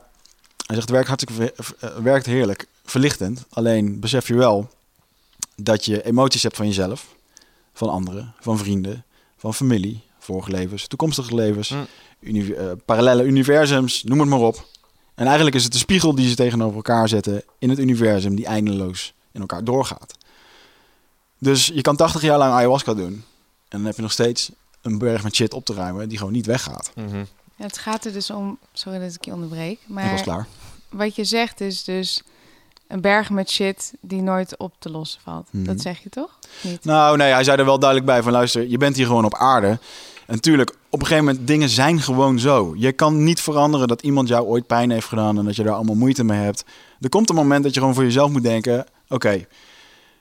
hij 0.66 0.76
zegt 0.76 0.82
het 0.82 0.90
werkt 0.90 1.08
hartstikke, 1.08 1.54
eh, 1.80 1.90
werkt 2.04 2.26
heerlijk, 2.26 2.68
verlichtend. 2.86 3.46
Alleen 3.50 4.00
besef 4.00 4.28
je 4.28 4.36
wel 4.36 4.70
dat 5.56 5.86
je 5.86 6.04
emoties 6.06 6.44
hebt 6.44 6.56
van 6.56 6.68
jezelf, 6.68 7.06
van 7.74 7.90
anderen, 7.90 8.34
van 8.40 8.58
vrienden, 8.58 9.04
van 9.38 9.54
familie, 9.54 10.02
vorige 10.20 10.52
levens, 10.52 10.88
toekomstige 10.88 11.36
levens, 11.36 11.70
Mm. 11.70 11.86
uni- 12.20 12.52
eh, 12.54 12.66
parallele 12.86 13.24
universums, 13.24 14.04
noem 14.04 14.20
het 14.20 14.30
maar 14.30 14.40
op. 14.40 14.68
En 15.22 15.28
eigenlijk 15.28 15.56
is 15.56 15.64
het 15.64 15.72
de 15.72 15.78
spiegel 15.78 16.16
die 16.16 16.30
ze 16.30 16.36
tegenover 16.36 16.76
elkaar 16.76 17.08
zetten 17.08 17.44
in 17.60 17.70
het 17.70 17.80
universum 17.80 18.36
die 18.36 18.46
eindeloos 18.46 19.14
in 19.32 19.42
elkaar 19.42 19.64
doorgaat. 19.64 20.14
Dus 21.38 21.66
je 21.74 21.82
kan 21.82 21.96
80 21.96 22.22
jaar 22.22 22.38
lang 22.38 22.54
ayahuasca 22.54 22.94
doen 22.94 23.14
en 23.14 23.24
dan 23.68 23.86
heb 23.86 23.96
je 23.96 24.02
nog 24.02 24.12
steeds 24.12 24.52
een 24.82 24.98
berg 24.98 25.24
met 25.24 25.36
shit 25.36 25.54
op 25.54 25.66
te 25.66 25.74
ruimen 25.74 26.10
die 26.10 26.18
gewoon 26.18 26.34
niet 26.34 26.46
weggaat. 26.46 26.92
Mhm. 26.96 27.24
het 27.56 27.78
gaat 27.78 28.06
er 28.06 28.14
dus 28.14 28.30
om... 28.30 28.58
Sorry 28.74 29.00
dat 29.00 29.14
ik 29.14 29.26
je 29.26 29.34
onderbreek. 29.34 29.72
Ik 29.72 29.80
was 29.88 29.96
Maar 30.04 30.22
klaar. 30.22 30.48
wat 30.90 31.16
je 31.16 31.24
zegt 31.24 31.62
is 31.62 31.84
dus... 31.84 32.22
Een 32.88 33.02
berg 33.02 33.30
met 33.30 33.50
shit 33.50 33.94
die 34.00 34.22
nooit 34.22 34.58
op 34.58 34.74
te 34.80 34.90
lossen 34.90 35.22
valt. 35.22 35.48
Mhm. 35.52 35.64
Dat 35.64 35.82
zeg 35.82 36.00
je 36.04 36.10
toch? 36.10 36.40
Niet? 36.62 36.86
Nou, 36.86 37.18
nee, 37.18 37.32
hij 37.32 37.44
zei 37.44 37.58
er 37.58 37.66
wel 37.66 37.80
duidelijk 37.80 38.12
bij 38.12 38.24
van 38.24 38.32
luister, 38.32 38.68
je 38.68 38.78
bent 38.78 38.96
hier 38.96 39.06
gewoon 39.06 39.26
op 39.26 39.36
aarde. 39.36 39.80
En 40.32 40.42
tuurlijk, 40.42 40.70
op 40.90 41.00
een 41.00 41.06
gegeven 41.06 41.26
moment, 41.26 41.48
dingen 41.48 41.70
zijn 41.70 42.02
gewoon 42.02 42.40
zo. 42.40 42.74
Je 42.78 42.92
kan 42.92 43.24
niet 43.24 43.42
veranderen 43.42 43.88
dat 43.88 44.02
iemand 44.02 44.28
jou 44.28 44.48
ooit 44.48 44.68
pijn 44.68 44.90
heeft 44.90 45.08
gedaan 45.08 45.38
en 45.38 45.46
dat 45.46 45.56
je 45.56 45.64
daar 45.64 45.74
allemaal 45.74 45.96
moeite 45.96 46.24
mee 46.24 46.40
hebt. 46.40 46.66
Er 47.00 47.10
komt 47.10 47.30
een 47.30 47.36
moment 47.36 47.64
dat 47.64 47.74
je 47.74 47.80
gewoon 47.80 47.96
voor 47.96 48.04
jezelf 48.04 48.32
moet 48.32 48.44
denken, 48.44 48.86
oké, 49.10 49.46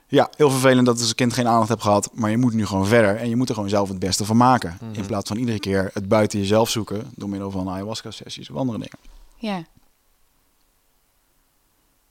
ja, 0.06 0.30
heel 0.36 0.50
vervelend 0.50 0.86
dat 0.86 0.94
ik 0.94 1.00
als 1.00 1.14
kind 1.14 1.32
geen 1.32 1.48
aandacht 1.48 1.68
heb 1.68 1.80
gehad, 1.80 2.10
maar 2.14 2.30
je 2.30 2.36
moet 2.36 2.52
nu 2.52 2.66
gewoon 2.66 2.86
verder 2.86 3.16
en 3.16 3.28
je 3.28 3.36
moet 3.36 3.48
er 3.48 3.54
gewoon 3.54 3.68
zelf 3.68 3.88
het 3.88 3.98
beste 3.98 4.24
van 4.24 4.36
maken. 4.36 4.78
Mhm. 4.80 5.00
In 5.00 5.06
plaats 5.06 5.28
van 5.28 5.36
iedere 5.36 5.60
keer 5.60 5.90
het 5.92 6.08
buiten 6.08 6.38
jezelf 6.38 6.70
zoeken 6.70 7.10
door 7.14 7.28
middel 7.28 7.50
van 7.50 7.68
ayahuasca-sessies 7.68 8.50
of 8.50 8.56
andere 8.56 8.78
dingen. 8.78 8.98
Ja. 9.36 9.64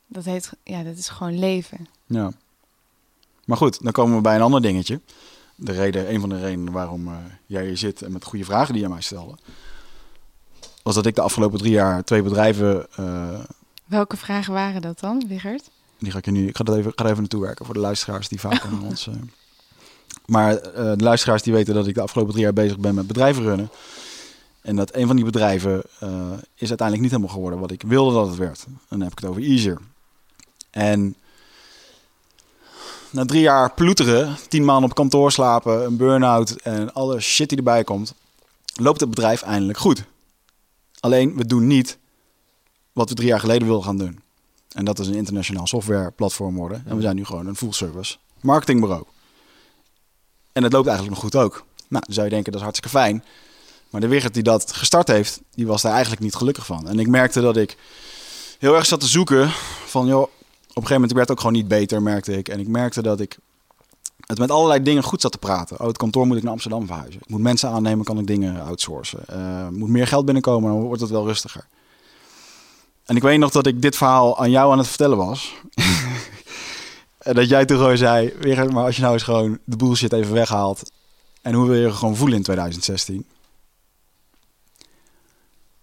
Dat 0.07 0.25
heet... 0.25 0.51
Ja, 0.63 0.83
dat 0.83 0.97
is 0.97 1.09
gewoon 1.09 1.39
leven. 1.39 1.87
Ja. 2.05 2.31
Maar 3.45 3.57
goed, 3.57 3.83
dan 3.83 3.91
komen 3.91 4.15
we 4.15 4.21
bij 4.21 4.35
een 4.35 4.41
ander 4.41 4.61
dingetje. 4.61 4.99
De 5.61 5.71
reden, 5.71 6.13
een 6.13 6.19
van 6.19 6.29
de 6.29 6.39
redenen 6.39 6.73
waarom 6.73 7.07
eh, 7.07 7.13
jij 7.45 7.65
hier 7.65 7.77
zit 7.77 8.01
en 8.01 8.11
met 8.11 8.23
goede 8.23 8.45
vragen 8.45 8.73
die 8.73 8.81
je 8.83 8.89
mij 8.89 9.01
stelde. 9.01 9.35
Was 10.83 10.95
dat 10.95 11.05
ik 11.05 11.15
de 11.15 11.21
afgelopen 11.21 11.59
drie 11.59 11.71
jaar 11.71 12.03
twee 12.03 12.21
bedrijven. 12.21 12.87
eh, 12.95 13.39
Welke 13.85 14.17
vragen 14.17 14.53
waren 14.53 14.81
dat 14.81 14.99
dan, 14.99 15.23
Wigert? 15.27 15.69
die 15.99 16.11
ga 16.11 16.17
ik 16.17 16.25
je 16.25 16.31
nu. 16.31 16.47
Ik 16.47 16.57
ga, 16.57 16.63
dat 16.63 16.75
even, 16.77 16.91
ga 16.95 17.03
er 17.03 17.09
even 17.09 17.19
naartoe 17.21 17.41
werken 17.41 17.65
voor 17.65 17.73
de 17.73 17.79
luisteraars 17.79 18.27
die 18.27 18.39
vaak 18.39 18.63
aan 18.65 18.83
ons. 18.83 19.07
eh. 19.07 19.13
maar 20.25 20.61
de 20.61 20.95
luisteraars 20.97 21.41
die 21.43 21.53
weten 21.53 21.73
dat 21.73 21.87
ik 21.87 21.93
de 21.95 22.01
afgelopen 22.01 22.31
drie 22.31 22.43
jaar 22.45 22.53
bezig 22.53 22.77
ben 22.79 22.95
met 22.95 23.07
bedrijven 23.07 23.43
runnen. 23.43 23.69
En 24.61 24.75
dat 24.75 24.95
een 24.95 25.07
van 25.07 25.15
die 25.15 25.25
bedrijven 25.25 25.81
is 26.55 26.69
uiteindelijk 26.69 27.01
niet 27.01 27.11
helemaal 27.11 27.33
geworden 27.33 27.59
wat 27.59 27.71
ik 27.71 27.81
wilde 27.81 28.13
dat 28.13 28.27
het 28.27 28.35
werd. 28.37 28.63
En 28.67 28.77
dan 28.89 29.01
heb 29.01 29.11
ik 29.11 29.19
het 29.19 29.29
over 29.29 29.41
Easier. 29.41 29.77
En 30.69 31.15
na 33.11 33.25
drie 33.25 33.41
jaar 33.41 33.73
ploeteren, 33.73 34.37
tien 34.47 34.65
maanden 34.65 34.89
op 34.89 34.95
kantoor 34.95 35.31
slapen, 35.31 35.85
een 35.85 35.97
burn-out 35.97 36.51
en 36.51 36.93
alle 36.93 37.19
shit 37.19 37.49
die 37.49 37.57
erbij 37.57 37.83
komt, 37.83 38.13
loopt 38.75 38.99
het 38.99 39.09
bedrijf 39.09 39.41
eindelijk 39.41 39.77
goed. 39.77 40.03
Alleen 40.99 41.35
we 41.35 41.45
doen 41.45 41.67
niet 41.67 41.97
wat 42.93 43.09
we 43.09 43.15
drie 43.15 43.27
jaar 43.27 43.39
geleden 43.39 43.67
wilden 43.67 43.85
gaan 43.85 43.97
doen. 43.97 44.19
En 44.71 44.85
dat 44.85 44.99
is 44.99 45.07
een 45.07 45.15
internationaal 45.15 45.67
softwareplatform 45.67 46.55
worden. 46.55 46.83
En 46.85 46.95
we 46.95 47.01
zijn 47.01 47.15
nu 47.15 47.25
gewoon 47.25 47.47
een 47.47 47.55
full 47.55 47.71
service 47.71 48.17
marketingbureau. 48.41 49.03
En 50.51 50.63
het 50.63 50.73
loopt 50.73 50.87
eigenlijk 50.87 51.15
nog 51.15 51.31
goed 51.31 51.41
ook. 51.41 51.65
Nou, 51.87 52.03
zou 52.07 52.25
je 52.25 52.31
denken 52.31 52.51
dat 52.51 52.61
is 52.61 52.67
hartstikke 52.67 52.97
fijn. 52.97 53.23
Maar 53.89 54.01
de 54.01 54.07
Wigert 54.07 54.33
die 54.33 54.43
dat 54.43 54.73
gestart 54.73 55.07
heeft, 55.07 55.41
die 55.51 55.67
was 55.67 55.81
daar 55.81 55.91
eigenlijk 55.91 56.21
niet 56.21 56.35
gelukkig 56.35 56.65
van. 56.65 56.87
En 56.87 56.99
ik 56.99 57.07
merkte 57.07 57.41
dat 57.41 57.57
ik 57.57 57.77
heel 58.59 58.75
erg 58.75 58.85
zat 58.85 58.99
te 58.99 59.07
zoeken 59.07 59.49
van, 59.85 60.07
joh, 60.07 60.29
een 60.81 60.87
gegeven 60.87 60.93
moment 60.93 61.11
ik 61.11 61.17
werd 61.17 61.31
ook 61.31 61.39
gewoon 61.39 61.53
niet 61.53 61.67
beter, 61.67 62.01
merkte 62.01 62.37
ik. 62.37 62.47
En 62.47 62.59
ik 62.59 62.67
merkte 62.67 63.01
dat 63.01 63.19
ik 63.19 63.37
het 64.25 64.39
met 64.39 64.51
allerlei 64.51 64.83
dingen 64.83 65.03
goed 65.03 65.21
zat 65.21 65.31
te 65.31 65.37
praten. 65.37 65.79
Oh, 65.79 65.87
het 65.87 65.97
kantoor 65.97 66.27
moet 66.27 66.37
ik 66.37 66.43
naar 66.43 66.51
Amsterdam 66.51 66.85
verhuizen. 66.85 67.21
Ik 67.21 67.29
moet 67.29 67.41
mensen 67.41 67.69
aannemen, 67.69 68.05
kan 68.05 68.19
ik 68.19 68.27
dingen 68.27 68.61
outsourcen. 68.61 69.19
Uh, 69.31 69.67
moet 69.69 69.89
meer 69.89 70.07
geld 70.07 70.25
binnenkomen, 70.25 70.71
dan 70.71 70.81
wordt 70.81 71.01
het 71.01 71.09
wel 71.09 71.25
rustiger. 71.25 71.67
En 73.05 73.15
ik 73.15 73.21
weet 73.21 73.39
nog 73.39 73.51
dat 73.51 73.65
ik 73.65 73.81
dit 73.81 73.95
verhaal 73.95 74.39
aan 74.39 74.51
jou 74.51 74.71
aan 74.71 74.77
het 74.77 74.87
vertellen 74.87 75.17
was. 75.17 75.55
en 77.17 77.35
dat 77.35 77.49
jij 77.49 77.65
toen 77.65 77.77
gewoon 77.77 77.97
zei, 77.97 78.33
maar 78.71 78.85
als 78.85 78.95
je 78.95 79.01
nou 79.01 79.13
eens 79.13 79.23
gewoon 79.23 79.59
de 79.63 79.75
bullshit 79.75 80.13
even 80.13 80.33
weghaalt. 80.33 80.91
En 81.41 81.53
hoe 81.53 81.67
wil 81.67 81.75
je 81.75 81.91
gewoon 81.91 82.15
voelen 82.15 82.37
in 82.37 82.43
2016? 82.43 83.25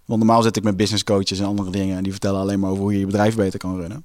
Want 0.04 0.18
normaal 0.18 0.42
zit 0.42 0.56
ik 0.56 0.62
met 0.62 0.76
business 0.76 1.04
coaches 1.04 1.38
en 1.38 1.46
andere 1.46 1.70
dingen. 1.70 1.96
En 1.96 2.02
die 2.02 2.12
vertellen 2.12 2.40
alleen 2.40 2.60
maar 2.60 2.70
over 2.70 2.82
hoe 2.82 2.92
je 2.92 2.98
je 2.98 3.06
bedrijf 3.06 3.36
beter 3.36 3.58
kan 3.58 3.80
runnen. 3.80 4.04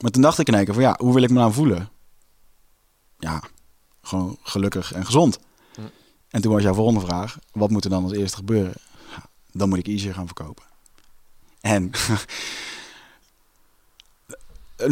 Maar 0.00 0.10
toen 0.10 0.22
dacht 0.22 0.38
ik 0.38 0.48
in 0.48 0.54
één 0.54 0.64
keer 0.64 0.74
van 0.74 0.82
ja, 0.82 0.96
hoe 0.98 1.14
wil 1.14 1.22
ik 1.22 1.30
me 1.30 1.38
nou 1.38 1.52
voelen? 1.52 1.88
Ja, 3.18 3.42
gewoon 4.02 4.38
gelukkig 4.42 4.92
en 4.92 5.04
gezond. 5.04 5.38
Hm. 5.74 5.80
En 6.28 6.42
toen 6.42 6.52
was 6.52 6.62
jouw 6.62 6.74
volgende 6.74 7.00
vraag, 7.00 7.38
wat 7.52 7.70
moet 7.70 7.84
er 7.84 7.90
dan 7.90 8.02
als 8.02 8.12
eerste 8.12 8.36
gebeuren? 8.36 8.74
dan 9.54 9.68
moet 9.68 9.78
ik 9.78 9.86
easier 9.86 10.14
gaan 10.14 10.26
verkopen. 10.26 10.64
En 11.60 11.90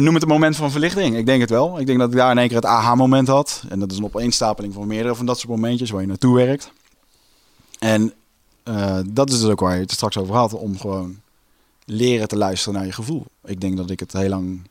noem 0.03 0.13
het 0.13 0.23
een 0.23 0.29
moment 0.29 0.55
van 0.55 0.71
verlichting. 0.71 1.15
Ik 1.15 1.25
denk 1.25 1.41
het 1.41 1.49
wel. 1.49 1.79
Ik 1.79 1.85
denk 1.85 1.99
dat 1.99 2.09
ik 2.09 2.15
daar 2.15 2.31
in 2.31 2.37
één 2.37 2.47
keer 2.47 2.55
het 2.55 2.65
aha-moment 2.65 3.27
had. 3.27 3.63
En 3.69 3.79
dat 3.79 3.91
is 3.91 3.97
een 3.97 4.03
opeenstapeling 4.03 4.73
van 4.73 4.87
meerdere 4.87 5.15
van 5.15 5.25
dat 5.25 5.39
soort 5.39 5.49
momentjes 5.49 5.89
waar 5.89 6.01
je 6.01 6.07
naartoe 6.07 6.35
werkt. 6.35 6.71
En 7.79 8.13
uh, 8.63 8.99
dat 9.05 9.29
is 9.29 9.39
dus 9.39 9.49
ook 9.49 9.59
waar 9.59 9.75
je 9.75 9.81
het 9.81 9.91
straks 9.91 10.17
over 10.17 10.35
had. 10.35 10.53
Om 10.53 10.77
gewoon 10.77 11.21
leren 11.85 12.27
te 12.27 12.37
luisteren 12.37 12.73
naar 12.73 12.85
je 12.85 12.91
gevoel. 12.91 13.25
Ik 13.43 13.61
denk 13.61 13.77
dat 13.77 13.89
ik 13.89 13.99
het 13.99 14.13
heel 14.13 14.29
lang 14.29 14.67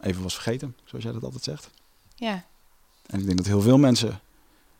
even 0.00 0.22
was 0.22 0.34
vergeten, 0.34 0.76
zoals 0.84 1.04
jij 1.04 1.12
dat 1.12 1.24
altijd 1.24 1.44
zegt. 1.44 1.70
Ja. 2.14 2.44
En 3.06 3.20
ik 3.20 3.24
denk 3.24 3.36
dat 3.36 3.46
heel 3.46 3.60
veel 3.60 3.78
mensen 3.78 4.20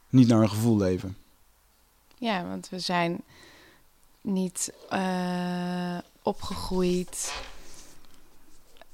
niet 0.08 0.28
naar 0.28 0.38
hun 0.38 0.48
gevoel 0.48 0.76
leven. 0.76 1.16
Ja, 2.18 2.48
want 2.48 2.68
we 2.68 2.78
zijn 2.78 3.22
niet 4.20 4.72
uh, 4.92 5.98
opgegroeid 6.22 7.32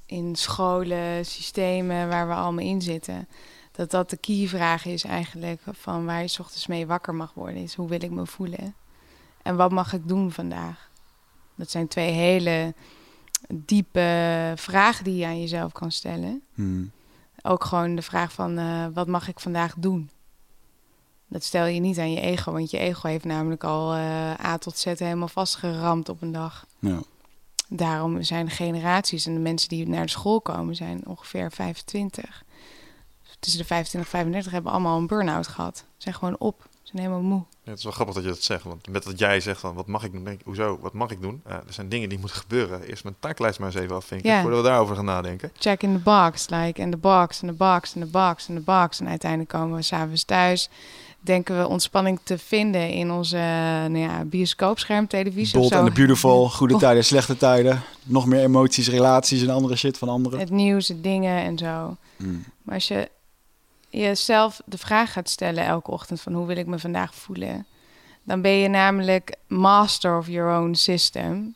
in 0.05 0.35
scholen, 0.35 1.25
systemen 1.25 2.09
waar 2.09 2.27
we 2.27 2.33
allemaal 2.33 2.65
in 2.65 2.81
zitten. 2.81 3.27
Dat 3.71 3.91
dat 3.91 4.09
de 4.09 4.17
key-vraag 4.17 4.85
is 4.85 5.03
eigenlijk 5.03 5.61
van 5.71 6.05
waar 6.05 6.21
je 6.21 6.27
s 6.27 6.39
ochtends 6.39 6.67
mee 6.67 6.87
wakker 6.87 7.15
mag 7.15 7.33
worden. 7.33 7.61
Is 7.61 7.73
hoe 7.73 7.87
wil 7.87 8.03
ik 8.03 8.11
me 8.11 8.25
voelen? 8.25 8.75
En 9.41 9.55
wat 9.55 9.71
mag 9.71 9.93
ik 9.93 10.07
doen 10.07 10.31
vandaag? 10.31 10.89
Dat 11.55 11.71
zijn 11.71 11.87
twee 11.87 12.11
hele 12.11 12.73
diepe 13.53 14.53
vragen 14.55 15.03
die 15.03 15.15
je 15.15 15.25
aan 15.25 15.39
jezelf 15.39 15.71
kan 15.71 15.91
stellen. 15.91 16.41
Hmm. 16.53 16.91
Ook 17.41 17.63
gewoon 17.63 17.95
de 17.95 18.01
vraag 18.01 18.31
van 18.31 18.59
uh, 18.59 18.85
wat 18.93 19.07
mag 19.07 19.27
ik 19.27 19.39
vandaag 19.39 19.73
doen? 19.77 20.09
Dat 21.27 21.43
stel 21.43 21.65
je 21.65 21.79
niet 21.79 21.99
aan 21.99 22.11
je 22.11 22.21
ego, 22.21 22.51
want 22.51 22.71
je 22.71 22.77
ego 22.77 23.07
heeft 23.07 23.25
namelijk 23.25 23.63
al 23.63 23.95
uh, 23.95 24.45
A 24.45 24.57
tot 24.57 24.77
Z 24.77 24.85
helemaal 24.85 25.27
vastgeramd 25.27 26.09
op 26.09 26.21
een 26.21 26.31
dag. 26.31 26.65
Ja. 26.79 26.99
Daarom 27.67 28.23
zijn 28.23 28.45
de 28.45 28.51
generaties 28.51 29.25
en 29.25 29.33
de 29.33 29.39
mensen 29.39 29.69
die 29.69 29.87
naar 29.87 30.05
de 30.05 30.11
school 30.11 30.41
komen, 30.41 30.75
zijn 30.75 31.07
ongeveer 31.07 31.51
25. 31.51 32.43
Tussen 33.39 33.61
de 33.61 33.67
25 33.67 34.11
en 34.11 34.19
35 34.19 34.51
hebben 34.51 34.71
allemaal 34.71 34.97
een 34.97 35.07
burn-out 35.07 35.47
gehad. 35.47 35.77
Ze 35.77 35.83
zijn 35.97 36.15
gewoon 36.15 36.37
op. 36.37 36.69
Ze 36.85 36.91
zijn 36.93 37.03
helemaal 37.03 37.29
moe. 37.29 37.43
Ja, 37.63 37.69
het 37.69 37.77
is 37.77 37.83
wel 37.83 37.93
grappig 37.93 38.15
dat 38.15 38.23
je 38.23 38.29
dat 38.29 38.41
zegt. 38.41 38.63
Want 38.63 38.89
met 38.89 39.03
dat 39.03 39.19
jij 39.19 39.39
zegt 39.39 39.59
van 39.59 39.75
wat 39.75 39.87
mag 39.87 40.03
ik 40.03 40.11
doen, 40.11 40.23
denk 40.23 40.39
ik, 40.39 40.45
hoezo, 40.45 40.79
wat 40.81 40.93
mag 40.93 41.11
ik 41.11 41.21
doen? 41.21 41.41
Uh, 41.47 41.53
er 41.53 41.63
zijn 41.73 41.89
dingen 41.89 42.09
die 42.09 42.19
moeten 42.19 42.37
gebeuren. 42.37 42.81
Eerst 42.81 43.03
mijn 43.03 43.15
taaklijst 43.19 43.59
maar 43.59 43.67
eens 43.67 43.77
even 43.81 43.95
afvinken 43.95 44.29
yeah. 44.29 44.41
voordat 44.41 44.61
we 44.61 44.67
daarover 44.67 44.95
gaan 44.95 45.05
nadenken. 45.05 45.51
Check 45.57 45.81
in 45.81 45.93
the 45.93 45.99
box, 45.99 46.49
like 46.49 46.81
in 46.81 46.91
the 46.91 46.97
box, 46.97 47.41
in 47.41 47.47
the 47.47 47.53
box, 47.53 47.95
in 47.95 48.01
the 48.01 48.07
box, 48.07 48.49
in 48.49 48.55
the 48.55 48.61
box. 48.61 48.99
En 48.99 49.07
uiteindelijk 49.07 49.49
komen 49.49 49.75
we 49.75 49.81
s'avonds 49.81 50.23
thuis 50.23 50.69
denken 51.25 51.59
we 51.59 51.67
ontspanning 51.67 52.19
te 52.23 52.37
vinden 52.37 52.89
in 52.89 53.11
onze 53.11 53.37
nou 53.37 53.97
ja, 53.97 54.23
bioscoopscherm, 54.25 55.07
televisie 55.07 55.59
Bold 55.59 55.71
en 55.71 55.85
the 55.85 55.91
Beautiful, 55.91 56.49
goede 56.59 56.77
tijden, 56.77 57.05
slechte 57.05 57.37
tijden. 57.37 57.81
Nog 58.03 58.25
meer 58.25 58.43
emoties, 58.43 58.89
relaties 58.89 59.41
en 59.41 59.49
andere 59.49 59.75
shit 59.75 59.97
van 59.97 60.09
anderen. 60.09 60.39
Het 60.39 60.49
nieuws, 60.49 60.91
dingen 60.95 61.43
en 61.43 61.57
zo. 61.57 61.97
Hmm. 62.17 62.43
Maar 62.61 62.75
als 62.75 62.87
je 62.87 63.09
jezelf 63.97 64.61
de 64.65 64.77
vraag 64.77 65.11
gaat 65.11 65.29
stellen 65.29 65.65
elke 65.65 65.91
ochtend 65.91 66.21
van 66.21 66.33
hoe 66.33 66.45
wil 66.45 66.57
ik 66.57 66.65
me 66.65 66.79
vandaag 66.79 67.15
voelen, 67.15 67.65
dan 68.23 68.41
ben 68.41 68.51
je 68.51 68.67
namelijk 68.67 69.35
master 69.47 70.17
of 70.17 70.27
your 70.27 70.59
own 70.59 70.73
system. 70.73 71.55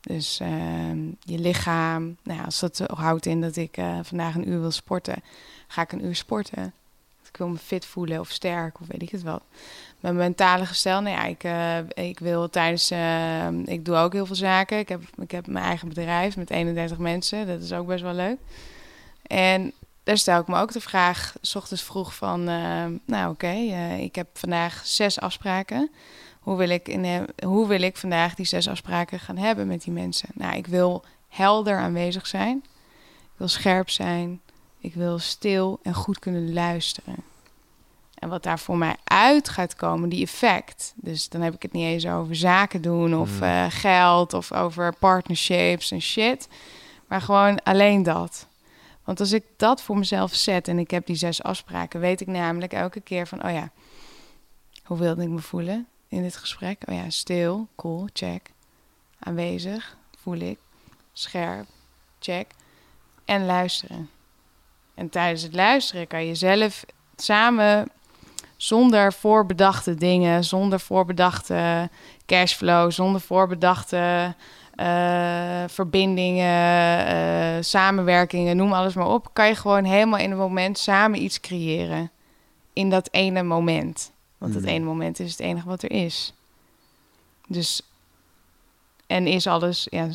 Dus 0.00 0.40
ehm, 0.40 0.98
je 1.20 1.38
lichaam, 1.38 2.16
nou 2.22 2.44
als 2.44 2.60
dat 2.60 2.82
houdt 2.94 3.26
in 3.26 3.40
dat 3.40 3.56
ik 3.56 3.76
uh, 3.76 3.98
vandaag 4.02 4.34
een 4.34 4.48
uur 4.48 4.60
wil 4.60 4.70
sporten, 4.70 5.22
ga 5.66 5.82
ik 5.82 5.92
een 5.92 6.04
uur 6.04 6.16
sporten. 6.16 6.72
Ik 7.28 7.36
wil 7.36 7.48
me 7.48 7.58
fit 7.58 7.86
voelen 7.86 8.20
of 8.20 8.30
sterk 8.30 8.80
of 8.80 8.86
weet 8.86 9.02
ik 9.02 9.10
het 9.10 9.22
wat. 9.22 9.42
Mijn 10.00 10.16
mentale 10.16 10.66
gestel, 10.66 11.00
nou 11.00 11.16
ja, 11.16 11.24
ik, 11.24 11.44
uh, 11.44 12.06
ik 12.06 12.18
wil 12.18 12.50
tijdens, 12.50 12.92
uh, 12.92 13.48
ik 13.64 13.84
doe 13.84 13.96
ook 13.96 14.12
heel 14.12 14.26
veel 14.26 14.36
zaken. 14.36 14.78
Ik 14.78 14.88
heb, 14.88 15.02
ik 15.16 15.30
heb 15.30 15.46
mijn 15.46 15.64
eigen 15.64 15.88
bedrijf 15.88 16.36
met 16.36 16.50
31 16.50 16.98
mensen, 16.98 17.46
dat 17.46 17.62
is 17.62 17.72
ook 17.72 17.86
best 17.86 18.02
wel 18.02 18.14
leuk. 18.14 18.38
En 19.22 19.72
daar 20.08 20.18
stel 20.18 20.40
ik 20.40 20.46
me 20.46 20.60
ook 20.60 20.72
de 20.72 20.80
vraag, 20.80 21.34
s 21.40 21.54
ochtends 21.54 21.82
vroeg 21.82 22.14
van, 22.14 22.40
uh, 22.40 22.84
nou 23.04 23.30
oké, 23.30 23.46
okay, 23.46 24.00
ik 24.00 24.14
heb 24.14 24.28
vandaag 24.32 24.80
zes 24.84 25.20
afspraken. 25.20 25.90
Hoe 26.40 26.56
wil, 26.56 26.68
ik 26.68 26.88
in, 26.88 27.26
hoe 27.44 27.66
wil 27.68 27.80
ik 27.82 27.96
vandaag 27.96 28.34
die 28.34 28.46
zes 28.46 28.68
afspraken 28.68 29.20
gaan 29.20 29.36
hebben 29.36 29.66
met 29.66 29.82
die 29.82 29.92
mensen? 29.92 30.28
Nou, 30.34 30.56
ik 30.56 30.66
wil 30.66 31.04
helder 31.28 31.78
aanwezig 31.78 32.26
zijn. 32.26 32.56
Ik 33.22 33.36
wil 33.36 33.48
scherp 33.48 33.90
zijn. 33.90 34.40
Ik 34.78 34.94
wil 34.94 35.18
stil 35.18 35.80
en 35.82 35.94
goed 35.94 36.18
kunnen 36.18 36.52
luisteren. 36.52 37.16
En 38.14 38.28
wat 38.28 38.42
daar 38.42 38.58
voor 38.58 38.76
mij 38.76 38.96
uit 39.04 39.48
gaat 39.48 39.76
komen, 39.76 40.08
die 40.08 40.22
effect. 40.22 40.92
Dus 40.96 41.28
dan 41.28 41.40
heb 41.40 41.54
ik 41.54 41.62
het 41.62 41.72
niet 41.72 41.86
eens 41.86 42.06
over 42.06 42.36
zaken 42.36 42.82
doen 42.82 43.16
of 43.16 43.38
hmm. 43.38 43.48
eh, 43.48 43.66
geld 43.68 44.34
of 44.34 44.52
over 44.52 44.94
partnerships 44.98 45.90
en 45.90 46.02
shit. 46.02 46.48
Maar 47.08 47.20
gewoon 47.20 47.62
alleen 47.62 48.02
dat. 48.02 48.47
Want 49.08 49.20
als 49.20 49.32
ik 49.32 49.44
dat 49.56 49.82
voor 49.82 49.98
mezelf 49.98 50.34
zet 50.34 50.68
en 50.68 50.78
ik 50.78 50.90
heb 50.90 51.06
die 51.06 51.16
zes 51.16 51.42
afspraken, 51.42 52.00
weet 52.00 52.20
ik 52.20 52.26
namelijk 52.26 52.72
elke 52.72 53.00
keer 53.00 53.26
van, 53.26 53.44
oh 53.44 53.50
ja, 53.50 53.70
hoe 54.84 54.98
wilde 54.98 55.22
ik 55.22 55.28
me 55.28 55.38
voelen 55.38 55.86
in 56.08 56.22
dit 56.22 56.36
gesprek? 56.36 56.82
Oh 56.88 56.94
ja, 56.94 57.10
stil, 57.10 57.68
cool, 57.76 58.08
check. 58.12 58.50
Aanwezig, 59.18 59.96
voel 60.18 60.36
ik. 60.36 60.58
Scherp, 61.12 61.66
check. 62.18 62.46
En 63.24 63.46
luisteren. 63.46 64.10
En 64.94 65.08
tijdens 65.08 65.42
het 65.42 65.54
luisteren 65.54 66.06
kan 66.06 66.26
je 66.26 66.34
zelf 66.34 66.84
samen 67.16 67.90
zonder 68.56 69.12
voorbedachte 69.12 69.94
dingen, 69.94 70.44
zonder 70.44 70.80
voorbedachte 70.80 71.90
cashflow, 72.26 72.90
zonder 72.90 73.20
voorbedachte 73.20 74.34
uh, 74.80 75.64
verbindingen, 75.66 77.06
uh, 77.06 77.62
samenwerkingen, 77.62 78.56
noem 78.56 78.72
alles 78.72 78.94
maar 78.94 79.08
op, 79.08 79.28
kan 79.32 79.48
je 79.48 79.54
gewoon 79.54 79.84
helemaal 79.84 80.18
in 80.18 80.30
een 80.30 80.36
moment 80.36 80.78
samen 80.78 81.22
iets 81.22 81.40
creëren. 81.40 82.10
In 82.72 82.90
dat 82.90 83.08
ene 83.10 83.42
moment. 83.42 84.12
Want 84.38 84.54
het 84.54 84.64
hmm. 84.64 84.72
ene 84.72 84.84
moment 84.84 85.20
is 85.20 85.30
het 85.30 85.40
enige 85.40 85.68
wat 85.68 85.82
er 85.82 85.90
is. 85.90 86.32
Dus, 87.48 87.82
en 89.06 89.26
is 89.26 89.46
alles 89.46 89.86
ja, 89.90 90.08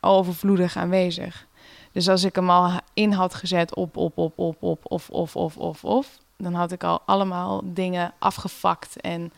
overvloedig 0.00 0.76
aanwezig. 0.76 1.46
Dus 1.92 2.08
als 2.08 2.24
ik 2.24 2.34
hem 2.34 2.50
al 2.50 2.80
in 2.94 3.12
had 3.12 3.34
gezet 3.34 3.74
op, 3.74 3.96
op, 3.96 4.18
op, 4.18 4.38
op, 4.38 4.62
op, 4.62 4.80
of, 4.82 5.10
of, 5.10 5.36
of, 5.36 5.56
of, 5.56 5.84
of, 5.84 6.18
dan 6.36 6.54
had 6.54 6.72
ik 6.72 6.84
al 6.84 7.02
allemaal 7.06 7.60
dingen 7.64 8.12
afgefakt 8.18 9.00
en 9.00 9.32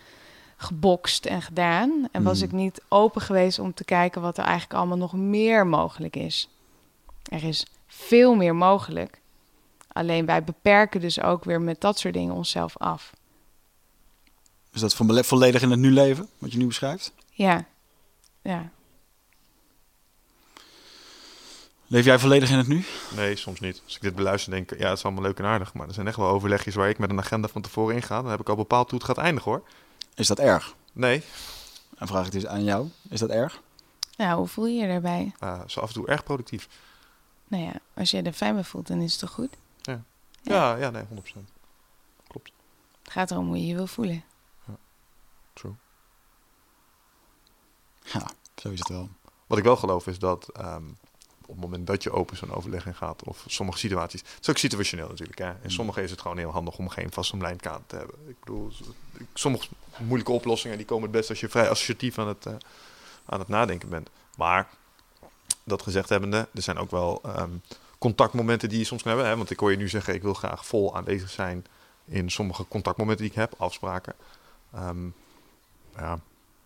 gebokst 0.56 1.26
en 1.26 1.42
gedaan. 1.42 2.08
En 2.12 2.22
was 2.22 2.38
hmm. 2.40 2.48
ik 2.48 2.54
niet 2.54 2.82
open 2.88 3.20
geweest 3.20 3.58
om 3.58 3.74
te 3.74 3.84
kijken 3.84 4.20
wat 4.20 4.38
er 4.38 4.44
eigenlijk 4.44 4.74
allemaal 4.74 4.96
nog 4.96 5.12
meer 5.12 5.66
mogelijk 5.66 6.16
is. 6.16 6.48
Er 7.24 7.44
is 7.44 7.66
veel 7.86 8.34
meer 8.34 8.54
mogelijk. 8.54 9.20
Alleen 9.92 10.26
wij 10.26 10.44
beperken 10.44 11.00
dus 11.00 11.20
ook 11.20 11.44
weer 11.44 11.60
met 11.60 11.80
dat 11.80 11.98
soort 11.98 12.14
dingen 12.14 12.34
onszelf 12.34 12.76
af. 12.76 13.12
Is 14.72 14.80
dat 14.80 14.94
volledig 15.26 15.62
in 15.62 15.70
het 15.70 15.80
nu 15.80 15.90
leven, 15.90 16.28
wat 16.38 16.52
je 16.52 16.58
nu 16.58 16.66
beschrijft? 16.66 17.12
Ja, 17.30 17.64
ja. 18.42 18.70
Leef 21.86 22.04
jij 22.04 22.18
volledig 22.18 22.50
in 22.50 22.58
het 22.58 22.68
nu? 22.68 22.84
Nee, 23.16 23.36
soms 23.36 23.60
niet. 23.60 23.82
Als 23.84 23.94
ik 23.94 24.02
dit 24.02 24.14
beluister, 24.14 24.52
denk 24.52 24.70
ik, 24.70 24.78
ja, 24.78 24.88
het 24.88 24.98
is 24.98 25.04
allemaal 25.04 25.22
leuk 25.22 25.38
en 25.38 25.44
aardig. 25.44 25.74
Maar 25.74 25.88
er 25.88 25.94
zijn 25.94 26.06
echt 26.06 26.16
wel 26.16 26.28
overlegjes 26.28 26.74
waar 26.74 26.88
ik 26.88 26.98
met 26.98 27.10
een 27.10 27.18
agenda 27.18 27.48
van 27.48 27.62
tevoren 27.62 27.94
inga. 27.94 28.22
Dan 28.22 28.30
heb 28.30 28.40
ik 28.40 28.48
al 28.48 28.56
bepaald 28.56 28.90
hoe 28.90 28.98
het 28.98 29.08
gaat 29.08 29.18
eindigen 29.18 29.50
hoor. 29.50 29.62
Is 30.14 30.26
dat 30.26 30.38
erg? 30.38 30.74
Nee. 30.92 31.22
En 31.98 32.06
vraag 32.06 32.26
ik 32.26 32.32
dus 32.32 32.46
aan 32.46 32.64
jou. 32.64 32.88
Is 33.08 33.20
dat 33.20 33.30
erg? 33.30 33.62
Nou, 34.16 34.38
hoe 34.38 34.46
voel 34.46 34.66
je 34.66 34.80
je 34.80 34.86
daarbij? 34.86 35.32
Uh, 35.40 35.60
zo 35.66 35.80
af 35.80 35.88
en 35.88 35.94
toe 35.94 36.06
erg 36.06 36.24
productief. 36.24 36.68
Nou 37.48 37.64
ja, 37.64 37.72
als 37.94 38.10
je 38.10 38.22
er 38.22 38.32
fijn 38.32 38.54
bij 38.54 38.64
voelt, 38.64 38.86
dan 38.86 39.00
is 39.00 39.10
het 39.10 39.20
toch 39.20 39.30
goed? 39.30 39.56
Ja, 39.82 40.02
ja, 40.42 40.76
ja, 40.76 40.90
nee, 40.90 41.02
100%. 41.02 41.06
Klopt. 42.28 42.52
Het 43.02 43.12
gaat 43.12 43.30
erom 43.30 43.46
hoe 43.46 43.60
je 43.60 43.66
je 43.66 43.74
wil 43.74 43.86
voelen. 43.86 44.24
Ja, 44.66 44.76
true. 45.52 45.74
Ja, 48.02 48.30
zo 48.56 48.70
is 48.70 48.78
het 48.78 48.88
wel. 48.88 49.08
Wat 49.46 49.58
ik 49.58 49.64
wel 49.64 49.76
geloof 49.76 50.06
is 50.06 50.18
dat 50.18 50.48
ehm, 50.48 50.84
het 51.54 51.70
moment 51.70 51.86
dat 51.86 52.02
je 52.02 52.10
open 52.10 52.36
zo'n 52.36 52.52
overleg 52.54 52.86
in 52.86 52.94
gaat, 52.94 53.22
of 53.24 53.44
sommige 53.46 53.78
situaties, 53.78 54.20
het 54.20 54.38
is 54.40 54.50
ook 54.50 54.58
situationeel 54.58 55.08
natuurlijk. 55.08 55.38
Hè? 55.38 55.52
In 55.62 55.70
sommige 55.70 56.02
is 56.02 56.10
het 56.10 56.20
gewoon 56.20 56.38
heel 56.38 56.50
handig 56.50 56.78
om 56.78 56.88
geen 56.88 57.12
vastomlijnd 57.12 57.60
kader 57.60 57.86
te 57.86 57.96
hebben. 57.96 58.16
Ik 58.28 58.36
bedoel, 58.40 58.72
sommige 59.34 59.68
moeilijke 59.98 60.32
oplossingen 60.32 60.76
die 60.76 60.86
komen 60.86 61.02
het 61.02 61.12
best 61.12 61.30
als 61.30 61.40
je 61.40 61.48
vrij 61.48 61.68
associatief 61.70 62.18
aan 62.18 62.28
het, 62.28 62.46
eh, 62.46 62.54
aan 63.24 63.38
het 63.38 63.48
nadenken 63.48 63.88
bent. 63.88 64.08
Maar 64.36 64.68
dat 65.64 65.82
gezegd 65.82 66.08
hebbende, 66.08 66.48
er 66.54 66.62
zijn 66.62 66.78
ook 66.78 66.90
wel 66.90 67.20
ehm, 67.22 67.50
contactmomenten 67.98 68.68
die 68.68 68.78
je 68.78 68.84
soms 68.84 69.02
kan 69.02 69.10
hebben. 69.10 69.30
Hè? 69.30 69.36
Want 69.36 69.50
ik 69.50 69.58
hoor 69.58 69.70
je 69.70 69.76
nu 69.76 69.88
zeggen, 69.88 70.14
ik 70.14 70.22
wil 70.22 70.34
graag 70.34 70.66
vol 70.66 70.96
aanwezig 70.96 71.30
zijn 71.30 71.66
in 72.04 72.30
sommige 72.30 72.68
contactmomenten 72.68 73.24
die 73.24 73.32
ik 73.32 73.40
heb, 73.40 73.54
afspraken. 73.58 74.14
Ehm, 74.72 75.06
ja, 75.96 76.18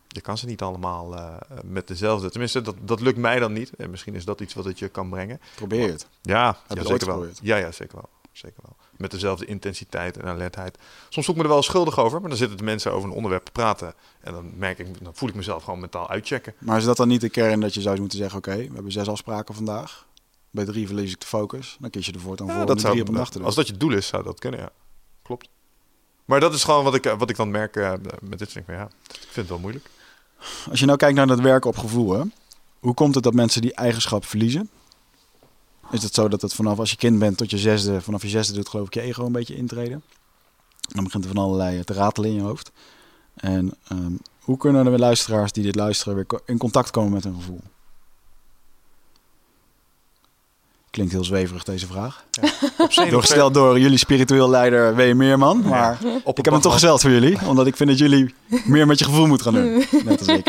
je 0.08 0.20
kan 0.20 0.38
ze 0.38 0.46
niet 0.46 0.62
allemaal 0.62 1.16
eh, 1.16 1.36
met 1.64 1.88
dezelfde. 1.88 2.30
Tenminste, 2.30 2.60
dat, 2.60 2.74
dat 2.80 3.00
lukt 3.00 3.18
mij 3.18 3.38
dan 3.38 3.52
niet. 3.52 3.70
En 3.76 3.90
misschien 3.90 4.14
is 4.14 4.24
dat 4.24 4.40
iets 4.40 4.54
wat 4.54 4.64
het 4.64 4.78
je 4.78 4.88
kan 4.88 5.08
brengen. 5.08 5.40
Probeer 5.54 5.88
het. 5.88 6.06
Ja, 6.22 6.56
ooit 6.68 6.86
zeker 6.86 7.06
wel. 7.06 7.26
Ja, 7.42 7.56
ja, 7.56 7.72
zeker 7.72 7.94
wel. 7.94 8.08
Zeker 8.32 8.62
wel. 8.62 8.76
Met 8.96 9.10
dezelfde 9.10 9.44
intensiteit 9.44 10.16
en 10.16 10.24
alertheid. 10.24 10.78
Soms 11.08 11.26
voel 11.26 11.34
ik 11.34 11.40
me 11.40 11.46
er 11.46 11.54
wel 11.54 11.62
schuldig 11.62 11.98
over, 11.98 12.20
maar 12.20 12.28
dan 12.28 12.38
zitten 12.38 12.56
de 12.56 12.64
mensen 12.64 12.92
over 12.92 13.08
een 13.08 13.14
onderwerp 13.14 13.44
te 13.44 13.52
praten. 13.52 13.94
En 14.20 14.32
dan 14.32 14.52
merk 14.58 14.78
ik, 14.78 15.04
dan 15.04 15.14
voel 15.14 15.28
ik 15.28 15.34
mezelf 15.34 15.62
gewoon 15.64 15.80
mentaal 15.80 16.10
uitchecken. 16.10 16.54
Maar 16.58 16.78
is 16.78 16.84
dat 16.84 16.96
dan 16.96 17.08
niet 17.08 17.20
de 17.20 17.28
kern 17.28 17.60
dat 17.60 17.74
je 17.74 17.80
zou 17.80 18.00
moeten 18.00 18.18
zeggen... 18.18 18.38
oké, 18.38 18.56
we 18.56 18.74
hebben 18.74 18.92
zes 18.92 19.08
afspraken 19.08 19.54
vandaag. 19.54 20.06
Bij 20.50 20.64
drie 20.64 20.86
verlies 20.86 21.12
ik 21.12 21.20
de 21.20 21.26
focus. 21.26 21.76
Dan 21.80 21.90
kies 21.90 22.06
je 22.06 22.12
ervoor 22.12 22.36
dan 22.36 22.46
Ja, 22.46 22.52
voor 22.52 22.60
om 22.60 22.68
dat 22.68 22.80
zou, 22.80 23.00
op 23.00 23.08
een 23.08 23.14
dag 23.14 23.30
te 23.30 23.36
doen. 23.36 23.46
als 23.46 23.54
dat 23.54 23.66
je 23.66 23.76
doel 23.76 23.92
is, 23.92 24.06
zou 24.06 24.22
dat 24.22 24.38
kunnen, 24.38 24.60
ja. 24.60 24.70
Klopt. 25.22 25.48
Maar 26.24 26.40
dat 26.40 26.54
is 26.54 26.64
gewoon 26.64 26.84
wat 26.84 26.94
ik, 26.94 27.06
eh, 27.06 27.18
wat 27.18 27.30
ik 27.30 27.36
dan 27.36 27.50
merk 27.50 27.76
eh, 27.76 27.92
met 28.20 28.38
dit 28.38 28.50
soort 28.50 28.66
dingen. 28.66 28.80
Ja, 28.80 28.86
ik 29.08 29.18
vind 29.18 29.34
het 29.34 29.48
wel 29.48 29.58
moeilijk. 29.58 29.88
Als 30.70 30.80
je 30.80 30.86
nou 30.86 30.98
kijkt 30.98 31.16
naar 31.16 31.26
dat 31.26 31.40
werken 31.40 31.70
op 31.70 31.76
gevoel, 31.76 32.30
hoe 32.80 32.94
komt 32.94 33.14
het 33.14 33.24
dat 33.24 33.34
mensen 33.34 33.62
die 33.62 33.74
eigenschap 33.74 34.24
verliezen? 34.24 34.70
Is 35.90 36.02
het 36.02 36.14
zo 36.14 36.28
dat 36.28 36.42
het 36.42 36.54
vanaf 36.54 36.78
als 36.78 36.90
je 36.90 36.96
kind 36.96 37.18
bent 37.18 37.36
tot 37.36 37.50
je 37.50 37.58
zesde, 37.58 38.00
vanaf 38.00 38.22
je 38.22 38.28
zesde 38.28 38.54
doet 38.54 38.68
geloof 38.68 38.86
ik 38.86 38.94
je 38.94 39.00
ego 39.00 39.26
een 39.26 39.32
beetje 39.32 39.56
intreden? 39.56 40.02
Dan 40.80 41.04
begint 41.04 41.24
er 41.24 41.30
van 41.34 41.42
allerlei 41.42 41.84
te 41.84 41.92
ratelen 41.92 42.30
in 42.30 42.36
je 42.36 42.42
hoofd. 42.42 42.70
En 43.34 43.74
ehm, 43.88 44.12
hoe 44.40 44.56
kunnen 44.56 44.84
de 44.84 44.98
luisteraars 44.98 45.52
die 45.52 45.62
dit 45.62 45.74
luisteren 45.74 46.14
weer 46.14 46.40
in 46.44 46.58
contact 46.58 46.90
komen 46.90 47.12
met 47.12 47.24
hun 47.24 47.34
gevoel? 47.34 47.60
Klinkt 50.90 51.12
heel 51.12 51.24
zweverig 51.24 51.64
deze 51.64 51.86
vraag. 51.86 52.24
Nog 52.78 52.94
Doorgesteld 53.10 53.54
door 53.54 53.78
jullie 53.80 53.98
spiritueel 53.98 54.50
leider 54.50 54.94
W. 54.96 55.14
Meerman. 55.14 55.60
Maar 55.62 55.98
op 56.24 56.38
ik 56.38 56.44
heb 56.44 56.52
hem 56.54 56.62
toch 56.62 56.72
gezeld 56.72 57.00
voor 57.00 57.10
jullie. 57.10 57.38
Omdat 57.46 57.66
ik 57.66 57.76
vind 57.76 57.88
dat 57.88 57.98
jullie 57.98 58.34
meer 58.64 58.86
met 58.86 58.98
je 58.98 59.04
gevoel 59.04 59.26
moeten 59.26 59.52
gaan 59.52 59.62
doen. 59.62 59.84
Net 60.04 60.18
als 60.18 60.28
ik. 60.28 60.44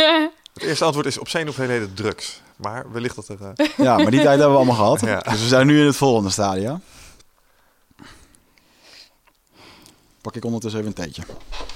Het 0.54 0.64
eerste 0.64 0.86
antwoord 0.86 1.06
is 1.06 1.18
op 1.18 1.30
zijn 1.30 1.46
hoeveelheden 1.46 1.94
drugs. 1.94 2.42
Maar 2.56 2.86
wellicht 2.92 3.16
dat 3.16 3.28
er... 3.28 3.38
eh, 3.56 3.68
Ja, 3.78 3.98
maar 3.98 4.12
die 4.12 4.22
tijd 4.22 4.40
hebben 4.40 4.50
we 4.50 4.56
allemaal 4.56 4.76
gehad. 4.76 5.02
Ja. 5.10 5.20
Dus 5.20 5.42
we 5.42 5.48
zijn 5.48 5.68
nu 5.68 5.80
in 5.80 5.86
het 5.86 5.96
volgende 5.96 6.30
stadium. 6.30 6.82
Pak 10.22 10.36
ik 10.36 10.46
ondertussen 10.46 10.80
even 10.82 10.94
een 10.98 11.04
theetje. 11.04 11.24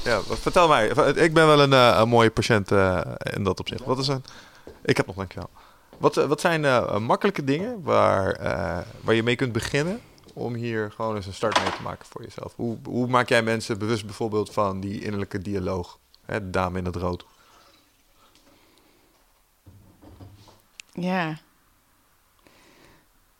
Ja, 0.03 0.19
wat- 0.27 0.39
vertel 0.39 0.67
mij. 0.67 0.87
Ik 1.15 1.33
ben 1.33 1.47
wel 1.47 1.59
een, 1.61 1.73
eh, 1.73 1.97
een 1.99 2.09
mooie 2.09 2.29
patiënt 2.29 2.71
eh, 2.71 3.01
in 3.35 3.43
dat 3.43 3.59
opzicht. 3.59 3.83
Wat 3.85 3.99
is 3.99 4.07
een... 4.07 4.23
Ik 4.83 4.97
heb 4.97 5.07
nog, 5.07 5.15
dankjewel. 5.15 5.49
Wat, 5.97 6.17
eh, 6.17 6.25
wat 6.25 6.41
zijn 6.41 6.65
eh, 6.65 6.97
makkelijke 6.97 7.43
dingen 7.43 7.81
waar, 7.81 8.31
eh, 8.31 8.85
waar 9.01 9.15
je 9.15 9.23
mee 9.23 9.35
kunt 9.35 9.51
beginnen 9.51 10.01
om 10.33 10.53
hier 10.53 10.91
gewoon 10.91 11.15
eens 11.15 11.25
een 11.25 11.33
start 11.33 11.63
mee 11.63 11.71
te 11.71 11.81
maken 11.81 12.05
voor 12.05 12.23
jezelf? 12.23 12.55
Hoe, 12.55 12.77
hoe 12.83 13.07
maak 13.07 13.29
jij 13.29 13.43
mensen 13.43 13.79
bewust 13.79 14.05
bijvoorbeeld 14.05 14.51
van 14.53 14.79
die 14.79 15.01
innerlijke 15.01 15.41
dialoog? 15.41 15.99
Hè, 16.25 16.39
de 16.39 16.49
dame 16.49 16.77
in 16.77 16.85
het 16.85 16.95
rood. 16.95 17.25
Ja. 20.93 21.37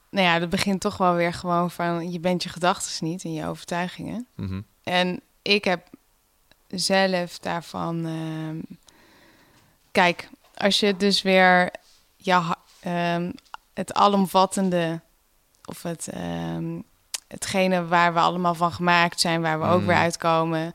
Nou 0.09 0.25
ja, 0.25 0.39
dat 0.39 0.49
begint 0.49 0.81
toch 0.81 0.97
wel 0.97 1.13
weer 1.13 1.33
gewoon 1.33 1.71
van... 1.71 2.11
je 2.11 2.19
bent 2.19 2.43
je 2.43 2.49
gedachten 2.49 3.05
niet 3.05 3.23
en 3.23 3.33
je 3.33 3.47
overtuigingen. 3.47 4.27
Mhm. 4.35 4.61
En 4.83 5.21
ik 5.41 5.63
heb 5.63 5.87
zelf 6.67 7.39
daarvan... 7.39 8.05
ehm, 8.05 8.77
kijk, 9.91 10.29
als 10.53 10.79
je 10.79 10.97
dus 10.97 11.21
weer 11.21 11.71
ja, 12.23 12.55
ehm, 12.79 13.31
het 13.73 13.93
alomvattende... 13.93 15.01
of 15.65 15.83
het, 15.83 16.07
ehm, 16.07 16.79
hetgene 17.27 17.85
waar 17.85 18.13
we 18.13 18.19
allemaal 18.19 18.55
van 18.55 18.71
gemaakt 18.71 19.19
zijn... 19.19 19.41
waar 19.41 19.59
we 19.59 19.65
ook 19.67 19.79
Mm. 19.81 19.87
weer 19.87 19.95
uitkomen... 19.95 20.73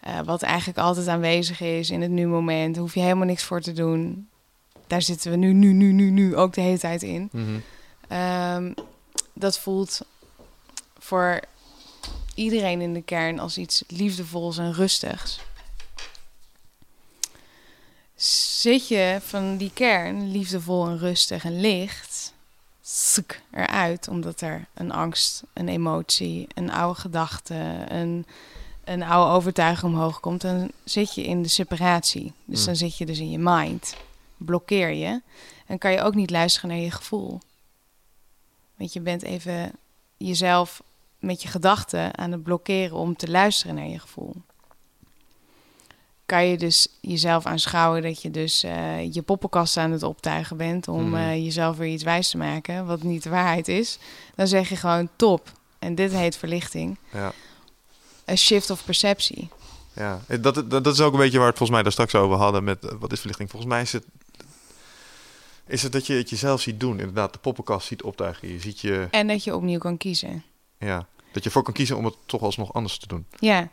eh, 0.00 0.20
wat 0.24 0.42
eigenlijk 0.42 0.78
altijd 0.78 1.08
aanwezig 1.08 1.60
is 1.60 1.90
in 1.90 2.02
het 2.02 2.10
nu-moment... 2.10 2.76
hoef 2.76 2.94
je 2.94 3.00
helemaal 3.00 3.26
niks 3.26 3.42
voor 3.44 3.60
te 3.60 3.72
doen. 3.72 4.28
Daar 4.86 5.02
zitten 5.02 5.30
we 5.30 5.36
nu, 5.36 5.52
nu, 5.52 5.72
nu, 5.72 5.92
nu, 5.92 6.10
nu 6.10 6.36
ook 6.36 6.54
de 6.54 6.60
hele 6.60 6.78
tijd 6.78 7.02
in. 7.02 7.28
Mhm. 7.32 7.58
Ehm, 8.08 8.72
dat 9.32 9.58
voelt 9.58 10.00
voor 10.98 11.40
iedereen 12.34 12.80
in 12.80 12.92
de 12.94 13.02
kern 13.02 13.38
als 13.38 13.58
iets 13.58 13.84
liefdevols 13.88 14.58
en 14.58 14.72
rustigs. 14.72 15.40
Zit 18.16 18.88
je 18.88 19.18
van 19.22 19.56
die 19.56 19.70
kern, 19.74 20.30
liefdevol 20.30 20.86
en 20.86 20.98
rustig 20.98 21.44
en 21.44 21.60
licht, 21.60 22.32
eruit, 23.50 24.08
omdat 24.08 24.40
er 24.40 24.66
een 24.74 24.92
angst, 24.92 25.42
een 25.52 25.68
emotie, 25.68 26.46
een 26.54 26.70
oude 26.70 27.00
gedachte, 27.00 27.84
een, 27.88 28.26
een 28.84 29.02
oude 29.02 29.32
overtuiging 29.32 29.92
omhoog 29.92 30.20
komt, 30.20 30.40
dan 30.40 30.70
zit 30.84 31.14
je 31.14 31.24
in 31.24 31.42
de 31.42 31.48
separatie. 31.48 32.32
Dus 32.44 32.56
Hmm. 32.56 32.66
dan 32.66 32.76
zit 32.76 32.96
je 32.96 33.06
dus 33.06 33.18
in 33.18 33.30
je 33.30 33.38
mind, 33.38 33.96
blokkeer 34.36 34.90
je 34.90 35.22
en 35.66 35.78
kan 35.78 35.92
je 35.92 36.02
ook 36.02 36.14
niet 36.14 36.30
luisteren 36.30 36.70
naar 36.70 36.78
je 36.78 36.90
gevoel. 36.90 37.40
Want 38.76 38.92
je 38.92 39.00
bent 39.00 39.22
even 39.22 39.72
jezelf 40.16 40.82
met 41.18 41.42
je 41.42 41.48
gedachten 41.48 42.18
aan 42.18 42.32
het 42.32 42.42
blokkeren 42.42 42.96
om 42.96 43.16
te 43.16 43.30
luisteren 43.30 43.74
naar 43.74 43.88
je 43.88 43.98
gevoel. 43.98 44.34
Kan 46.26 46.46
je 46.46 46.56
dus 46.56 46.88
jezelf 47.00 47.46
aanschouwen 47.46 48.02
dat 48.02 48.22
je 48.22 48.30
dus 48.30 48.62
eh, 48.62 49.12
je 49.12 49.22
poppenkast 49.22 49.76
aan 49.76 49.90
het 49.90 50.02
optuigen 50.02 50.56
bent 50.56 50.88
om 50.88 51.08
Mhm. 51.08 51.14
eh, 51.16 51.44
jezelf 51.44 51.76
weer 51.76 51.92
iets 51.92 52.02
wijs 52.02 52.30
te 52.30 52.36
maken, 52.36 52.86
wat 52.86 53.02
niet 53.02 53.22
de 53.22 53.30
waarheid 53.30 53.68
is. 53.68 53.98
Dan 54.34 54.46
zeg 54.46 54.68
je 54.68 54.76
gewoon 54.76 55.08
top. 55.16 55.52
En 55.78 55.94
dit 55.94 56.12
heet 56.12 56.36
verlichting. 56.36 56.96
Ja. 57.12 57.32
Een 58.24 58.38
shift 58.38 58.70
of 58.70 58.84
perceptie. 58.84 59.48
Ja, 59.92 60.20
Eh, 60.26 60.42
dat, 60.42 60.54
dat, 60.54 60.70
dat 60.70 60.86
is 60.86 61.00
ook 61.00 61.12
een 61.12 61.18
beetje 61.18 61.38
waar 61.38 61.46
we 61.46 61.50
het 61.50 61.58
volgens 61.58 61.70
mij 61.70 61.82
daar 61.82 61.92
straks 61.92 62.14
over 62.14 62.36
hadden 62.36 62.64
met 62.64 62.94
wat 62.98 63.12
is 63.12 63.18
verlichting. 63.18 63.50
Volgens 63.50 63.72
mij 63.72 63.82
is 63.82 63.92
het, 63.92 64.04
is 65.66 65.82
het 65.82 65.92
dat 65.92 66.06
je 66.06 66.14
het 66.14 66.30
jezelf 66.30 66.60
ziet 66.60 66.80
doen. 66.80 66.98
Inderdaad, 66.98 67.32
de 67.32 67.38
poppenkast 67.38 67.86
ziet 67.86 68.02
optuigen. 68.02 68.48
Je 68.52 68.60
ziet 68.60 68.80
je, 68.80 69.08
En 69.10 69.26
dat 69.26 69.44
je 69.44 69.54
opnieuw 69.54 69.78
kan 69.78 69.96
kiezen. 69.96 70.44
ja, 70.78 70.96
dat 71.32 71.42
je 71.42 71.48
ervoor 71.48 71.62
kan 71.62 71.72
kiezen 71.74 71.96
om 71.96 72.04
het 72.04 72.14
toch 72.26 72.42
alsnog 72.42 72.72
anders 72.72 72.98
te 72.98 73.06
doen. 73.06 73.26
Ja, 73.38 73.68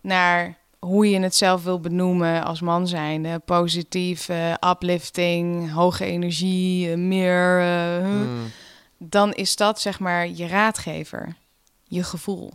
naar 0.00 0.58
hoe 0.86 1.10
je 1.10 1.20
het 1.20 1.34
zelf 1.34 1.62
wil 1.64 1.80
benoemen 1.80 2.44
als 2.44 2.60
man 2.60 2.86
zijnde. 2.88 3.38
Positief, 3.38 4.28
uplifting, 4.70 5.72
hoge 5.72 6.04
energie, 6.04 6.90
eh, 6.90 6.96
meer. 6.98 7.60
eh, 7.60 7.96
huh. 8.04 8.06
Mm. 8.06 8.50
Dan 8.98 9.32
is 9.32 9.56
dat 9.56 9.80
zeg 9.80 10.00
maar 10.00 10.28
je 10.28 10.46
raadgever. 10.46 11.36
Je 11.84 12.02
gevoel. 12.02 12.52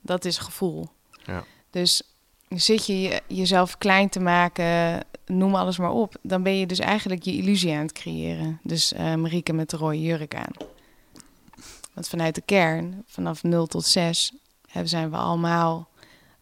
Dat 0.00 0.24
is 0.24 0.38
gevoel. 0.38 0.88
Ja. 1.24 1.44
Dus 1.70 2.02
zit 2.48 2.86
je 2.86 3.00
je- 3.00 3.22
jezelf 3.26 3.78
klein 3.78 4.08
te 4.08 4.20
maken, 4.20 5.00
noem 5.26 5.54
alles 5.54 5.78
maar 5.78 5.90
op. 5.92 6.14
Dan 6.22 6.42
ben 6.42 6.58
je 6.58 6.66
dus 6.66 6.78
eigenlijk 6.78 7.22
je 7.22 7.32
illusie 7.36 7.72
aan 7.72 7.82
het 7.82 7.92
creëren. 7.92 8.58
Dus 8.62 8.92
eh 8.92 9.14
Marieke 9.14 9.52
met 9.52 9.70
de 9.70 9.76
rode 9.76 10.00
jurk 10.02 10.34
aan. 10.34 10.52
Want 11.94 12.08
vanuit 12.08 12.34
de 12.34 12.40
kern, 12.44 13.02
vanaf 13.06 13.42
0 13.42 13.66
tot 13.66 13.84
6, 13.84 14.32
hebben, 14.68 14.88
zijn 14.90 15.10
we 15.10 15.16
allemaal 15.16 15.88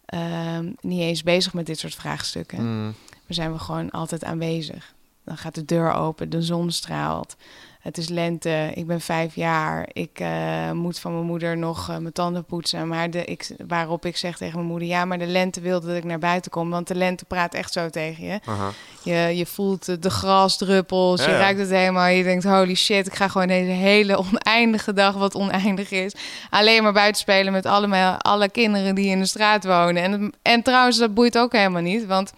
ehm, 0.05 0.71
niet 0.81 0.99
eens 0.99 1.23
bezig 1.23 1.53
met 1.53 1.65
dit 1.65 1.79
soort 1.79 1.95
vraagstukken. 1.95 2.63
Mm. 2.63 2.83
Maar 3.09 3.35
zijn 3.35 3.51
we 3.53 3.59
gewoon 3.59 3.91
altijd 3.91 4.23
aanwezig. 4.23 4.93
Dan 5.23 5.37
gaat 5.37 5.55
de 5.55 5.65
deur 5.65 5.93
open, 5.93 6.29
de 6.29 6.41
zon 6.41 6.71
straalt. 6.71 7.35
Het 7.83 7.97
is 7.97 8.09
lente, 8.09 8.71
ik 8.73 8.87
ben 8.87 9.01
vijf 9.01 9.35
jaar. 9.35 9.89
Ik 9.93 10.19
eh, 10.19 10.71
moet 10.71 10.99
van 10.99 11.13
mijn 11.13 11.25
moeder 11.25 11.57
nog 11.57 11.89
eh, 11.89 11.97
mijn 11.97 12.13
tanden 12.13 12.45
poetsen. 12.45 12.87
Maar 12.87 13.09
de, 13.09 13.25
ik, 13.25 13.47
waarop 13.67 14.05
ik 14.05 14.17
zeg 14.17 14.37
tegen 14.37 14.55
mijn 14.55 14.67
moeder... 14.67 14.87
ja, 14.87 15.05
maar 15.05 15.19
de 15.19 15.25
lente 15.25 15.61
wil 15.61 15.81
dat 15.81 15.95
ik 15.95 16.03
naar 16.03 16.19
buiten 16.19 16.51
kom. 16.51 16.69
Want 16.69 16.87
de 16.87 16.95
lente 16.95 17.25
praat 17.25 17.53
echt 17.53 17.73
zo 17.73 17.89
tegen 17.89 18.25
je. 18.25 18.39
Aha. 18.45 18.69
Je, 19.03 19.13
je 19.13 19.45
voelt 19.45 20.01
de- 20.03 20.09
grasdruppels, 20.09 21.23
Ja, 21.23 21.29
je 21.29 21.37
ruikt 21.37 21.59
het 21.59 21.69
helemaal. 21.69 22.07
Je 22.07 22.23
denkt, 22.23 22.43
holy 22.43 22.75
shit, 22.75 23.07
ik 23.07 23.15
ga 23.15 23.27
gewoon 23.27 23.47
deze 23.47 23.71
hele 23.71 24.17
oneindige 24.17 24.93
dag, 24.93 25.15
wat 25.15 25.35
oneindig 25.35 25.91
is... 25.91 26.13
alleen 26.49 26.83
maar 26.83 26.93
buiten 26.93 27.21
spelen 27.21 27.53
met 27.53 27.65
allemaal, 27.65 28.17
alle 28.17 28.49
kinderen 28.49 28.95
die 28.95 29.09
in 29.09 29.19
de 29.19 29.25
straat 29.25 29.65
wonen. 29.65 30.03
En, 30.03 30.33
en 30.41 30.61
trouwens, 30.61 30.97
dat 30.97 31.13
boeit 31.13 31.37
ook 31.37 31.51
helemaal 31.51 31.81
niet, 31.81 32.05
want... 32.05 32.33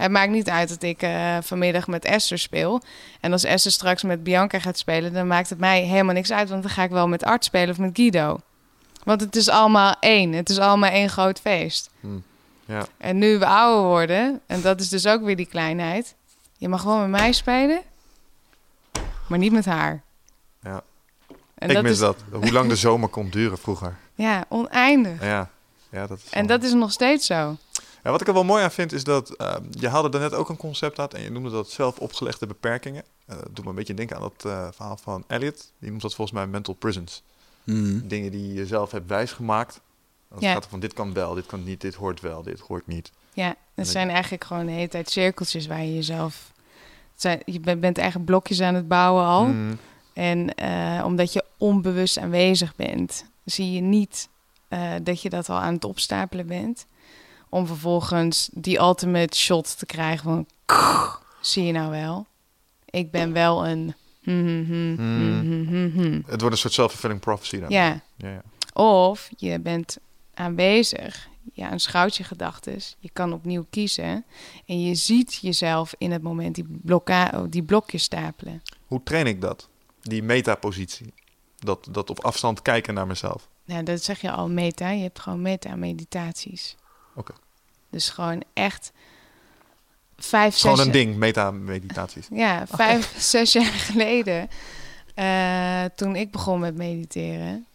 Het 0.00 0.10
maakt 0.10 0.30
niet 0.30 0.48
uit 0.48 0.68
dat 0.68 0.82
ik 0.82 1.02
eh, 1.02 1.36
vanmiddag 1.42 1.86
met 1.86 2.04
Esther 2.04 2.38
speel. 2.38 2.82
En 3.20 3.32
als 3.32 3.44
Esther 3.44 3.72
straks 3.72 4.02
met 4.02 4.22
Bianca 4.22 4.58
gaat 4.58 4.78
spelen, 4.78 5.12
dan 5.12 5.26
maakt 5.26 5.50
het 5.50 5.58
mij 5.58 5.82
helemaal 5.82 6.14
niks 6.14 6.32
uit. 6.32 6.48
Want 6.48 6.62
dan 6.62 6.70
ga 6.70 6.82
ik 6.82 6.90
wel 6.90 7.08
met 7.08 7.24
Art 7.24 7.44
spelen 7.44 7.70
of 7.70 7.78
met 7.78 7.90
Guido. 7.92 8.40
Want 9.04 9.20
het 9.20 9.36
is 9.36 9.48
allemaal 9.48 9.94
één. 10.00 10.32
Het 10.32 10.48
is 10.50 10.58
allemaal 10.58 10.90
één 10.90 11.08
groot 11.08 11.40
feest. 11.40 11.90
Mm. 12.00 12.22
Ja. 12.64 12.86
En 12.96 13.18
nu 13.18 13.38
we 13.38 13.46
ouder 13.46 13.84
worden, 13.84 14.40
en 14.46 14.60
dat 14.60 14.80
is 14.80 14.88
dus 14.88 15.06
ook 15.06 15.22
weer 15.22 15.36
die 15.36 15.46
kleinheid. 15.46 16.14
Je 16.56 16.68
mag 16.68 16.80
gewoon 16.80 17.10
met 17.10 17.20
mij 17.20 17.32
spelen. 17.32 17.80
maar 19.28 19.38
niet 19.38 19.52
met 19.52 19.64
haar. 19.64 20.02
Ja. 20.62 20.82
En 21.54 21.68
ik 21.68 21.74
dat 21.74 21.82
mis 21.82 21.92
is, 21.92 21.98
dat. 21.98 22.16
Hoe 22.32 22.52
lang 22.52 22.68
de 22.68 22.76
zomer 22.76 23.08
kon 23.08 23.28
duren 23.30 23.58
vroeger. 23.58 23.96
Ja, 24.14 24.44
oneindig. 24.48 25.22
Ja, 25.24 25.50
ja 25.90 26.06
dat 26.06 26.18
is 26.24 26.30
En 26.30 26.46
wel- 26.46 26.58
dat 26.58 26.66
is 26.68 26.72
nog 26.72 26.92
steeds 26.92 27.26
zo. 27.26 27.56
Ja, 28.02 28.10
wat 28.10 28.20
ik 28.20 28.26
er 28.28 28.34
wel 28.34 28.44
mooi 28.44 28.62
aan 28.64 28.70
vind 28.70 28.92
is 28.92 29.04
dat 29.04 29.30
eh, 29.36 29.54
je 29.70 29.88
haalde 29.88 30.08
daarnet 30.08 30.34
ook 30.34 30.48
een 30.48 30.56
concept 30.56 30.98
uit 30.98 31.14
en 31.14 31.22
je 31.22 31.30
noemde 31.30 31.50
dat 31.50 31.70
zelf 31.70 31.98
opgelegde 31.98 32.46
beperkingen. 32.46 33.02
Eh, 33.26 33.36
dat 33.36 33.48
doet 33.56 33.64
me 33.64 33.70
een 33.70 33.76
beetje 33.76 33.94
denken 33.94 34.16
aan 34.16 34.22
dat 34.22 34.44
eh, 34.52 34.68
verhaal 34.72 34.96
van 34.96 35.24
Elliot. 35.26 35.72
Die 35.78 35.88
noemt 35.90 36.02
dat 36.02 36.14
volgens 36.14 36.36
mij 36.36 36.46
mental 36.46 36.74
prisons. 36.74 37.22
Mhm. 37.64 38.06
Dingen 38.08 38.30
die 38.30 38.52
je 38.54 38.66
zelf 38.66 38.90
hebt 38.90 39.08
wijsgemaakt. 39.08 39.80
Dan 40.28 40.38
Ja. 40.40 40.52
gaat 40.52 40.64
er 40.64 40.70
van 40.70 40.80
dit 40.80 40.92
kan 40.92 41.12
wel, 41.12 41.34
dit 41.34 41.46
kan 41.46 41.64
niet, 41.64 41.80
dit 41.80 41.94
hoort 41.94 42.20
wel, 42.20 42.42
dit 42.42 42.60
hoort 42.60 42.86
niet. 42.86 43.12
Ja, 43.32 43.48
het 43.48 43.56
dat- 43.74 43.86
zijn 43.86 44.10
eigenlijk 44.10 44.44
gewoon 44.44 44.66
de 44.66 44.72
hele 44.72 44.88
tijd 44.88 45.10
cirkeltjes 45.10 45.66
waar 45.66 45.82
je 45.84 45.94
jezelf... 45.94 46.52
het 47.12 47.20
zijn, 47.20 47.42
je 47.44 47.60
bent 47.60 47.80
bent 47.80 47.98
eigen 47.98 48.24
blokjes 48.24 48.60
aan 48.60 48.74
het 48.74 48.88
bouwen 48.88 49.24
al. 49.24 49.44
Mm, 49.46 49.78
En 50.12 50.54
eh, 50.54 51.02
omdat 51.06 51.32
je 51.32 51.44
onbewust 51.58 52.18
aanwezig 52.18 52.76
bent, 52.76 53.24
zie 53.44 53.72
je 53.72 53.80
niet 53.80 54.28
dat 55.02 55.22
je 55.22 55.30
dat 55.30 55.48
al 55.48 55.58
aan 55.58 55.74
het 55.74 55.84
opstapelen 55.84 56.46
bent. 56.46 56.86
Om 57.50 57.66
vervolgens 57.66 58.48
die 58.52 58.78
ultimate 58.78 59.36
shot 59.36 59.78
te 59.78 59.86
krijgen 59.86 60.24
van... 60.24 60.46
Zie 61.40 61.64
je 61.64 61.72
nou 61.72 61.90
wel? 61.90 62.26
Ik 62.84 63.10
ben 63.10 63.32
wel 63.32 63.66
een... 63.66 63.94
hmm, 64.22 64.64
hmm. 64.66 66.22
Het 66.26 66.40
wordt 66.40 66.54
een 66.54 66.60
soort 66.60 66.72
self-fulfilling 66.72 67.20
prophecy 67.20 67.60
dan. 67.60 67.70
Ja, 67.70 68.00
ja, 68.16 68.28
ja. 68.28 68.42
of 68.82 69.30
je 69.36 69.60
bent 69.60 69.98
aanwezig, 70.34 71.28
je 71.52 71.66
aanschouwt 71.66 72.16
je 72.16 72.24
gedachten, 72.24 72.78
je 72.98 73.10
kan 73.12 73.32
opnieuw 73.32 73.66
kiezen 73.70 74.24
en 74.66 74.82
je 74.82 74.94
ziet 74.94 75.38
jezelf 75.42 75.94
in 75.98 76.10
het 76.10 76.22
moment 76.22 76.54
die, 76.54 76.66
blokka 76.68 77.46
die 77.48 77.62
blokjes 77.62 78.02
stapelen. 78.02 78.62
Hoe 78.86 79.02
train 79.02 79.26
ik 79.26 79.40
dat? 79.40 79.68
Die 80.02 80.22
metapositie. 80.22 81.12
Dat, 81.58 81.88
dat 81.90 82.10
op 82.10 82.24
afstand 82.24 82.62
kijken 82.62 82.94
naar 82.94 83.06
mezelf. 83.06 83.48
Nou, 83.64 83.82
dat 83.82 84.02
zeg 84.02 84.20
je 84.20 84.30
al 84.30 84.48
meta, 84.48 84.90
je 84.90 85.02
hebt 85.02 85.20
gewoon 85.20 85.42
meta-meditaties. 85.42 86.76
Oké. 87.14 87.32
Dus 87.90 88.08
gewoon 88.08 88.42
echt 88.52 88.92
vijf, 90.16 90.56
zes... 90.56 90.60
Gewoon 90.62 90.86
een 90.86 90.92
ding, 90.92 91.16
meta-meditaties. 91.16 92.26
Ja, 92.44 92.66
vijf, 92.66 93.14
zes 93.18 93.52
jaar 93.52 93.64
geleden, 93.64 94.48
eh, 95.14 95.84
toen 95.94 96.16
ik 96.16 96.30
begon 96.30 96.60
met 96.60 96.76
mediteren, 96.76 97.66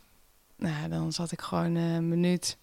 nou, 0.57 0.89
dan 0.89 1.11
zat 1.11 1.31
ik 1.31 1.41
gewoon 1.41 1.75
eh, 1.75 1.93
een 1.93 2.09
minuut 2.09 2.57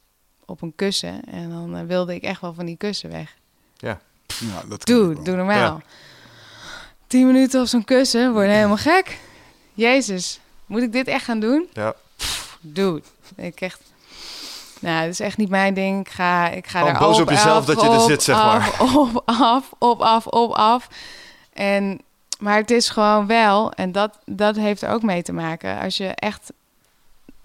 op 0.45 0.63
een 0.63 0.75
kussen 0.75 1.25
en 1.25 1.51
dan 1.51 1.77
eh, 1.77 1.85
wilde 1.87 2.15
ik 2.15 2.23
echt 2.23 2.41
wel 2.41 2.55
van 2.55 2.67
die 2.67 2.77
kussen 2.77 3.11
weg. 3.11 3.37
Ja, 3.77 4.01
dat 4.39 4.63
kan 4.67 4.73
ik 4.73 4.87
Doe, 4.87 5.15
wel. 5.15 5.25
doe 5.25 5.37
normaal. 5.37 5.83
Tien 7.07 7.27
minuten 7.27 7.61
op 7.61 7.67
zo'n 7.67 7.85
kussen, 7.85 8.33
word 8.33 8.47
je 8.47 8.53
helemaal 8.53 8.77
gek. 8.77 9.19
Jezus, 9.75 10.41
moet 10.67 10.83
ik 10.83 10.93
dit 10.93 11.07
echt 11.07 11.25
gaan 11.25 11.41
doen? 11.41 11.69
Ja. 11.73 11.95
Doe. 12.61 13.03
Ik 13.37 13.61
echt... 13.61 13.81
Nou, 14.83 15.01
dat 15.01 15.13
is 15.13 15.21
echt 15.21 15.37
niet 15.37 15.49
mijn 15.49 15.75
ding. 15.75 16.01
Ik 16.01 16.13
ga, 16.13 16.49
ik 16.49 16.67
ga 16.67 16.85
daar 16.85 16.99
boos 16.99 17.17
op, 17.17 17.23
op 17.23 17.31
jezelf 17.31 17.57
af, 17.57 17.65
dat 17.65 17.81
je 17.81 17.87
er 17.87 18.01
op, 18.01 18.09
zit, 18.09 18.23
zeg 18.23 18.37
af, 18.37 18.81
Op, 18.97 19.23
af, 19.25 19.73
op, 19.79 20.01
af, 20.01 20.27
op, 20.27 20.51
af. 20.51 20.89
En, 21.53 22.01
maar 22.39 22.57
het 22.57 22.71
is 22.71 22.89
gewoon 22.89 23.27
wel, 23.27 23.73
en 23.73 23.93
dat, 23.93 24.19
dat 24.25 24.57
heeft 24.57 24.83
er 24.83 24.91
ook 24.91 25.03
mee 25.03 25.23
te 25.23 25.33
maken. 25.33 25.81
Als 25.81 25.97
je 25.97 26.07
echt 26.07 26.53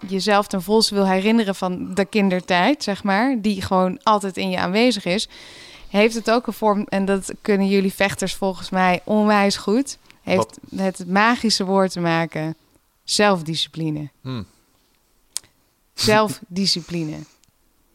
jezelf 0.06 0.46
ten 0.46 0.62
volste 0.62 0.94
wil 0.94 1.06
herinneren 1.06 1.54
van 1.54 1.94
de 1.94 2.04
kindertijd, 2.04 2.82
zeg 2.82 3.02
maar, 3.02 3.36
die 3.40 3.62
gewoon 3.62 4.00
altijd 4.02 4.36
in 4.36 4.50
je 4.50 4.58
aanwezig 4.58 5.04
is, 5.04 5.28
heeft 5.88 6.14
het 6.14 6.30
ook 6.30 6.46
een 6.46 6.52
vorm, 6.52 6.86
en 6.88 7.04
dat 7.04 7.32
kunnen 7.42 7.68
jullie 7.68 7.92
vechters 7.92 8.34
volgens 8.34 8.70
mij 8.70 9.00
onwijs 9.04 9.56
goed, 9.56 9.98
heeft 10.22 10.60
het 10.76 11.08
magische 11.08 11.64
woord 11.64 11.92
te 11.92 12.00
maken, 12.00 12.56
zelfdiscipline. 13.04 14.08
Hm. 14.22 14.42
Zelfdiscipline. 16.00 17.18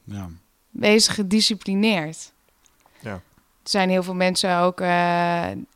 Ja. 0.03 0.29
Wees 0.69 1.07
gedisciplineerd. 1.07 2.31
Ja. 2.99 3.13
Er 3.63 3.69
zijn 3.69 3.89
heel 3.89 4.03
veel 4.03 4.15
mensen 4.15 4.57
ook 4.57 4.81
eh, 4.81 4.87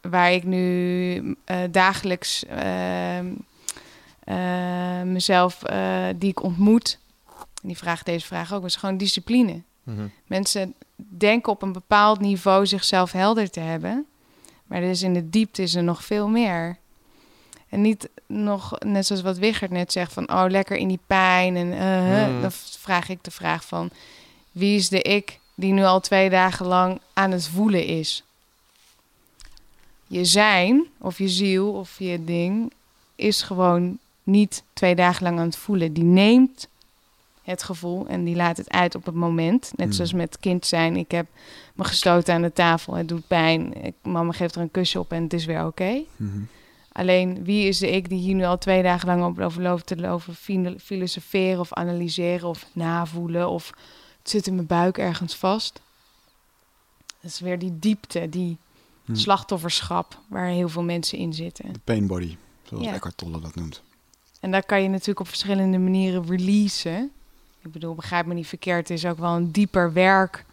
waar 0.02 0.32
ik 0.32 0.44
nu 0.44 1.36
eh, 1.46 1.58
dagelijks 1.72 2.46
eh, 2.46 3.20
mezelf, 5.04 5.60
die 6.16 6.30
ik 6.30 6.44
ontmoet, 6.44 7.00
en 7.62 7.68
die 7.68 7.78
vragen 7.78 8.06
deze 8.06 8.26
vraag 8.26 8.54
ook, 8.54 8.66
is 8.66 8.76
gewoon 8.76 8.98
discipline. 8.98 9.62
Mhm. 9.84 10.08
Mensen 10.26 10.74
denken 10.96 11.52
op 11.52 11.62
een 11.62 11.72
bepaald 11.72 12.20
niveau 12.20 12.66
zichzelf 12.66 13.12
helder 13.12 13.50
te 13.50 13.60
hebben. 13.60 14.06
Maar 14.66 14.82
er 14.82 14.90
is 14.90 15.02
in 15.02 15.14
de 15.14 15.30
diepte 15.30 15.62
is 15.62 15.76
er 15.76 15.84
nog 15.84 16.04
veel 16.04 16.28
meer. 16.28 16.78
En 17.70 17.82
niet 17.82 18.10
nog, 18.26 18.80
net 18.80 19.06
zoals 19.06 19.22
wat 19.22 19.38
Wichert 19.38 19.72
net 19.72 19.92
zegt, 19.92 20.14
van 20.14 20.30
oh, 20.32 20.46
lekker 20.48 20.78
in 20.78 20.88
die 20.88 21.00
pijn. 21.08 21.56
En 21.56 21.74
eh, 21.74 22.24
Hmm. 22.26 22.42
dan 22.42 22.52
vraag 22.52 23.10
ik 23.10 23.24
de 23.24 23.32
vraag 23.32 23.66
van, 23.66 23.90
wie 24.52 24.76
is 24.78 24.90
de 24.90 25.02
ik 25.02 25.40
die 25.56 25.74
nu 25.74 25.84
al 25.84 26.00
twee 26.00 26.30
dagen 26.30 26.66
lang 26.66 27.00
aan 27.14 27.32
het 27.32 27.48
voelen 27.48 27.86
is? 27.86 28.24
Je 30.08 30.26
zijn, 30.26 30.86
of 31.00 31.18
je 31.18 31.28
ziel, 31.30 31.72
of 31.72 32.00
je 32.00 32.24
ding, 32.24 32.72
is 33.16 33.42
gewoon 33.42 33.98
niet 34.24 34.64
twee 34.74 34.96
dagen 34.96 35.24
lang 35.24 35.40
aan 35.40 35.46
het 35.46 35.58
voelen. 35.58 35.94
Die 35.94 36.04
neemt 36.04 36.68
het 37.44 37.64
gevoel 37.64 38.08
en 38.08 38.24
die 38.24 38.36
laat 38.36 38.58
het 38.58 38.70
uit 38.72 38.96
op 38.96 39.06
het 39.06 39.16
moment. 39.16 39.72
Net 39.76 39.86
Hmm. 39.88 39.96
zoals 39.96 40.14
met 40.14 40.40
kind 40.40 40.66
zijn. 40.66 40.96
Ik 40.98 41.12
heb 41.12 41.26
me 41.76 41.84
gestoten 41.84 42.34
aan 42.34 42.42
de 42.42 42.54
tafel, 42.54 42.94
het 42.94 43.08
doet 43.08 43.28
pijn. 43.28 43.84
Ik, 43.84 43.94
mama 44.04 44.32
geeft 44.32 44.56
er 44.56 44.62
een 44.62 44.72
kusje 44.72 45.00
op 45.00 45.12
en 45.12 45.24
het 45.24 45.34
is 45.34 45.46
weer 45.46 45.66
oké. 45.66 46.02
Mhm. 46.16 46.40
Alleen 46.98 47.44
wie 47.44 47.68
is 47.68 47.78
de 47.78 47.92
ik 47.92 48.10
die 48.10 48.20
hier 48.20 48.36
nu 48.36 48.44
al 48.44 48.58
twee 48.58 48.84
dagen 48.84 49.08
lang 49.08 49.24
op 49.26 49.40
over 49.40 49.62
loopt 49.62 49.86
te 49.86 49.96
lopen, 49.98 50.36
filo- 50.36 50.78
filosoferen 50.78 51.60
of 51.60 51.74
analyseren 51.74 52.48
of 52.50 52.66
navoelen 52.74 53.50
of 53.50 53.74
het 54.20 54.30
zit 54.30 54.48
in 54.48 54.56
mijn 54.56 54.68
buik 54.68 54.98
ergens 54.98 55.36
vast. 55.36 55.82
Dat 57.22 57.32
is 57.32 57.40
weer 57.40 57.60
die 57.60 57.80
diepte, 57.80 58.30
die 58.30 58.58
Hm. 59.06 59.16
slachtofferschap 59.16 60.20
waar 60.30 60.48
heel 60.48 60.70
veel 60.70 60.84
mensen 60.84 61.18
in 61.18 61.34
zitten. 61.34 61.74
De 61.74 61.80
pain 61.84 62.08
body, 62.08 62.36
zoals 62.64 62.86
Ja. 62.86 62.94
Eckhart 62.94 63.18
Tolle 63.18 63.40
dat 63.40 63.56
noemt. 63.56 63.82
En 64.40 64.52
daar 64.52 64.64
kan 64.66 64.82
je 64.84 64.90
natuurlijk 64.90 65.20
op 65.20 65.28
verschillende 65.28 65.78
manieren 65.78 66.26
releasen. 66.28 67.12
Ik 67.64 67.72
bedoel, 67.72 67.96
begrijp 67.96 68.26
me 68.26 68.34
niet 68.34 68.48
verkeerd, 68.48 68.88
het 68.90 68.98
is 68.98 69.06
ook 69.06 69.18
wel 69.18 69.36
een 69.36 69.52
dieper 69.52 69.94
werk 69.94 70.46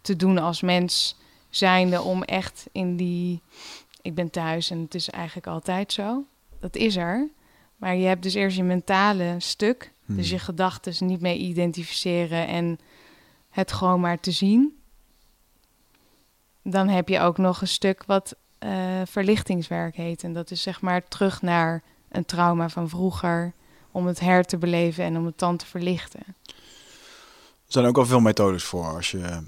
te 0.00 0.16
doen 0.16 0.38
als 0.38 0.60
mens 0.60 1.16
zijnde 1.48 2.00
om 2.02 2.22
echt 2.22 2.66
in 2.72 2.96
die... 2.96 3.40
Ik 4.02 4.14
ben 4.14 4.30
thuis 4.30 4.70
en 4.70 4.80
het 4.80 4.94
is 4.94 5.10
eigenlijk 5.10 5.46
altijd 5.46 5.92
zo. 5.92 6.24
Dat 6.60 6.76
is 6.76 6.96
er. 6.96 7.28
Maar 7.76 7.96
je 7.96 8.06
hebt 8.06 8.22
dus 8.22 8.34
eerst 8.34 8.56
je 8.56 8.62
mentale 8.62 9.34
stuk. 9.38 9.92
Hmm. 10.04 10.16
Dus 10.16 10.30
je 10.30 10.38
gedachten 10.38 11.06
niet 11.06 11.20
mee 11.20 11.38
identificeren 11.38 12.46
en 12.46 12.78
het 13.50 13.72
gewoon 13.72 14.00
maar 14.00 14.20
te 14.20 14.30
zien. 14.30 14.78
Dan 16.62 16.88
heb 16.88 17.08
je 17.08 17.20
ook 17.20 17.38
nog 17.38 17.60
een 17.60 17.68
stuk 17.68 18.04
wat 18.06 18.34
eh, 18.58 19.00
verlichtingswerk 19.04 19.96
heet. 19.96 20.22
En 20.22 20.32
dat 20.32 20.50
is 20.50 20.62
zeg 20.62 20.80
maar 20.80 21.08
terug 21.08 21.42
naar 21.42 21.82
een 22.08 22.24
trauma 22.24 22.68
van 22.68 22.88
vroeger. 22.88 23.52
Om 23.90 24.06
het 24.06 24.20
her 24.20 24.44
te 24.44 24.58
beleven 24.58 25.04
en 25.04 25.16
om 25.16 25.26
het 25.26 25.38
dan 25.38 25.56
te 25.56 25.66
verlichten. 25.66 26.22
Er 26.46 27.76
zijn 27.76 27.86
ook 27.86 27.98
al 27.98 28.06
veel 28.06 28.20
methodes 28.20 28.64
voor 28.64 28.94
als 28.94 29.10
je... 29.10 29.42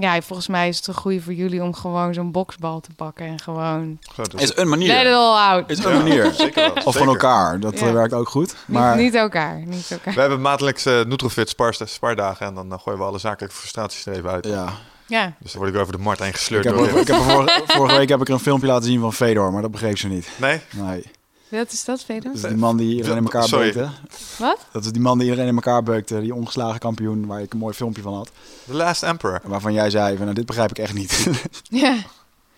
Ja, 0.00 0.20
volgens 0.22 0.48
mij 0.48 0.68
is 0.68 0.76
het 0.76 0.86
een 0.86 0.94
goede 0.94 1.20
voor 1.20 1.32
jullie 1.32 1.62
om 1.62 1.74
gewoon 1.74 2.14
zo'n 2.14 2.30
boksbal 2.32 2.80
te 2.80 2.88
pakken. 2.96 3.26
En 3.26 3.40
gewoon... 3.40 3.98
Dat 4.16 4.40
is 4.40 4.56
een 4.56 4.68
manier. 4.68 4.86
Let 4.88 5.06
it 5.06 5.12
all 5.12 5.36
out. 5.50 5.70
is 5.70 5.84
een 5.84 5.92
manier. 5.96 6.32
Zeker 6.32 6.72
wel, 6.74 6.84
Of 6.84 6.96
van 6.96 7.06
elkaar. 7.08 7.60
Dat 7.60 7.78
Ja. 7.80 7.86
eh, 7.86 7.92
werkt 7.92 8.12
ook 8.12 8.28
goed. 8.28 8.54
Maar 8.66 8.96
Niet, 8.96 9.04
niet 9.04 9.14
elkaar, 9.14 9.62
niet 9.66 9.90
elkaar. 9.90 10.14
We 10.14 10.20
hebben 10.20 10.40
maandelijks 10.40 10.86
eh 10.86 11.04
Nutrofit 11.04 11.48
spar, 11.48 11.74
spardagen 11.84 12.46
en 12.46 12.54
dan 12.68 12.80
gooien 12.80 12.98
we 12.98 13.04
alle 13.04 13.18
zakelijke 13.18 13.54
frustraties 13.56 14.06
er 14.06 14.12
even 14.12 14.30
uit. 14.30 14.46
ja, 14.46 14.68
Ja, 15.06 15.32
Dus 15.40 15.52
dan 15.52 15.62
word 15.62 15.74
ik 15.74 15.80
over 15.80 15.92
de 15.92 15.98
markt 16.02 16.20
heen 16.20 16.28
ik 16.28 16.34
gesleurd. 16.36 16.64
heb, 16.64 16.74
door 16.76 16.86
ik 17.00 17.06
heb 17.06 17.16
vorige, 17.16 17.62
vorige 17.66 17.96
week 17.96 18.08
heb 18.08 18.20
ik 18.20 18.28
er 18.28 18.34
een 18.34 18.40
filmpje 18.40 18.66
laten 18.66 18.84
zien 18.84 19.00
van 19.00 19.12
Fedor, 19.12 19.52
maar 19.52 19.62
dat 19.62 19.70
begreep 19.70 19.98
ze 19.98 20.08
niet. 20.08 20.28
Nee? 20.36 20.60
Nee. 20.70 21.04
Wat 21.50 21.72
is 21.72 21.84
dat, 21.84 22.04
Vedo? 22.04 22.28
Dat 22.28 22.34
is 22.34 22.42
die 22.42 22.56
man 22.56 22.76
die 22.76 22.94
iedereen 22.96 23.16
in 23.16 23.22
elkaar 23.24 23.48
Sorry. 23.48 23.72
beukte. 23.72 23.90
Wat? 24.38 24.66
Dat 24.72 24.84
is 24.84 24.92
die 24.92 25.00
man 25.02 25.18
die 25.18 25.28
iedereen 25.28 25.48
in 25.48 25.54
elkaar 25.54 25.82
beukte, 25.82 26.20
die 26.20 26.34
ongeslagen 26.34 26.78
kampioen, 26.78 27.26
waar 27.26 27.40
ik 27.40 27.52
een 27.52 27.58
mooi 27.58 27.74
filmpje 27.74 28.02
van 28.02 28.14
had. 28.14 28.30
The 28.66 28.74
Last 28.74 29.02
Emperor. 29.02 29.40
Waarvan 29.44 29.72
jij 29.72 29.90
zei, 29.90 30.12
van, 30.14 30.22
nou, 30.24 30.34
dit 30.34 30.46
begrijp 30.46 30.70
ik 30.70 30.78
echt 30.78 30.94
niet. 30.94 31.26
Ja. 31.62 31.96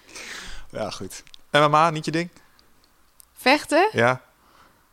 ja, 0.79 0.91
goed. 0.91 1.23
MMA, 1.51 1.91
niet 1.91 2.05
je 2.05 2.11
ding? 2.11 2.29
Vechten? 3.33 3.89
Ja? 3.93 4.21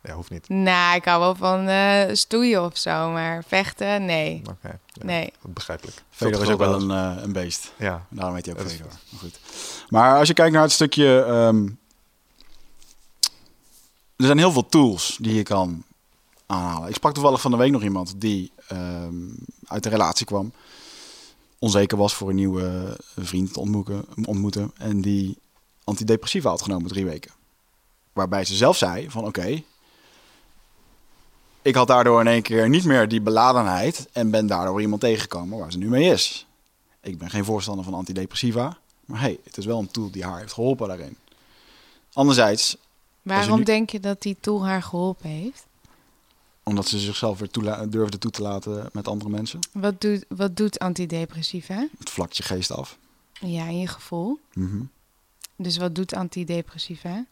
Ja, 0.02 0.14
hoeft 0.14 0.30
niet. 0.30 0.48
Nou, 0.48 0.96
ik 0.96 1.04
hou 1.04 1.20
wel 1.20 1.34
van 1.34 1.68
eh 1.68 2.14
stoeien 2.14 2.64
of 2.64 2.76
zo, 2.78 3.10
maar 3.10 3.44
vechten, 3.46 4.04
nee. 4.04 4.42
Oké. 4.50 4.78
Ja, 4.92 5.04
Nee. 5.04 5.32
Begrijpelijk. 5.42 6.02
Fedor 6.10 6.42
is 6.42 6.48
ook 6.48 6.58
wel 6.58 6.74
een, 6.82 6.90
eh, 6.90 7.22
een 7.22 7.32
beest. 7.32 7.72
Ja. 7.76 8.06
Daarom 8.08 8.34
heet 8.34 8.46
hij 8.46 8.54
ook 8.54 8.60
is- 8.60 8.72
Fedor. 8.72 8.86
Maar, 9.10 9.20
goed. 9.20 9.40
maar 9.88 10.18
als 10.18 10.28
je 10.28 10.34
kijkt 10.34 10.52
naar 10.52 10.62
het 10.62 10.72
stukje... 10.72 11.22
ehm, 11.24 11.68
er 14.20 14.26
zijn 14.26 14.38
heel 14.38 14.52
veel 14.52 14.66
tools 14.66 15.18
die 15.20 15.34
je 15.34 15.42
kan 15.42 15.84
aanhalen. 16.46 16.88
Ik 16.88 16.94
sprak 16.94 17.14
toevallig 17.14 17.40
van 17.40 17.50
de 17.50 17.56
week 17.56 17.70
nog 17.70 17.82
iemand 17.82 18.14
die 18.16 18.52
ehm, 18.68 19.14
uit 19.66 19.84
een 19.84 19.90
relatie 19.90 20.26
kwam. 20.26 20.52
Onzeker 21.58 21.98
was 21.98 22.14
voor 22.14 22.28
een 22.28 22.34
nieuwe 22.34 22.98
vriend 23.16 23.52
te 23.52 23.60
ontmoeten, 23.60 24.04
ontmoeten. 24.24 24.72
En 24.76 25.00
die 25.00 25.38
antidepressiva 25.84 26.48
had 26.48 26.62
genomen 26.62 26.88
drie 26.88 27.04
weken. 27.04 27.30
waarbij 28.12 28.44
ze 28.44 28.54
zelf 28.54 28.76
zei 28.76 29.10
van 29.10 29.24
oké, 29.26 29.62
ik 31.62 31.74
had 31.74 31.86
daardoor 31.86 32.20
in 32.20 32.26
één 32.26 32.42
keer 32.42 32.68
niet 32.68 32.84
meer 32.84 33.08
die 33.08 33.20
beladenheid 33.20 34.08
en 34.12 34.30
ben 34.30 34.46
daardoor 34.46 34.80
iemand 34.80 35.00
tegengekomen 35.00 35.58
waar 35.58 35.72
ze 35.72 35.78
nu 35.78 35.88
mee 35.88 36.12
is. 36.12 36.46
Ik 37.00 37.18
ben 37.18 37.30
geen 37.30 37.44
voorstander 37.44 37.84
van 37.84 37.94
antidepressiva, 37.94 38.78
maar 39.04 39.20
hey, 39.20 39.38
het 39.44 39.56
is 39.56 39.64
wel 39.64 39.78
een 39.78 39.90
tool 39.90 40.10
die 40.10 40.24
haar 40.24 40.38
heeft 40.38 40.52
geholpen 40.52 40.88
daarin. 40.88 41.16
Anderzijds, 42.12 42.76
Waarom 43.22 43.58
nu- 43.58 43.64
denk 43.64 43.90
je 43.90 44.00
dat 44.00 44.22
die 44.22 44.36
tool 44.40 44.66
haar 44.66 44.82
geholpen 44.82 45.28
heeft? 45.28 45.68
omdat 46.64 46.86
ze 46.88 46.98
zichzelf 46.98 47.38
weer 47.38 47.50
toela- 47.50 47.86
durfde 47.86 48.18
toe 48.18 48.30
te 48.30 48.42
laten 48.42 48.88
met 48.92 49.08
andere 49.08 49.30
mensen, 49.30 49.60
Wat 49.72 50.00
doet, 50.00 50.24
wat 50.28 50.56
doet 50.56 50.78
antidepressiva? 50.78 51.88
het 51.98 52.10
vlakt 52.10 52.36
je 52.36 52.42
geest 52.42 52.70
af. 52.72 52.98
Ja, 53.32 53.64
in 53.66 53.78
je 53.78 53.86
gevoel. 53.86 54.40
Mhm. 54.54 54.82
Dus 55.56 55.76
wat 55.76 55.94
doet 55.94 56.14
antidepressiva? 56.14 57.24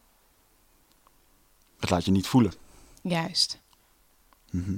Het 1.79 1.89
laat 1.89 2.05
je 2.05 2.11
niet 2.11 2.27
voelen. 2.27 2.53
Juist. 3.01 3.59
Mhm. 4.51 4.77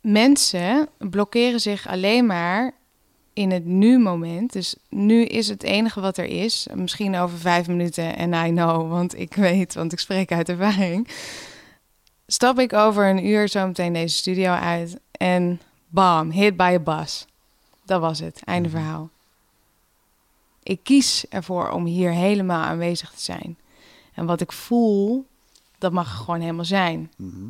Mensen 0.00 0.88
blokkeren 0.98 1.60
zich 1.60 1.86
alleen 1.86 2.26
maar 2.26 2.74
in 3.38 3.50
het 3.50 3.64
nu-moment. 3.64 4.52
Dus 4.52 4.76
nu 4.88 5.24
is 5.24 5.48
het 5.48 5.62
enige 5.62 6.00
wat 6.00 6.16
er 6.16 6.24
is. 6.24 6.66
Misschien 6.74 7.16
over 7.16 7.38
vijf 7.38 7.66
minuten. 7.66 8.16
En 8.16 8.32
I 8.32 8.50
know, 8.50 8.90
want 8.90 9.18
ik 9.18 9.34
weet, 9.34 9.74
want 9.74 9.92
ik 9.92 9.98
spreek 9.98 10.32
uit 10.32 10.48
ervaring. 10.48 11.08
Stap 12.26 12.58
ik 12.58 12.72
over 12.72 13.06
een 13.06 13.26
uur 13.26 13.48
zo 13.48 13.66
meteen 13.66 13.92
deze 13.92 14.16
studio 14.16 14.50
uit. 14.50 14.96
En 15.12 15.60
bam, 15.88 16.30
hit 16.30 16.56
by 16.56 16.76
a 16.76 16.78
bus. 16.78 17.26
Dat 17.84 18.00
was 18.00 18.18
het, 18.18 18.40
einde 18.44 18.68
verhaal. 18.68 19.10
Ik 20.62 20.80
kies 20.82 21.24
ervoor 21.28 21.70
om 21.70 21.84
hier 21.84 22.10
helemaal 22.10 22.62
aanwezig 22.62 23.10
te 23.10 23.22
zijn. 23.22 23.58
En 24.14 24.26
wat 24.26 24.40
ik 24.40 24.52
voel, 24.52 25.26
dat 25.78 25.92
mag 25.92 26.16
gewoon 26.16 26.40
helemaal 26.40 26.64
zijn. 26.64 27.12
Mhm. 27.16 27.46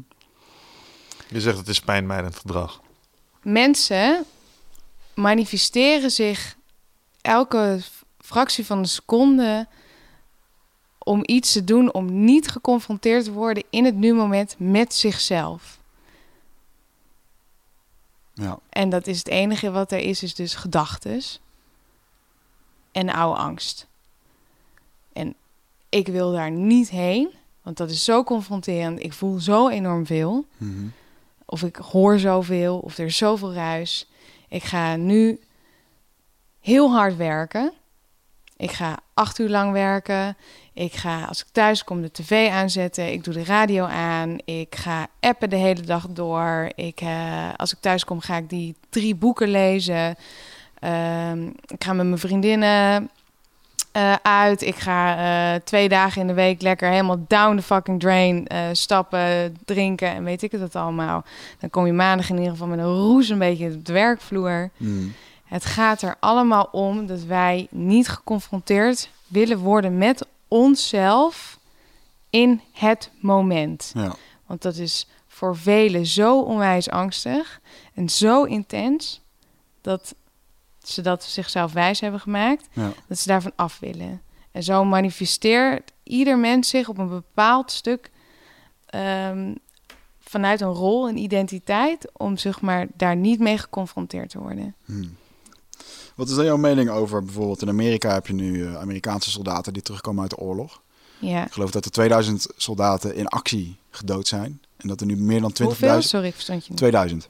Je 1.28 1.40
zegt 1.40 1.58
het 1.58 1.68
is 1.68 1.80
pijnmijdend 1.80 2.36
gedrag. 2.36 2.80
mensen 3.42 4.24
manifesteren 5.18 6.10
zich 6.10 6.56
elke 7.20 7.80
fractie 8.18 8.66
van 8.66 8.78
een 8.78 8.88
seconde 8.88 9.66
om 10.98 11.20
iets 11.26 11.52
te 11.52 11.64
doen 11.64 11.92
om 11.92 12.24
niet 12.24 12.48
geconfronteerd 12.48 13.24
te 13.24 13.32
worden 13.32 13.64
in 13.70 13.84
het 13.84 13.94
nu-moment 13.94 14.54
met 14.58 14.94
zichzelf. 14.94 15.78
Ja. 18.34 18.58
En 18.68 18.88
dat 18.88 19.06
is 19.06 19.18
het 19.18 19.28
enige 19.28 19.70
wat 19.70 19.92
er 19.92 19.98
is, 19.98 20.22
is 20.22 20.34
dus 20.34 20.54
gedachtes 20.54 21.40
en 22.92 23.08
oude 23.10 23.40
angst. 23.40 23.86
En 25.12 25.34
ik 25.88 26.06
wil 26.06 26.32
daar 26.32 26.50
niet 26.50 26.90
heen, 26.90 27.30
want 27.62 27.76
dat 27.76 27.90
is 27.90 28.04
zo 28.04 28.24
confronterend. 28.24 29.02
Ik 29.02 29.12
voel 29.12 29.40
zo 29.40 29.68
enorm 29.68 30.06
veel 30.06 30.46
Mhm. 30.56 30.86
of 31.44 31.62
ik 31.62 31.76
hoor 31.76 32.18
zoveel, 32.18 32.78
of 32.78 32.98
er 32.98 33.06
is 33.06 33.16
zoveel 33.16 33.52
ruis. 33.52 34.07
Ik 34.48 34.64
ga 34.64 34.96
nu 34.96 35.40
heel 36.60 36.90
hard 36.90 37.16
werken. 37.16 37.72
Ik 38.56 38.70
ga 38.70 38.98
acht 39.14 39.38
uur 39.38 39.48
lang 39.48 39.72
werken. 39.72 40.36
Ik 40.72 40.92
ga, 40.92 41.24
als 41.24 41.40
ik 41.40 41.46
thuis 41.52 41.84
kom, 41.84 42.02
de 42.02 42.10
tv 42.10 42.50
aanzetten. 42.50 43.12
Ik 43.12 43.24
doe 43.24 43.34
de 43.34 43.44
radio 43.44 43.84
aan. 43.84 44.38
Ik 44.44 44.74
ga 44.74 45.06
appen 45.20 45.50
de 45.50 45.56
hele 45.56 45.80
dag 45.80 46.08
door. 46.08 46.70
Ik, 46.74 47.00
eh, 47.00 47.54
als 47.56 47.72
ik 47.72 47.78
thuis 47.80 48.04
kom, 48.04 48.20
ga 48.20 48.36
ik 48.36 48.48
die 48.48 48.74
drie 48.88 49.14
boeken 49.14 49.48
lezen. 49.48 50.16
Ehm, 50.78 51.46
ik 51.46 51.84
ga 51.84 51.92
met 51.92 52.06
mijn 52.06 52.18
vriendinnen 52.18 53.10
eh, 53.98 54.14
uit. 54.22 54.62
Ik 54.62 54.76
ga 54.76 55.16
eh, 55.16 55.60
twee 55.64 55.88
dagen 55.88 56.20
in 56.20 56.26
de 56.26 56.32
week 56.32 56.62
lekker 56.62 56.90
helemaal 56.90 57.24
down 57.26 57.56
the 57.56 57.62
fucking 57.62 58.00
drain 58.00 58.46
eh, 58.46 58.60
stappen, 58.72 59.56
drinken 59.64 60.08
en 60.08 60.24
weet 60.24 60.42
ik 60.42 60.52
het 60.52 60.76
allemaal. 60.76 61.24
Dan 61.58 61.70
kom 61.70 61.86
je 61.86 61.92
maandag 61.92 62.30
in 62.30 62.36
ieder 62.36 62.50
geval 62.50 62.66
met 62.66 62.78
een 62.78 62.84
roes 62.84 63.28
een 63.28 63.38
beetje 63.38 63.74
op 63.74 63.84
de 63.84 63.92
werkvloer. 63.92 64.70
Mhm. 64.76 65.06
Het 65.44 65.64
gaat 65.64 66.02
er 66.02 66.16
allemaal 66.20 66.68
om 66.72 67.06
dat 67.06 67.22
wij 67.22 67.66
niet 67.70 68.08
geconfronteerd 68.08 69.10
willen 69.26 69.58
worden 69.58 69.98
met 69.98 70.26
onszelf 70.48 71.58
in 72.30 72.60
het 72.72 73.10
moment. 73.20 73.92
Ja. 73.94 74.14
Want 74.46 74.62
dat 74.62 74.76
is 74.76 75.08
voor 75.28 75.56
velen 75.56 76.06
zo 76.06 76.40
onwijs 76.40 76.90
angstig 76.90 77.60
en 77.94 78.08
zo 78.08 78.44
intens 78.44 79.20
dat 79.80 80.14
ze 80.88 81.02
dat 81.02 81.24
zichzelf 81.24 81.72
wijs 81.72 82.00
hebben 82.00 82.20
gemaakt 82.20 82.68
Ja. 82.72 82.92
dat 83.08 83.18
ze 83.18 83.28
daarvan 83.28 83.52
af 83.56 83.78
willen. 83.78 84.22
En 84.50 84.62
zo 84.62 84.84
manifesteert 84.84 85.92
ieder 86.02 86.38
mens 86.38 86.68
zich 86.68 86.88
op 86.88 86.98
een 86.98 87.08
bepaald 87.08 87.72
stuk 87.72 88.10
ehm, 88.86 89.54
vanuit 90.20 90.60
een 90.60 90.72
rol, 90.72 91.08
een 91.08 91.16
identiteit, 91.16 92.08
om 92.12 92.36
zeg 92.36 92.60
maar 92.60 92.86
daar 92.96 93.16
niet 93.16 93.38
mee 93.40 93.58
geconfronteerd 93.58 94.30
te 94.30 94.38
worden. 94.38 94.74
Hmm. 94.84 95.16
Wat 96.14 96.28
is 96.28 96.34
dan 96.34 96.44
jouw 96.44 96.56
mening 96.56 96.90
over 96.90 97.24
bijvoorbeeld 97.24 97.62
in 97.62 97.68
Amerika 97.68 98.12
heb 98.12 98.26
je 98.26 98.32
nu 98.32 98.66
eh, 98.66 98.76
Amerikaanse 98.76 99.30
soldaten 99.30 99.72
die 99.72 99.82
terugkomen 99.82 100.22
uit 100.22 100.30
de 100.30 100.36
oorlog. 100.36 100.82
Ja. 101.18 101.44
Ik 101.46 101.52
geloof 101.52 101.70
dat 101.70 101.84
er 101.84 101.90
2000 101.90 102.46
soldaten 102.56 103.14
in 103.14 103.26
actie 103.26 103.76
gedood 103.90 104.28
zijn. 104.28 104.60
En 104.76 104.88
dat 104.88 105.00
er 105.00 105.06
nu 105.06 105.16
meer 105.16 105.40
dan 105.40 105.50
20.000... 105.50 105.64
Hoeveel? 105.66 106.02
Sorry, 106.02 106.26
ik 106.26 106.34
verstond 106.34 106.62
je 106.62 106.68
niet. 106.68 106.78
2000 106.78 107.28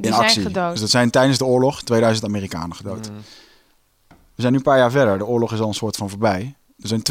Die 0.00 0.10
in 0.10 0.16
zijn 0.16 0.28
actie. 0.28 0.42
gedood. 0.42 0.70
Dus 0.70 0.80
dat 0.80 0.90
zijn 0.90 1.10
tijdens 1.10 1.38
de 1.38 1.44
oorlog 1.44 1.82
2000 1.82 2.26
Amerikanen 2.26 2.76
gedood. 2.76 3.10
Mm. 3.10 3.16
We 4.08 4.46
zijn 4.46 4.52
nu 4.52 4.58
een 4.58 4.64
paar 4.64 4.78
jaar 4.78 4.90
verder. 4.90 5.18
De 5.18 5.26
oorlog 5.26 5.52
is 5.52 5.60
al 5.60 5.68
een 5.68 5.74
soort 5.74 5.96
van 5.96 6.10
voorbij. 6.10 6.54
Er 6.82 6.88
zijn 6.88 7.02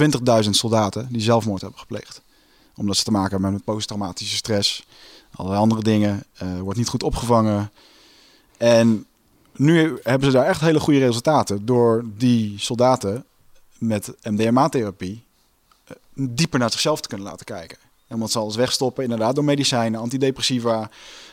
20.000 0.43 0.49
soldaten 0.49 1.07
die 1.11 1.21
zelfmoord 1.21 1.61
hebben 1.61 1.79
gepleegd. 1.79 2.21
Omdat 2.75 2.97
ze 2.97 3.03
te 3.03 3.11
maken 3.11 3.31
hebben 3.31 3.51
met 3.51 3.63
posttraumatische 3.63 4.35
stress. 4.35 4.85
Allerlei 5.35 5.61
andere 5.61 5.83
dingen. 5.83 6.23
eh, 6.33 6.59
wordt 6.59 6.77
niet 6.77 6.87
goed 6.87 7.03
opgevangen. 7.03 7.71
En 8.57 9.05
nu 9.55 9.99
hebben 10.03 10.31
ze 10.31 10.37
daar 10.37 10.45
echt 10.45 10.61
hele 10.61 10.79
goede 10.79 10.99
resultaten. 10.99 11.65
Door 11.65 12.03
die 12.17 12.59
soldaten 12.59 13.25
met 13.77 14.11
MDMA-therapie 14.23 15.23
eh, 15.83 15.95
dieper 16.13 16.59
naar 16.59 16.71
zichzelf 16.71 17.01
te 17.01 17.07
kunnen 17.07 17.27
laten 17.27 17.45
kijken. 17.45 17.77
En 18.09 18.15
omdat 18.15 18.31
ze 18.31 18.39
alles 18.39 18.55
wegstoppen, 18.55 19.03
inderdaad, 19.03 19.35
door 19.35 19.43
medicijnen, 19.43 19.99
antidepressiva. 19.99 20.81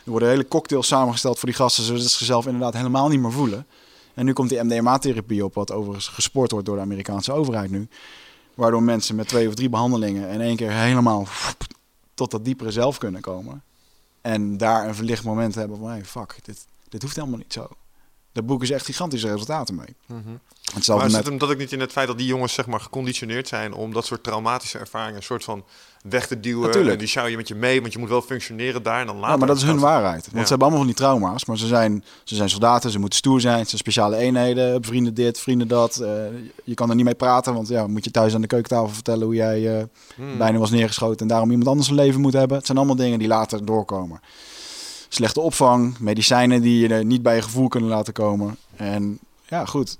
Er 0.04 0.10
worden 0.10 0.28
hele 0.28 0.48
cocktails 0.48 0.86
samengesteld 0.86 1.38
voor 1.38 1.48
die 1.48 1.58
gasten, 1.58 1.84
zodat 1.84 2.02
ze 2.02 2.08
zichzelf 2.08 2.46
inderdaad 2.46 2.74
helemaal 2.74 3.08
niet 3.08 3.20
meer 3.20 3.32
voelen. 3.32 3.66
En 4.14 4.24
nu 4.24 4.32
komt 4.32 4.48
die 4.48 4.62
MDMA-therapie 4.62 5.44
op, 5.44 5.54
wat 5.54 5.72
overigens 5.72 6.08
gesport 6.08 6.50
wordt 6.50 6.66
door 6.66 6.76
de 6.76 6.82
Amerikaanse 6.82 7.32
overheid 7.32 7.70
nu. 7.70 7.88
Waardoor 8.54 8.82
mensen 8.82 9.16
met 9.16 9.28
twee 9.28 9.48
of 9.48 9.54
drie 9.54 9.68
behandelingen 9.68 10.30
in 10.30 10.40
één 10.40 10.56
keer 10.56 10.72
helemaal 10.72 11.26
tot 12.14 12.30
dat 12.30 12.44
diepere 12.44 12.70
zelf 12.70 12.98
kunnen 12.98 13.20
komen. 13.20 13.62
En 14.20 14.56
daar 14.56 14.88
een 14.88 14.94
verlicht 14.94 15.24
moment 15.24 15.54
hebben 15.54 15.78
van, 15.78 15.88
hey, 15.88 16.04
fuck, 16.04 16.38
dit, 16.42 16.66
dit 16.88 17.02
hoeft 17.02 17.16
helemaal 17.16 17.38
niet 17.38 17.52
zo. 17.52 17.68
Daar 18.32 18.44
boeken 18.44 18.66
ze 18.66 18.74
echt 18.74 18.84
gigantische 18.84 19.28
resultaten 19.28 19.74
mee. 19.74 19.94
Mhm. 20.06 20.36
Hetzelfde 20.74 20.94
Maar 20.94 21.04
met... 21.04 21.14
zit 21.14 21.26
hem 21.26 21.38
dat 21.38 21.50
ook 21.50 21.58
niet 21.58 21.72
in 21.72 21.80
het 21.80 21.92
feit 21.92 22.06
dat 22.06 22.18
die 22.18 22.26
jongens 22.26 22.52
zeg 22.52 22.66
maar 22.66 22.80
geconditioneerd 22.80 23.48
zijn 23.48 23.72
om 23.72 23.92
dat 23.92 24.06
soort 24.06 24.22
traumatische 24.22 24.78
ervaringen 24.78 25.16
een 25.16 25.22
soort 25.22 25.44
van 25.44 25.64
weg 26.08 26.26
te 26.26 26.40
duwen? 26.40 26.66
Natuurlijk. 26.66 26.92
En 26.92 26.98
die 26.98 27.08
sjouw 27.08 27.26
je 27.26 27.36
met 27.36 27.48
je 27.48 27.54
mee, 27.54 27.80
want 27.80 27.92
je 27.92 27.98
moet 27.98 28.08
wel 28.08 28.22
functioneren 28.22 28.82
daar 28.82 29.00
en 29.00 29.06
dan 29.06 29.14
later. 29.16 29.30
Ja, 29.30 29.36
maar 29.36 29.46
dat 29.46 29.56
is 29.56 29.62
hun 29.62 29.78
waarheid. 29.78 30.22
Want 30.22 30.36
Ja. 30.36 30.42
ze 30.42 30.48
hebben 30.48 30.60
allemaal 30.60 30.78
van 30.78 30.86
die 30.86 30.96
trauma's. 30.96 31.44
Maar 31.44 31.58
ze 31.58 31.66
zijn, 31.66 32.04
ze 32.24 32.34
zijn 32.34 32.48
soldaten, 32.50 32.90
ze 32.90 32.98
moeten 32.98 33.18
stoer 33.18 33.40
zijn. 33.40 33.66
Zijn 33.66 33.78
speciale 33.78 34.16
eenheden, 34.16 34.84
vrienden 34.84 35.14
dit, 35.14 35.38
vrienden 35.40 35.68
dat. 35.68 35.96
Eh, 35.96 36.08
je 36.64 36.74
kan 36.74 36.88
er 36.90 36.94
niet 36.96 37.04
mee 37.04 37.14
praten, 37.14 37.54
want 37.54 37.68
ja, 37.68 37.86
moet 37.86 38.04
je 38.04 38.10
thuis 38.10 38.34
aan 38.34 38.40
de 38.40 38.46
keukentafel 38.46 38.88
vertellen 38.94 39.24
hoe 39.24 39.34
jij 39.34 39.78
eh, 39.78 39.84
Hmm. 40.16 40.38
bijna 40.38 40.58
was 40.58 40.70
neergeschoten 40.70 41.20
en 41.20 41.26
daarom 41.28 41.50
iemand 41.50 41.68
anders 41.68 41.88
een 41.88 41.94
leven 41.94 42.20
moet 42.20 42.32
hebben. 42.32 42.56
Het 42.56 42.66
zijn 42.66 42.78
allemaal 42.78 42.96
dingen 42.96 43.18
die 43.18 43.28
later 43.28 43.64
doorkomen. 43.64 44.20
Slechte 45.08 45.40
opvang, 45.40 45.98
medicijnen 45.98 46.62
die 46.62 46.88
je 46.88 46.94
niet 46.94 47.22
bij 47.22 47.34
je 47.34 47.42
gevoel 47.42 47.68
kunnen 47.68 47.88
laten 47.90 48.12
komen. 48.12 48.56
En 48.76 49.18
ja, 49.48 49.64
goed. 49.64 49.98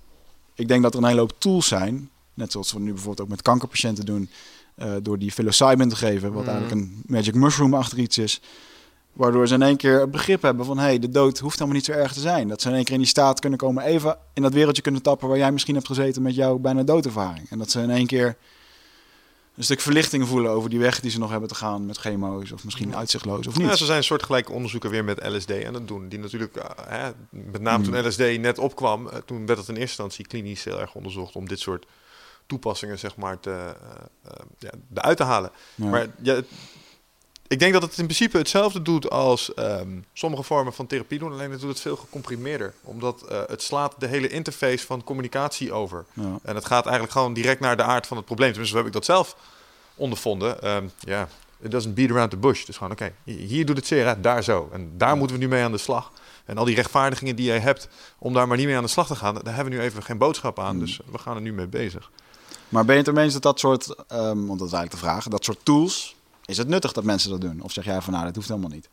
Ik 0.55 0.69
denk 0.69 0.83
dat 0.83 0.95
er 0.95 1.01
een 1.01 1.07
hele 1.09 1.21
hoop 1.21 1.33
tools 1.39 1.67
zijn. 1.69 2.11
Net 2.35 2.53
zoals 2.53 2.73
we 2.73 2.79
nu 2.81 2.89
bijvoorbeeld 2.93 3.21
ook 3.21 3.29
met 3.29 3.43
kankerpatiënten 3.43 4.05
doen. 4.07 4.31
Eh, 4.77 4.93
door 5.03 5.19
die 5.19 5.31
psilocybin 5.31 5.89
te 5.89 5.97
geven, 5.97 6.33
wat 6.33 6.43
Mhm. 6.45 6.51
eigenlijk 6.55 6.81
een 6.81 7.03
magic 7.07 7.35
mushroom 7.35 7.75
achter 7.75 7.99
iets 7.99 8.19
is. 8.19 8.41
Waardoor 9.13 9.49
ze 9.49 9.55
in 9.55 9.63
één 9.63 9.77
keer 9.77 10.01
het 10.01 10.11
begrip 10.11 10.43
hebben 10.43 10.67
van... 10.67 10.79
hé, 10.79 10.85
hey, 10.85 10.99
de 10.99 11.09
dood 11.09 11.39
hoeft 11.39 11.55
helemaal 11.55 11.77
niet 11.77 11.85
zo 11.87 11.93
erg 11.93 12.13
te 12.13 12.21
zijn. 12.21 12.49
Dat 12.49 12.63
ze 12.63 12.69
in 12.69 12.75
één 12.75 12.85
keer 12.85 12.95
in 12.95 13.01
die 13.01 13.09
staat 13.09 13.41
kunnen 13.41 13.59
komen... 13.59 13.85
even 13.85 14.19
in 14.35 14.43
dat 14.43 14.53
wereldje 14.53 14.83
kunnen 14.83 15.03
tappen... 15.03 15.29
waar 15.29 15.39
jij 15.39 15.53
misschien 15.53 15.75
hebt 15.75 15.87
gezeten 15.87 16.23
met 16.23 16.35
jouw 16.35 16.59
bijna 16.59 16.83
doodervaring. 16.83 17.51
En 17.51 17.59
dat 17.59 17.71
ze 17.71 17.81
in 17.81 17.91
één 17.91 18.07
keer 18.07 18.37
een 19.57 19.65
stuk 19.65 19.81
verlichting 19.81 20.27
voelen... 20.29 20.51
over 20.51 20.71
die 20.71 20.79
weg 20.79 21.01
die 21.01 21.11
ze 21.11 21.19
nog 21.19 21.31
hebben 21.31 21.49
te 21.49 21.55
gaan 21.55 21.87
met 21.87 21.97
chemo's... 21.99 22.53
of 22.53 22.65
misschien 22.65 22.97
uitzichtloos 22.97 23.47
of 23.47 23.57
niet. 23.59 23.67
Ja, 23.69 23.77
ze 23.77 23.85
zijn 23.85 23.99
een 23.99 24.05
soortgelijke 24.05 24.53
onderzoeken 24.53 24.91
weer 24.91 25.05
met 25.05 25.27
LSD 25.27 25.65
aan 25.65 25.75
het 25.75 25.89
doen. 25.89 26.09
Die 26.09 26.19
natuurlijk, 26.19 26.57
eh, 26.57 26.65
hè, 26.89 27.11
met 27.31 27.61
name 27.61 27.85
Hmm. 27.85 27.93
toen 27.95 28.07
LSD 28.09 28.39
net 28.41 28.59
opkwam, 28.59 29.09
eh, 29.09 29.19
toen 29.25 29.47
werd 29.47 29.59
het 29.59 29.69
in 29.69 29.75
eerste 29.77 30.03
instantie 30.03 30.27
klinisch 30.27 30.65
heel 30.65 30.81
erg 30.81 30.95
onderzocht 30.95 31.35
om 31.37 31.49
dit 31.49 31.61
soort 31.61 31.87
toepassingen 32.47 32.99
zeg 32.99 33.17
maar 33.17 33.41
te, 33.41 33.51
eh, 33.51 34.33
eh, 34.33 34.47
ja, 34.59 34.71
eruit 34.95 35.17
te 35.17 35.23
halen. 35.23 35.51
Ja. 35.75 35.87
Maar 35.87 36.07
ja, 36.23 36.43
ik 37.49 37.59
denk 37.59 37.73
dat 37.73 37.83
het 37.83 37.99
in 37.99 38.05
principe 38.05 38.39
hetzelfde 38.39 38.83
doet 38.83 39.11
als 39.11 39.55
ehm, 39.55 40.01
sommige 40.13 40.43
vormen 40.43 40.73
van 40.73 40.87
therapie 40.87 41.19
doen, 41.19 41.33
alleen 41.33 41.51
het 41.51 41.61
doet 41.61 41.69
het 41.69 41.81
veel 41.81 41.97
gecomprimeerder. 41.97 42.75
Omdat 42.83 43.23
eh, 43.23 43.41
het 43.47 43.63
slaat 43.63 43.95
de 43.99 44.07
hele 44.07 44.29
interface 44.29 44.87
van 44.87 45.05
communicatie 45.05 45.73
over. 45.73 46.05
Ja. 46.13 46.39
En 46.43 46.55
het 46.55 46.65
gaat 46.65 46.85
eigenlijk 46.85 47.13
gewoon 47.13 47.33
direct 47.33 47.61
naar 47.61 47.77
de 47.77 47.83
aard 47.83 48.07
van 48.07 48.17
het 48.17 48.27
probleem. 48.27 48.49
Tenminste, 48.49 48.77
zo 48.77 48.85
heb 48.85 48.95
ik 48.95 48.97
dat 48.99 49.05
zelf 49.05 49.37
ondervonden. 49.95 50.63
Ehm, 50.63 50.87
Ja, 50.99 51.29
it 51.61 51.71
doesn't 51.71 51.95
beat 51.95 52.11
around 52.11 52.31
the 52.31 52.37
bush. 52.37 52.65
Dus 52.65 52.77
gewoon, 52.77 52.93
oké, 52.93 53.13
hier 53.25 53.67
doet 53.67 53.77
het 53.77 53.87
zeer, 53.87 54.07
hè, 54.07 54.21
daar 54.21 54.45
zo. 54.45 54.69
En 54.73 54.93
daar 54.97 55.17
moeten 55.17 55.37
we 55.37 55.43
nu 55.43 55.49
mee 55.49 55.63
aan 55.65 55.73
de 55.73 55.79
slag. 55.79 56.13
En 56.45 56.59
al 56.59 56.65
die 56.65 56.75
rechtvaardigingen 56.75 57.37
die 57.37 57.47
jij 57.47 57.59
hebt 57.59 57.89
om 58.19 58.33
daar 58.33 58.49
maar 58.49 58.57
niet 58.57 58.67
mee 58.67 58.77
aan 58.77 58.83
de 58.83 58.89
slag 58.89 59.07
te 59.07 59.17
gaan, 59.17 59.35
daar 59.35 59.55
hebben 59.55 59.73
we 59.73 59.79
nu 59.79 59.85
even 59.85 60.03
geen 60.03 60.19
boodschap 60.19 60.59
aan. 60.59 60.79
Dus 60.79 61.01
we 61.11 61.19
gaan 61.19 61.37
er 61.37 61.43
nu 61.43 61.53
mee 61.53 61.67
bezig. 61.67 62.11
Maar 62.69 62.85
ben 62.85 62.95
je 62.95 63.01
het 63.01 63.09
ermee 63.09 63.25
eens 63.25 63.33
dat 63.33 63.43
dat 63.43 63.59
soort, 63.59 63.95
ehm, 64.09 64.47
want 64.47 64.59
dat 64.59 64.69
is 64.69 64.75
eigenlijk 64.75 64.91
de 64.91 64.97
vraag, 64.97 65.29
dat 65.29 65.45
soort 65.45 65.59
tools, 65.63 66.17
is 66.45 66.57
het 66.57 66.69
nuttig 66.69 66.93
dat 66.93 67.05
mensen 67.05 67.31
dat 67.31 67.41
doen? 67.41 67.63
Of 67.63 67.73
zeg 67.73 67.85
jij 67.85 68.01
van 68.01 68.13
nou, 68.13 68.25
dat 68.25 68.35
hoeft 68.35 68.49
helemaal 68.49 68.71
niet? 68.71 68.89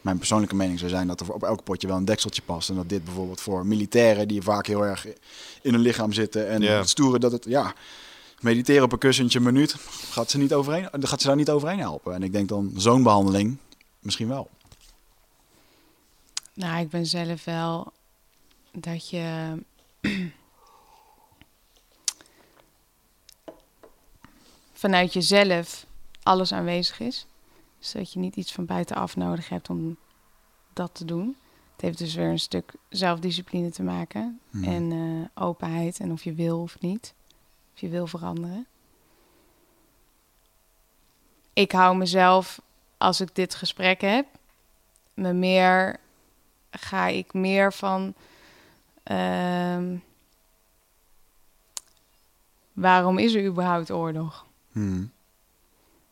Mijn 0.00 0.18
persoonlijke 0.18 0.54
mening 0.54 0.78
zou 0.78 0.90
zijn 0.90 1.06
dat 1.06 1.20
er 1.20 1.32
op 1.32 1.42
elk 1.42 1.64
potje 1.64 1.86
wel 1.88 1.96
een 1.96 2.04
dekseltje 2.04 2.42
past. 2.42 2.68
En 2.68 2.74
dat 2.74 2.88
dit 2.88 3.04
bijvoorbeeld 3.04 3.40
voor 3.40 3.66
militairen 3.66 4.28
die 4.28 4.42
vaak 4.42 4.66
heel 4.66 4.84
erg 4.84 5.06
in 5.62 5.72
hun 5.72 5.80
lichaam 5.80 6.12
zitten 6.12 6.48
en 6.48 6.62
het 6.62 6.88
stoeren, 6.88 7.20
dat 7.20 7.32
het, 7.32 7.44
ja, 7.48 7.74
mediteren 8.40 8.82
op 8.82 8.92
een 8.92 8.98
kussentje 8.98 9.38
een 9.38 9.44
minuut, 9.44 9.74
gaat 10.10 10.30
ze, 10.30 10.38
niet 10.38 10.54
overheen, 10.54 10.88
gaat 11.00 11.20
ze 11.20 11.26
daar 11.26 11.36
niet 11.36 11.50
overheen 11.50 11.78
helpen. 11.78 12.14
En 12.14 12.22
ik 12.22 12.32
denk 12.32 12.48
dan 12.48 12.72
zo'n 12.76 13.02
behandeling 13.02 13.56
misschien 13.98 14.28
wel. 14.28 14.50
Nou, 16.54 16.80
ik 16.80 16.88
ben 16.88 17.06
zelf 17.06 17.44
wel 17.44 17.92
dat 18.72 19.08
je. 19.08 19.52
Vanuit 24.84 25.12
jezelf 25.12 25.86
alles 26.22 26.52
aanwezig 26.52 27.00
is. 27.00 27.26
Zodat 27.78 28.12
je 28.12 28.18
niet 28.18 28.36
iets 28.36 28.52
van 28.52 28.66
buitenaf 28.66 29.16
nodig 29.16 29.48
hebt 29.48 29.70
om 29.70 29.96
dat 30.72 30.94
te 30.94 31.04
doen. 31.04 31.36
Het 31.72 31.80
heeft 31.80 31.98
dus 31.98 32.14
weer 32.14 32.28
een 32.28 32.38
stuk 32.38 32.72
zelfdiscipline 32.88 33.70
te 33.70 33.82
maken. 33.82 34.40
Hmm. 34.50 34.64
En 34.64 34.92
eh, 34.92 35.42
openheid 35.44 36.00
en 36.00 36.12
of 36.12 36.24
je 36.24 36.32
wil 36.32 36.60
of 36.60 36.80
niet. 36.80 37.14
Of 37.74 37.80
je 37.80 37.88
wil 37.88 38.06
veranderen. 38.06 38.66
Ik 41.52 41.72
hou 41.72 41.96
mezelf, 41.96 42.60
als 42.96 43.20
ik 43.20 43.34
dit 43.34 43.54
gesprek 43.54 44.00
heb, 44.00 44.26
me 45.14 45.32
meer 45.32 46.00
ga 46.70 47.06
ik 47.06 47.32
meer 47.32 47.72
van. 47.72 48.14
ehm, 49.02 49.96
waarom 52.72 53.18
is 53.18 53.34
er 53.34 53.44
überhaupt 53.44 53.90
oorlog? 53.90 54.46
Hmm. 54.74 55.12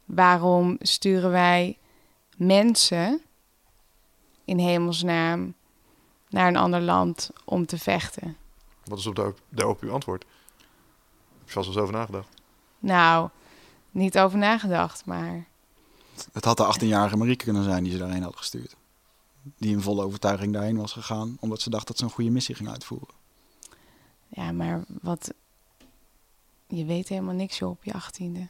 Waarom 0.04 0.76
sturen 0.80 1.30
wij 1.30 1.78
mensen 2.36 3.22
in 4.44 4.58
hemelsnaam 4.58 5.54
naar 6.28 6.48
een 6.48 6.56
ander 6.56 6.80
land 6.80 7.30
om 7.44 7.66
te 7.66 7.78
vechten? 7.78 8.36
Wat 8.84 8.98
is 8.98 9.06
op 9.06 9.14
de, 9.14 9.34
daarop 9.48 9.80
uw 9.80 9.92
antwoord? 9.92 10.24
Heb 11.38 11.46
je 11.46 11.52
vast 11.52 11.66
wel 11.66 11.74
eens 11.74 11.82
over 11.84 11.94
nagedacht? 11.94 12.28
Nou, 12.78 13.28
niet 13.90 14.18
over 14.18 14.38
nagedacht, 14.38 15.04
maar 15.04 15.46
Het 16.32 16.44
had 16.44 16.56
de 16.56 16.74
18-jarige 16.78 17.16
Marieke 17.16 17.44
kunnen 17.44 17.64
zijn 17.64 17.82
die 17.82 17.92
ze 17.92 17.98
daarheen 17.98 18.22
had 18.22 18.36
gestuurd. 18.36 18.76
Die 19.58 19.72
in 19.72 19.80
volle 19.80 20.04
overtuiging 20.04 20.52
daarheen 20.52 20.76
was 20.76 20.92
gegaan, 20.92 21.36
omdat 21.40 21.60
ze 21.60 21.70
dacht 21.70 21.86
dat 21.86 21.98
ze 21.98 22.04
een 22.04 22.10
goede 22.10 22.30
missie 22.30 22.54
ging 22.54 22.68
uitvoeren. 22.68 23.14
ja, 24.28 24.52
maar 24.52 24.84
wat. 25.02 25.32
Je 26.74 26.84
weet 26.84 27.08
helemaal 27.08 27.34
niks 27.34 27.58
joh, 27.58 27.70
op 27.70 27.84
je 27.84 27.92
achttiende. 27.92 28.38
Nou, 28.38 28.48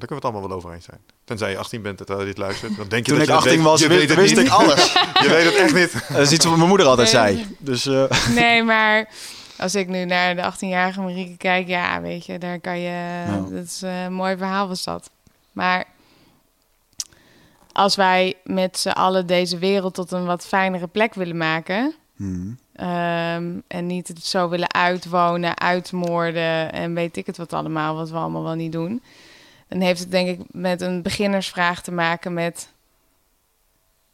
daar 0.00 0.08
kunnen 0.08 0.08
we 0.08 0.14
het 0.14 0.24
allemaal 0.24 0.48
wel 0.48 0.56
over 0.56 0.72
eens 0.72 0.84
zijn. 0.84 1.00
Tenzij 1.24 1.50
je 1.50 1.58
18 1.58 1.82
bent 1.82 1.96
terwijl 1.96 2.20
je 2.20 2.26
dit 2.26 2.38
luistert. 2.38 2.76
Dan 2.76 2.88
denk 2.88 3.06
je 3.06 3.12
Toen 3.12 3.20
dat 3.26 3.28
ik 3.28 3.34
je 3.34 3.40
het 3.40 3.44
18 3.44 3.62
weet. 3.62 3.70
was, 3.70 3.80
je 3.80 3.88
wist, 3.88 4.00
weet 4.00 4.08
het 4.08 4.18
wist 4.18 4.36
niet. 4.36 4.46
ik 4.46 4.52
alles. 4.52 4.92
Je 5.22 5.28
weet 5.28 5.44
het 5.44 5.54
echt 5.54 5.74
niet. 5.74 6.08
Dat 6.08 6.18
is 6.18 6.32
iets 6.32 6.44
wat 6.44 6.56
mijn 6.56 6.68
moeder 6.68 6.86
altijd 6.86 7.12
Nee. 7.12 7.34
zei. 7.36 7.56
Dus 7.58 7.86
eh, 7.86 8.26
Nee, 8.42 8.62
maar 8.62 9.08
als 9.58 9.74
ik 9.74 9.88
nu 9.88 10.04
naar 10.04 10.36
de 10.36 10.52
18-jarige 10.52 11.00
Marieke 11.00 11.36
kijk, 11.36 11.68
ja, 11.68 12.00
weet 12.00 12.26
je, 12.26 12.38
daar 12.38 12.60
kan 12.60 12.78
je. 12.78 13.24
Nou. 13.26 13.54
Dat 13.54 13.64
is 13.64 13.82
eh, 13.82 14.02
een 14.04 14.12
mooi 14.12 14.36
verhaal 14.36 14.68
was 14.68 14.84
dat. 14.84 15.10
Maar 15.52 15.84
als 17.72 17.96
wij 17.96 18.34
met 18.44 18.78
z'n 18.78 18.88
allen 18.88 19.26
deze 19.26 19.58
wereld 19.58 19.94
tot 19.94 20.12
een 20.12 20.24
wat 20.24 20.46
fijnere 20.46 20.86
plek 20.86 21.14
willen 21.14 21.36
maken. 21.36 21.94
hmm. 22.16 22.58
Ehm, 22.78 23.58
en 23.66 23.86
niet 23.86 24.08
het 24.08 24.24
zo 24.24 24.48
willen 24.48 24.72
uitwonen, 24.72 25.58
uitmoorden 25.58 26.72
en 26.72 26.94
weet 26.94 27.16
ik 27.16 27.26
het 27.26 27.36
wat 27.36 27.52
allemaal, 27.52 27.94
wat 27.94 28.10
we 28.10 28.16
allemaal 28.16 28.42
wel 28.42 28.54
niet 28.54 28.72
doen. 28.72 29.02
Dan 29.68 29.80
heeft 29.80 30.00
het 30.00 30.10
denk 30.10 30.28
ik 30.28 30.46
met 30.50 30.80
een 30.80 31.02
beginnersvraag 31.02 31.82
te 31.82 31.92
maken 31.92 32.32
met... 32.34 32.72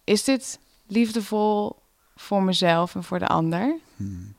Is 0.05 0.24
dit 0.24 0.59
liefdevol 0.86 1.77
voor 2.16 2.43
mezelf 2.43 2.95
en 2.95 3.05
voor 3.05 3.19
de 3.19 3.27
ander? 3.28 3.77
Hmm. 3.97 4.35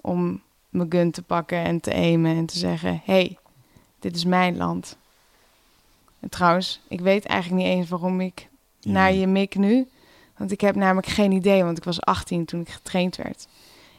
om 0.00 0.42
mijn 0.68 0.90
gun 0.90 1.10
te 1.10 1.22
pakken 1.22 1.58
en 1.58 1.80
te 1.80 1.94
aimen 1.94 2.36
en 2.36 2.46
te 2.46 2.58
zeggen: 2.58 3.00
hey, 3.04 3.38
dit 3.98 4.16
is 4.16 4.24
mijn 4.24 4.56
land. 4.56 4.96
En 6.20 6.28
trouwens, 6.28 6.80
ik 6.88 7.00
weet 7.00 7.24
eigenlijk 7.24 7.62
niet 7.62 7.72
eens 7.72 7.88
waarom 7.88 8.20
ik 8.20 8.48
Ja. 8.80 8.90
naar 8.92 9.12
je 9.12 9.26
mik 9.26 9.54
nu. 9.54 9.88
Want 10.38 10.52
ik 10.52 10.60
heb 10.60 10.74
namelijk 10.74 11.06
geen 11.06 11.32
idee, 11.32 11.64
want 11.64 11.78
ik 11.78 11.84
was 11.84 12.00
18 12.00 12.44
toen 12.44 12.60
ik 12.60 12.68
getraind 12.68 13.16
werd. 13.16 13.46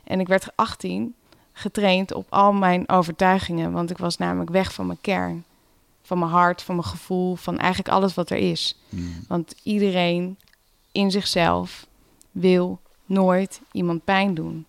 En 0.04 0.20
ik 0.20 0.28
werd 0.28 0.48
18 0.56 1.16
getraind 1.52 2.14
op 2.14 2.26
al 2.30 2.54
mijn 2.54 2.90
overtuigingen, 2.90 3.72
want 3.72 3.90
ik 3.90 3.98
was 3.98 4.18
namelijk 4.18 4.50
weg 4.50 4.74
van 4.74 4.86
mijn 4.86 5.02
kern. 5.02 5.44
Van 6.02 6.20
mijn 6.20 6.32
hart, 6.32 6.62
van 6.62 6.76
mijn 6.76 6.88
gevoel, 6.88 7.36
van 7.36 7.58
eigenlijk 7.58 7.90
alles 7.94 8.14
wat 8.14 8.30
er 8.30 8.38
is. 8.38 8.78
Hmm. 8.90 9.24
Want 9.28 9.56
iedereen 9.64 10.38
in 10.92 11.12
zichzelf 11.12 11.88
wil 12.32 12.80
nooit 13.06 13.62
iemand 13.72 14.04
pijn 14.04 14.34
doen. 14.34 14.66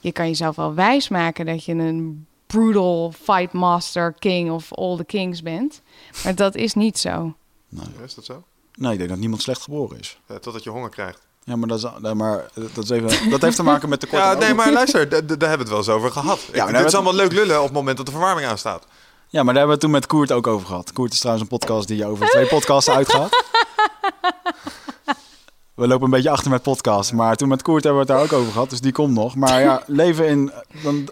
Je 0.00 0.12
kan 0.12 0.26
jezelf 0.26 0.56
wel 0.56 0.74
wijsmaken 0.74 1.46
dat 1.46 1.64
je 1.64 1.72
een 1.72 2.26
brutal 2.46 3.12
fight 3.12 3.52
master 3.52 4.12
king 4.12 4.50
of 4.50 4.72
all 4.72 4.96
the 4.96 5.04
kings 5.04 5.42
bent. 5.42 5.80
Maar 6.24 6.34
dat 6.34 6.54
is 6.54 6.74
niet 6.74 6.98
zo. 6.98 7.34
Nee. 7.68 7.86
Is 8.04 8.14
dat 8.14 8.24
zo? 8.24 8.42
Nee, 8.82 8.92
ik 8.92 8.98
denk 8.98 9.10
dat 9.10 9.18
niemand 9.18 9.42
slecht 9.42 9.62
geboren 9.62 9.98
is. 9.98 10.18
Ja, 10.28 10.38
totdat 10.38 10.62
je 10.62 10.70
honger 10.70 10.90
krijgt. 10.90 11.18
Ja, 11.44 11.56
maar 11.56 11.68
dat, 11.68 11.78
is, 11.78 11.84
nee, 11.98 12.14
maar 12.14 12.44
dat, 12.74 12.84
is 12.84 12.90
even, 12.90 13.30
dat 13.30 13.42
heeft 13.42 13.56
te 13.56 13.62
maken 13.62 13.88
met 13.88 14.00
tekort. 14.00 14.22
Ja, 14.22 14.32
nee, 14.34 14.54
maar 14.54 14.72
luister, 14.72 15.08
da- 15.08 15.20
da- 15.20 15.36
daar 15.36 15.48
hebben 15.48 15.66
we 15.68 15.74
het 15.74 15.86
wel 15.86 15.94
eens 15.96 16.02
over 16.04 16.10
gehad. 16.20 16.38
Ik, 16.52 16.56
maar 16.56 16.72
dit 16.72 16.84
is 16.84 16.94
allemaal 16.94 17.14
leuk 17.14 17.32
lullen 17.32 17.58
op 17.58 17.64
het 17.64 17.72
moment 17.72 17.96
dat 17.96 18.06
de 18.06 18.12
verwarming 18.12 18.46
aanstaat. 18.46 18.86
Ja, 19.28 19.42
maar 19.42 19.54
daar 19.54 19.66
hebben 19.66 19.66
we 19.66 19.70
het 19.72 19.80
toen 19.80 19.90
met 19.90 20.06
Koert 20.06 20.32
ook 20.32 20.46
over 20.46 20.66
gehad. 20.66 20.92
Koert 20.92 21.12
is 21.12 21.18
trouwens 21.18 21.50
een 21.50 21.58
podcast 21.58 21.88
die 21.88 22.06
over 22.06 22.26
twee 22.28 22.46
podcasts 22.46 22.90
uitgaat. 22.90 23.30
We 25.74 25.86
lopen 25.86 26.04
een 26.04 26.10
beetje 26.10 26.30
achter 26.30 26.50
met 26.50 26.62
podcasts, 26.62 27.12
maar 27.12 27.36
toen 27.36 27.48
met 27.48 27.62
Koert 27.62 27.84
hebben 27.84 28.06
we 28.06 28.12
het 28.12 28.18
daar 28.20 28.26
ook 28.26 28.40
over 28.40 28.52
gehad, 28.52 28.70
dus 28.70 28.80
die 28.80 28.92
komt 28.92 29.14
nog. 29.14 29.34
Maar 29.34 29.60
ja, 29.60 29.82
leven 30.02 30.26
in... 30.26 30.52
Dan, 30.82 31.08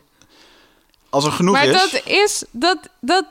als 1.11 1.25
er 1.25 1.33
genoeg 1.33 1.55
maar 1.55 1.67
is... 1.67 1.91
dat 1.91 2.07
is 2.07 2.45
dat 2.51 2.79
dat 3.01 3.25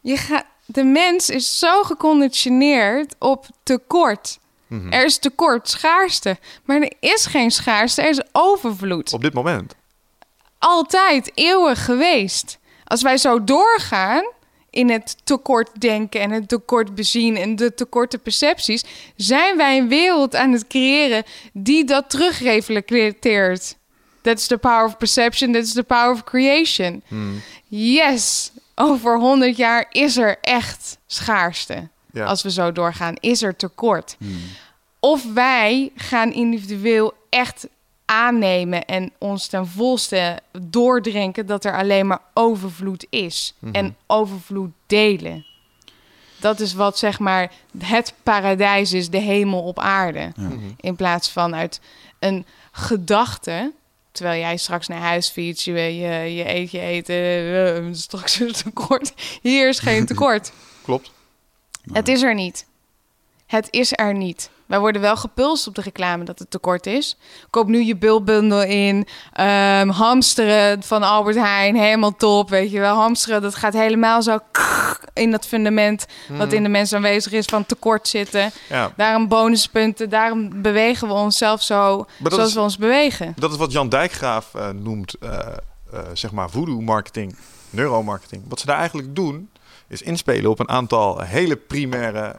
je 0.00 0.16
gaat 0.16 0.44
de 0.72 0.84
mens 0.84 1.28
is 1.28 1.58
zo 1.58 1.82
geconditioneerd 1.82 3.14
op 3.18 3.46
tekort. 3.62 4.38
Mhm. 4.66 4.92
Er 4.92 5.04
is 5.04 5.18
tekort, 5.18 5.68
schaarste. 5.68 6.36
Maar 6.64 6.80
er 6.80 6.92
is 7.00 7.26
geen 7.26 7.50
schaarste, 7.50 8.02
er 8.02 8.08
is 8.08 8.22
overvloed. 8.32 9.12
Op 9.12 9.22
dit 9.22 9.34
moment. 9.34 9.74
altijd 10.58 11.30
eeuwig 11.34 11.84
geweest. 11.84 12.58
Als 12.84 13.02
wij 13.02 13.16
zo 13.16 13.44
doorgaan 13.44 14.24
in 14.70 14.90
het 14.90 15.16
tekort 15.24 15.80
denken 15.80 16.20
en 16.20 16.30
het 16.30 16.48
tekort 16.48 16.94
bezien 16.94 17.36
en 17.36 17.56
de 17.56 17.74
tekorte 17.74 18.18
percepties, 18.18 18.84
zijn 19.16 19.56
wij 19.56 19.78
een 19.78 19.88
wereld 19.88 20.34
aan 20.36 20.52
het 20.52 20.66
creëren 20.66 21.24
die 21.52 21.84
dat 21.84 22.10
terugreflecteert. 22.10 23.76
That's 24.22 24.46
the 24.46 24.58
power 24.58 24.84
of 24.84 24.96
perception, 24.96 25.52
that's 25.52 25.72
the 25.72 25.82
power 25.82 26.10
of 26.10 26.24
creation. 26.24 27.02
Hmm. 27.08 27.42
Yes, 27.68 28.52
over 28.74 29.18
100 29.18 29.56
jaar 29.56 29.86
is 29.90 30.16
er 30.16 30.38
echt 30.40 30.98
schaarste. 31.06 31.88
Ja. 32.12 32.24
Als 32.24 32.42
we 32.42 32.50
zo 32.50 32.72
doorgaan, 32.72 33.14
is 33.20 33.42
er 33.42 33.56
tekort. 33.56 34.16
Of 35.00 35.32
wij 35.32 35.92
gaan 35.96 36.32
individueel 36.32 37.12
echt 37.28 37.68
aannemen 38.04 38.84
en 38.84 39.12
ons 39.18 39.46
ten 39.46 39.66
volste 39.66 40.38
doordrinken 40.60 41.46
dat 41.46 41.64
er 41.64 41.76
alleen 41.76 42.06
maar 42.06 42.20
overvloed 42.34 43.06
is. 43.10 43.54
En 43.72 43.96
overvloed 44.06 44.70
delen. 44.86 45.44
Dat 46.40 46.60
is 46.60 46.74
wat 46.74 46.98
zeg 46.98 47.18
maar 47.18 47.52
het 47.78 48.14
paradijs 48.22 48.92
is, 48.92 49.10
de 49.10 49.18
hemel 49.18 49.62
op 49.62 49.78
aarde. 49.78 50.32
Mhm. 50.36 50.52
In 50.76 50.96
plaats 50.96 51.30
van 51.30 51.54
uit 51.54 51.80
een 52.18 52.46
gedachte. 52.72 53.72
Terwijl 54.20 54.40
jij 54.40 54.56
straks 54.56 54.88
naar 54.88 55.00
huis 55.00 55.28
fietst, 55.28 55.64
je, 55.64 55.72
je, 55.72 56.34
je 56.34 56.48
eet 56.54 56.70
je 56.70 56.80
eten, 56.80 57.14
eh, 57.14 57.88
straks 58.06 58.40
is 58.40 58.48
er 58.48 58.62
tekort. 58.62 59.12
Hier 59.42 59.68
is 59.68 59.78
geen 59.78 60.06
tekort. 60.10 60.52
Klopt. 60.82 61.10
Het 61.92 62.08
is 62.08 62.22
er 62.22 62.34
niet. 62.34 62.66
Het 63.46 63.68
is 63.70 63.92
er 63.92 64.14
niet. 64.14 64.50
Wij 64.70 64.78
worden 64.78 65.00
wel 65.00 65.16
gepulst 65.16 65.66
op 65.66 65.74
de 65.74 65.80
reclame 65.80 66.24
dat 66.24 66.38
het 66.38 66.50
tekort 66.50 66.86
is. 66.86 67.16
Koop 67.50 67.68
nu 67.68 67.82
je 67.84 67.96
bulbundel 67.96 68.62
in. 68.62 69.06
Ehm, 69.32 69.88
hamsteren 69.88 70.82
van 70.82 71.02
Albert 71.02 71.36
Heijn, 71.36 71.76
helemaal 71.76 72.16
top. 72.16 72.48
Weet 72.50 72.70
je 72.70 72.80
wel, 72.80 72.96
hamsteren, 72.96 73.42
dat 73.42 73.54
gaat 73.54 73.72
helemaal 73.72 74.22
zo 74.22 74.38
in 75.14 75.30
dat 75.30 75.46
fundament... 75.46 76.06
wat 76.28 76.52
in 76.52 76.62
de 76.62 76.68
mens 76.68 76.92
aanwezig 76.92 77.32
is 77.32 77.44
van 77.46 77.66
tekort 77.66 78.08
zitten. 78.08 78.50
Ja. 78.68 78.92
Daarom 78.96 79.28
bonuspunten, 79.28 80.08
daarom 80.10 80.62
bewegen 80.62 81.08
we 81.08 81.14
onszelf 81.14 81.62
zo 81.62 82.06
zoals 82.22 82.48
is- 82.48 82.54
we 82.54 82.60
ons 82.60 82.78
bewegen. 82.78 83.34
Dat 83.36 83.50
is 83.50 83.56
wat 83.56 83.72
Jan 83.72 83.88
Dijkgraaf 83.88 84.54
eh, 84.54 84.68
noemt 84.68 85.14
eh, 85.14 85.38
zeg 86.12 86.32
maar 86.32 86.50
voodoo 86.50 86.80
marketing, 86.80 87.36
neuromarketing. 87.70 88.42
Wat 88.48 88.60
ze 88.60 88.66
daar 88.66 88.78
eigenlijk 88.78 89.14
doen, 89.14 89.50
is 89.88 90.02
inspelen 90.02 90.50
op 90.50 90.58
een 90.58 90.68
aantal 90.68 91.20
hele 91.20 91.56
primaire 91.56 92.36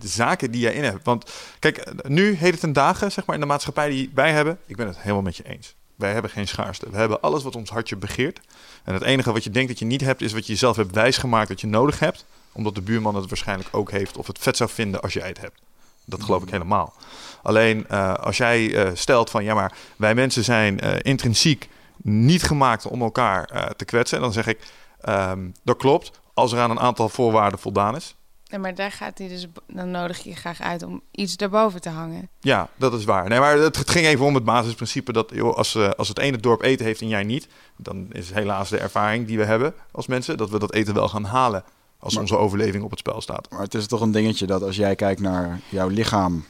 eh, 0.00 0.08
zaken 0.08 0.50
die 0.50 0.60
jij 0.60 0.72
in 0.72 0.84
hebt. 0.84 1.04
Want 1.04 1.32
kijk, 1.58 2.08
nu 2.08 2.34
heet 2.34 2.50
het 2.50 2.60
ten 2.60 2.72
dagen, 2.72 3.12
zeg 3.12 3.26
maar, 3.26 3.34
in 3.34 3.40
de 3.40 3.46
maatschappij 3.46 3.88
die 3.88 4.10
wij 4.14 4.32
hebben. 4.32 4.58
Ik 4.66 4.76
ben 4.76 4.86
het 4.86 4.98
helemaal 4.98 5.22
met 5.22 5.36
je 5.36 5.48
eens. 5.48 5.74
Wij 5.96 6.12
hebben 6.12 6.30
geen 6.30 6.48
schaarste. 6.48 6.90
We 6.90 6.96
hebben 6.96 7.20
alles 7.20 7.42
wat 7.42 7.56
ons 7.56 7.70
hartje 7.70 7.96
begeert. 7.96 8.40
En 8.84 8.94
het 8.94 9.02
enige 9.02 9.32
wat 9.32 9.44
je 9.44 9.50
denkt 9.50 9.68
dat 9.68 9.78
je 9.78 9.84
niet 9.84 10.00
hebt, 10.00 10.22
is 10.22 10.32
wat 10.32 10.46
je 10.46 10.52
jezelf 10.52 10.76
hebt 10.76 10.94
wijsgemaakt 10.94 11.48
dat 11.48 11.60
je 11.60 11.66
nodig 11.66 11.98
hebt. 11.98 12.24
Omdat 12.52 12.74
de 12.74 12.80
buurman 12.80 13.14
het 13.14 13.28
waarschijnlijk 13.28 13.68
ook 13.72 13.90
heeft 13.90 14.16
of 14.16 14.26
het 14.26 14.38
vet 14.38 14.56
zou 14.56 14.70
vinden 14.70 15.00
als 15.00 15.12
jij 15.12 15.28
het 15.28 15.40
hebt. 15.40 15.60
Dat 16.04 16.22
geloof 16.22 16.42
ik 16.42 16.50
helemaal. 16.50 16.94
Alleen 17.42 17.88
eh, 17.88 18.14
als 18.14 18.36
jij 18.36 18.74
eh, 18.74 18.90
stelt 18.94 19.30
van 19.30 19.44
ja, 19.44 19.54
maar 19.54 19.72
wij 19.96 20.14
mensen 20.14 20.44
zijn 20.44 20.80
eh, 20.80 20.94
intrinsiek 21.02 21.68
niet 22.02 22.42
gemaakt 22.42 22.86
om 22.86 23.02
elkaar 23.02 23.74
te 23.76 23.84
kwetsen. 23.84 24.20
Dan 24.20 24.32
zeg 24.32 24.46
ik, 24.46 24.72
ehm, 25.00 25.48
dat 25.64 25.76
klopt. 25.76 26.10
Als 26.34 26.52
er 26.52 26.58
aan 26.58 26.70
een 26.70 26.80
aantal 26.80 27.08
voorwaarden 27.08 27.58
voldaan 27.58 27.96
is. 27.96 28.16
Nee, 28.50 28.60
maar 28.60 28.74
daar 28.74 28.92
gaat 28.92 29.18
hij 29.18 29.28
dus, 29.28 29.46
dan 29.66 29.90
nodig 29.90 30.18
je 30.24 30.34
graag 30.34 30.60
uit 30.60 30.82
om 30.82 31.02
iets 31.10 31.36
daarboven 31.36 31.80
te 31.80 31.88
hangen. 31.88 32.28
Ja, 32.40 32.68
dat 32.76 32.92
is 32.92 33.04
waar. 33.04 33.28
Nee, 33.28 33.38
maar 33.38 33.58
het, 33.58 33.76
het 33.76 33.90
ging 33.90 34.06
even 34.06 34.24
om 34.24 34.34
het 34.34 34.44
basisprincipe 34.44 35.12
dat 35.12 35.30
joh, 35.34 35.54
als, 35.56 35.74
eh, 35.74 35.90
als 35.90 36.08
het 36.08 36.18
ene 36.18 36.36
dorp 36.38 36.62
eten 36.62 36.86
heeft 36.86 37.00
en 37.00 37.08
jij 37.08 37.24
niet, 37.24 37.48
dan 37.76 38.06
is 38.12 38.30
helaas 38.32 38.68
de 38.68 38.78
ervaring 38.78 39.26
die 39.26 39.38
we 39.38 39.44
hebben 39.44 39.74
als 39.90 40.06
mensen 40.06 40.36
dat 40.36 40.50
we 40.50 40.58
dat 40.58 40.72
eten 40.74 40.94
wel 40.94 41.08
gaan 41.08 41.24
halen 41.24 41.64
als 41.98 42.12
Maar- 42.12 42.22
onze 42.22 42.36
overleving 42.36 42.84
op 42.84 42.90
het 42.90 42.98
spel 42.98 43.20
staat. 43.20 43.50
Maar 43.50 43.60
het 43.60 43.74
is 43.74 43.86
toch 43.86 44.00
een 44.00 44.10
dingetje 44.12 44.46
dat 44.46 44.62
als 44.62 44.76
jij 44.76 44.94
kijkt 44.94 45.20
naar 45.20 45.60
jouw 45.68 45.88
lichaam, 45.88 46.44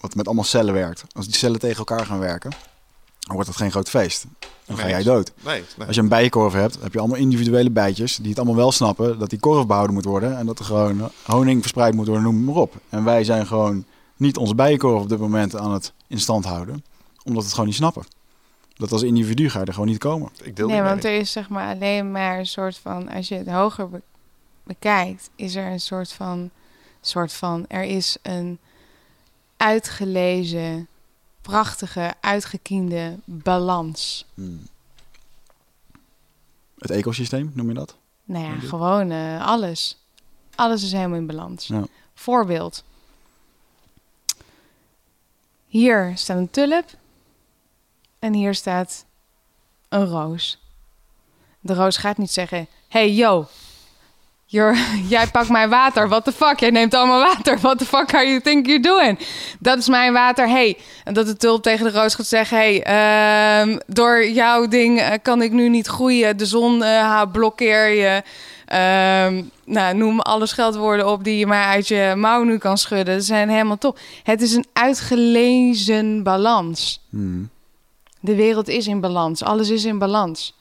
wat 0.00 0.14
met 0.14 0.26
allemaal 0.26 0.44
cellen 0.44 0.74
werkt, 0.74 1.04
als 1.12 1.26
die 1.26 1.34
cellen 1.36 1.58
tegen 1.60 1.78
elkaar 1.78 2.06
gaan 2.06 2.18
werken, 2.18 2.52
dan 3.28 3.36
wordt 3.36 3.48
het 3.48 3.58
geen 3.58 3.70
groot 3.70 3.88
feest. 3.88 4.26
Dan 4.64 4.76
ga 4.76 4.88
jij 4.88 5.02
dood. 5.02 5.32
Nee, 5.44 5.64
nee. 5.76 5.86
Als 5.86 5.96
je 5.96 6.02
een 6.02 6.08
bijenkorf 6.08 6.52
hebt, 6.52 6.78
heb 6.82 6.92
je 6.92 6.98
allemaal 6.98 7.16
individuele 7.18 7.70
bijtjes 7.70 8.16
die 8.16 8.28
het 8.28 8.38
allemaal 8.38 8.56
wel 8.56 8.72
snappen 8.72 9.18
dat 9.18 9.30
die 9.30 9.38
korf 9.40 9.66
behouden 9.66 9.94
moet 9.94 10.04
worden 10.04 10.38
en 10.38 10.46
dat 10.46 10.58
er 10.58 10.64
gewoon 10.64 11.10
honing 11.24 11.60
verspreid 11.60 11.94
moet 11.94 12.06
worden, 12.06 12.24
noem 12.24 12.44
maar 12.44 12.54
op. 12.54 12.74
En 12.88 13.04
wij 13.04 13.24
zijn 13.24 13.46
gewoon 13.46 13.84
niet 14.16 14.36
onze 14.36 14.54
bijenkorf 14.54 15.02
op 15.02 15.08
dit 15.08 15.18
moment 15.18 15.56
aan 15.56 15.72
het 15.72 15.92
in 16.06 16.20
stand 16.20 16.44
houden, 16.44 16.84
omdat 17.24 17.38
we 17.38 17.44
het 17.44 17.50
gewoon 17.50 17.66
niet 17.66 17.74
snappen. 17.74 18.02
Dat 18.74 18.92
als 18.92 19.02
individu 19.02 19.50
ga 19.50 19.58
je 19.60 19.64
er 19.64 19.72
gewoon 19.72 19.88
niet 19.88 19.98
komen. 19.98 20.30
ik 20.42 20.56
deel 20.56 20.68
nee, 20.68 20.82
want 20.82 21.04
er 21.04 21.12
is 21.18 21.32
zeg 21.32 21.48
maar 21.48 21.74
alleen 21.74 22.10
maar 22.10 22.38
een 22.38 22.46
soort 22.46 22.78
van, 22.78 23.08
als 23.08 23.28
je 23.28 23.34
het 23.34 23.48
hoger 23.48 23.90
be- 23.90 24.02
bekijkt, 24.64 25.30
is 25.36 25.54
er 25.54 25.66
een 25.66 25.80
soort 25.80 26.12
van, 26.12 26.50
soort 27.00 27.32
van, 27.32 27.64
er 27.68 27.82
is 27.82 28.16
een 28.22 28.58
uitgelezen, 29.56 30.88
prachtige, 31.48 32.14
uitgekiende 32.20 33.18
balans. 33.24 34.26
Hmm. 34.34 34.66
Het 36.78 36.90
ecosysteem, 36.90 37.50
noem 37.54 37.68
je 37.68 37.74
dat? 37.74 37.96
Nou 38.24 38.44
ja, 38.44 38.58
gewoon 38.58 39.10
eh, 39.10 39.46
alles. 39.46 39.98
Alles 40.54 40.82
is 40.82 40.92
helemaal 40.92 41.18
in 41.18 41.26
balans. 41.26 41.66
Ja. 41.66 41.84
Voorbeeld. 42.14 42.84
Hier 45.66 46.12
staat 46.14 46.36
een 46.36 46.50
tulp. 46.50 46.84
En 48.18 48.32
hier 48.32 48.54
staat 48.54 49.04
een 49.88 50.06
roos. 50.06 50.58
De 51.60 51.74
roos 51.74 51.96
gaat 51.96 52.18
niet 52.18 52.32
zeggen... 52.32 52.66
Hey, 52.88 53.14
yo. 53.14 53.46
Jij 55.08 55.26
pakt 55.32 55.48
mijn 55.48 55.68
water. 55.68 56.08
What 56.08 56.24
the 56.24 56.32
fuck? 56.32 56.60
Jij 56.60 56.70
neemt 56.70 56.94
allemaal 56.94 57.22
water. 57.22 57.58
What 57.60 57.78
the 57.78 57.84
fuck 57.84 58.14
are 58.14 58.26
you 58.26 58.40
think 58.40 58.66
you're 58.66 58.82
doing? 58.82 59.18
Dat 59.58 59.78
is 59.78 59.88
mijn 59.88 60.12
water. 60.12 60.48
Hey. 60.48 60.76
En 61.04 61.14
dat 61.14 61.26
de 61.26 61.36
tulp 61.36 61.62
tegen 61.62 61.84
de 61.84 61.98
roos 61.98 62.14
gaat 62.14 62.26
zeggen... 62.26 62.56
Hey, 62.56 62.82
ehm, 62.82 63.78
door 63.86 64.28
jouw 64.28 64.68
ding 64.68 65.00
eh, 65.00 65.12
kan 65.22 65.42
ik 65.42 65.52
nu 65.52 65.68
niet 65.68 65.86
groeien. 65.86 66.36
De 66.36 66.46
zon 66.46 66.82
eh, 66.82 67.22
blokkeer 67.32 67.88
je. 67.88 68.22
Ehm, 68.64 69.42
nou, 69.64 69.94
noem 69.94 70.20
alle 70.20 70.46
scheldwoorden 70.46 71.08
op 71.08 71.24
die 71.24 71.38
je 71.38 71.46
maar 71.46 71.64
uit 71.64 71.88
je 71.88 72.14
mouw 72.16 72.42
nu 72.42 72.58
kan 72.58 72.78
schudden. 72.78 73.20
Ze 73.20 73.26
zijn 73.26 73.48
helemaal 73.48 73.78
top. 73.78 73.98
Het 74.22 74.42
is 74.42 74.54
een 74.54 74.66
uitgelezen 74.72 76.22
balans. 76.22 77.00
Hmm. 77.10 77.50
De 78.20 78.34
wereld 78.34 78.68
is 78.68 78.86
in 78.86 79.00
balans. 79.00 79.42
Alles 79.42 79.70
is 79.70 79.84
in 79.84 79.98
balans. 79.98 80.56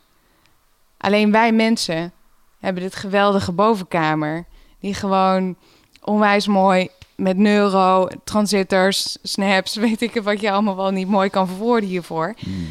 Alleen 0.98 1.32
wij 1.32 1.52
mensen 1.52 2.12
hebben 2.60 2.84
dit 2.84 2.96
geweldige 2.96 3.52
bovenkamer. 3.52 4.46
Die 4.80 4.94
gewoon 4.94 5.56
onwijs 6.02 6.48
mooi 6.48 6.90
met 7.16 7.38
neuro, 7.38 8.08
transistors, 8.24 9.18
snaps, 9.24 9.76
weet 9.86 10.02
ik 10.02 10.14
het 10.14 10.24
wat 10.24 10.42
je 10.42 10.52
allemaal 10.52 10.76
wel 10.76 10.92
niet 10.92 11.08
mooi 11.08 11.30
kan 11.30 11.48
verwoorden 11.48 11.90
hiervoor. 11.90 12.34
Hmm. 12.40 12.68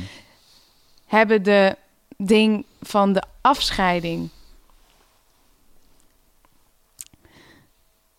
Hebben 1.06 1.42
de 1.42 1.76
ding 2.16 2.64
van 2.80 3.12
de 3.12 3.22
afscheiding. 3.40 4.30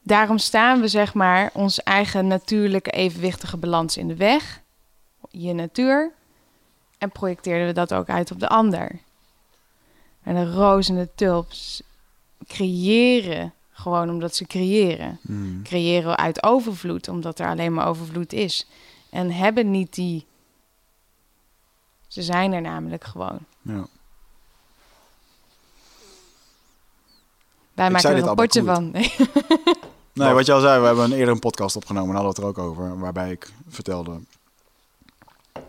Daarom 0.01 0.37
staan 0.37 0.81
we 0.81 0.87
zeg 0.87 1.13
maar 1.13 1.49
ons 1.53 1.83
eigen 1.83 2.27
natuurlijke 2.27 2.91
evenwichtige 2.91 3.57
balans 3.57 3.97
in 3.97 4.07
de 4.07 4.15
weg. 4.15 4.61
Je 5.29 5.53
natuur. 5.53 6.11
En 6.97 7.11
projecteerden 7.11 7.67
we 7.67 7.73
dat 7.73 7.93
ook 7.93 8.09
uit 8.09 8.31
op 8.31 8.39
de 8.39 8.47
ander. 8.47 8.99
En 10.27 10.35
de 10.35 10.51
roos 10.51 10.89
en 10.89 10.95
de 10.95 11.09
tulps 11.15 11.81
creëren 12.47 13.53
gewoon 13.71 14.09
omdat 14.09 14.35
ze 14.35 14.45
creëren. 14.45 15.19
Hmm. 15.21 15.63
Creëren 15.63 16.17
uit 16.17 16.43
overvloed, 16.43 17.07
omdat 17.07 17.39
er 17.39 17.47
alleen 17.47 17.73
maar 17.73 17.87
overvloed 17.87 18.33
is. 18.33 18.67
En 19.09 19.31
hebben 19.31 19.71
niet 19.71 19.93
die. 19.93 20.25
Ze 22.07 22.21
zijn 22.21 22.53
er 22.53 22.61
namelijk 22.61 23.03
gewoon. 23.03 23.39
Ja. 23.61 23.87
Wij 27.73 27.85
Ik 27.85 27.91
maken 27.91 28.15
er 28.15 28.35
potje 28.35 28.63
van. 28.63 28.91
Nee. 28.91 29.13
Nee, 30.13 30.33
wat 30.39 30.45
je 30.45 30.53
al 30.53 30.59
zei, 30.59 30.79
we 30.79 30.85
hebben 30.85 31.05
een 31.05 31.17
eerder 31.17 31.33
een 31.33 31.39
podcast 31.39 31.75
opgenomen 31.75 32.09
en 32.09 32.15
hadden 32.15 32.43
we 32.43 32.47
het 32.47 32.57
er 32.57 32.63
ook 32.63 32.69
over. 32.69 32.99
Waarbij 32.99 33.31
ik 33.31 33.53
vertelde 33.67 34.19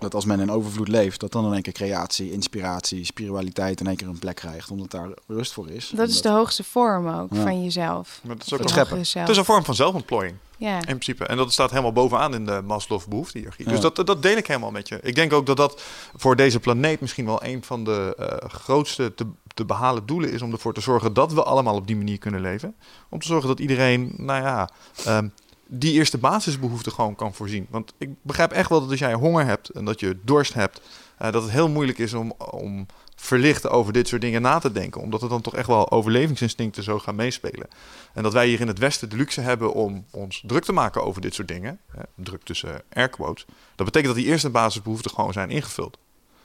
dat 0.01 0.15
als 0.15 0.25
men 0.25 0.41
in 0.41 0.51
overvloed 0.51 0.89
leeft, 0.89 1.20
dat 1.20 1.33
dan 1.33 1.47
in 1.47 1.53
één 1.53 1.62
keer 1.62 1.73
creatie, 1.73 2.33
inspiratie, 2.33 3.05
spiritualiteit 3.05 3.81
in 3.81 3.87
één 3.87 3.97
keer 3.97 4.09
een 4.09 4.19
plek 4.19 4.37
krijgt. 4.37 4.70
Omdat 4.70 4.91
daar 4.91 5.09
rust 5.27 5.53
voor 5.53 5.70
is. 5.70 5.93
Dat 5.95 6.09
is 6.09 6.23
de 6.23 6.29
hoogste 6.29 6.65
vorm 6.65 7.09
ook 7.09 7.35
Ja. 7.35 7.43
van 7.43 7.62
jezelf. 7.62 8.20
Maar 8.23 8.37
dat 8.37 8.47
is 8.47 8.53
ook 8.53 8.61
een- 8.61 8.69
scheppen. 8.69 8.99
het 8.99 9.29
is 9.29 9.37
een 9.37 9.45
vorm 9.45 9.65
van 9.65 9.75
zelfontplooiing. 9.75 10.37
Ja. 10.57 10.77
In 10.77 10.85
principe. 10.85 11.25
En 11.27 11.37
dat 11.37 11.53
staat 11.53 11.70
helemaal 11.70 11.93
bovenaan 11.93 12.35
in 12.35 12.47
de 12.47 12.62
Maslow 12.66 13.01
behoeftehiërarchie. 13.09 13.65
Ja. 13.66 13.70
Dus 13.70 13.81
dat, 13.81 14.07
dat 14.07 14.23
deel 14.23 14.37
ik 14.37 14.47
helemaal 14.47 14.70
met 14.70 14.89
je. 14.89 15.01
Ik 15.03 15.15
denk 15.15 15.33
ook 15.33 15.47
dat 15.47 15.57
dat 15.57 15.83
voor 16.16 16.37
deze 16.37 16.61
planeet 16.61 17.01
misschien 17.01 17.25
wel 17.27 17.45
een 17.45 17.65
van 17.65 17.85
de 17.85 18.15
eh, 18.19 18.49
grootste 18.51 19.15
te, 19.15 19.27
te 19.55 19.65
behalen 19.65 20.07
doelen 20.07 20.33
is 20.33 20.43
om 20.43 20.53
ervoor 20.53 20.75
te 20.75 20.81
zorgen 20.81 21.12
dat 21.12 21.33
we 21.33 21.43
allemaal 21.43 21.75
op 21.75 21.87
die 21.87 21.97
manier 21.97 22.19
kunnen 22.19 22.41
leven. 22.41 22.75
Om 23.09 23.19
te 23.20 23.27
zorgen 23.27 23.49
dat 23.49 23.61
iedereen, 23.61 24.12
nou 24.16 24.43
ja, 24.43 24.70
ehm, 25.05 25.29
die 25.69 25.93
eerste 25.93 26.19
basisbehoeften 26.19 26.93
gewoon 26.93 27.15
kan 27.15 27.35
voorzien. 27.35 27.66
Want 27.70 27.93
ik 27.99 28.11
begrijp 28.23 28.53
echt 28.53 28.69
wel 28.69 28.81
dat 28.81 28.90
als 28.90 28.99
jij 28.99 29.15
honger 29.15 29.45
hebt 29.45 29.69
en 29.69 29.85
dat 29.85 30.01
je 30.01 30.19
dorst 30.23 30.55
hebt, 30.55 30.81
eh, 31.19 31.32
dat 31.32 31.43
het 31.43 31.53
heel 31.53 31.69
moeilijk 31.69 31.99
is 31.99 32.15
om, 32.15 32.32
om 32.51 32.86
verlicht 33.16 33.69
over 33.69 33.93
dit 33.93 34.09
soort 34.09 34.20
dingen 34.20 34.43
na 34.43 34.59
te 34.59 34.73
denken. 34.73 35.01
Omdat 35.01 35.23
er 35.23 35.28
dan 35.28 35.40
toch 35.40 35.55
echt 35.55 35.66
wel 35.66 35.90
overlevingsinstincten 35.90 36.82
zo 36.82 36.99
gaan 36.99 37.15
meespelen. 37.15 37.69
En 38.12 38.23
dat 38.23 38.32
wij 38.32 38.47
hier 38.47 38.61
in 38.61 38.66
het 38.66 38.78
Westen 38.78 39.09
de 39.09 39.16
luxe 39.16 39.40
hebben 39.40 39.73
om 39.73 40.05
ons 40.11 40.43
druk 40.47 40.65
te 40.65 40.73
maken 40.73 41.05
over 41.05 41.20
dit 41.20 41.35
soort 41.35 41.49
dingen. 41.49 41.81
Druk 42.15 42.43
tussen 42.43 42.82
airquotes. 42.93 43.45
Dat 43.74 43.86
betekent 43.86 44.15
dat 44.15 44.23
die 44.23 44.32
eerste 44.32 44.51
basisbehoeften 44.51 45.11
gewoon 45.11 45.32
zijn 45.32 45.51
ingevuld. 45.51 45.99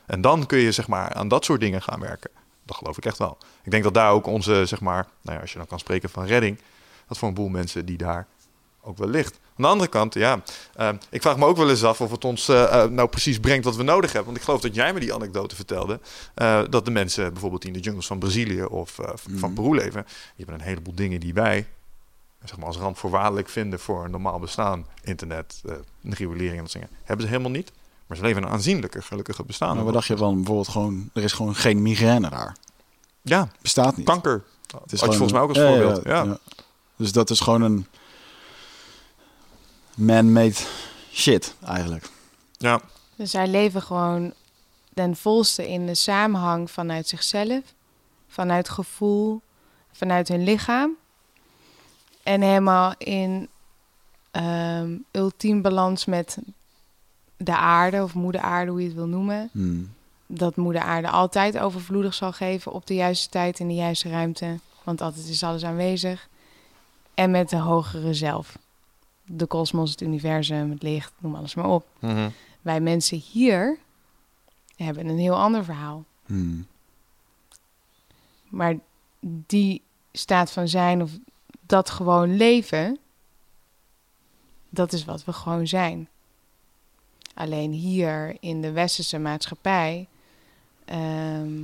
En 0.06 0.22
dan 0.22 0.46
kun 0.46 0.60
je 0.60 0.72
zeg 0.72 0.88
maar 0.88 1.14
aan 1.14 1.28
dat 1.28 1.46
soort 1.46 1.60
dingen 1.60 1.82
gaan 1.82 2.00
werken. 2.00 2.30
Dat 2.66 2.76
geloof 2.76 2.98
ik 2.98 3.06
echt 3.06 3.18
wel. 3.18 3.38
Ik 3.64 3.72
denk 3.72 3.84
dat 3.84 3.94
daar 3.94 4.12
ook 4.12 4.28
onze, 4.28 4.66
zeg 4.66 4.82
maar, 4.82 5.08
nou 5.22 5.36
ja, 5.36 5.42
als 5.42 5.52
je 5.52 5.58
dan 5.58 5.68
kan 5.68 5.80
spreken 5.80 6.10
van 6.10 6.26
redding, 6.26 6.60
dat 7.08 7.18
voor 7.18 7.28
een 7.28 7.34
boel 7.34 7.50
mensen 7.50 7.86
die 7.86 7.98
daar 7.98 8.28
ook 8.84 8.98
wel 8.98 9.10
ligt. 9.10 9.34
Aan 9.34 9.64
de 9.64 9.68
andere 9.68 9.90
kant, 9.90 10.14
ja, 10.14 10.42
eh, 10.76 10.90
ik 11.10 11.22
vraag 11.22 11.38
me 11.38 11.46
ook 11.46 11.58
wel 11.58 11.70
eens 11.70 11.84
af 11.84 12.02
of 12.02 12.12
het 12.12 12.26
ons 12.26 12.48
eh, 12.50 12.84
eh, 12.84 12.90
nou 12.90 13.08
precies 13.10 13.40
brengt 13.40 13.66
wat 13.66 13.76
we 13.76 13.84
nodig 13.84 14.06
hebben. 14.12 14.26
Want 14.26 14.38
ik 14.38 14.44
geloof 14.44 14.62
dat 14.62 14.76
jij 14.76 14.94
me 14.94 15.00
die 15.00 15.14
anekdote 15.14 15.56
vertelde, 15.56 16.00
eh, 16.36 16.62
dat 16.70 16.86
de 16.86 16.92
mensen 16.92 17.32
bijvoorbeeld 17.32 17.62
die 17.62 17.72
in 17.72 17.78
de 17.78 17.84
jungles 17.84 18.08
van 18.08 18.20
Brazilië 18.20 18.64
of 18.64 18.92
van 19.16 19.52
Mhm. 19.52 19.54
Peru 19.54 19.76
leven, 19.76 20.04
die 20.06 20.14
hebben 20.36 20.56
een 20.56 20.62
heleboel 20.62 20.96
dingen 20.96 21.20
die 21.20 21.34
wij 21.34 21.68
zeg 22.44 22.58
maar, 22.58 22.68
als 22.68 22.78
randvoorwaardelijk 22.78 23.50
vinden 23.50 23.80
voor 23.80 24.06
een 24.06 24.12
normaal 24.12 24.40
bestaan, 24.40 24.86
internet, 25.04 25.62
regulering 26.02 26.56
en 26.58 26.62
dat 26.62 26.72
soort 26.72 26.84
dingen, 26.84 26.98
hebben 27.04 27.26
ze 27.26 27.32
helemaal 27.32 27.52
niet. 27.52 27.72
Maar 28.08 28.18
ze 28.18 28.24
leven 28.24 28.44
een 28.44 28.50
aanzienlijke, 28.50 29.02
gelukkige 29.02 29.44
bestaan. 29.44 29.76
Maar 29.76 29.86
wat 29.86 29.94
dacht 29.94 30.08
je 30.08 30.18
van 30.18 30.36
bijvoorbeeld 30.36 30.68
gewoon, 30.68 31.10
er 31.14 31.24
is 31.24 31.34
gewoon 31.34 31.56
geen 31.56 31.82
migraine 31.82 32.30
daar. 32.30 32.56
Ja, 33.22 33.50
Bestaat 33.62 33.98
niet. 33.98 34.06
kanker. 34.06 34.44
Het 34.62 34.72
Had 34.72 34.82
is 34.86 34.92
je 34.92 34.98
gewoon 34.98 35.16
volgens 35.16 35.32
mij 35.32 35.42
ook 35.42 35.50
als 35.50 35.60
voorbeeld. 35.60 36.06
Ja, 36.06 36.24
ja. 36.24 36.38
Dus 36.96 37.12
dat 37.12 37.30
is 37.30 37.40
gewoon 37.40 37.62
een 37.62 37.88
man-made 39.98 40.56
shit 41.12 41.56
eigenlijk. 41.66 42.10
ja. 42.58 42.82
Dus 43.16 43.32
zij 43.32 43.48
leven 43.48 43.82
gewoon 43.82 44.34
ten 44.94 45.16
volste 45.16 45.70
in 45.70 45.86
de 45.86 45.96
samenhang 45.96 46.72
vanuit 46.72 47.08
zichzelf, 47.08 47.62
vanuit 48.28 48.70
gevoel, 48.70 49.42
vanuit 49.92 50.28
hun 50.28 50.44
lichaam. 50.44 50.92
En 52.24 52.42
helemaal 52.42 52.94
in 52.98 53.50
ehm, 54.32 54.98
ultiem 55.12 55.62
balans 55.62 56.06
met 56.06 56.38
de 57.38 57.56
aarde 57.56 58.04
of 58.04 58.14
moeder 58.14 58.42
aarde, 58.42 58.72
hoe 58.72 58.80
je 58.80 58.86
het 58.88 58.96
wil 58.96 59.08
noemen. 59.08 59.50
Hmm. 59.52 59.94
dat 60.28 60.56
moeder 60.56 60.82
aarde 60.82 61.10
altijd 61.10 61.58
overvloedig 61.58 62.14
zal 62.14 62.32
geven 62.32 62.72
op 62.72 62.88
de 62.88 62.96
juiste 62.96 63.30
tijd 63.30 63.60
in 63.60 63.68
de 63.68 63.74
juiste 63.74 64.10
ruimte. 64.10 64.60
Want 64.84 65.02
altijd 65.02 65.28
is 65.28 65.44
alles 65.44 65.64
aanwezig. 65.64 66.28
En 67.14 67.32
met 67.32 67.50
de 67.50 67.58
hogere 67.58 68.14
zelf. 68.14 68.58
De 69.26 69.46
kosmos, 69.46 69.92
het 69.92 70.02
universum, 70.02 70.70
het 70.70 70.84
licht, 70.84 71.14
noem 71.18 71.36
alles 71.36 71.56
maar 71.56 71.70
op. 71.70 71.88
Mhm. 72.00 72.30
Wij 72.62 72.82
mensen 72.82 73.18
hier 73.18 73.78
hebben 74.76 75.08
een 75.08 75.20
heel 75.20 75.36
ander 75.36 75.64
verhaal. 75.64 76.04
Hmm. 76.26 76.68
Maar 78.50 78.76
die 79.20 79.82
staat 80.12 80.52
van 80.52 80.68
zijn 80.68 81.02
of 81.02 81.12
dat 81.66 81.90
gewoon 81.90 82.36
leven, 82.38 83.00
dat 84.70 84.94
is 84.94 85.06
wat 85.06 85.24
we 85.24 85.34
gewoon 85.34 85.68
zijn. 85.68 86.08
Alleen 87.34 87.72
hier 87.72 88.38
in 88.40 88.62
de 88.62 88.72
westerse 88.72 89.20
maatschappij 89.20 90.08
ehm, 90.86 91.64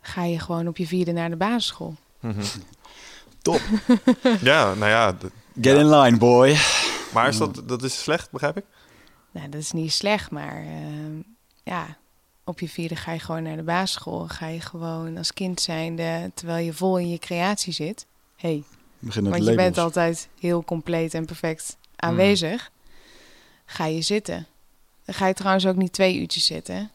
ga 0.00 0.24
je 0.24 0.38
gewoon 0.38 0.68
op 0.68 0.76
je 0.76 0.86
vierde 0.86 1.12
naar 1.12 1.30
de 1.30 1.36
basisschool. 1.36 1.94
Mhm. 2.20 2.40
Top. 3.42 3.60
Ja, 4.40 4.74
nou 4.74 4.90
ja. 4.90 5.16
Get 5.60 5.78
in 5.78 5.88
line, 5.90 6.16
boy. 6.16 6.56
Maar 7.12 7.28
is 7.28 7.36
dat, 7.38 7.62
dat 7.66 7.82
is 7.82 8.02
slecht, 8.02 8.30
begrijp 8.30 8.56
ik? 8.56 8.64
Nou, 9.30 9.48
dat 9.48 9.60
is 9.60 9.72
niet 9.72 9.92
slecht, 9.92 10.30
maar 10.30 10.56
ehm, 10.56 11.20
ja, 11.62 11.96
op 12.44 12.60
je 12.60 12.68
vierde 12.68 12.96
ga 12.96 13.12
je 13.12 13.18
gewoon 13.18 13.42
naar 13.42 13.56
de 13.56 13.62
basisschool. 13.62 14.28
Ga 14.28 14.46
je 14.46 14.60
gewoon 14.60 15.16
als 15.16 15.32
kind 15.32 15.60
zijnde, 15.60 16.30
terwijl 16.34 16.64
je 16.64 16.72
vol 16.72 16.98
in 16.98 17.08
je 17.10 17.18
creatie 17.18 17.72
zit. 17.72 18.06
hey, 18.36 18.62
Begin 18.98 19.22
Want 19.22 19.34
je 19.36 19.40
labels. 19.42 19.64
bent 19.64 19.78
altijd 19.78 20.28
heel 20.40 20.64
compleet 20.64 21.14
en 21.14 21.24
perfect 21.24 21.76
aanwezig. 21.96 22.70
Ga 23.64 23.84
je 23.86 24.02
zitten. 24.02 24.46
Dan 25.04 25.14
ga 25.14 25.26
je 25.26 25.34
trouwens 25.34 25.66
ook 25.66 25.76
niet 25.76 25.92
twee 25.92 26.20
uurtjes 26.20 26.46
zitten. 26.46 26.90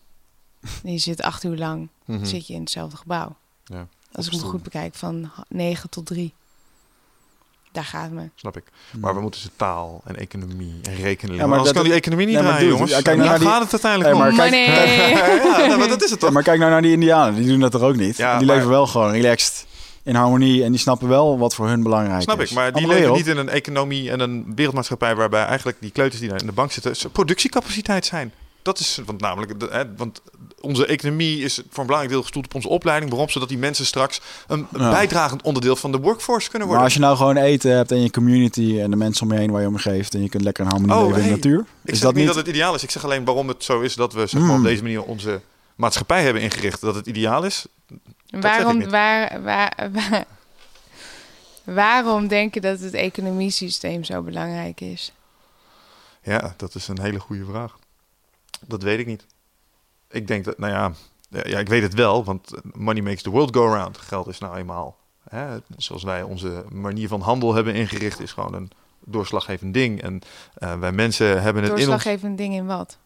Je 0.83 0.97
zit 0.97 1.21
acht 1.21 1.43
uur 1.43 1.57
lang. 1.57 1.89
Mhm. 2.05 2.25
Zit 2.25 2.47
je 2.47 2.53
in 2.53 2.59
hetzelfde 2.59 2.97
gebouw. 2.97 3.35
Ja, 3.63 3.87
Als 4.11 4.25
ik 4.25 4.31
me 4.31 4.39
goed 4.39 4.63
bekijk, 4.63 4.95
van 4.95 5.31
ha- 5.35 5.43
negen 5.49 5.89
tot 5.89 6.05
drie. 6.05 6.33
Daar 7.71 7.83
gaat 7.85 8.03
het 8.03 8.11
me. 8.13 8.29
Snap 8.35 8.57
ik. 8.57 8.63
Maar 8.99 9.15
we 9.15 9.21
moeten 9.21 9.41
ze 9.41 9.49
taal 9.55 10.01
en 10.05 10.15
economie 10.15 10.79
en 10.83 10.95
rekenen 10.95 11.05
Ja, 11.21 11.31
leren. 11.31 11.37
maar 11.37 11.43
Anders 11.57 11.63
dat- 11.63 11.73
kan 11.73 11.83
die 11.83 11.93
economie 11.93 12.25
niet 12.25 12.35
Nee, 12.35 12.43
maar 12.43 12.51
draaien, 12.51 12.67
dude, 12.69 12.77
jongens. 12.79 12.97
ja, 12.97 13.01
kijk 13.01 13.17
nou 13.17 13.29
naar 13.29 13.39
die- 13.39 13.47
gaat 13.47 13.61
het 13.71 13.71
uiteindelijk 13.83 14.11
Hey, 14.11 14.19
maar 14.19 14.31
om. 14.31 14.37
kijk- 14.37 14.51
Money! 14.51 15.09
ja, 15.61 15.65
nou, 15.67 15.79
maar 15.79 15.87
dat 15.87 16.03
is 16.03 16.09
het 16.09 16.19
Ja, 16.19 16.25
toch? 16.25 16.33
maar 16.35 16.43
kijk 16.43 16.59
nou 16.59 16.71
naar 16.71 16.81
die 16.81 16.91
Indianen. 16.91 17.35
Die 17.35 17.47
doen 17.47 17.59
dat 17.59 17.71
toch 17.71 17.81
ook 17.81 17.95
niet? 17.95 18.17
Ja, 18.17 18.37
die 18.37 18.47
maar- 18.47 18.55
leven 18.55 18.69
wel 18.71 18.87
gewoon 18.87 19.11
relaxed 19.11 19.65
in 20.03 20.15
harmonie. 20.15 20.63
En 20.63 20.71
die 20.71 20.79
snappen 20.79 21.07
wel 21.07 21.37
wat 21.37 21.55
voor 21.55 21.67
hun 21.67 21.83
belangrijk 21.83 22.21
Snap 22.21 22.41
is. 22.41 22.49
ik, 22.49 22.55
maar 22.55 22.73
die 22.73 22.87
leven 22.87 23.13
niet 23.13 23.27
in 23.27 23.37
een 23.37 23.49
economie 23.49 24.11
en 24.11 24.19
een 24.19 24.51
wereldmaatschappij 24.55 25.15
waarbij 25.15 25.45
eigenlijk 25.45 25.77
die 25.81 25.91
kleuters 25.91 26.19
die 26.21 26.29
daar 26.29 26.39
in 26.39 26.45
de 26.45 26.51
bank 26.51 26.71
zitten, 26.71 27.11
productiecapaciteit 27.11 28.05
zijn. 28.05 28.33
Dat 28.61 28.79
is, 28.79 28.99
want 29.05 29.21
namelijk, 29.21 29.59
de- 29.59 29.67
hè, 29.71 29.95
want 29.95 30.21
onze 30.61 30.85
economie 30.85 31.43
is 31.43 31.53
voor 31.55 31.63
een 31.79 31.85
belangrijk 31.85 32.09
deel 32.09 32.21
gestoeld 32.21 32.45
op 32.45 32.55
onze 32.55 32.67
opleiding. 32.69 33.09
Waarom? 33.11 33.29
Zodat 33.29 33.49
die 33.49 33.57
mensen 33.57 33.85
straks 33.85 34.21
een 34.47 34.67
Ja. 34.77 34.89
bijdragend 34.89 35.41
onderdeel 35.41 35.75
van 35.75 35.91
de 35.91 35.97
workforce 35.97 36.49
kunnen 36.49 36.67
Maar 36.67 36.77
worden. 36.77 36.83
als 36.83 36.93
je 36.93 36.99
nou 36.99 37.17
gewoon 37.17 37.37
eten 37.37 37.71
hebt 37.75 37.91
en 37.91 38.01
je 38.01 38.11
community 38.11 38.79
en 38.79 38.89
de 38.91 38.95
mensen 38.97 39.25
om 39.27 39.33
je 39.33 39.39
heen 39.39 39.51
waar 39.51 39.61
je 39.61 39.67
om 39.67 39.77
geeft 39.77 40.13
en 40.13 40.21
je 40.21 40.29
kunt 40.29 40.43
lekker 40.43 40.63
in 40.63 40.69
harmonie 40.69 40.95
Oh, 40.95 41.07
leven 41.07 41.21
in 41.21 41.27
de 41.27 41.35
natuur. 41.35 41.59
ik 41.59 41.65
is 41.83 41.91
zeg 41.99 42.01
dat 42.01 42.13
niet 42.15 42.27
dat 42.27 42.35
het 42.35 42.47
ideaal 42.47 42.75
is. 42.75 42.83
Ik 42.83 42.91
zeg 42.91 43.03
alleen 43.03 43.25
waarom 43.25 43.47
het 43.47 43.63
zo 43.63 43.81
is 43.81 43.95
dat 43.95 44.13
we 44.13 44.27
zeg 44.27 44.41
maar, 44.41 44.49
Mm. 44.51 44.57
op 44.57 44.63
deze 44.63 44.81
manier 44.83 45.03
onze 45.03 45.41
maatschappij 45.75 46.23
hebben 46.23 46.41
ingericht. 46.41 46.81
Dat 46.81 46.95
het 46.95 47.07
ideaal 47.07 47.43
is. 47.43 47.65
Waarom, 48.29 48.89
waar, 48.89 49.43
waar, 49.43 49.89
waar- 49.93 50.25
waarom 51.63 52.27
denk 52.27 52.53
je 52.53 52.61
dat 52.61 52.79
het 52.79 52.93
economiesysteem 52.93 54.03
zo 54.03 54.21
belangrijk 54.21 54.81
is? 54.81 55.11
Ja, 56.23 56.53
dat 56.57 56.75
is 56.75 56.87
een 56.87 57.01
hele 57.01 57.19
goede 57.19 57.45
vraag. 57.45 57.77
Dat 58.65 58.83
weet 58.83 58.99
ik 58.99 59.05
niet. 59.05 59.25
Ik 60.09 60.27
denk 60.27 60.45
dat, 60.45 60.57
nou 60.57 60.73
ja, 60.73 60.91
ja, 61.43 61.59
ik 61.59 61.67
weet 61.67 61.81
het 61.81 61.93
wel, 61.93 62.23
want 62.23 62.51
money 62.73 63.01
makes 63.01 63.21
the 63.21 63.29
world 63.29 63.55
go 63.55 63.67
round. 63.73 63.97
Geld 63.97 64.27
is 64.27 64.39
nou 64.39 64.57
eenmaal, 64.57 64.97
hè, 65.29 65.57
zoals 65.77 66.03
wij 66.03 66.21
onze 66.21 66.63
manier 66.69 67.07
van 67.07 67.21
handel 67.21 67.53
hebben 67.53 67.73
ingericht, 67.73 68.19
is 68.19 68.31
gewoon 68.31 68.53
een 68.53 68.71
doorslaggevend 68.99 69.73
ding. 69.73 70.01
En 70.01 70.21
eh, 70.53 70.79
wij 70.79 70.91
mensen 70.91 71.41
hebben 71.41 71.63
het 71.63 71.71
in 71.71 71.77
ons... 71.77 71.85
Doorslaggevend 71.85 72.37
ding 72.37 72.53
in 72.53 72.65
wat? 72.65 72.97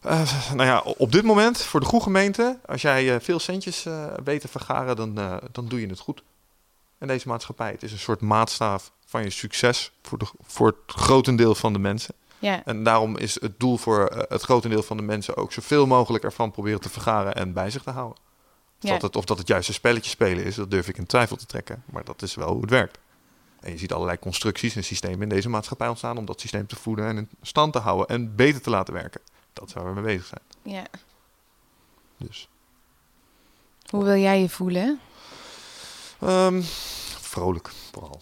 Eh, 0.00 0.52
nou 0.54 0.68
ja, 0.68 0.80
op 0.80 1.12
dit 1.12 1.24
moment 1.24 1.62
voor 1.62 1.80
de 1.80 1.86
goede 1.86 2.04
gemeente, 2.04 2.58
als 2.66 2.82
jij 2.82 3.14
eh, 3.14 3.20
veel 3.20 3.38
centjes 3.38 3.86
eh, 3.86 4.06
weet 4.24 4.40
te 4.40 4.48
vergaren, 4.48 4.96
dan, 4.96 5.18
eh, 5.18 5.36
dan 5.52 5.68
doe 5.68 5.80
je 5.80 5.86
het 5.86 5.98
goed. 5.98 6.22
En 6.98 7.08
deze 7.08 7.28
maatschappij, 7.28 7.70
het 7.70 7.82
is 7.82 7.92
een 7.92 7.98
soort 7.98 8.20
maatstaaf 8.20 8.90
van 9.06 9.22
je 9.22 9.30
succes 9.30 9.92
voor, 10.02 10.18
de, 10.18 10.26
voor 10.42 10.66
het 10.66 10.96
grotendeel 10.96 11.54
van 11.54 11.72
de 11.72 11.78
mensen. 11.78 12.14
Ja, 12.38 12.64
En 12.64 12.82
daarom 12.82 13.16
is 13.16 13.40
het 13.40 13.60
doel 13.60 13.76
voor 13.76 14.06
eh, 14.06 14.22
het 14.28 14.42
grotendeel 14.42 14.82
van 14.82 14.96
de 14.96 15.02
mensen 15.02 15.36
ook 15.36 15.52
zoveel 15.52 15.86
mogelijk 15.86 16.24
ervan 16.24 16.50
proberen 16.50 16.80
te 16.80 16.88
vergaren 16.88 17.34
en 17.34 17.52
bij 17.52 17.70
zich 17.70 17.82
te 17.82 17.90
houden. 17.90 18.18
Ja. 18.78 18.92
dat, 18.92 19.02
het, 19.02 19.16
of 19.16 19.24
dat 19.24 19.38
het 19.38 19.48
juist 19.48 19.68
een 19.68 19.74
spelletje 19.74 20.10
spelen 20.10 20.44
is, 20.44 20.54
dat 20.54 20.70
durf 20.70 20.88
ik 20.88 20.96
in 20.98 21.06
twijfel 21.06 21.36
te 21.36 21.46
trekken. 21.46 21.82
Maar 21.86 22.04
dat 22.04 22.22
is 22.22 22.34
wel 22.34 22.52
hoe 22.52 22.60
het 22.60 22.70
werkt. 22.70 22.98
En 23.60 23.72
je 23.72 23.78
ziet 23.78 23.92
allerlei 23.92 24.18
constructies 24.18 24.76
en 24.76 24.84
systemen 24.84 25.22
in 25.22 25.28
deze 25.28 25.48
maatschappij 25.48 25.88
ontstaan 25.88 26.18
om 26.18 26.24
dat 26.24 26.40
systeem 26.40 26.66
te 26.66 26.76
voeden 26.76 27.06
en 27.06 27.16
in 27.16 27.28
stand 27.42 27.72
te 27.72 27.78
houden 27.78 28.06
en 28.08 28.34
beter 28.34 28.60
te 28.62 28.70
laten 28.70 28.94
werken. 28.94 29.20
Dat 29.52 29.68
is 29.68 29.74
waar 29.74 29.84
we 29.94 30.00
mee 30.00 30.04
bezig 30.16 30.26
zijn. 30.26 30.40
ja. 30.76 30.84
Dus 32.18 32.48
Hoe 33.90 34.04
wil 34.04 34.16
jij 34.16 34.40
je 34.40 34.48
voelen? 34.48 35.00
ehm, 36.20 36.60
vrolijk, 37.20 37.68
vooral 37.92 38.20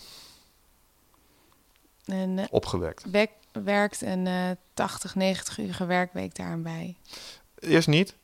En 2.04 2.38
eh, 2.38 2.44
opgewekt. 2.50 3.04
wek- 3.10 3.30
werkt 3.64 4.02
een 4.02 4.26
eh 4.26 4.50
80, 4.74 5.14
90 5.14 5.58
uur 5.58 5.86
werkweek 5.86 6.34
daaraan 6.36 6.62
bij. 6.62 6.96
Eerst 7.58 7.88
niet, 7.88 8.14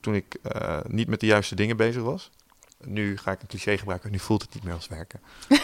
toen 0.00 0.14
ik 0.14 0.34
eh, 0.42 0.78
niet 0.86 1.08
met 1.08 1.20
de 1.20 1.26
juiste 1.26 1.54
dingen 1.54 1.76
bezig 1.76 2.02
was. 2.02 2.30
Nu 2.84 3.16
ga 3.18 3.30
ik 3.32 3.40
een 3.40 3.46
cliché 3.46 3.78
gebruiken, 3.78 4.10
nu 4.10 4.18
voelt 4.18 4.42
het 4.42 4.54
niet 4.54 4.62
meer 4.64 4.74
als 4.74 4.88
werken. 4.88 5.20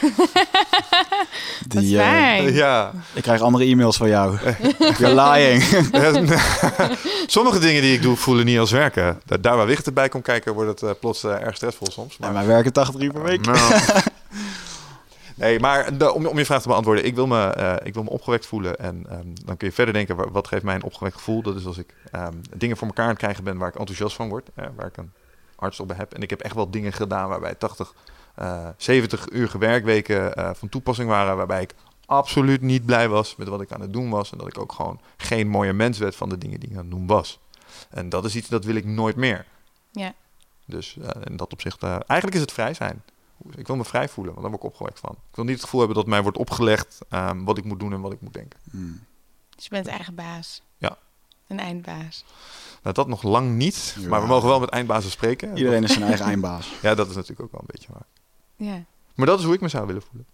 Die, 1.69 1.97
fijn. 1.97 2.53
Ja, 2.53 2.93
ik 3.15 3.23
krijg 3.23 3.41
andere 3.41 3.65
e-mails 3.65 3.97
van 3.97 4.09
jou. 4.09 4.39
You're 4.99 5.15
lying. 5.23 5.63
Sommige 7.27 7.59
dingen 7.59 7.83
die 7.83 7.95
ik 7.95 8.03
doe 8.03 8.17
voelen 8.17 8.45
niet 8.45 8.59
als 8.59 8.71
werken. 8.71 9.21
Da- 9.25 9.37
Daar 9.37 9.57
waar 9.57 9.67
wicht 9.67 9.87
erbij 9.87 10.09
komt 10.09 10.25
kijken, 10.25 10.55
wordt 10.55 10.81
het 10.81 10.91
eh, 10.91 10.99
plots 11.01 11.25
erg 11.25 11.57
stressvol 11.57 11.91
soms. 11.91 12.17
En 12.21 12.33
wij 12.33 12.47
werken 12.47 12.73
80 12.73 13.01
uur 13.01 13.13
per 13.13 13.23
week. 13.23 13.47
Nou. 13.47 13.81
Nee, 15.39 15.61
maar 15.61 15.99
de- 15.99 16.13
om, 16.13 16.27
om 16.27 16.39
je 16.39 16.45
vraag 16.45 16.63
te 16.63 16.69
beantwoorden. 16.69 17.05
Ik 17.05 17.15
wil 17.15 17.27
me, 17.27 17.45
eh, 17.47 17.87
ik 17.87 17.95
wil 17.95 18.03
me 18.03 18.11
opgewekt 18.11 18.47
voelen. 18.47 18.77
En 18.79 19.07
ehm, 19.09 19.27
dan 19.45 19.57
kun 19.57 19.69
je 19.69 19.75
verder 19.75 19.95
denken, 19.95 20.17
wa- 20.17 20.31
wat 20.31 20.49
geeft 20.49 20.63
mij 20.63 20.75
een 20.75 20.83
opgewekt 20.83 21.17
gevoel? 21.17 21.43
Dat 21.43 21.57
is 21.57 21.67
als 21.67 21.79
ik 21.79 21.95
ehm, 22.11 22.35
dingen 22.57 22.77
voor 22.77 22.87
elkaar 22.87 23.05
aan 23.05 23.11
het 23.11 23.19
krijgen 23.19 23.45
ben 23.45 23.59
waar 23.59 23.69
ik 23.69 23.75
enthousiast 23.77 24.17
van 24.17 24.29
word. 24.29 24.49
waar 24.77 24.87
ik 24.87 24.97
een 24.97 25.13
hartstocht 25.57 25.89
bij 25.89 25.99
heb. 25.99 26.15
En 26.15 26.23
ik 26.23 26.31
heb 26.31 26.41
echt 26.41 26.55
wel 26.55 26.71
dingen 26.71 26.93
gedaan 26.93 27.29
waarbij 27.29 27.55
80, 27.55 27.95
eh 28.35 28.69
70 28.77 29.31
uur 29.31 29.53
werkweken 29.59 30.35
eh, 30.35 30.51
van 30.55 30.69
toepassing 30.69 31.09
waren. 31.09 31.37
Waarbij 31.37 31.63
ik 31.63 31.75
absoluut 32.07 32.61
niet 32.63 32.85
blij 32.87 33.09
was 33.09 33.37
met 33.37 33.49
wat 33.49 33.61
ik 33.61 33.73
aan 33.73 33.81
het 33.81 33.93
doen 33.93 34.11
was. 34.11 34.33
En 34.33 34.39
dat 34.39 34.47
ik 34.47 34.59
ook 34.59 34.73
gewoon 34.73 35.01
geen 35.17 35.49
mooie 35.49 35.73
mens 35.73 35.99
werd 35.99 36.17
van 36.17 36.29
de 36.29 36.39
dingen 36.39 36.61
die 36.61 36.69
ik 36.71 36.75
aan 36.77 36.83
het 36.83 36.91
doen 36.91 37.07
was. 37.07 37.39
En 37.91 38.09
dat 38.09 38.25
is 38.25 38.37
iets 38.37 38.49
dat 38.49 38.65
wil 38.65 38.75
ik 38.75 38.85
nooit 38.85 39.17
meer. 39.17 39.45
Ja. 39.93 40.13
Dus 40.65 40.97
eh, 41.03 41.09
in 41.25 41.37
dat 41.37 41.53
opzicht, 41.53 41.83
eigenlijk 41.83 42.35
is 42.35 42.41
het 42.41 42.53
vrij 42.53 42.75
zijn. 42.75 43.03
Ik 43.57 43.67
wil 43.67 43.77
me 43.77 43.85
vrij 43.85 44.09
voelen, 44.09 44.35
want 44.35 44.47
daar 44.47 44.57
word 44.59 44.65
ik 44.65 44.71
opgewekt 44.71 44.99
van. 45.01 45.11
Ik 45.31 45.37
wil 45.37 45.45
niet 45.45 45.55
het 45.55 45.63
gevoel 45.65 45.81
hebben 45.81 45.99
dat 45.99 46.07
mij 46.07 46.23
wordt 46.23 46.39
opgelegd 46.39 46.99
ehm, 47.09 47.45
wat 47.45 47.59
ik 47.59 47.65
moet 47.65 47.81
doen 47.81 47.93
en 47.93 48.01
wat 48.01 48.13
ik 48.13 48.21
moet 48.21 48.33
denken. 48.33 48.61
Hmm. 48.71 49.01
Dus 49.55 49.65
je 49.65 49.71
bent 49.71 49.87
eigen 49.87 50.15
baas. 50.15 50.63
Ja. 50.77 50.99
Een 51.47 51.59
eindbaas. 51.61 52.25
Nou, 52.83 52.95
dat 52.95 53.09
nog 53.09 53.23
lang 53.23 53.57
niet, 53.57 53.97
Ja. 54.01 54.09
maar 54.09 54.21
we 54.21 54.27
mogen 54.27 54.49
wel 54.49 54.61
met 54.61 54.69
eindbazen 54.69 55.11
spreken. 55.11 55.57
Iedereen 55.57 55.85
is 55.85 55.93
zijn 55.93 56.05
eigen 56.05 56.27
eindbaas. 56.27 56.73
Ja, 56.83 56.95
dat 56.95 57.09
is 57.09 57.15
natuurlijk 57.15 57.41
ook 57.43 57.53
wel 57.53 57.61
een 57.61 57.67
beetje 57.71 57.93
waar. 57.93 58.07
Ja, 58.57 58.85
Maar 59.15 59.27
dat 59.27 59.39
is 59.39 59.45
hoe 59.45 59.55
ik 59.55 59.61
me 59.61 59.69
zou 59.69 59.87
willen 59.87 60.03
voelen. 60.03 60.27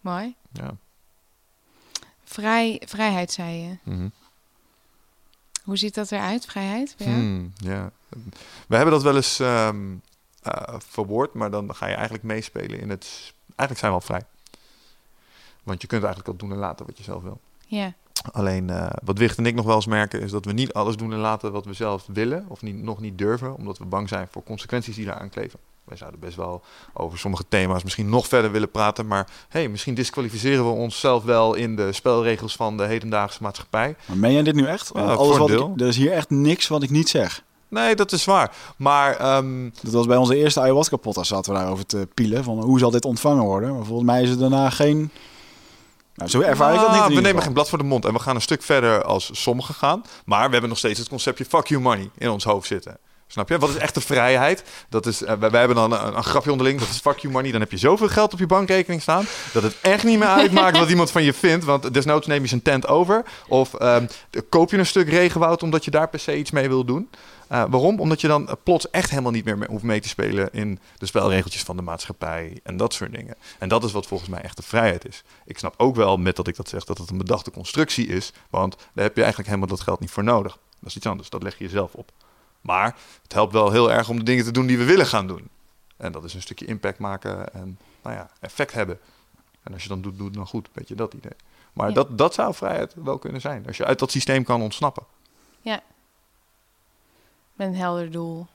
mooi. 0.00 0.34
Ja. 0.52 0.76
Vrij, 2.24 2.82
vrijheid, 2.86 3.32
zei 3.32 3.56
je. 3.56 3.76
Mhm. 3.82 4.08
Hoe 5.64 5.76
ziet 5.76 5.94
dat 5.94 6.12
eruit, 6.12 6.46
vrijheid? 6.46 6.94
Hmm, 6.98 7.52
ja. 7.56 7.90
We 8.68 8.76
hebben 8.76 8.94
dat 8.94 9.02
wel 9.02 9.16
eens 9.16 9.38
ehm, 9.40 9.92
eh, 9.92 9.98
verwoord, 10.78 11.34
maar 11.34 11.50
dan 11.50 11.74
ga 11.74 11.86
je 11.86 11.94
eigenlijk 11.94 12.24
meespelen 12.24 12.80
in 12.80 12.90
het... 12.90 13.34
Eigenlijk 13.46 13.78
zijn 13.78 13.92
we 13.92 13.98
al 13.98 14.06
vrij. 14.06 14.24
Want 15.62 15.80
je 15.80 15.86
kunt 15.86 16.04
eigenlijk 16.04 16.32
al 16.32 16.46
doen 16.46 16.56
en 16.56 16.62
laten 16.62 16.86
wat 16.86 16.98
je 16.98 17.04
zelf 17.04 17.22
wil. 17.22 17.40
Ja, 17.66 17.94
Alleen 18.32 18.70
eh, 18.70 18.86
wat 19.04 19.18
Wicht 19.18 19.38
en 19.38 19.46
ik 19.46 19.54
nog 19.54 19.64
wel 19.64 19.74
eens 19.74 19.86
merken 19.86 20.20
is 20.20 20.30
dat 20.30 20.44
we 20.44 20.52
niet 20.52 20.72
alles 20.72 20.96
doen 20.96 21.12
en 21.12 21.18
laten 21.18 21.52
wat 21.52 21.64
we 21.64 21.72
zelf 21.72 22.06
willen 22.12 22.44
of 22.48 22.62
niet, 22.62 22.82
nog 22.82 23.00
niet 23.00 23.18
durven, 23.18 23.56
omdat 23.56 23.78
we 23.78 23.84
bang 23.84 24.08
zijn 24.08 24.28
voor 24.30 24.42
consequenties 24.42 24.94
die 24.96 25.04
daaraan 25.04 25.30
kleven. 25.30 25.58
Wij 25.84 25.96
zouden 25.96 26.20
best 26.20 26.36
wel 26.36 26.62
over 26.92 27.18
sommige 27.18 27.44
thema's 27.48 27.82
misschien 27.82 28.08
nog 28.08 28.26
verder 28.26 28.50
willen 28.50 28.70
praten, 28.70 29.06
maar 29.06 29.28
hey, 29.48 29.68
misschien 29.68 29.94
disqualificeren 29.94 30.64
we 30.64 30.70
onszelf 30.70 31.24
wel 31.24 31.54
in 31.54 31.76
de 31.76 31.92
spelregels 31.92 32.56
van 32.56 32.76
de 32.76 32.84
hedendaagse 32.84 33.42
maatschappij. 33.42 33.96
Maar 34.06 34.16
meen 34.16 34.32
jij 34.32 34.42
dit 34.42 34.54
nu 34.54 34.66
echt? 34.66 34.94
Alles 34.94 35.16
voor 35.16 35.32
een 35.32 35.38
wat 35.38 35.48
deel. 35.48 35.72
ik, 35.74 35.80
er 35.80 35.86
is 35.86 35.96
hier 35.96 36.12
echt 36.12 36.30
niks 36.30 36.68
wat 36.68 36.82
ik 36.82 36.90
niet 36.90 37.08
zeg. 37.08 37.42
Nee, 37.76 37.94
dat 37.94 38.12
is 38.12 38.24
waar. 38.24 38.52
Maar 38.76 39.16
ehm, 39.16 39.70
Dat 39.82 39.92
was 39.92 40.06
bij 40.06 40.16
onze 40.16 40.36
eerste 40.36 40.60
ayahuasca 40.60 40.96
podcast 40.96 41.28
zaten 41.28 41.52
we 41.52 41.58
daarover 41.58 41.86
te 41.86 42.08
pielen. 42.14 42.44
Van 42.44 42.62
hoe 42.62 42.78
zal 42.78 42.90
dit 42.90 43.04
ontvangen 43.04 43.44
worden? 43.44 43.74
Maar 43.76 43.84
volgens 43.84 44.06
mij 44.06 44.22
is 44.22 44.30
het 44.30 44.38
daarna 44.38 44.70
geen 44.70 45.10
Nou, 46.14 46.30
zo 46.30 46.40
ervaar 46.40 46.74
ik 46.74 46.80
dat 46.80 46.92
niet. 46.92 47.00
In 47.00 47.06
we 47.08 47.14
nemen 47.14 47.26
geval. 47.26 47.42
geen 47.42 47.52
blad 47.52 47.68
voor 47.68 47.78
de 47.78 47.84
mond 47.84 48.04
en 48.04 48.12
we 48.12 48.18
gaan 48.18 48.34
een 48.34 48.40
stuk 48.40 48.62
verder 48.62 49.02
als 49.04 49.30
sommigen 49.32 49.74
gaan. 49.74 50.04
Maar 50.24 50.46
we 50.46 50.52
hebben 50.52 50.68
nog 50.68 50.78
steeds 50.78 50.98
het 50.98 51.08
conceptje 51.08 51.44
fuck 51.44 51.66
you 51.66 51.80
money 51.80 52.10
in 52.18 52.30
ons 52.30 52.44
hoofd 52.44 52.66
zitten. 52.66 52.98
Snap 53.28 53.48
je? 53.48 53.58
Wat 53.58 53.68
is 53.68 53.76
echte 53.76 54.00
vrijheid? 54.00 54.64
Dat 54.88 55.06
is, 55.06 55.22
eh, 55.22 55.34
wij, 55.38 55.50
wij 55.50 55.58
hebben 55.58 55.76
dan 55.76 55.92
een, 55.92 56.16
een 56.16 56.24
grapje 56.24 56.50
onderling, 56.50 56.78
dat 56.78 56.88
is 56.88 56.98
fuck 56.98 57.18
you 57.18 57.32
money. 57.32 57.50
Dan 57.50 57.60
heb 57.60 57.70
je 57.70 57.76
zoveel 57.76 58.08
geld 58.08 58.32
op 58.32 58.38
je 58.38 58.46
bankrekening 58.46 59.02
staan, 59.02 59.26
dat 59.52 59.62
het 59.62 59.76
echt 59.80 60.04
niet 60.04 60.18
meer 60.18 60.28
uitmaakt 60.28 60.78
wat 60.78 60.90
iemand 60.90 61.10
van 61.10 61.22
je 61.22 61.32
vindt. 61.32 61.64
Want 61.64 61.94
desnoods 61.94 62.26
neem 62.26 62.42
je 62.42 62.48
zijn 62.48 62.62
tent 62.62 62.88
over. 62.88 63.24
Of 63.48 63.74
ehm, 63.74 64.06
koop 64.48 64.70
je 64.70 64.78
een 64.78 64.86
stuk 64.86 65.08
regenwoud 65.08 65.62
omdat 65.62 65.84
je 65.84 65.90
daar 65.90 66.08
per 66.08 66.18
se 66.18 66.36
iets 66.36 66.50
mee 66.50 66.68
wil 66.68 66.84
doen. 66.84 67.08
Eh, 67.48 67.64
waarom? 67.68 68.00
Omdat 68.00 68.20
je 68.20 68.28
dan 68.28 68.48
eh, 68.48 68.54
plots 68.62 68.90
echt 68.90 69.10
helemaal 69.10 69.30
niet 69.32 69.44
meer 69.44 69.58
mee- 69.58 69.68
hoeft 69.68 69.82
mee 69.84 70.00
te 70.00 70.08
spelen 70.08 70.52
in 70.52 70.78
de 70.98 71.06
spelregeltjes 71.06 71.62
van 71.62 71.76
de 71.76 71.82
maatschappij 71.82 72.60
en 72.62 72.76
dat 72.76 72.94
soort 72.94 73.12
dingen. 73.12 73.34
En 73.58 73.68
dat 73.68 73.84
is 73.84 73.92
wat 73.92 74.06
volgens 74.06 74.30
mij 74.30 74.40
echte 74.42 74.62
vrijheid 74.62 75.06
is. 75.08 75.24
Ik 75.44 75.58
snap 75.58 75.74
ook 75.76 75.96
wel 75.96 76.16
met 76.16 76.36
dat 76.36 76.46
ik 76.48 76.56
dat 76.56 76.68
zeg 76.68 76.84
dat 76.84 76.98
het 76.98 77.10
een 77.10 77.18
bedachte 77.18 77.50
constructie 77.50 78.06
is, 78.06 78.32
want 78.50 78.76
daar 78.76 79.04
heb 79.04 79.14
je 79.14 79.20
eigenlijk 79.20 79.48
helemaal 79.48 79.68
dat 79.76 79.80
geld 79.80 80.00
niet 80.00 80.10
voor 80.10 80.24
nodig. 80.24 80.52
Dat 80.80 80.88
is 80.90 80.96
iets 80.96 81.06
anders, 81.06 81.30
dat 81.30 81.42
leg 81.42 81.58
je 81.58 81.64
jezelf 81.64 81.94
op. 81.94 82.10
Maar 82.60 82.96
het 83.22 83.32
helpt 83.32 83.52
wel 83.52 83.70
heel 83.72 83.92
erg 83.92 84.08
om 84.08 84.18
de 84.18 84.24
dingen 84.24 84.44
te 84.44 84.50
doen 84.50 84.66
die 84.66 84.78
we 84.78 84.84
willen 84.84 85.06
gaan 85.06 85.26
doen. 85.26 85.48
En 85.96 86.12
dat 86.12 86.24
is 86.24 86.34
een 86.34 86.42
stukje 86.42 86.66
impact 86.66 86.98
maken 86.98 87.52
en 87.54 87.78
nou 88.02 88.16
ja, 88.16 88.30
effect 88.40 88.72
hebben. 88.72 88.98
En 89.62 89.72
als 89.72 89.82
je 89.82 89.88
dan 89.88 90.00
doet, 90.00 90.16
doe 90.16 90.26
het 90.26 90.34
dan 90.34 90.46
goed. 90.46 90.68
Weet 90.72 90.88
je 90.88 90.94
dat 90.94 91.14
idee. 91.14 91.32
Maar 91.72 91.88
Ja. 91.88 91.94
dat, 91.94 92.18
dat 92.18 92.34
zou 92.34 92.54
vrijheid 92.54 92.94
wel 93.04 93.18
kunnen 93.18 93.40
zijn. 93.40 93.66
Als 93.66 93.76
je 93.76 93.84
uit 93.84 93.98
dat 93.98 94.10
systeem 94.10 94.44
kan 94.44 94.62
ontsnappen. 94.62 95.02
Met 97.56 97.68
een 97.68 97.74
helder 97.74 98.10
doel. 98.10 98.46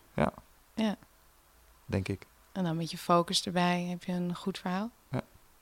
Denk 1.86 2.08
ik. 2.08 2.28
En 2.52 2.64
dan 2.64 2.78
met 2.78 2.92
je 2.92 2.98
focus 2.98 3.46
erbij 3.46 3.82
heb 3.82 4.04
je 4.04 4.12
een 4.12 4.36
goed 4.36 4.58
verhaal. 4.58 4.92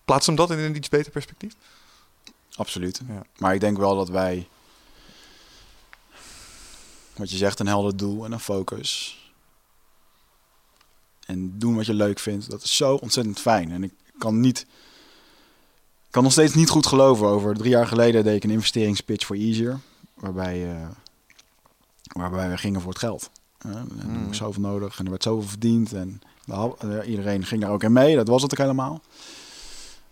Plaats 0.06 0.26
hem 0.26 0.36
dat 0.36 0.52
in 0.52 0.58
een 0.58 0.76
iets 0.76 0.90
beter 0.90 1.12
perspectief? 1.12 1.56
Absoluut. 2.56 3.02
Ja. 3.08 3.22
Maar 3.38 3.54
ik 3.54 3.60
denk 3.60 3.78
wel 3.78 3.96
dat 3.96 4.10
wij, 4.10 4.48
wat 7.16 7.32
je 7.32 7.38
zegt, 7.38 7.60
een 7.60 7.68
helder 7.68 7.98
doel 7.98 8.26
en 8.26 8.32
een 8.32 8.40
focus. 8.40 9.18
En 11.26 11.60
doen 11.60 11.76
wat 11.76 11.86
je 11.86 11.94
leuk 11.94 12.20
vindt, 12.20 12.50
dat 12.50 12.64
is 12.64 12.76
zo 12.76 12.96
ontzettend 12.96 13.40
fijn. 13.40 13.72
En 13.72 13.84
ik 13.84 13.94
kan 14.18 14.40
niet, 14.40 14.60
ik 16.06 16.12
kan 16.12 16.24
nog 16.24 16.32
steeds 16.32 16.54
niet 16.54 16.70
goed 16.70 16.88
geloven 16.88 17.28
over. 17.28 17.56
Drie 17.56 17.70
jaar 17.70 17.88
geleden 17.88 18.24
deed 18.24 18.36
ik 18.36 18.44
een 18.44 18.50
investeringspitch 18.50 19.26
voor 19.26 19.36
Easier, 19.36 19.80
waarbij, 20.14 20.72
eh, 20.72 20.88
waarbij 22.14 22.50
we 22.50 22.58
gingen 22.58 22.82
voor 22.82 22.90
het 22.92 23.00
geld. 23.00 23.30
Eh, 23.58 23.72
en 23.72 23.90
er 24.00 24.06
Mm. 24.08 24.28
was 24.28 24.38
zoveel 24.38 24.62
nodig 24.62 25.00
en 25.00 25.04
er 25.06 25.10
werd 25.12 25.24
zoveel 25.24 25.50
verdiend. 25.50 25.94
En 25.94 26.22
eh, 26.48 26.66
iedereen 27.10 27.46
ging 27.46 27.62
daar 27.62 27.72
ook 27.72 27.84
in 27.84 27.94
mee, 27.94 28.16
dat 28.16 28.28
was 28.28 28.42
het 28.42 28.52
ook 28.52 28.58
helemaal. 28.58 29.02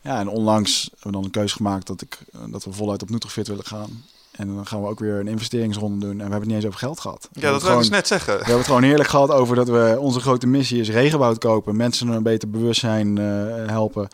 Ja, 0.01 0.19
en 0.19 0.27
onlangs 0.27 0.81
hebben 0.83 1.05
we 1.05 1.11
dan 1.11 1.23
een 1.23 1.31
keuze 1.31 1.55
gemaakt 1.55 1.87
dat, 1.87 2.01
ik, 2.01 2.17
eh, 2.33 2.39
dat 2.47 2.63
we 2.63 2.71
voluit 2.73 3.01
op 3.01 3.09
Nutrifit 3.09 3.47
willen 3.47 3.65
gaan. 3.65 4.03
En 4.31 4.55
dan 4.55 4.67
gaan 4.67 4.81
we 4.81 4.87
ook 4.87 4.99
weer 4.99 5.19
een 5.19 5.27
investeringsronde 5.27 5.99
doen. 5.99 6.09
En 6.09 6.15
we 6.15 6.21
hebben 6.21 6.39
het 6.39 6.47
niet 6.47 6.55
eens 6.57 6.65
over 6.65 6.79
geld 6.79 6.99
gehad. 6.99 7.29
We 7.31 7.39
Ja, 7.41 7.51
dat 7.51 7.61
wil 7.63 7.71
ik 7.71 7.77
dus 7.77 7.89
net 7.89 8.07
zeggen. 8.07 8.31
we 8.33 8.37
hebben 8.39 8.57
het 8.57 8.65
gewoon 8.65 8.83
heerlijk 8.83 9.09
gehad 9.09 9.31
over 9.31 9.55
dat 9.55 9.67
we 9.67 9.95
onze 9.99 10.19
grote 10.19 10.47
missie 10.47 10.79
is 10.79 10.89
regenwoud 10.89 11.37
kopen. 11.37 11.75
Mensen 11.75 12.07
een 12.07 12.23
beter 12.23 12.49
bewustzijn 12.49 13.17
eh, 13.17 13.23
helpen. 13.67 14.07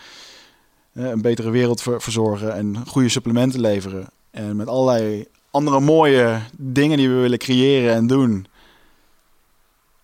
een 0.94 1.22
betere 1.22 1.50
wereld 1.50 1.82
ver- 1.82 2.02
verzorgen 2.02 2.54
en 2.54 2.88
goede 2.88 3.10
supplementen 3.10 3.60
leveren. 3.60 4.08
En 4.32 4.56
met 4.56 4.68
allerlei 4.68 5.28
andere 5.54 5.80
mooie 5.80 6.42
dingen 6.58 6.98
die 6.98 7.10
we 7.10 7.16
willen 7.16 7.38
creëren 7.38 7.94
en 7.94 8.08
doen. 8.08 8.48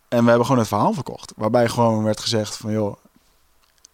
En 0.07 0.21
we 0.23 0.27
hebben 0.27 0.45
gewoon 0.45 0.59
het 0.59 0.67
verhaal 0.67 0.93
verkocht. 0.93 1.33
Waarbij 1.35 1.69
gewoon 1.69 2.03
werd 2.03 2.19
gezegd 2.19 2.57
van 2.57 2.71
joh, 2.71 2.95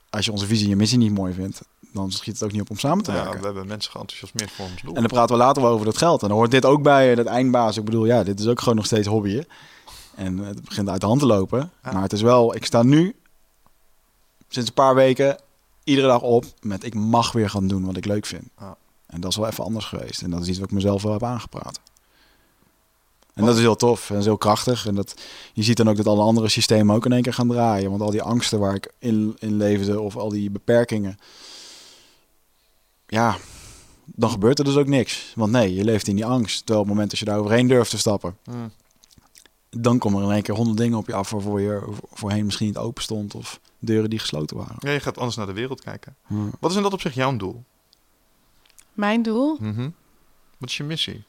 als 0.09 0.25
je 0.25 0.31
onze 0.31 0.45
visie 0.45 0.63
en 0.63 0.69
je 0.69 0.75
missie 0.75 0.97
niet 0.97 1.11
mooi 1.13 1.33
vindt, 1.33 1.61
dan 1.79 2.11
schiet 2.11 2.33
het 2.33 2.43
ook 2.43 2.51
niet 2.51 2.61
op 2.61 2.69
om 2.69 2.77
samen 2.77 3.03
te 3.03 3.11
Ja, 3.11 3.17
werken. 3.23 3.39
we 3.39 3.45
hebben 3.45 3.67
mensen 3.67 3.91
geenthousiasmeerd 3.91 4.51
voor 4.51 4.65
ons 4.65 4.81
doel. 4.81 4.93
En 4.95 4.99
dan 5.01 5.09
praten 5.09 5.35
we 5.35 5.41
later 5.41 5.61
wel 5.61 5.71
over 5.71 5.85
dat 5.85 5.97
geld. 5.97 6.21
En 6.21 6.27
dan 6.27 6.37
hoort 6.37 6.51
dit 6.51 6.65
ook 6.65 6.81
bij 6.83 7.15
dat 7.15 7.25
eindbaas. 7.25 7.77
Ik 7.77 7.85
bedoel, 7.85 8.05
ja, 8.05 8.23
dit 8.23 8.39
is 8.39 8.47
ook 8.47 8.59
gewoon 8.59 8.75
nog 8.75 8.85
steeds 8.85 9.07
hobbyen. 9.07 9.47
En 10.15 10.37
het 10.37 10.63
begint 10.65 10.89
uit 10.89 11.01
de 11.01 11.07
hand 11.07 11.19
te 11.19 11.25
lopen. 11.25 11.71
Ja. 11.83 11.91
Maar 11.91 12.01
het 12.01 12.13
is 12.13 12.21
wel, 12.21 12.55
ik 12.55 12.65
sta 12.65 12.83
nu 12.83 13.15
sinds 14.47 14.67
een 14.69 14.75
paar 14.75 14.95
weken 14.95 15.39
iedere 15.83 16.07
dag 16.07 16.21
op 16.21 16.45
met 16.61 16.83
ik 16.83 16.93
mag 16.93 17.31
weer 17.31 17.49
gaan 17.49 17.67
doen 17.67 17.85
wat 17.85 17.97
ik 17.97 18.05
leuk 18.05 18.25
vind. 18.25 18.43
Ja. 18.59 18.77
En 19.15 19.21
dat 19.21 19.31
is 19.31 19.37
wel 19.37 19.47
even 19.47 19.63
anders 19.63 19.85
geweest. 19.85 20.21
En 20.21 20.29
dat 20.29 20.41
is 20.41 20.47
iets 20.47 20.59
wat 20.59 20.67
ik 20.67 20.73
mezelf 20.73 21.01
wel 21.01 21.11
heb 21.11 21.23
aangepraat. 21.23 21.79
En 23.33 23.45
dat 23.45 23.55
is 23.55 23.61
heel 23.61 23.75
tof 23.75 24.09
en 24.09 24.17
is 24.17 24.25
heel 24.25 24.37
krachtig. 24.37 24.87
En 24.87 24.95
dat, 24.95 25.21
je 25.53 25.63
ziet 25.63 25.77
dan 25.77 25.89
ook 25.89 25.95
dat 25.95 26.07
alle 26.07 26.21
andere 26.23 26.49
systemen 26.49 26.95
ook 26.95 27.05
in 27.05 27.11
één 27.11 27.21
keer 27.21 27.33
gaan 27.33 27.47
draaien. 27.47 27.89
Want 27.89 28.01
al 28.01 28.11
die 28.11 28.21
angsten 28.21 28.59
waar 28.59 28.75
ik 28.75 28.93
in, 28.99 29.35
in 29.39 29.57
leefde 29.57 29.99
of 29.99 30.17
al 30.17 30.29
die 30.29 30.51
beperkingen. 30.51 31.19
Ja, 33.07 33.37
dan 34.05 34.29
gebeurt 34.29 34.59
er 34.59 34.65
dus 34.65 34.75
ook 34.75 34.87
niks. 34.87 35.33
Want 35.35 35.51
nee, 35.51 35.73
je 35.73 35.83
leeft 35.83 36.07
in 36.07 36.15
die 36.15 36.25
angst. 36.25 36.57
Terwijl 36.57 36.79
op 36.79 36.85
het 36.85 36.93
moment 36.93 37.09
dat 37.09 37.19
je 37.19 37.25
daar 37.25 37.39
overheen 37.39 37.67
durft 37.67 37.89
te 37.89 37.97
stappen, 37.97 38.37
Hmm. 38.43 38.71
dan 39.69 39.97
komen 39.97 40.19
er 40.21 40.27
in 40.27 40.33
één 40.33 40.43
keer 40.43 40.55
honderd 40.55 40.77
dingen 40.77 40.97
op 40.97 41.07
je 41.07 41.13
af 41.13 41.29
waarvoor 41.29 41.61
je 41.61 41.81
voorheen 42.11 42.45
misschien 42.45 42.67
niet 42.67 42.77
open 42.77 43.03
stond 43.03 43.35
of 43.35 43.59
deuren 43.79 44.09
die 44.09 44.19
gesloten 44.19 44.57
waren. 44.57 44.75
Ja, 44.79 44.91
je 44.91 44.99
gaat 44.99 45.17
anders 45.17 45.35
naar 45.35 45.45
de 45.45 45.53
wereld 45.53 45.81
kijken. 45.81 46.15
Hmm. 46.25 46.51
Wat 46.59 46.71
is 46.71 46.77
in 46.77 46.83
dat 46.83 46.93
op 46.93 47.01
zich 47.01 47.13
jouw 47.13 47.37
doel? 47.37 47.63
Mijn 48.95 49.21
doel? 49.21 49.57
Mhm. 49.59 49.89
Wat 50.57 50.69
is 50.69 50.77
je 50.77 50.83
missie? 50.83 51.23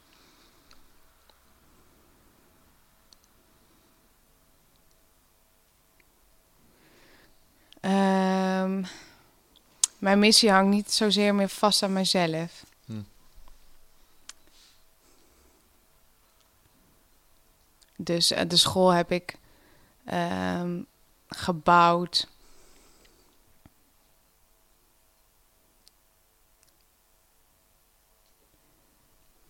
Ehm, 7.81 8.85
mijn 9.99 10.19
missie 10.19 10.51
hangt 10.51 10.71
niet 10.71 10.93
zozeer 10.93 11.35
meer 11.35 11.49
vast 11.49 11.83
aan 11.83 11.93
mijzelf. 11.93 12.65
Hm. 12.85 13.03
Dus 17.97 18.31
eh, 18.31 18.49
de 18.49 18.57
school 18.57 18.91
heb 18.91 19.11
ik 19.11 19.37
ehm, 20.05 20.83
gebouwd. 21.29 22.29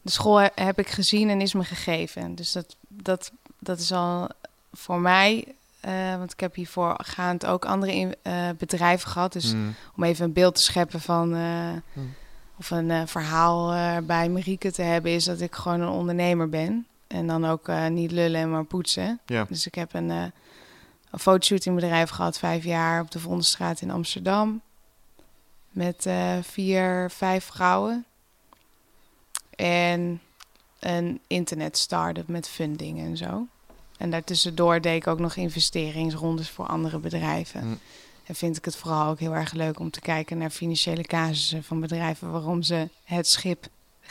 De 0.06 0.12
school 0.12 0.36
he- 0.40 0.48
heb 0.54 0.78
ik 0.78 0.88
gezien 0.88 1.30
en 1.30 1.40
is 1.40 1.52
me 1.54 1.64
gegeven. 1.64 2.34
Dus 2.34 2.52
dat, 2.52 2.76
dat, 2.88 3.32
dat 3.58 3.78
is 3.78 3.92
al 3.92 4.28
voor 4.72 5.00
mij 5.00 5.44
eh, 5.80 6.16
want 6.16 6.32
ik 6.32 6.40
heb 6.40 6.54
hiervoor 6.54 6.94
gaand 7.04 7.46
ook 7.46 7.64
andere 7.64 7.94
in- 7.94 8.14
eh, 8.22 8.48
bedrijven 8.58 9.10
gehad. 9.10 9.32
Dus 9.32 9.50
Hmm. 9.50 9.74
om 9.96 10.02
even 10.04 10.24
een 10.24 10.32
beeld 10.32 10.54
te 10.54 10.62
scheppen 10.62 11.00
van... 11.00 11.34
eh, 11.34 11.40
Hmm. 11.92 12.14
of 12.58 12.70
een 12.70 13.08
verhaal 13.08 13.68
bij 14.02 14.28
Marieke 14.28 14.72
te 14.72 14.82
hebben... 14.82 15.10
is 15.12 15.24
dat 15.24 15.40
ik 15.40 15.54
gewoon 15.54 15.80
een 15.80 15.88
ondernemer 15.88 16.48
ben. 16.48 16.86
En 17.06 17.26
dan 17.26 17.44
ook 17.46 17.68
niet 17.88 18.10
lullen, 18.10 18.50
maar 18.50 18.64
poetsen. 18.64 19.20
Ja. 19.26 19.46
Dus 19.48 19.66
ik 19.66 19.74
heb 19.74 19.94
een, 19.94 20.08
een 20.10 20.32
fotoshootingbedrijf 21.18 22.10
gehad... 22.10 22.38
vijf 22.38 22.64
jaar 22.64 23.00
op 23.00 23.10
de 23.10 23.18
Vondelstraat 23.18 23.80
in 23.80 23.90
Amsterdam. 23.90 24.60
Met 25.70 26.06
eh, 26.06 26.32
vier, 26.42 27.10
vijf 27.10 27.44
vrouwen. 27.44 28.04
En 29.56 30.20
een 30.80 31.20
internet 31.26 31.78
start-up 31.78 32.28
met 32.28 32.48
funding 32.48 32.98
en 32.98 33.16
zo. 33.16 33.46
En 33.98 34.10
daartussendoor 34.10 34.80
deed 34.80 34.96
ik 34.96 35.06
ook 35.06 35.18
nog 35.18 35.36
investeringsrondes 35.36 36.50
voor 36.50 36.66
andere 36.66 36.98
bedrijven. 36.98 37.60
Hm. 37.60 37.74
En 38.24 38.34
vind 38.34 38.56
ik 38.56 38.64
het 38.64 38.76
vooral 38.76 39.08
ook 39.08 39.18
heel 39.18 39.34
erg 39.34 39.52
leuk 39.52 39.80
om 39.80 39.90
te 39.90 40.00
kijken 40.00 40.38
naar 40.38 40.50
financiële 40.50 41.02
casussen 41.02 41.64
van 41.64 41.80
bedrijven 41.80 42.30
waarom 42.30 42.62
ze 42.62 42.88
het 43.04 43.26
schip 43.26 43.66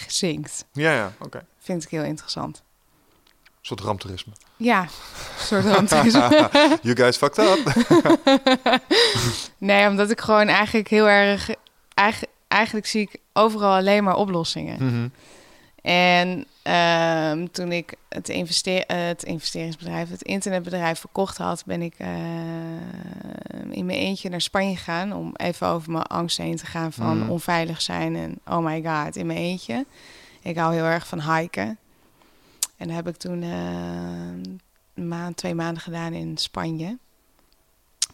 zinkt. 0.08 0.66
Ja, 0.72 0.94
ja, 0.94 1.14
oké. 1.20 1.46
Vind 1.60 1.84
ik 1.84 1.90
heel 1.90 2.04
interessant. 2.04 2.64
Een 3.46 3.52
soort 3.62 3.80
ramptoerisme. 3.80 4.34
Ja, 4.58 4.82
een 4.82 4.90
soort 5.46 5.66
randtoerisme. 5.66 6.50
you 6.82 6.96
guys 6.96 7.18
fucked 7.18 7.38
up. 7.38 7.74
nee, 9.58 9.88
omdat 9.88 10.12
ik 10.12 10.22
gewoon 10.22 10.48
eigenlijk 10.48 10.88
heel 10.88 11.08
erg... 11.08 11.50
Eigenlijk, 11.94 12.34
eigenlijk 12.48 12.88
zie 12.88 13.02
ik 13.02 13.20
overal 13.34 13.76
alleen 13.76 14.04
maar 14.04 14.16
oplossingen. 14.16 14.86
Mhm. 14.86 15.08
En 15.86 16.46
ehm, 16.62 17.48
toen 17.52 17.72
ik 17.72 17.94
het, 18.10 18.30
investeer, 18.30 18.86
eh, 18.86 19.06
het 19.06 19.24
investeringsbedrijf, 19.24 20.10
het 20.10 20.22
internetbedrijf 20.22 21.00
verkocht 21.00 21.38
had, 21.38 21.64
ben 21.66 21.82
ik 21.82 21.94
eh, 21.98 22.08
in 23.70 23.86
mijn 23.86 24.00
eentje 24.00 24.30
naar 24.30 24.42
Spanje 24.42 24.76
gegaan 24.76 25.14
om 25.14 25.32
even 25.36 25.68
over 25.68 25.92
mijn 25.92 26.04
angst 26.04 26.38
heen 26.38 26.56
te 26.56 26.66
gaan 26.66 26.94
van 26.94 27.18
Mhm. 27.20 27.30
onveilig 27.30 27.82
zijn 27.82 28.16
en 28.16 28.40
oh 28.48 28.58
my 28.66 28.84
god, 28.84 29.16
in 29.16 29.26
mijn 29.26 29.40
eentje. 29.40 29.86
Ik 30.42 30.58
hou 30.58 30.74
heel 30.74 30.84
erg 30.84 31.08
van 31.08 31.22
hiken. 31.36 31.78
En 32.78 32.88
dat 32.88 32.96
heb 32.96 33.08
ik 33.08 33.16
toen 33.18 33.44
eh, 33.44 33.50
een 34.96 35.08
maand, 35.08 35.38
twee 35.38 35.56
maanden 35.56 35.82
gedaan 35.84 36.14
in 36.14 36.38
Spanje. 36.38 36.98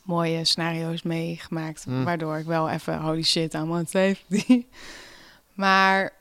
Mooie 0.04 0.46
scenario's 0.46 1.02
meegemaakt, 1.02 1.86
Mm. 1.86 2.04
waardoor 2.04 2.38
ik 2.38 2.46
wel 2.46 2.70
even 2.70 3.00
holy 3.02 3.24
shit 3.24 3.54
aan 3.54 3.68
mijn 3.70 3.88
safety. 3.88 4.66
maar 5.54 6.12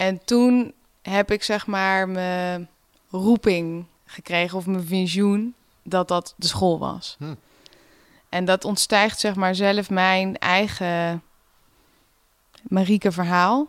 en 0.00 0.24
toen 0.24 0.72
heb 1.02 1.30
ik 1.30 1.42
zeg 1.42 1.66
maar 1.66 2.08
mijn 2.08 2.68
roeping 3.10 3.84
gekregen 4.04 4.58
of 4.58 4.66
mijn 4.66 4.86
visioen 4.86 5.54
dat 5.82 6.08
dat 6.08 6.34
de 6.36 6.46
school 6.46 6.78
was. 6.78 7.16
Hm. 7.18 7.34
En 8.28 8.44
dat 8.44 8.64
ontstijgt 8.64 9.20
zeg 9.20 9.34
maar 9.34 9.54
zelf 9.54 9.90
mijn 9.90 10.38
eigen 10.38 11.22
Marieke 12.62 13.12
verhaal. 13.12 13.68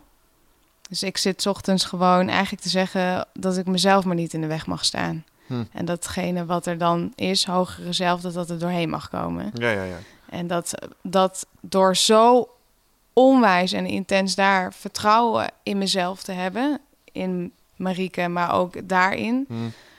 Dus 0.88 1.02
ik 1.02 1.16
zit 1.16 1.42
's 1.42 1.46
ochtends 1.46 1.84
gewoon 1.84 2.28
eigenlijk 2.28 2.62
te 2.62 2.68
zeggen 2.68 3.26
dat 3.32 3.56
ik 3.56 3.66
mezelf 3.66 4.04
maar 4.04 4.16
niet 4.16 4.34
in 4.34 4.40
de 4.40 4.46
weg 4.46 4.66
mag 4.66 4.84
staan. 4.84 5.24
Hm. 5.46 5.64
En 5.72 5.84
datgene 5.84 6.44
wat 6.44 6.66
er 6.66 6.78
dan 6.78 7.12
is, 7.14 7.44
hogere 7.44 7.92
zelf, 7.92 8.20
dat 8.20 8.34
dat 8.34 8.50
er 8.50 8.58
doorheen 8.58 8.90
mag 8.90 9.08
komen. 9.08 9.50
Ja, 9.54 9.70
ja, 9.70 9.82
ja. 9.82 9.98
En 10.28 10.46
dat, 10.46 10.74
dat 11.02 11.46
door 11.60 11.96
zo 11.96 12.48
onwijs 13.12 13.72
en 13.72 13.86
intens 13.86 14.34
daar 14.34 14.72
vertrouwen 14.74 15.50
in 15.62 15.78
mezelf 15.78 16.22
te 16.22 16.32
hebben, 16.32 16.80
in 17.12 17.52
Marieke, 17.76 18.28
maar 18.28 18.54
ook 18.54 18.88
daarin, 18.88 19.44
Hm. 19.48 19.54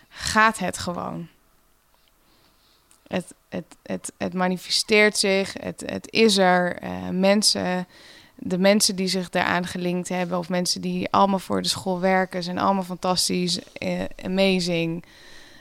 gaat 0.09 0.59
het 0.59 0.77
gewoon. 0.77 1.27
Het, 3.07 3.33
het, 3.49 3.65
het, 3.83 4.11
het 4.17 4.33
manifesteert 4.33 5.17
zich, 5.17 5.53
het, 5.59 5.83
het 5.85 6.11
is 6.11 6.37
er. 6.37 6.77
eh, 6.77 7.09
mensen, 7.09 7.87
de 8.35 8.57
mensen 8.57 8.95
die 8.95 9.07
zich 9.07 9.29
daaraan 9.29 9.65
gelinkt 9.67 10.09
hebben, 10.09 10.37
of 10.37 10.49
mensen 10.49 10.81
die 10.81 11.11
allemaal 11.11 11.39
voor 11.39 11.61
de 11.61 11.67
school 11.67 11.99
werken, 11.99 12.43
zijn 12.43 12.57
allemaal 12.57 12.83
fantastisch, 12.83 13.59
eh, 13.73 14.01
amazing. 14.25 15.05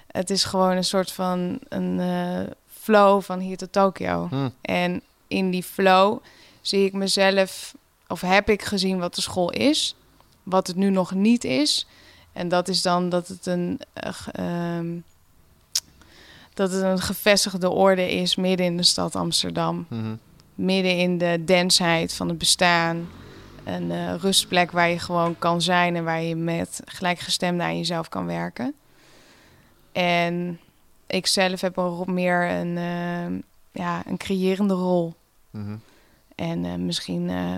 Het 0.06 0.30
is 0.30 0.44
gewoon 0.44 0.76
een 0.76 0.84
soort 0.84 1.12
van 1.12 1.58
een 1.68 2.00
eh, 2.00 2.50
flow 2.80 3.22
van 3.22 3.38
hier 3.38 3.56
tot 3.56 3.72
Tokio. 3.72 4.26
Hm. 4.30 4.48
En 4.60 5.02
in 5.28 5.50
die 5.50 5.62
flow 5.62 6.18
zie 6.62 6.84
ik 6.84 6.92
mezelf, 6.92 7.74
of 8.08 8.20
heb 8.20 8.48
ik 8.48 8.62
gezien 8.62 8.98
wat 8.98 9.14
de 9.14 9.20
school 9.20 9.50
is, 9.50 9.96
wat 10.42 10.66
het 10.66 10.76
nu 10.76 10.90
nog 10.90 11.14
niet 11.14 11.44
is. 11.44 11.86
En 12.32 12.48
dat 12.48 12.68
is 12.68 12.82
dan 12.82 13.08
dat 13.08 13.28
het 13.28 13.46
een, 13.46 13.80
eh, 13.92 14.12
ehm, 14.32 14.98
dat 16.54 16.72
het 16.72 16.82
een 16.82 17.00
gevestigde 17.00 17.70
orde 17.70 18.10
is 18.10 18.36
midden 18.36 18.66
in 18.66 18.76
de 18.76 18.82
stad 18.82 19.16
Amsterdam. 19.16 19.86
Mhm. 19.88 20.14
Midden 20.54 20.98
in 20.98 21.18
de 21.18 21.42
densheid 21.44 22.14
van 22.14 22.28
het 22.28 22.38
bestaan. 22.38 23.08
Een 23.64 23.90
eh, 23.90 24.14
rustplek 24.14 24.70
waar 24.70 24.88
je 24.88 24.98
gewoon 24.98 25.38
kan 25.38 25.62
zijn 25.62 25.96
en 25.96 26.04
waar 26.04 26.22
je 26.22 26.36
met 26.36 26.80
gelijkgestemden 26.84 27.66
aan 27.66 27.76
jezelf 27.76 28.08
kan 28.08 28.26
werken. 28.26 28.74
En 29.92 30.60
ik 31.06 31.26
zelf 31.26 31.60
heb 31.60 32.04
meer 32.06 32.50
een, 32.50 32.76
eh, 32.76 33.42
ja, 33.82 34.02
een 34.06 34.16
creërende 34.16 34.74
rol. 34.74 35.14
Mhm. 35.50 35.76
En 36.42 36.64
eh, 36.64 36.74
misschien 36.74 37.30
eh, 37.30 37.56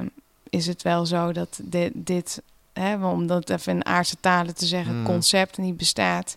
is 0.51 0.67
het 0.67 0.83
wel 0.83 1.07
zo 1.07 1.33
dat 1.33 1.59
dit, 1.63 1.91
dit 1.95 2.43
hè, 2.73 3.07
om 3.07 3.27
dat 3.27 3.51
even 3.51 3.73
in 3.73 3.87
aardse 3.87 4.17
talen 4.21 4.55
te 4.55 4.67
zeggen, 4.67 4.99
Mm. 4.99 5.05
concept 5.05 5.59
niet 5.59 5.77
bestaat. 5.77 6.37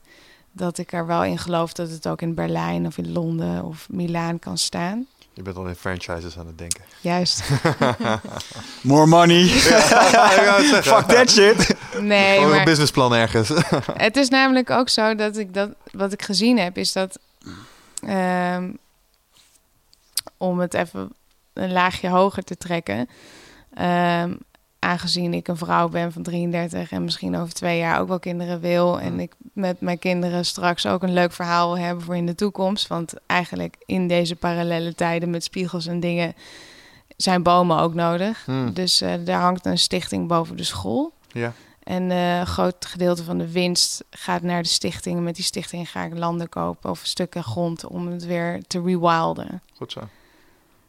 Dat 0.52 0.78
ik 0.78 0.94
er 0.94 1.06
wel 1.06 1.24
in 1.24 1.38
geloof 1.38 1.74
dat 1.74 1.90
het 1.90 2.08
ook 2.08 2.22
in 2.22 2.34
Berlijn 2.34 2.86
of 2.86 2.98
in 2.98 3.12
Londen 3.12 3.64
of 3.64 3.88
Milaan 3.90 4.40
kan 4.40 4.58
staan. 4.58 5.06
Je 5.34 5.42
bent 5.42 5.56
al 5.58 5.68
in 5.68 5.76
franchises 5.76 6.38
aan 6.38 6.48
het 6.48 6.58
denken. 6.58 6.82
Juist. 7.02 7.50
More 8.82 9.06
money. 9.06 9.44
ja, 9.44 10.60
Fuck 10.82 11.06
that 11.08 11.30
shit. 11.30 11.76
Nee, 12.02 12.34
Gewoon 12.36 12.50
een 12.50 12.56
maar 12.56 12.66
businessplan 12.66 13.14
ergens. 13.14 13.50
het 14.08 14.16
is 14.16 14.30
namelijk 14.30 14.70
ook 14.70 14.90
zo 14.90 15.16
dat 15.16 15.38
ik 15.38 15.54
dat, 15.54 15.70
wat 15.92 16.14
ik 16.14 16.22
gezien 16.22 16.58
heb, 16.60 16.78
is 16.78 16.92
dat 16.92 17.20
ehm, 18.08 18.70
om 20.38 20.60
het 20.60 20.74
even 20.74 21.12
een 21.58 21.72
laagje 21.72 22.10
hoger 22.10 22.44
te 22.44 22.58
trekken. 22.58 23.10
ehm, 23.74 24.34
aangezien 24.80 25.34
ik 25.34 25.48
een 25.48 25.58
vrouw 25.58 25.90
ben 25.90 26.12
van 26.12 26.24
33 26.24 26.92
en 26.92 27.04
misschien 27.04 27.38
over 27.38 27.54
twee 27.54 27.78
jaar 27.78 28.00
ook 28.00 28.08
wel 28.08 28.20
kinderen 28.20 28.60
wil. 28.60 29.00
En 29.00 29.20
ik 29.20 29.34
met 29.54 29.82
mijn 29.82 30.00
kinderen 30.00 30.46
straks 30.46 30.86
ook 30.86 31.04
een 31.04 31.14
leuk 31.14 31.32
verhaal 31.32 31.74
wil 31.74 31.84
hebben 31.84 32.04
voor 32.04 32.16
in 32.16 32.26
de 32.26 32.36
toekomst. 32.36 32.88
Want 32.88 33.14
eigenlijk 33.26 33.76
in 33.86 34.08
deze 34.08 34.36
parallele 34.36 34.96
tijden 34.96 35.30
met 35.30 35.44
spiegels 35.44 35.88
en 35.88 36.00
dingen 36.00 36.36
zijn 37.18 37.44
bomen 37.44 37.80
ook 37.80 37.94
nodig. 37.94 38.46
Hm. 38.46 38.74
Dus 38.74 39.02
eh, 39.02 39.14
daar 39.24 39.42
hangt 39.42 39.66
een 39.66 39.78
stichting 39.78 40.28
boven 40.28 40.58
de 40.58 40.64
school. 40.64 41.14
Ja. 41.32 41.54
En 41.84 42.12
eh, 42.12 42.38
een 42.38 42.48
groot 42.48 42.86
gedeelte 42.86 43.24
van 43.24 43.38
de 43.38 43.52
winst 43.52 44.04
gaat 44.10 44.42
naar 44.42 44.62
de 44.62 44.70
stichting. 44.70 45.20
Met 45.20 45.36
die 45.36 45.46
stichting 45.46 45.90
ga 45.90 46.04
ik 46.04 46.18
landen 46.18 46.50
kopen 46.50 46.90
of 46.90 47.00
stukken 47.04 47.44
grond 47.44 47.88
om 47.88 48.08
het 48.08 48.26
weer 48.26 48.62
te 48.68 48.82
rewilden. 48.82 49.62
Goed 49.76 49.92
zo. 49.92 50.02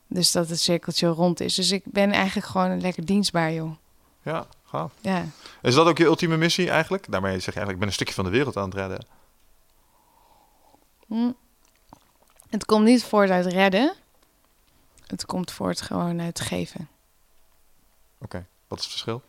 Dus 0.09 0.32
dat 0.32 0.48
het 0.48 0.60
cirkeltje 0.60 1.06
rond 1.06 1.40
is. 1.40 1.55
Dus 1.55 1.70
ik 1.70 1.82
ben 1.85 2.10
eigenlijk 2.12 2.47
gewoon 2.47 2.80
lekker 2.80 3.05
dienstbaar, 3.05 3.52
joh. 3.52 3.76
Ja, 4.22 4.47
gaaf. 4.64 4.93
Ja. 5.01 5.24
Is 5.62 5.74
dat 5.74 5.86
ook 5.86 5.98
je 5.98 6.05
ultieme 6.05 6.36
missie 6.36 6.70
eigenlijk? 6.70 7.10
Daarmee 7.10 7.40
zeg 7.40 7.55
je 7.55 7.60
eigenlijk, 7.60 7.72
ik 7.72 7.78
ben 7.78 7.89
een 7.89 7.94
stukje 7.94 8.14
van 8.14 8.24
de 8.24 8.30
wereld 8.30 8.56
aan 8.56 8.64
het 8.64 8.74
redden. 8.74 9.06
Hm. 11.06 11.32
Het 12.48 12.64
komt 12.64 12.85
niet 12.85 13.05
voort 13.05 13.30
uit 13.30 13.47
redden. 13.47 13.94
Het 15.06 15.26
komt 15.26 15.51
voort 15.51 15.80
gewoon 15.80 16.20
uit 16.20 16.40
geven. 16.40 16.89
Oké, 18.18 18.47
wat 18.68 18.78
is 18.78 18.85
het 18.85 18.93
verschil? 18.93 19.22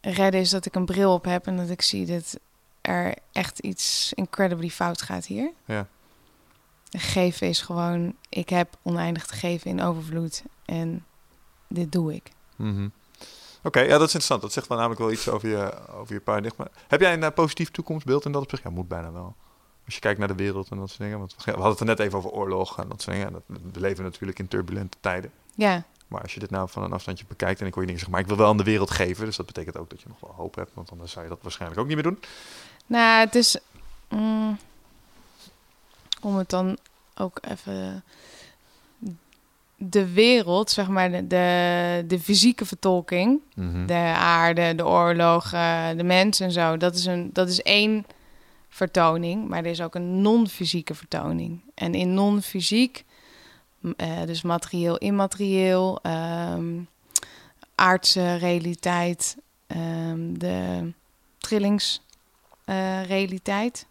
Redden 0.00 0.40
is 0.40 0.50
dat 0.50 0.66
ik 0.66 0.74
een 0.74 0.84
bril 0.84 1.12
op 1.12 1.24
heb 1.24 1.46
en 1.46 1.56
dat 1.56 1.70
ik 1.70 1.82
zie 1.82 2.06
dat 2.06 2.38
er 2.80 3.14
echt 3.32 3.58
iets 3.58 4.12
incredibly 4.14 4.70
fout 4.70 5.02
gaat 5.02 5.26
hier. 5.26 5.52
Ja. 5.64 5.88
Geven 6.96 7.48
is 7.48 7.60
gewoon, 7.60 8.14
ik 8.28 8.48
heb 8.48 8.76
oneindig 8.82 9.26
te 9.26 9.34
geven 9.34 9.70
in 9.70 9.82
overvloed 9.82 10.42
en 10.64 11.04
dit 11.68 11.92
doe 11.92 12.14
ik. 12.14 12.30
Mhm. 12.56 12.88
Oké, 13.62 13.80
ja, 13.80 13.88
dat 13.88 13.96
is 14.08 14.14
interessant. 14.14 14.40
Dat 14.42 14.52
zegt 14.52 14.66
wel 14.66 14.76
namelijk 14.78 15.00
wel 15.00 15.12
iets 15.12 15.28
over 15.28 15.48
je, 15.48 15.88
over 15.92 16.14
je 16.14 16.20
paradigma. 16.20 16.68
Heb 16.88 17.00
jij 17.00 17.12
een 17.12 17.22
eh, 17.22 17.30
positief 17.34 17.70
toekomstbeeld 17.70 18.24
in 18.24 18.32
dat 18.32 18.42
opzicht? 18.42 18.62
Ja, 18.62 18.70
moet 18.70 18.88
bijna 18.88 19.12
wel. 19.12 19.34
Als 19.84 19.94
je 19.94 20.00
kijkt 20.00 20.18
naar 20.18 20.28
de 20.28 20.34
wereld 20.34 20.68
en 20.70 20.76
dat 20.78 20.88
soort 20.88 21.00
dingen. 21.00 21.18
Want 21.18 21.34
we 21.44 21.50
hadden 21.50 21.70
het 21.70 21.80
er 21.80 21.86
net 21.86 21.98
even 21.98 22.18
over 22.18 22.30
oorlog 22.30 22.78
en 22.78 22.88
dat 22.88 23.02
soort 23.02 23.16
dingen. 23.16 23.42
We 23.72 23.80
leven 23.80 24.04
natuurlijk 24.04 24.38
in 24.38 24.48
turbulente 24.48 24.96
tijden. 25.00 25.30
Ja, 25.54 25.84
Maar 26.08 26.22
als 26.22 26.34
je 26.34 26.40
dit 26.40 26.50
nou 26.50 26.68
van 26.68 26.82
een 26.82 26.92
afstandje 26.92 27.24
bekijkt 27.28 27.60
en 27.60 27.66
ik 27.66 27.74
hoor 27.74 27.82
je 27.82 27.88
dingen 27.88 28.04
zeggen, 28.04 28.10
maar 28.10 28.20
ik 28.20 28.26
wil 28.36 28.44
wel 28.44 28.48
aan 28.52 28.56
de 28.64 28.70
wereld 28.70 28.90
geven. 28.90 29.24
Dus 29.24 29.36
dat 29.36 29.46
betekent 29.46 29.76
ook 29.76 29.90
dat 29.90 30.00
je 30.00 30.08
nog 30.08 30.20
wel 30.20 30.32
hoop 30.36 30.54
hebt, 30.54 30.70
want 30.74 30.90
anders 30.90 31.12
zou 31.12 31.24
je 31.24 31.30
dat 31.30 31.42
waarschijnlijk 31.42 31.80
ook 31.80 31.86
niet 31.86 31.94
meer 31.94 32.04
doen. 32.04 32.20
nou, 32.86 33.24
het 33.24 33.34
is. 33.34 33.58
mm, 34.08 34.58
om 36.22 36.36
het 36.36 36.50
dan 36.50 36.78
ook 37.14 37.40
even. 37.48 38.04
De 39.78 40.12
wereld, 40.12 40.70
zeg 40.70 40.88
maar, 40.88 41.10
de, 41.10 41.26
de, 41.26 42.04
de 42.06 42.20
fysieke 42.20 42.66
vertolking. 42.66 43.40
Mhm. 43.54 43.86
De 43.86 44.14
aarde, 44.16 44.74
de 44.74 44.86
oorlogen, 44.86 45.96
de 45.96 46.04
mensen 46.04 46.46
en 46.46 46.52
zo. 46.52 46.76
Dat 46.76 46.94
is, 46.94 47.06
een, 47.06 47.30
dat 47.32 47.48
is 47.48 47.62
één 47.62 48.06
vertoning. 48.68 49.48
Maar 49.48 49.58
er 49.58 49.70
is 49.70 49.80
ook 49.80 49.94
een 49.94 50.20
non-fysieke 50.20 50.94
vertoning. 50.94 51.60
En 51.74 51.94
in 51.94 52.14
non-fysiek, 52.14 53.04
eh, 53.96 54.22
dus 54.26 54.42
materieel, 54.42 54.98
immaterieel, 54.98 55.98
ehm, 56.02 56.80
aardse 57.74 58.34
realiteit, 58.34 59.36
ehm, 59.66 60.32
de 60.32 60.92
trillingsrealiteit. 61.38 63.86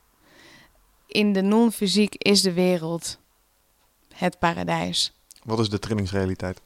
In 1.15 1.33
de 1.33 1.41
non-fysiek 1.41 2.15
is 2.15 2.41
de 2.41 2.53
wereld 2.53 3.17
het 4.13 4.39
paradijs. 4.39 5.11
Wat 5.43 5.59
is 5.59 5.69
de 5.69 5.79
trillingsrealiteit? 5.79 6.61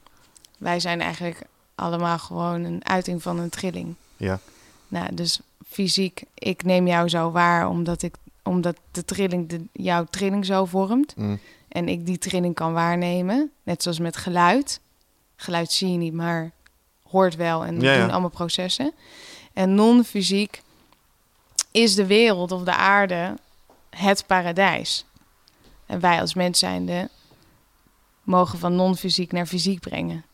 Wij 0.58 0.80
zijn 0.80 1.00
eigenlijk 1.00 1.42
allemaal 1.74 2.18
gewoon 2.18 2.64
een 2.64 2.84
uiting 2.84 3.22
van 3.22 3.38
een 3.38 3.48
trilling. 3.48 3.94
Ja. 4.16 4.40
Nou, 4.88 5.14
dus 5.14 5.40
fysiek, 5.68 6.22
ik 6.34 6.62
neem 6.62 6.86
jou 6.86 7.08
zo 7.08 7.30
waar 7.30 7.68
omdat, 7.68 8.02
ik, 8.02 8.14
omdat 8.42 8.76
de 8.90 9.04
trilling 9.04 9.48
de, 9.48 9.64
jouw 9.72 10.04
trilling 10.04 10.46
zo 10.46 10.64
vormt. 10.64 11.16
Mm. 11.16 11.38
En 11.68 11.88
ik 11.88 12.06
die 12.06 12.18
trilling 12.18 12.54
kan 12.54 12.72
waarnemen. 12.72 13.50
Net 13.62 13.82
zoals 13.82 13.98
met 13.98 14.16
geluid. 14.16 14.80
Geluid 15.36 15.72
zie 15.72 15.92
je 15.92 15.98
niet, 15.98 16.12
maar 16.12 16.50
hoort 17.02 17.36
wel 17.36 17.64
en 17.64 17.80
Ja, 17.80 17.92
ja. 17.92 18.00
doen 18.00 18.10
allemaal 18.10 18.30
processen. 18.30 18.92
En 19.52 19.74
non-fysiek 19.74 20.62
is 21.70 21.94
de 21.94 22.06
wereld 22.06 22.52
of 22.52 22.62
de 22.62 22.74
aarde 22.74 23.36
het 23.90 24.26
paradijs. 24.26 25.04
En 25.86 26.00
wij 26.00 26.20
als 26.20 26.34
mens 26.34 26.58
zijnde 26.58 27.08
mogen 28.22 28.58
van 28.58 28.76
non-fysiek 28.76 29.32
naar 29.32 29.46
fysiek 29.46 29.80
brengen. 29.80 30.24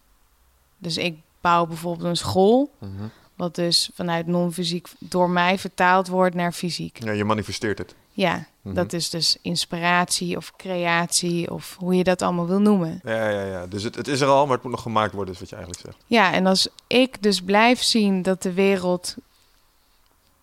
Dus 0.79 0.97
ik 0.97 1.17
bouw 1.41 1.67
bijvoorbeeld 1.67 2.09
een 2.09 2.17
school, 2.17 2.71
Mhm. 2.79 2.91
wat 3.35 3.55
dus 3.55 3.91
vanuit 3.95 4.27
non-fysiek 4.27 4.89
door 4.99 5.31
mij 5.31 5.59
vertaald 5.59 6.09
wordt 6.09 6.35
naar 6.35 6.53
fysiek. 6.53 7.03
Ja, 7.05 7.11
je 7.13 7.25
manifesteert 7.25 7.79
het. 7.79 7.95
Ja, 8.11 8.47
Mhm. 8.63 8.75
dat 8.75 8.93
is 8.93 9.11
dus 9.11 9.37
inspiratie 9.43 10.37
of 10.37 10.53
creatie 10.57 11.51
of 11.51 11.77
hoe 11.79 11.95
je 11.97 12.05
dat 12.05 12.23
allemaal 12.23 12.47
wil 12.47 12.61
noemen. 12.61 13.01
Ja, 13.05 13.29
ja, 13.29 13.43
ja. 13.43 13.67
Dus 13.67 13.83
het, 13.83 13.95
het 13.95 14.09
is 14.09 14.21
er 14.21 14.29
al, 14.29 14.45
maar 14.47 14.55
het 14.55 14.63
moet 14.63 14.73
nog 14.73 14.83
gemaakt 14.83 15.13
worden, 15.13 15.35
is 15.35 15.41
wat 15.41 15.49
je 15.49 15.57
eigenlijk 15.57 15.85
zegt. 15.87 16.05
Ja, 16.07 16.33
en 16.33 16.47
als 16.47 16.69
ik 16.87 17.23
dus 17.23 17.41
blijf 17.43 17.83
zien 17.83 18.23
dat 18.23 18.43
de 18.43 18.53
wereld 18.53 19.15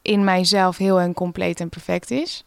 in 0.01 0.23
mijzelf 0.23 0.77
heel 0.77 0.99
en 0.99 1.13
compleet 1.13 1.59
en 1.59 1.69
perfect 1.69 2.11
is, 2.11 2.43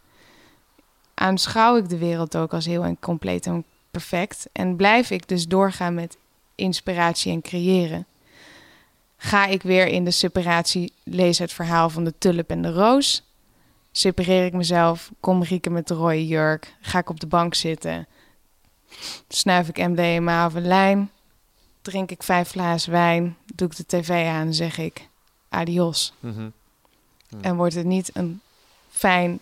aanschouw 1.17 1.77
ik 1.77 1.89
de 1.89 1.99
wereld 1.99 2.37
ook 2.37 2.53
als 2.53 2.67
heel 2.67 2.85
en 2.85 2.99
compleet 3.01 3.47
en 3.47 3.65
perfect. 3.91 4.49
En 4.53 4.77
blijf 4.77 5.11
ik 5.11 5.29
dus 5.29 5.47
doorgaan 5.47 5.95
met 5.95 6.17
inspiratie 6.55 7.33
en 7.33 7.43
creëren. 7.43 8.07
Ga 9.17 9.47
ik 9.47 9.63
weer 9.63 9.87
in 9.87 10.05
de 10.05 10.11
separatie, 10.11 10.93
lees 11.03 11.39
het 11.39 11.53
verhaal 11.53 11.91
van 11.91 12.05
de 12.05 12.15
tulp 12.19 12.51
en 12.51 12.63
de 12.63 12.73
roos. 12.73 13.23
Separeer 13.93 14.45
ik 14.45 14.53
mezelf, 14.53 15.11
kom 15.21 15.43
Rieke 15.43 15.71
met 15.71 15.89
de 15.89 15.95
rode 15.95 16.27
jurk, 16.27 16.75
ga 16.81 16.99
ik 16.99 17.11
op 17.11 17.21
de 17.21 17.27
bank 17.27 17.55
zitten, 17.55 18.07
snuif 19.29 19.69
ik 19.69 19.89
MDMA 19.89 20.47
of 20.47 20.55
een 20.55 20.67
lijn. 20.67 21.11
drink 21.83 22.11
ik 22.11 22.23
vijf 22.23 22.51
glazen 22.51 22.93
wijn, 22.93 23.37
doe 23.55 23.69
ik 23.69 23.77
de 23.77 23.87
tv 23.87 24.27
aan 24.27 24.47
en 24.47 24.55
zeg 24.55 24.79
ik 24.79 25.09
adios. 25.49 26.13
Mhm. 26.21 26.49
En 27.41 27.57
wordt 27.57 27.75
het 27.75 27.87
niet 27.87 28.11
een 28.13 28.41
fijn, 28.91 29.41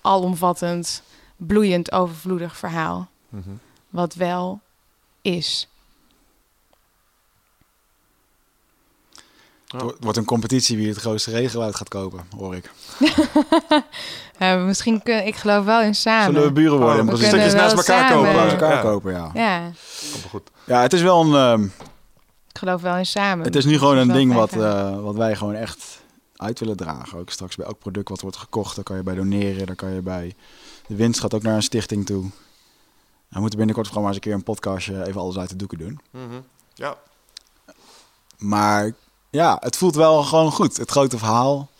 alomvattend, 0.00 1.02
bloeiend, 1.46 1.92
overvloedig 1.92 2.56
verhaal. 2.56 3.08
Mhm. 3.28 3.50
Wat 3.90 4.14
wel 4.14 4.60
is. 5.22 5.68
Het 9.66 9.82
wordt- 9.82 9.98
wordt 10.04 10.18
een 10.18 10.24
competitie 10.24 10.76
wie 10.76 10.88
het 10.88 10.96
grootste 10.98 11.30
regenwoud 11.30 11.74
gaat 11.76 11.88
kopen, 11.88 12.20
hoor 12.36 12.56
ik. 12.56 12.70
Eh, 14.38 14.64
misschien 14.64 15.02
kun, 15.02 15.26
ik 15.26 15.36
geloof 15.36 15.64
wel 15.64 15.80
in 15.82 15.94
samen. 15.94 16.24
Zullen 16.24 16.42
we 16.48 16.52
buren 16.52 16.78
worden? 16.78 17.04
Oh, 17.08 17.10
we 17.14 17.16
stukjes 17.26 17.52
naast 17.52 17.76
elkaar 17.76 18.08
samen- 18.08 18.16
kopen. 18.24 18.34
Naast 18.34 18.52
elkaar 18.52 18.72
Ja. 18.74 18.80
kopen, 18.80 19.12
ja. 19.12 19.30
Ja, 19.34 19.70
Komt 20.12 20.24
goed. 20.30 20.50
Ja, 20.66 20.80
het 20.82 20.92
is 20.92 21.02
wel 21.02 21.20
een... 21.20 21.34
ehm, 21.34 21.64
ik 22.48 22.58
geloof 22.58 22.82
wel 22.82 22.96
in 22.96 23.06
samen. 23.06 23.44
het 23.44 23.56
is 23.56 23.64
nu 23.64 23.78
gewoon 23.78 23.96
een 23.96 24.12
ding 24.12 24.32
wat, 24.34 24.52
eh, 24.52 25.00
wat 25.00 25.14
wij 25.16 25.36
gewoon 25.36 25.54
echt 25.54 26.02
uit 26.36 26.58
willen 26.60 26.76
dragen. 26.76 27.18
Ook 27.18 27.30
straks 27.30 27.56
bij 27.56 27.66
elk 27.66 27.78
product 27.78 28.08
wat 28.08 28.20
wordt 28.20 28.36
gekocht, 28.36 28.74
daar 28.74 28.84
kan 28.84 28.96
je 28.96 29.02
bij 29.02 29.14
doneren. 29.14 29.66
Daar 29.66 29.76
kan 29.76 29.94
je 29.94 30.00
bij... 30.02 30.34
De 30.92 30.98
winst 30.98 31.20
gaat 31.20 31.34
ook 31.34 31.42
naar 31.42 31.54
een 31.54 31.62
stichting 31.62 32.06
toe. 32.06 32.30
We 33.28 33.40
moeten 33.40 33.58
binnenkort 33.58 33.86
gewoon 33.88 34.02
maar 34.02 34.12
eens 34.12 34.22
een 34.22 34.28
keer 34.28 34.38
een 34.38 34.44
podcastje 34.44 35.06
even 35.06 35.20
alles 35.20 35.38
uit 35.38 35.48
de 35.48 35.56
doeken 35.56 35.78
doen. 35.78 36.00
Mhm. 36.10 36.40
Ja. 36.74 36.98
Maar 38.38 38.92
ja, 39.30 39.56
het 39.60 39.76
voelt 39.76 39.94
wel 39.94 40.22
gewoon 40.22 40.52
goed. 40.52 40.76
Het 40.76 40.90
grote 40.90 41.18
verhaal. 41.18 41.70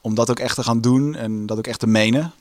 Om 0.00 0.14
dat 0.14 0.30
ook 0.30 0.38
echt 0.38 0.54
te 0.54 0.62
gaan 0.62 0.80
doen 0.80 1.14
en 1.14 1.46
dat 1.46 1.58
ook 1.58 1.66
echt 1.66 1.80
te 1.80 1.86
menen. 1.86 2.32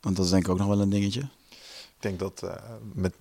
Want 0.00 0.16
dat 0.16 0.24
is 0.24 0.30
denk 0.30 0.44
ik 0.44 0.50
ook 0.50 0.58
nog 0.58 0.66
wel 0.66 0.80
een 0.80 0.90
dingetje. 0.90 1.28
Ik 1.50 1.98
denk 1.98 2.18
dat 2.18 2.42
eh, 2.42 2.54
met, 2.92 3.14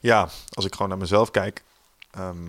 ja, 0.00 0.28
als 0.50 0.64
ik 0.64 0.72
gewoon 0.72 0.88
naar 0.88 0.98
mezelf 0.98 1.30
kijk, 1.30 1.64
ehm, 2.10 2.48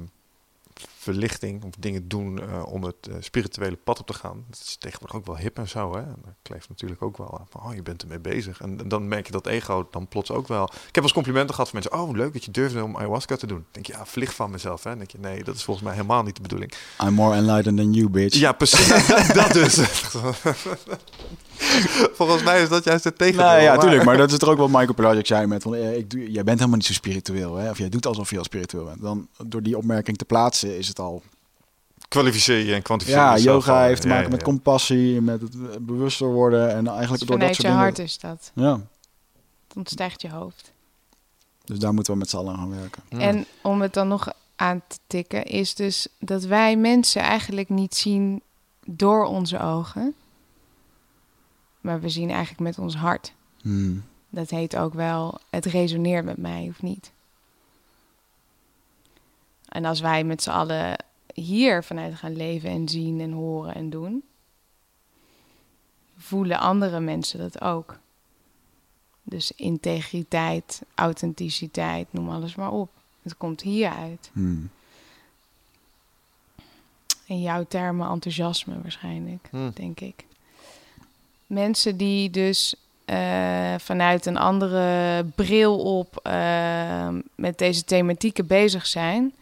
verlichting 1.11 1.63
of 1.63 1.73
dingen 1.79 2.07
doen 2.07 2.41
eh, 2.41 2.65
om 2.65 2.83
het 2.83 3.07
eh, 3.09 3.15
spirituele 3.19 3.75
pad 3.75 3.99
op 3.99 4.07
te 4.07 4.13
gaan, 4.13 4.45
dat 4.49 4.59
is 4.59 4.75
tegenwoordig 4.79 5.17
ook 5.17 5.25
wel 5.25 5.37
hip 5.37 5.57
en 5.57 5.67
zo. 5.67 5.95
Hè? 5.95 6.01
En 6.01 6.15
daar 6.23 6.35
kleeft 6.41 6.69
natuurlijk 6.69 7.01
ook 7.01 7.17
wel 7.17 7.39
aan 7.39 7.45
van, 7.49 7.61
oh, 7.61 7.75
je 7.75 7.81
bent 7.81 8.01
ermee 8.01 8.19
bezig. 8.19 8.61
En, 8.61 8.79
en 8.79 8.87
dan 8.87 9.07
merk 9.07 9.25
je 9.25 9.31
dat 9.31 9.47
ego 9.47 9.87
dan 9.91 10.07
plots 10.07 10.31
ook 10.31 10.47
wel. 10.47 10.63
Ik 10.63 10.71
heb 10.73 10.93
wel 10.93 11.03
eens 11.03 11.13
complimenten 11.13 11.55
gehad 11.55 11.69
van 11.69 11.79
mensen, 11.81 12.01
oh, 12.01 12.15
leuk 12.15 12.33
dat 12.33 12.45
je 12.45 12.51
durfde 12.51 12.83
om 12.83 12.97
ayahuasca 12.97 13.35
te 13.35 13.47
doen. 13.47 13.57
Dan 13.57 13.67
denk 13.71 13.85
je, 13.85 13.93
ja, 13.93 14.05
verlicht 14.05 14.33
van 14.33 14.51
mezelf. 14.51 14.83
Hè? 14.83 14.89
Dan 14.89 14.99
denk 14.99 15.11
je, 15.11 15.19
nee, 15.19 15.43
dat 15.43 15.55
is 15.55 15.63
volgens 15.63 15.85
mij 15.85 15.95
helemaal 15.95 16.23
niet 16.23 16.35
de 16.35 16.41
bedoeling. 16.41 16.73
I'm 17.03 17.13
more 17.13 17.35
enlightened 17.35 17.77
than 17.77 17.93
you, 17.93 18.09
bitch. 18.09 18.37
Ja, 18.37 18.51
precies. 18.51 18.87
dat 19.33 19.51
dus. 19.51 19.75
volgens 22.19 22.43
mij 22.43 22.61
is 22.61 22.69
dat 22.69 22.83
juist 22.83 23.03
het 23.03 23.17
tegendeel. 23.17 23.47
Nee, 23.47 23.61
ja, 23.61 23.71
maar- 23.71 23.79
tuurlijk. 23.79 24.03
Maar 24.03 24.17
dat 24.17 24.31
is 24.31 24.37
er 24.37 24.49
ook 24.49 24.57
wat 24.57 24.67
Michael 24.67 24.93
Pelagic 24.93 25.25
zei 25.25 25.47
met... 25.47 25.63
Van, 25.63 25.75
eh, 25.75 25.97
ik 25.97 26.09
doe, 26.09 26.31
jij 26.31 26.43
bent 26.43 26.57
helemaal 26.57 26.77
niet 26.77 26.85
zo 26.85 26.93
spiritueel. 26.93 27.55
Hè? 27.55 27.69
Of 27.69 27.77
jij 27.77 27.89
doet 27.89 28.05
alsof 28.05 28.29
je 28.29 28.37
al 28.37 28.43
spiritueel 28.43 28.85
bent. 28.85 29.01
Dan, 29.01 29.27
door 29.45 29.63
die 29.63 29.77
opmerking 29.77 30.17
te 30.17 30.25
plaatsen 30.25 30.77
is 30.77 30.87
het 30.87 30.96
al... 30.99 31.21
Kwalificeer 32.07 32.65
je 32.65 32.73
en 32.73 32.81
kwantificeer 32.81 33.21
Ja, 33.21 33.33
jezelf 33.33 33.65
yoga 33.65 33.83
heeft 33.83 34.01
te 34.01 34.07
Ja, 34.07 34.13
maken 34.13 34.29
ja, 34.29 34.35
met 34.35 34.43
compassie, 34.45 35.21
met 35.21 35.41
het 35.41 35.85
bewuster 35.85 36.27
worden. 36.27 36.69
En 36.69 36.87
eigenlijk 36.87 37.19
Dus 37.19 37.27
door 37.27 37.27
dat 37.27 37.37
vanuit 37.37 37.55
soort 37.55 37.57
je 37.57 37.63
dingen... 37.63 37.77
hart 37.79 37.99
is 37.99 38.19
dat. 38.19 38.51
Ja, 38.53 38.71
Het 39.67 39.77
ontstijgt 39.77 40.21
je 40.21 40.29
hoofd. 40.29 40.71
dus 41.65 41.79
daar 41.79 41.93
moeten 41.93 42.13
we 42.13 42.19
met 42.19 42.29
z'n 42.29 42.37
allen 42.37 42.51
aan 42.53 42.57
gaan 42.59 42.79
werken. 42.79 43.03
Hmm. 43.09 43.19
En 43.19 43.45
om 43.61 43.81
het 43.81 43.93
dan 43.93 44.07
nog 44.07 44.27
aan 44.55 44.81
te 44.87 44.97
tikken, 45.07 45.43
is 45.43 45.75
dus 45.75 46.07
dat 46.19 46.43
wij 46.43 46.75
mensen 46.77 47.21
eigenlijk 47.21 47.69
niet 47.69 47.95
zien 47.95 48.41
door 48.85 49.25
onze 49.25 49.59
ogen. 49.59 50.13
Maar 51.81 52.01
we 52.01 52.09
zien 52.09 52.29
eigenlijk 52.29 52.59
met 52.59 52.79
ons 52.79 52.95
hart. 52.95 53.33
Hmm. 53.61 54.03
Dat 54.29 54.49
heet 54.49 54.75
ook 54.75 54.93
wel, 54.93 55.39
het 55.49 55.65
resoneert 55.65 56.25
met 56.25 56.37
mij 56.37 56.67
of 56.69 56.81
niet. 56.81 57.11
En 59.69 59.85
als 59.85 59.99
wij 59.99 60.23
met 60.23 60.43
z'n 60.43 60.49
allen 60.49 61.05
hier 61.33 61.83
vanuit 61.83 62.15
gaan 62.15 62.35
leven 62.35 62.69
en 62.69 62.89
zien 62.89 63.21
en 63.21 63.31
horen 63.31 63.75
en 63.75 63.89
doen, 63.89 64.23
voelen 66.17 66.59
andere 66.59 66.99
mensen 66.99 67.39
dat 67.39 67.61
ook. 67.61 67.99
Dus 69.23 69.51
integriteit, 69.51 70.81
authenticiteit, 70.95 72.07
noem 72.13 72.29
alles 72.29 72.55
maar 72.55 72.71
op. 72.71 72.89
Het 73.21 73.37
komt 73.37 73.61
hieruit. 73.61 74.29
Hmm. 74.33 74.69
In 77.25 77.41
jouw 77.41 77.65
termen 77.67 78.09
enthousiasme 78.09 78.81
waarschijnlijk, 78.81 79.47
Hmm. 79.49 79.71
denk 79.73 79.99
ik. 79.99 80.25
Mensen 81.45 81.97
die 81.97 82.29
dus 82.29 82.75
eh, 83.05 83.75
vanuit 83.77 84.25
een 84.25 84.37
andere 84.37 85.25
bril 85.35 85.79
op 85.79 86.19
eh, 86.23 87.07
met 87.35 87.57
deze 87.57 87.83
thematieken 87.83 88.47
bezig 88.47 88.85
zijn. 88.85 89.33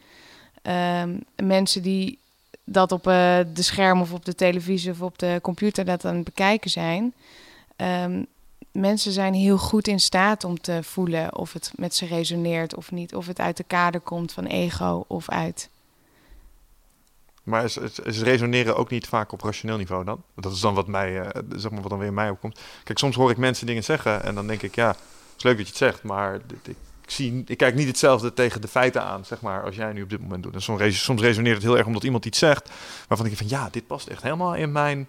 Ehm, 0.66 1.18
mensen 1.44 1.82
die 1.82 2.20
dat 2.64 2.92
op 2.92 3.08
eh, 3.08 3.40
de 3.54 3.62
scherm 3.62 4.02
of 4.02 4.14
op 4.14 4.26
de 4.26 4.36
televisie 4.36 4.92
of 4.92 5.02
op 5.02 5.20
de 5.20 5.40
computer 5.42 5.86
dat 5.86 6.06
aan 6.06 6.24
bekijken 6.24 6.70
zijn. 6.70 7.14
Ehm, 7.76 8.24
mensen 8.72 9.12
zijn 9.12 9.34
heel 9.34 9.58
goed 9.58 9.88
in 9.88 10.00
staat 10.00 10.44
om 10.44 10.62
te 10.62 10.80
voelen 10.84 11.38
of 11.38 11.54
het 11.54 11.72
met 11.76 11.96
ze 11.96 12.06
resoneert 12.06 12.76
of 12.76 12.92
niet. 12.92 13.16
Of 13.16 13.28
het 13.28 13.40
uit 13.40 13.58
de 13.58 13.64
kader 13.64 14.02
komt 14.02 14.32
van 14.32 14.46
ego 14.46 15.06
of 15.08 15.30
uit 15.30 15.70
Maar 17.44 17.64
is 18.04 18.22
resoneren 18.22 18.76
ook 18.76 18.90
niet 18.90 19.08
vaak 19.08 19.32
op 19.32 19.42
rationeel 19.42 19.78
niveau 19.78 20.06
dan? 20.06 20.24
Dat 20.36 20.52
is 20.52 20.60
dan 20.60 20.74
wat 20.74 20.88
mij, 20.88 21.20
eh, 21.22 21.42
zeg 21.56 21.72
maar 21.72 21.82
wat 21.82 21.90
dan 21.90 22.00
weer 22.00 22.14
mij 22.14 22.30
opkomt. 22.30 22.60
Kijk, 22.84 22.98
soms 22.98 23.16
hoor 23.16 23.32
ik 23.32 23.38
mensen 23.38 23.66
dingen 23.66 23.84
zeggen 23.84 24.24
en 24.24 24.36
dan 24.36 24.48
denk 24.48 24.62
ik, 24.62 24.76
ja, 24.76 24.88
het 24.88 24.98
is 25.38 25.44
leuk 25.44 25.58
dat 25.58 25.66
je 25.66 25.72
het 25.72 25.82
zegt, 25.82 26.04
maar 26.04 26.40
dit- 26.62 26.76
ik, 27.06 27.12
zie, 27.12 27.44
ik 27.46 27.58
kijk 27.58 27.76
niet 27.76 27.88
hetzelfde 27.88 28.34
tegen 28.34 28.62
de 28.62 28.68
feiten 28.68 29.04
aan, 29.04 29.26
zeg 29.26 29.42
maar, 29.42 29.64
als 29.64 29.76
jij 29.76 29.94
nu 29.94 30.02
op 30.02 30.10
dit 30.10 30.22
moment 30.22 30.44
doet. 30.44 30.54
En 30.54 30.62
soms, 30.62 31.04
soms 31.04 31.22
resoneert 31.22 31.56
het 31.56 31.64
heel 31.64 31.78
erg 31.78 31.86
omdat 31.86 32.04
iemand 32.04 32.26
iets 32.26 32.40
zegt, 32.40 32.70
waarvan 33.08 33.26
ik 33.28 33.38
denk 33.38 33.50
van, 33.50 33.60
ja, 33.60 33.70
dit 33.70 33.88
past 33.88 34.08
echt 34.08 34.24
helemaal 34.24 34.56
in 34.56 34.72
mijn 34.72 35.08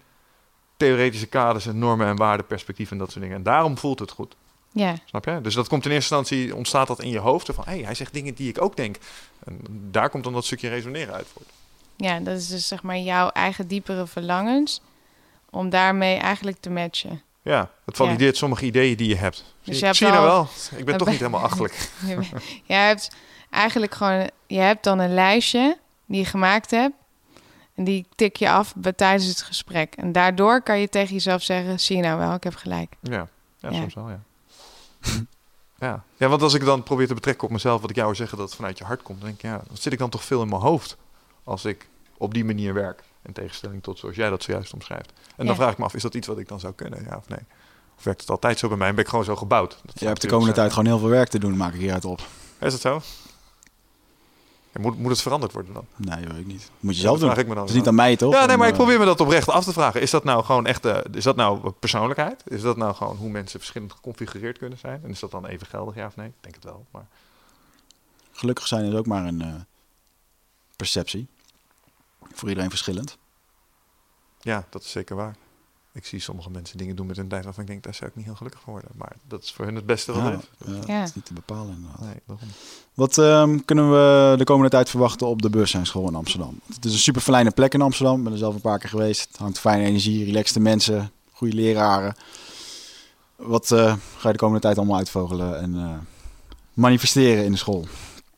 theoretische 0.77 1.27
kaders 1.27 1.65
en 1.65 1.79
normen 1.79 2.07
en 2.07 2.15
waardenperspectief 2.15 2.91
en 2.91 2.97
dat 2.97 3.11
soort 3.11 3.21
dingen. 3.21 3.37
En 3.37 3.43
daarom 3.43 3.77
voelt 3.77 3.99
het 3.99 4.11
goed. 4.11 4.35
Ja, 4.71 4.95
Snap 5.05 5.25
je? 5.25 5.41
Dus 5.41 5.53
dat 5.53 5.67
komt 5.67 5.85
in 5.85 5.91
eerste 5.91 6.15
instantie, 6.15 6.55
ontstaat 6.55 6.87
dat 6.87 7.01
in 7.01 7.09
je 7.09 7.19
hoofd. 7.19 7.49
Van, 7.53 7.63
hé, 7.63 7.71
hey, 7.71 7.81
hij 7.81 7.95
zegt 7.95 8.13
dingen 8.13 8.33
die 8.33 8.49
ik 8.49 8.61
ook 8.61 8.75
denk. 8.75 8.97
En 9.43 9.59
daar 9.91 10.09
komt 10.09 10.23
dan 10.23 10.33
dat 10.33 10.45
stukje 10.45 10.69
resoneren 10.69 11.13
uit 11.13 11.27
voort. 11.33 11.49
ja, 11.95 12.19
dat 12.19 12.37
is 12.37 12.47
dus 12.47 12.67
zeg 12.67 12.83
maar 12.83 12.97
jouw 12.97 13.29
eigen 13.29 13.67
diepere 13.67 14.07
verlangens 14.07 14.81
om 15.49 15.69
daarmee 15.69 16.17
eigenlijk 16.17 16.57
te 16.59 16.69
matchen. 16.69 17.21
Ja, 17.47 17.69
het 17.85 17.95
valideert 17.95 18.37
sommige 18.37 18.65
ideeën 18.65 18.97
die 18.97 19.07
je 19.07 19.15
hebt. 19.15 19.43
Zie, 19.61 19.75
je 19.75 19.85
hebt 19.85 19.97
zie 19.97 20.07
je 20.07 20.13
nou 20.13 20.25
wel? 20.25 20.47
Ik 20.75 20.85
ben 20.85 20.97
toch 20.97 21.07
niet 21.07 21.17
helemaal 21.17 21.41
achterlijk. 21.49 21.89
Jij 22.63 22.87
hebt 22.87 23.11
eigenlijk 23.49 23.93
gewoon, 23.95 24.29
je 24.47 24.59
hebt 24.59 24.83
dan 24.83 24.99
een 24.99 25.13
lijstje 25.13 25.77
die 26.05 26.19
je 26.19 26.25
gemaakt 26.25 26.71
hebt. 26.71 26.95
En 27.75 27.83
die 27.83 28.05
tik 28.15 28.35
je 28.35 28.49
af 28.49 28.73
tijdens 28.95 29.25
het 29.25 29.41
gesprek. 29.41 29.95
En 29.95 30.11
daardoor 30.11 30.61
kan 30.61 30.79
je 30.79 30.89
tegen 30.89 31.13
jezelf 31.13 31.43
zeggen: 31.43 31.79
zie 31.79 31.95
je 31.95 32.01
nou 32.01 32.19
wel, 32.19 32.33
ik 32.33 32.43
heb 32.43 32.55
gelijk. 32.55 32.95
Ja, 33.01 33.27
ja, 33.59 33.69
Ja. 33.69 33.75
soms 33.75 33.93
wel, 33.93 34.09
ja. 34.09 34.19
ja. 35.79 36.03
Ja, 36.17 36.27
want 36.27 36.41
als 36.41 36.53
ik 36.53 36.65
dan 36.65 36.83
probeer 36.83 37.07
te 37.07 37.13
betrekken 37.13 37.43
op 37.43 37.53
mezelf, 37.53 37.81
wat 37.81 37.89
ik 37.89 37.95
jou 37.95 38.15
zeggen 38.15 38.37
dat 38.37 38.47
het 38.47 38.55
vanuit 38.55 38.77
je 38.77 38.83
hart 38.83 39.01
komt, 39.01 39.19
dan 39.19 39.27
denk 39.27 39.41
ik, 39.41 39.49
ja, 39.49 39.61
dan 39.67 39.77
zit 39.77 39.93
ik 39.93 39.99
dan 39.99 40.09
toch 40.09 40.23
veel 40.23 40.41
in 40.41 40.49
mijn 40.49 40.61
hoofd 40.61 40.97
als 41.43 41.65
ik 41.65 41.87
op 42.17 42.33
die 42.33 42.45
manier 42.45 42.73
werk. 42.73 43.03
In 43.27 43.33
tegenstelling 43.33 43.83
tot 43.83 43.99
zoals 43.99 44.15
jij 44.15 44.29
dat 44.29 44.43
zojuist 44.43 44.73
omschrijft. 44.73 45.09
En 45.09 45.33
dan 45.37 45.45
Ja. 45.45 45.55
vraag 45.55 45.71
ik 45.71 45.77
me 45.77 45.83
af, 45.85 45.93
is 45.93 46.01
dat 46.01 46.13
iets 46.13 46.27
wat 46.27 46.37
ik 46.37 46.47
dan 46.47 46.59
zou 46.59 46.73
kunnen, 46.73 47.03
ja 47.09 47.15
of 47.17 47.27
nee? 47.29 47.39
Of 47.97 48.03
werkt 48.03 48.21
het 48.21 48.29
altijd 48.29 48.59
zo 48.59 48.67
bij 48.67 48.77
mij? 48.77 48.93
Ben 48.93 49.03
ik 49.03 49.09
gewoon 49.09 49.25
zo 49.25 49.35
gebouwd? 49.35 49.77
Dat 49.85 49.99
hebt 49.99 50.21
de 50.21 50.27
komende 50.27 50.53
tijd 50.53 50.69
gewoon 50.69 50.85
heel 50.85 50.99
veel 50.99 51.07
werk 51.09 51.29
te 51.29 51.39
doen, 51.39 51.57
maak 51.57 51.73
ik 51.73 51.79
hieruit 51.79 52.05
op. 52.05 52.19
Is 52.59 52.71
dat 52.71 52.81
zo? 52.81 53.01
Ja, 54.71 54.81
moet, 54.81 54.97
moet 54.99 55.11
het 55.11 55.21
veranderd 55.21 55.51
worden 55.51 55.73
dan? 55.73 55.85
Nee, 55.95 56.21
dat 56.23 56.31
weet 56.31 56.41
ik 56.41 56.47
niet. 56.47 56.71
Moet 56.79 56.95
je 56.95 57.01
Ja, 57.01 57.07
zelf 57.07 57.19
dat 57.19 57.19
doen. 57.19 57.29
vraag 57.29 57.39
ik 57.43 57.47
me 57.47 57.53
dan 57.53 57.63
Het 57.63 57.71
is 57.71 57.77
niet 57.77 57.87
aan 57.87 57.95
mij, 57.95 58.15
toch? 58.15 58.33
Ja, 58.33 58.45
nee, 58.45 58.57
maar 58.57 58.67
ik 58.67 58.73
eh, 58.73 58.79
probeer 58.79 58.99
me 58.99 59.05
dat 59.05 59.19
oprecht 59.21 59.49
af 59.49 59.63
te 59.63 59.73
vragen. 59.73 60.01
Is 60.01 60.11
dat 60.11 60.23
nou 60.23 60.43
gewoon 60.43 60.65
echt, 60.65 60.85
eh, 60.85 60.97
is 61.11 61.23
dat 61.23 61.35
nou 61.35 61.71
persoonlijkheid? 61.71 62.43
Is 62.45 62.61
dat 62.61 62.77
nou 62.77 62.95
gewoon 62.95 63.15
hoe 63.15 63.29
mensen 63.29 63.59
verschillend 63.59 63.91
geconfigureerd 63.93 64.57
kunnen 64.57 64.77
zijn? 64.77 64.99
En 65.03 65.09
is 65.09 65.19
dat 65.19 65.31
dan 65.31 65.45
even 65.45 65.67
geldig, 65.67 65.95
ja 65.95 66.05
of 66.05 66.15
nee? 66.15 66.27
Ik 66.27 66.33
denk 66.39 66.55
het 66.55 66.63
wel, 66.63 66.85
maar... 66.91 67.05
Gelukkig 68.31 68.67
zijn 68.67 68.85
is 68.85 68.93
ook 68.93 69.05
maar 69.05 69.25
een 69.25 69.41
eh, 69.41 69.53
perceptie. 70.75 71.27
Voor 72.37 72.47
iedereen 72.49 72.69
verschillend. 72.69 73.17
Ja, 74.41 74.65
dat 74.69 74.83
is 74.83 74.91
zeker 74.91 75.15
waar. 75.15 75.35
Ik 75.93 76.05
zie 76.05 76.19
sommige 76.19 76.49
mensen 76.49 76.77
dingen 76.77 76.95
doen 76.95 77.05
met 77.05 77.17
hun 77.17 77.27
tijd 77.27 77.43
waarvan 77.43 77.63
ik 77.63 77.69
denk, 77.69 77.83
daar 77.83 77.93
zou 77.93 78.09
ik 78.09 78.15
niet 78.15 78.25
heel 78.25 78.35
gelukkig 78.35 78.61
van 78.61 78.73
worden. 78.73 78.91
Maar 78.95 79.15
dat 79.27 79.43
is 79.43 79.51
voor 79.51 79.65
hun 79.65 79.75
het 79.75 79.85
beste 79.85 80.11
wat 80.13 80.21
Ja, 80.23 80.31
is. 80.31 80.43
ja, 80.65 80.73
Ja. 80.93 80.99
Dat 80.99 81.07
is 81.07 81.15
niet 81.15 81.25
te 81.25 81.33
bepalen 81.33 81.75
inderdaad. 81.75 81.99
Nee, 82.01 82.15
daarom. 82.25 82.47
Wat 82.93 83.17
ehm, 83.17 83.59
kunnen 83.65 83.91
we 83.91 84.35
de 84.37 84.43
komende 84.43 84.69
tijd 84.69 84.89
verwachten 84.89 85.27
op 85.27 85.41
de 85.41 85.49
bewustzijnsschool 85.49 86.07
in 86.07 86.15
Amsterdam? 86.15 86.59
Het 86.73 86.85
is 86.85 86.93
een 86.93 86.99
super 86.99 87.21
fijne 87.21 87.51
plek 87.51 87.73
in 87.73 87.81
Amsterdam. 87.81 88.17
Ik 88.17 88.23
ben 88.23 88.31
er 88.31 88.37
zelf 88.37 88.55
een 88.55 88.61
paar 88.61 88.79
keer 88.79 88.89
geweest. 88.89 89.27
Het 89.27 89.37
hangt 89.37 89.59
fijne 89.59 89.85
energie, 89.85 90.25
relaxte 90.25 90.59
mensen, 90.59 91.11
goede 91.31 91.55
leraren. 91.55 92.15
Wat 93.35 93.71
eh, 93.71 93.95
ga 94.17 94.27
je 94.27 94.31
de 94.33 94.39
komende 94.39 94.61
tijd 94.61 94.77
allemaal 94.77 94.97
uitvogelen 94.97 95.59
en 95.59 95.75
eh, 95.75 95.97
manifesteren 96.73 97.45
in 97.45 97.51
de 97.51 97.57
school? 97.57 97.87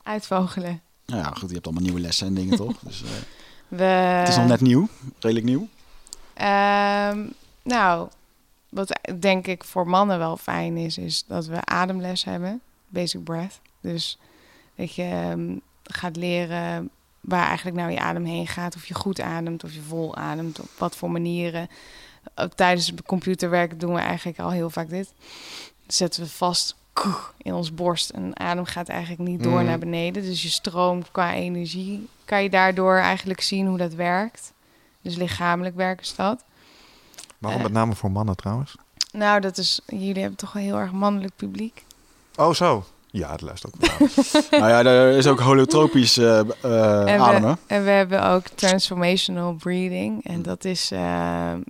Uitvogelen. 0.03 0.81
Nou 1.05 1.21
ja, 1.21 1.29
goed, 1.29 1.47
je 1.47 1.53
hebt 1.53 1.65
allemaal 1.65 1.83
nieuwe 1.83 1.99
lessen 1.99 2.27
en 2.27 2.33
dingen 2.33 2.57
toch? 2.57 2.79
Dus, 2.87 3.03
eh, 3.03 3.09
We, 3.69 3.83
het 3.83 4.27
is 4.27 4.35
nog 4.35 4.47
net 4.47 4.61
nieuw, 4.61 4.87
redelijk 5.19 5.45
nieuw. 5.45 5.67
Ehm, 6.33 7.25
nou, 7.63 8.09
wat 8.69 8.99
denk 9.19 9.47
ik 9.47 9.63
voor 9.63 9.87
mannen 9.87 10.17
wel 10.17 10.37
fijn 10.37 10.77
is, 10.77 10.97
is 10.97 11.23
dat 11.27 11.45
we 11.45 11.65
ademles 11.65 12.23
hebben. 12.23 12.61
Basic 12.87 13.23
breath. 13.23 13.59
Dus 13.81 14.17
dat 14.75 14.93
je 14.93 15.03
ehm, 15.03 15.57
gaat 15.83 16.15
leren 16.15 16.89
waar 17.21 17.47
eigenlijk 17.47 17.77
nou 17.77 17.91
je 17.91 17.99
adem 17.99 18.25
heen 18.25 18.47
gaat. 18.47 18.75
Of 18.75 18.85
je 18.85 18.93
goed 18.93 19.21
ademt, 19.21 19.63
of 19.63 19.73
je 19.73 19.81
vol 19.81 20.15
ademt, 20.15 20.59
op 20.59 20.69
wat 20.77 20.95
voor 20.95 21.11
manieren. 21.11 21.69
Tijdens 22.55 22.93
computerwerk 23.05 23.79
doen 23.79 23.93
we 23.93 23.99
eigenlijk 23.99 24.39
al 24.39 24.51
heel 24.51 24.69
vaak 24.69 24.89
dit. 24.89 25.13
Zetten 25.87 26.23
we 26.23 26.29
vast 26.29 26.75
in 27.37 27.53
ons 27.53 27.73
borst 27.73 28.09
en 28.09 28.39
adem 28.39 28.65
gaat 28.65 28.89
eigenlijk 28.89 29.29
niet 29.29 29.43
door 29.43 29.59
Mm. 29.59 29.65
naar 29.65 29.79
beneden. 29.79 30.23
Dus 30.23 30.41
je 30.43 30.49
stroom 30.49 31.03
qua 31.11 31.33
energie 31.33 32.07
kan 32.25 32.43
je 32.43 32.49
daardoor 32.49 32.95
eigenlijk 32.97 33.41
zien 33.41 33.67
hoe 33.67 33.77
dat 33.77 33.93
werkt. 33.93 34.53
Dus 35.01 35.15
lichamelijk 35.15 35.75
werkt 35.75 36.01
is 36.01 36.15
dat. 36.15 36.43
Waarom 37.37 37.59
Eh. 37.59 37.65
met 37.65 37.75
name 37.75 37.95
voor 37.95 38.11
mannen 38.11 38.35
trouwens? 38.35 38.75
Nou, 39.11 39.39
dat 39.41 39.57
is, 39.57 39.79
jullie 39.85 40.19
hebben 40.21 40.37
toch 40.37 40.53
een 40.55 40.61
heel 40.61 40.77
erg 40.77 40.91
mannelijk 40.91 41.35
publiek. 41.35 41.83
Oh, 42.35 42.53
zo. 42.53 42.85
Ja, 43.11 43.31
het 43.31 43.41
luistert 43.41 43.73
ook 43.75 43.85
wel. 43.97 44.07
nou 44.59 44.71
ja, 44.71 44.91
er 44.91 45.17
is 45.17 45.27
ook 45.27 45.39
holotropisch 45.39 46.17
eh, 46.17 46.39
En 47.13 47.19
ademen. 47.21 47.51
we, 47.67 47.73
en 47.73 47.83
we 47.83 47.89
hebben 47.89 48.23
ook 48.23 48.47
transformational 48.47 49.53
breathing. 49.53 50.25
En 50.25 50.41
dat 50.41 50.65
is, 50.65 50.89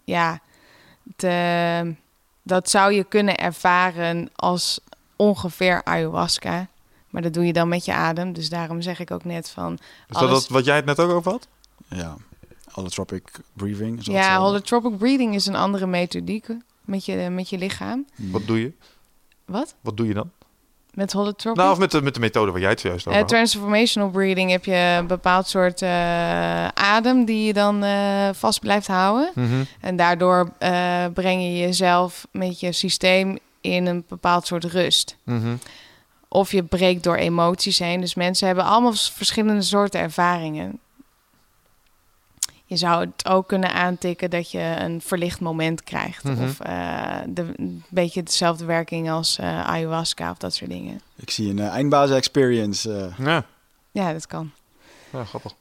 ja, 0.05 0.39
de, 1.15 1.95
dat 2.43 2.69
zou 2.69 2.93
je 2.93 3.03
kunnen 3.03 3.37
ervaren 3.37 4.29
als 4.35 4.79
ongeveer 5.19 5.81
ayahuasca. 5.83 6.67
Maar 7.09 7.21
dat 7.21 7.33
doe 7.33 7.45
je 7.45 7.53
dan 7.53 7.67
met 7.67 7.85
je 7.85 7.93
adem. 7.93 8.33
Dus 8.33 8.49
daarom 8.49 8.81
zeg 8.81 8.99
ik 8.99 9.11
ook 9.11 9.23
net 9.23 9.49
van... 9.49 9.73
Is 9.73 9.79
dat, 10.07 10.17
Alles- 10.17 10.31
dat 10.41 10.47
wat 10.47 10.65
jij 10.65 10.75
het 10.75 10.85
net 10.85 10.99
ook 10.99 11.11
over 11.11 11.31
had? 11.31 11.47
Ja, 11.89 12.15
holotropic 12.71 13.23
breathing. 13.53 13.99
Ja, 14.05 14.35
zo? 14.35 14.41
holotropic 14.41 14.97
breathing 14.97 15.35
is 15.35 15.45
een 15.45 15.55
andere 15.55 15.85
methodiek 15.87 16.47
met 16.81 17.05
je, 17.05 17.15
met 17.29 17.49
je 17.49 17.57
lichaam. 17.57 18.05
Hmm. 18.15 18.31
Wat 18.31 18.47
doe 18.47 18.59
je? 18.61 18.71
Wat? 19.45 19.75
Wat 19.81 19.97
doe 19.97 20.07
je 20.07 20.13
dan? 20.13 20.31
Met 20.93 21.11
holotropic? 21.13 21.59
Nou, 21.61 21.71
of 21.71 21.77
met 21.79 21.91
de, 21.91 22.01
met 22.01 22.13
de 22.13 22.19
methode 22.19 22.51
waar 22.51 22.59
jij 22.61 22.69
het 22.69 22.79
zojuist 22.79 23.07
over 23.07 23.19
Eh, 23.19 23.25
had. 23.25 23.33
transformational 23.33 24.09
breathing 24.09 24.51
heb 24.51 24.65
je 24.65 24.95
een 24.99 25.07
bepaald 25.07 25.47
soort 25.47 25.81
eh, 25.81 26.67
adem 26.67 27.25
die 27.25 27.45
je 27.45 27.53
dan 27.53 27.83
eh, 27.83 28.29
vast 28.33 28.59
blijft 28.59 28.87
houden. 28.87 29.31
Mhm. 29.35 29.63
En 29.79 29.95
daardoor 29.95 30.51
breng 31.13 31.41
je 31.41 31.57
jezelf 31.57 32.27
met 32.31 32.59
je 32.59 32.71
systeem 32.71 33.37
in 33.61 33.85
een 33.85 34.03
bepaald 34.07 34.47
soort 34.47 34.63
rust. 34.63 35.17
Mhm. 35.23 35.55
Of 36.27 36.51
je 36.51 36.63
breekt 36.63 37.03
door 37.03 37.15
emoties 37.15 37.79
heen. 37.79 38.01
Dus 38.01 38.15
mensen 38.15 38.47
hebben 38.47 38.65
allemaal 38.65 38.93
verschillende 38.93 39.61
soorten 39.61 39.99
ervaringen. 39.99 40.79
Je 42.65 42.77
zou 42.77 43.01
het 43.05 43.27
ook 43.27 43.47
kunnen 43.47 43.73
aantikken 43.73 44.29
dat 44.29 44.51
je 44.51 44.75
een 44.79 45.01
verlicht 45.01 45.39
moment 45.39 45.83
krijgt. 45.83 46.23
Mhm. 46.23 46.43
Of 46.43 46.59
eh, 46.59 47.17
de, 47.27 47.53
een 47.55 47.83
beetje 47.89 48.23
dezelfde 48.23 48.65
werking 48.65 49.11
als 49.11 49.37
eh, 49.37 49.67
ayahuasca 49.67 50.31
of 50.31 50.37
dat 50.37 50.53
soort 50.53 50.69
dingen. 50.71 51.01
Ik 51.15 51.29
zie 51.29 51.49
een 51.49 51.59
eh, 51.59 51.67
eindbazen 51.67 52.15
experience. 52.15 52.93
eh. 53.17 53.25
Ja. 53.25 53.45
Ja, 53.91 54.13
dat 54.13 54.27
kan. 54.27 54.51
ja, 55.11 55.23
grappig. 55.25 55.53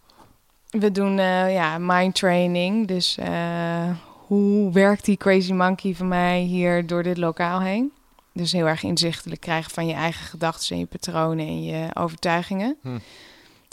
We 0.70 0.92
doen 0.92 1.18
eh, 1.18 1.54
ja, 1.54 1.78
mind 1.78 2.14
training. 2.14 2.86
Dus 2.88 3.16
eh, 3.18 3.90
hoe 4.28 4.72
werkt 4.72 5.04
die 5.04 5.16
crazy 5.16 5.52
monkey 5.52 5.94
van 5.94 6.08
mij 6.08 6.40
hier 6.40 6.86
door 6.86 7.02
dit 7.02 7.16
lokaal 7.16 7.60
heen? 7.60 7.92
Dus 8.32 8.52
heel 8.52 8.66
erg 8.66 8.82
inzichtelijk 8.82 9.40
krijgen 9.40 9.70
van 9.70 9.86
je 9.86 9.92
eigen 9.92 10.26
gedachten 10.26 10.74
en 10.74 10.78
je 10.78 10.86
patronen 10.86 11.46
en 11.46 11.62
je 11.62 11.90
overtuigingen. 11.94 12.76
Hm. 12.82 12.98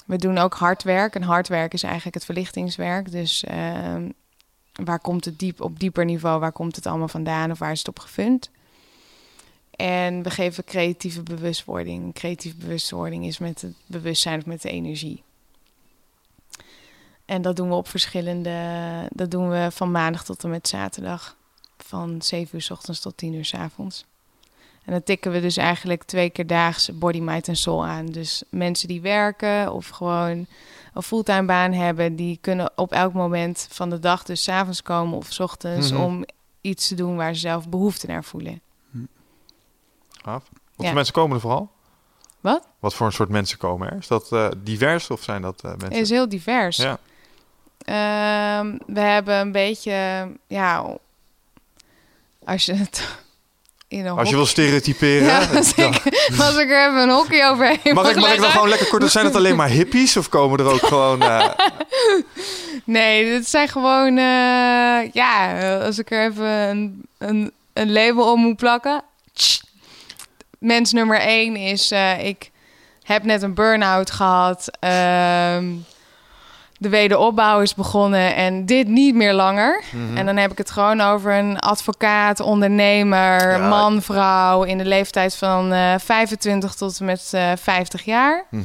We 0.05 0.17
doen 0.17 0.37
ook 0.37 0.53
hardwerk. 0.53 1.15
En 1.15 1.21
hardwerk 1.21 1.73
is 1.73 1.83
eigenlijk 1.83 2.15
het 2.15 2.25
verlichtingswerk. 2.25 3.11
Dus 3.11 3.43
ehm, 3.43 4.09
waar 4.83 4.99
komt 4.99 5.25
het 5.25 5.39
diep 5.39 5.61
op 5.61 5.79
dieper 5.79 6.05
niveau? 6.05 6.39
Waar 6.39 6.51
komt 6.51 6.75
het 6.75 6.85
allemaal 6.85 7.07
vandaan 7.07 7.51
of 7.51 7.59
waar 7.59 7.71
is 7.71 7.79
het 7.79 7.87
op 7.87 7.99
gefund? 7.99 8.49
En 9.71 10.23
we 10.23 10.29
geven 10.29 10.63
creatieve 10.63 11.23
bewustwording. 11.23 12.13
Creatieve 12.13 12.57
bewustwording 12.57 13.25
is 13.25 13.37
met 13.37 13.61
het 13.61 13.75
bewustzijn 13.85 14.39
of 14.39 14.45
met 14.45 14.61
de 14.61 14.69
energie. 14.69 15.23
En 17.25 17.41
dat 17.41 17.55
doen 17.55 17.69
we 17.69 17.75
op 17.75 17.87
verschillende. 17.87 18.59
Dat 19.09 19.31
doen 19.31 19.49
we 19.49 19.67
van 19.71 19.91
maandag 19.91 20.23
tot 20.23 20.43
en 20.43 20.49
met 20.49 20.67
zaterdag. 20.67 21.35
Van 21.77 22.21
7 22.21 22.55
uur 22.55 22.61
s 22.61 22.69
ochtends 22.71 22.99
tot 22.99 23.17
10 23.17 23.33
uur 23.33 23.45
s 23.45 23.53
avonds. 23.53 24.05
En 24.85 24.91
dan 24.91 25.03
tikken 25.03 25.31
we 25.31 25.41
dus 25.41 25.57
eigenlijk 25.57 26.03
twee 26.03 26.29
keer 26.29 26.47
daags 26.47 26.89
body, 26.99 27.19
mind 27.19 27.47
en 27.47 27.55
soul 27.55 27.85
aan. 27.85 28.05
Dus 28.05 28.43
mensen 28.49 28.87
die 28.87 29.01
werken 29.01 29.71
of 29.73 29.87
gewoon 29.89 30.45
een 30.93 31.01
fulltime 31.01 31.45
baan 31.45 31.71
hebben, 31.73 32.15
die 32.15 32.37
kunnen 32.41 32.71
op 32.75 32.91
elk 32.91 33.13
moment 33.13 33.67
van 33.71 33.89
de 33.89 33.99
dag, 33.99 34.23
dus 34.23 34.43
's 34.43 34.47
avonds 34.49 34.81
komen 34.81 35.17
of 35.17 35.31
's 35.33 35.39
ochtends, 35.39 35.91
Mhm. 35.91 36.01
om 36.01 36.25
iets 36.61 36.87
te 36.87 36.95
doen 36.95 37.15
waar 37.15 37.33
ze 37.33 37.39
zelf 37.39 37.69
behoefte 37.69 38.07
naar 38.07 38.23
voelen. 38.23 38.61
Gaaf. 40.11 40.43
Wat 40.49 40.51
Ja. 40.75 40.85
voor 40.85 40.93
mensen 40.93 41.13
komen 41.13 41.35
er 41.35 41.41
vooral? 41.41 41.71
Wat? 42.39 42.67
Wat 42.79 42.93
voor 42.93 43.05
een 43.05 43.11
soort 43.13 43.29
mensen 43.29 43.57
komen 43.57 43.91
er? 43.91 43.97
Is 43.97 44.07
dat 44.07 44.31
eh, 44.31 44.47
divers 44.57 45.09
of 45.09 45.23
zijn 45.23 45.41
dat 45.41 45.61
eh, 45.63 45.69
mensen? 45.71 45.91
is 46.01 46.09
heel 46.09 46.29
divers. 46.29 46.77
Ja. 46.77 46.97
Ehm, 47.85 48.77
we 48.85 48.99
hebben 48.99 49.35
een 49.35 49.51
beetje, 49.51 50.27
ja, 50.47 50.85
als 52.45 52.65
je 52.65 52.73
het 52.73 53.07
in 53.87 54.05
een 54.05 54.17
Als 54.17 54.29
je 54.29 54.35
wil 54.35 54.45
stereotyperen. 54.45 55.27
Ja, 55.33 55.47
als 55.55 55.73
ik, 55.73 56.01
als 56.39 56.57
ik 56.57 56.69
er 56.69 56.87
even 56.89 57.01
een 57.01 57.09
hockey 57.09 57.49
overheen 57.49 57.93
Mag 57.93 58.09
ik, 58.09 58.15
mag 58.15 58.33
ik 58.33 58.41
dan 58.41 58.49
gewoon 58.49 58.69
lekker 58.69 58.87
kort? 58.87 59.11
Zijn 59.11 59.25
het 59.25 59.35
alleen 59.35 59.55
maar 59.55 59.69
hippies 59.69 60.17
of 60.17 60.29
komen 60.29 60.59
er 60.59 60.71
ook 60.71 60.85
gewoon... 60.85 61.21
eh, 61.21 61.49
Nee, 62.83 63.25
dit 63.31 63.47
zijn 63.49 63.67
gewoon, 63.67 64.17
eh, 64.17 65.11
ja, 65.13 65.77
als 65.79 65.99
ik 65.99 66.11
er 66.11 66.25
even 66.25 66.45
een, 66.45 67.05
een, 67.17 67.51
een 67.73 67.91
label 67.91 68.31
om 68.31 68.39
moet 68.41 68.57
plakken. 68.57 69.03
Mens 70.59 70.91
nummer 70.91 71.19
één 71.19 71.55
is, 71.55 71.91
eh, 71.91 72.25
ik 72.25 72.51
heb 73.03 73.23
net 73.23 73.41
een 73.41 73.53
burn-out 73.53 74.11
gehad. 74.11 74.69
Ehm, 74.79 75.65
de 76.77 76.89
wederopbouw 76.89 77.61
is 77.61 77.75
begonnen 77.75 78.35
en 78.35 78.65
dit 78.65 78.87
niet 78.87 79.15
meer 79.15 79.33
langer. 79.33 79.81
mhm. 79.91 80.17
En 80.17 80.25
dan 80.25 80.37
heb 80.37 80.51
ik 80.51 80.57
het 80.57 80.71
gewoon 80.71 81.01
over 81.01 81.33
een 81.33 81.59
advocaat, 81.59 82.39
ondernemer, 82.39 83.51
Ja. 83.57 83.67
man, 83.67 84.01
vrouw... 84.01 84.63
in 84.63 84.77
de 84.77 84.85
leeftijd 84.85 85.35
van 85.35 85.71
eh 85.73 85.93
25 85.97 86.75
tot 86.75 86.99
en 86.99 87.05
met 87.05 87.29
eh 87.33 87.51
50 87.55 88.05
jaar. 88.05 88.45
Mhm. 88.49 88.63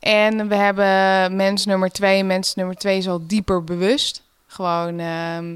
En 0.00 0.48
we 0.48 0.54
hebben 0.54 1.36
mens 1.36 1.66
nummer 1.66 1.90
twee. 1.90 2.24
Mens 2.24 2.54
nummer 2.54 2.74
twee 2.74 2.98
is 2.98 3.08
al 3.08 3.20
dieper 3.26 3.64
bewust. 3.64 4.22
Gewoon, 4.46 4.98
ehm, 4.98 5.54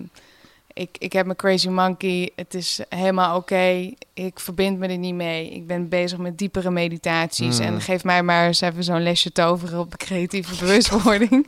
ik, 0.74 0.96
ik 0.98 1.12
heb 1.12 1.24
mijn 1.24 1.38
crazy 1.38 1.68
monkey. 1.68 2.32
Het 2.36 2.54
is 2.54 2.80
helemaal 2.88 3.36
oké. 3.36 3.90
Ik 4.14 4.40
verbind 4.40 4.78
me 4.78 4.88
er 4.88 4.98
niet 4.98 5.14
mee. 5.14 5.50
Ik 5.50 5.66
ben 5.66 5.88
bezig 5.88 6.18
met 6.18 6.38
diepere 6.38 6.70
meditaties. 6.70 7.58
Mm. 7.58 7.64
En 7.66 7.80
geef 7.80 8.04
mij 8.04 8.22
maar 8.22 8.46
eens 8.46 8.60
even 8.60 8.84
zo'n 8.84 9.02
lesje 9.02 9.32
toveren 9.32 9.78
op 9.78 9.96
creatieve 9.96 10.56
bewustwording. 10.58 11.30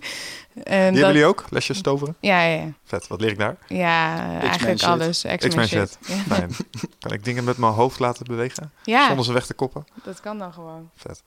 en 0.55 0.63
Die 0.63 0.73
hebben 0.75 1.07
jullie 1.07 1.25
ook? 1.25 1.45
Lesjes 1.51 1.81
toveren? 1.81 2.17
Ja, 2.21 2.43
ja. 2.43 2.73
Vet. 2.85 3.07
Wat 3.07 3.21
leer 3.21 3.31
ik 3.31 3.39
daar? 3.39 3.57
ja 3.69 4.19
eigenlijk 4.41 4.79
shit. 4.79 4.89
alles. 4.89 5.25
X-Men 5.37 5.69
shit. 5.69 5.99
Ja. 6.07 6.15
Fijn. 6.15 6.51
Kan 7.01 7.13
ik 7.13 7.25
dingen 7.25 7.45
met 7.45 7.57
mijn 7.57 7.73
hoofd 7.73 7.99
laten 7.99 8.25
bewegen? 8.27 8.73
ja, 8.83 9.07
Zonder 9.07 9.25
ze 9.25 9.33
weg 9.33 9.47
te 9.47 9.55
koppen? 9.55 9.87
dat 10.03 10.21
kan 10.21 10.39
dan 10.39 10.53
gewoon. 10.53 10.91
Vet. 10.95 11.23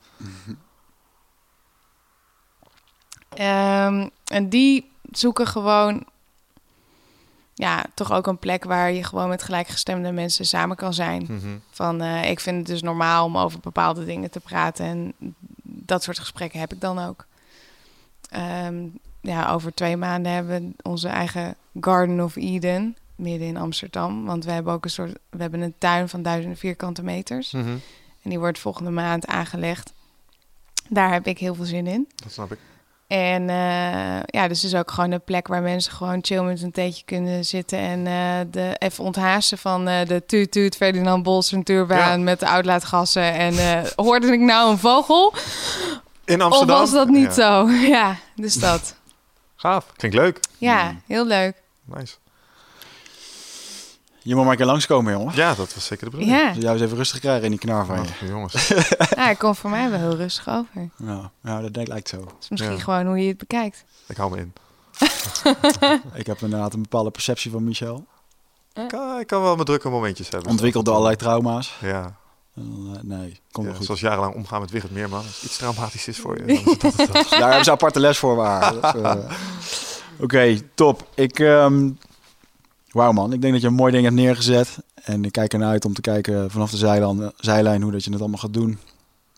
Ehm, 3.30 4.08
en 4.26 4.50
die 4.50 4.92
zoeken 5.12 5.48
gewoon, 5.48 6.06
ja, 7.58 7.86
toch 7.94 8.12
ook 8.12 8.28
een 8.28 8.38
plek 8.38 8.64
waar 8.64 8.92
je 8.92 9.04
gewoon 9.04 9.30
met 9.30 9.44
gelijkgestemde 9.44 10.12
mensen 10.12 10.46
samen 10.46 10.76
kan 10.76 10.94
zijn. 10.94 11.26
Mhm. 11.28 11.58
Van, 11.72 12.02
eh, 12.02 12.30
ik 12.30 12.40
vind 12.40 12.58
het 12.58 12.66
dus 12.66 12.82
normaal 12.82 13.26
om 13.26 13.38
over 13.38 13.60
bepaalde 13.60 14.06
dingen 14.06 14.32
te 14.32 14.40
praten. 14.40 14.86
En 14.86 15.14
dat 15.64 16.04
soort 16.04 16.20
gesprekken 16.20 16.60
heb 16.60 16.74
ik 16.74 16.82
dan 16.82 17.00
ook. 17.00 17.26
Ehm, 18.30 18.76
ja, 19.22 19.52
over 19.52 19.74
twee 19.74 19.98
maanden 19.98 20.32
hebben 20.32 20.62
we 20.62 20.90
onze 20.90 21.08
eigen 21.08 21.56
Garden 21.80 22.24
of 22.24 22.36
Eden 22.36 22.98
midden 23.16 23.48
in 23.48 23.58
Amsterdam. 23.58 24.26
Want 24.26 24.46
we 24.46 24.52
hebben 24.52 24.74
ook 24.74 24.84
een 24.84 24.90
soort, 24.90 25.18
we 25.30 25.42
hebben 25.42 25.62
een 25.62 25.76
tuin 25.78 26.10
van 26.10 26.22
duizenden 26.22 26.58
vierkante 26.58 27.04
meters. 27.04 27.52
Mhm. 27.52 27.78
En 28.22 28.30
die 28.30 28.40
wordt 28.40 28.60
volgende 28.60 28.92
maand 28.92 29.28
aangelegd. 29.28 29.94
Daar 30.90 31.14
heb 31.14 31.28
ik 31.28 31.38
heel 31.38 31.56
veel 31.56 31.66
zin 31.66 31.88
in. 31.88 32.08
Dat 32.16 32.32
snap 32.32 32.52
ik. 32.52 32.60
En 33.08 33.50
eh, 33.50 34.20
ja, 34.26 34.48
dus 34.48 34.64
is 34.64 34.76
ook 34.76 34.92
gewoon 34.92 35.12
een 35.12 35.24
plek 35.24 35.48
waar 35.48 35.62
mensen 35.62 35.92
gewoon 35.92 36.20
chill 36.22 36.42
met 36.42 36.62
een 36.62 36.72
theetje 36.72 37.04
kunnen 37.06 37.46
zitten. 37.46 37.78
En 37.80 38.08
eh, 38.08 38.52
de, 38.52 38.76
even 38.78 39.04
onthaasten 39.04 39.58
van 39.58 39.88
eh, 39.88 40.08
de 40.08 40.26
tuut 40.26 40.52
tuut 40.52 40.76
Ferdinand 40.76 41.24
Bos 41.24 41.52
natuurbaan 41.52 42.18
Ja. 42.18 42.24
met 42.24 42.40
de 42.40 42.48
uitlaatgassen. 42.48 43.34
En 43.34 43.54
hoorde 43.96 44.28
ik 44.28 44.40
nou 44.40 44.72
een 44.72 44.78
vogel? 44.78 45.34
In 46.26 46.36
Of 46.38 46.42
Amsterdam? 46.46 46.80
was 46.80 46.92
dat 46.92 47.08
niet 47.08 47.36
Ja. 47.36 47.64
zo? 47.66 47.70
Ja, 47.96 48.16
dus 48.36 48.54
dat. 48.56 48.96
Gaaf. 49.56 49.86
Klinkt 49.96 50.18
leuk. 50.18 50.40
Ja, 50.58 50.96
heel 51.06 51.26
leuk. 51.26 51.54
Nice. 51.84 52.16
Je 54.28 54.36
moet 54.36 54.44
maar 54.44 54.52
een 54.52 54.58
keer 54.58 54.66
langskomen, 54.66 55.14
jongen. 55.14 55.36
Ja, 55.36 55.54
dat 55.54 55.74
was 55.74 55.86
zeker 55.86 56.06
de 56.10 56.18
bedoeling. 56.18 56.42
Ja, 56.42 56.54
Dus 56.54 56.62
jou 56.64 56.74
eens 56.76 56.84
even 56.86 56.98
rustig 56.98 57.20
krijgen 57.20 57.44
in 57.44 57.50
die 57.50 57.60
knar 57.60 57.86
van 57.86 57.96
je. 57.96 58.02
Oh, 58.24 58.28
jongens. 58.30 58.68
ja 59.16 59.30
ik 59.30 59.38
kom 59.38 59.56
voor 59.56 59.70
mij 59.70 59.90
wel 59.90 60.00
heel 60.00 60.16
rustig 60.16 60.48
over. 60.50 60.90
Ja, 60.98 61.32
ja 61.44 61.62
dat 61.62 61.74
denk, 61.74 61.88
lijkt 61.88 62.10
zo. 62.10 62.18
Dat 62.18 62.36
is 62.40 62.50
misschien 62.50 62.74
Ja. 62.76 62.80
gewoon 62.80 63.06
hoe 63.06 63.18
je 63.22 63.28
het 63.28 63.38
bekijkt. 63.38 63.84
Ik 64.08 64.18
hou 64.18 64.32
me 64.32 64.38
in. 64.38 64.54
Ik 66.14 66.26
heb 66.26 66.42
inderdaad 66.42 66.74
een 66.74 66.82
bepaalde 66.82 67.12
perceptie 67.12 67.52
van 67.52 67.64
Michel. 67.64 68.06
Ik 68.74 68.88
kan, 68.88 69.20
ik 69.20 69.28
kan 69.28 69.42
wel 69.42 69.54
mijn 69.54 69.66
drukke 69.66 69.90
momentjes 69.90 70.30
hebben. 70.30 70.50
Ontwikkeld 70.50 70.86
door 70.86 70.94
allerlei 70.94 71.18
trauma's. 71.18 71.76
Ja. 71.82 72.16
eh, 72.56 72.64
nee, 73.02 73.40
komt 73.52 73.68
Ja, 73.68 73.74
goed. 73.74 73.86
zoals 73.86 74.00
jarenlang 74.00 74.36
omgaan 74.36 74.62
met 74.62 74.72
Wigert 74.72 74.92
Meerman. 74.92 75.18
Als 75.26 75.44
iets 75.44 75.58
traumatisch 75.58 76.08
is 76.08 76.20
voor 76.20 76.38
je, 76.38 76.46
dan 76.46 76.92
is 76.92 76.96
dat. 76.98 77.30
Daar 77.30 77.40
hebben 77.42 77.64
ze 77.64 77.72
aparte 77.72 78.00
les 78.00 78.18
voor 78.18 78.36
waar. 78.36 78.74
Dat 78.82 78.96
is, 78.96 79.02
eh, 79.02 79.16
Oké, 80.20 80.60
top. 80.76 81.08
Ik, 81.16 81.40
ehm, 81.40 81.90
wauw 82.98 83.12
man, 83.12 83.34
ik 83.34 83.42
denk 83.42 83.54
dat 83.54 83.62
je 83.62 83.68
een 83.68 83.74
mooi 83.74 83.92
ding 83.92 84.04
hebt 84.04 84.16
neergezet. 84.16 84.78
En 85.04 85.26
ik 85.26 85.32
kijk 85.32 85.54
ernaar 85.54 85.70
uit 85.70 85.86
om 85.86 85.94
te 85.94 86.02
kijken 86.02 86.52
vanaf 86.52 86.72
de 86.72 86.78
zijlijn, 86.78 87.32
zijlijn 87.38 87.82
hoe 87.82 87.92
dat 87.92 88.04
je 88.04 88.12
het 88.12 88.20
allemaal 88.20 88.40
gaat 88.40 88.54
doen. 88.54 88.80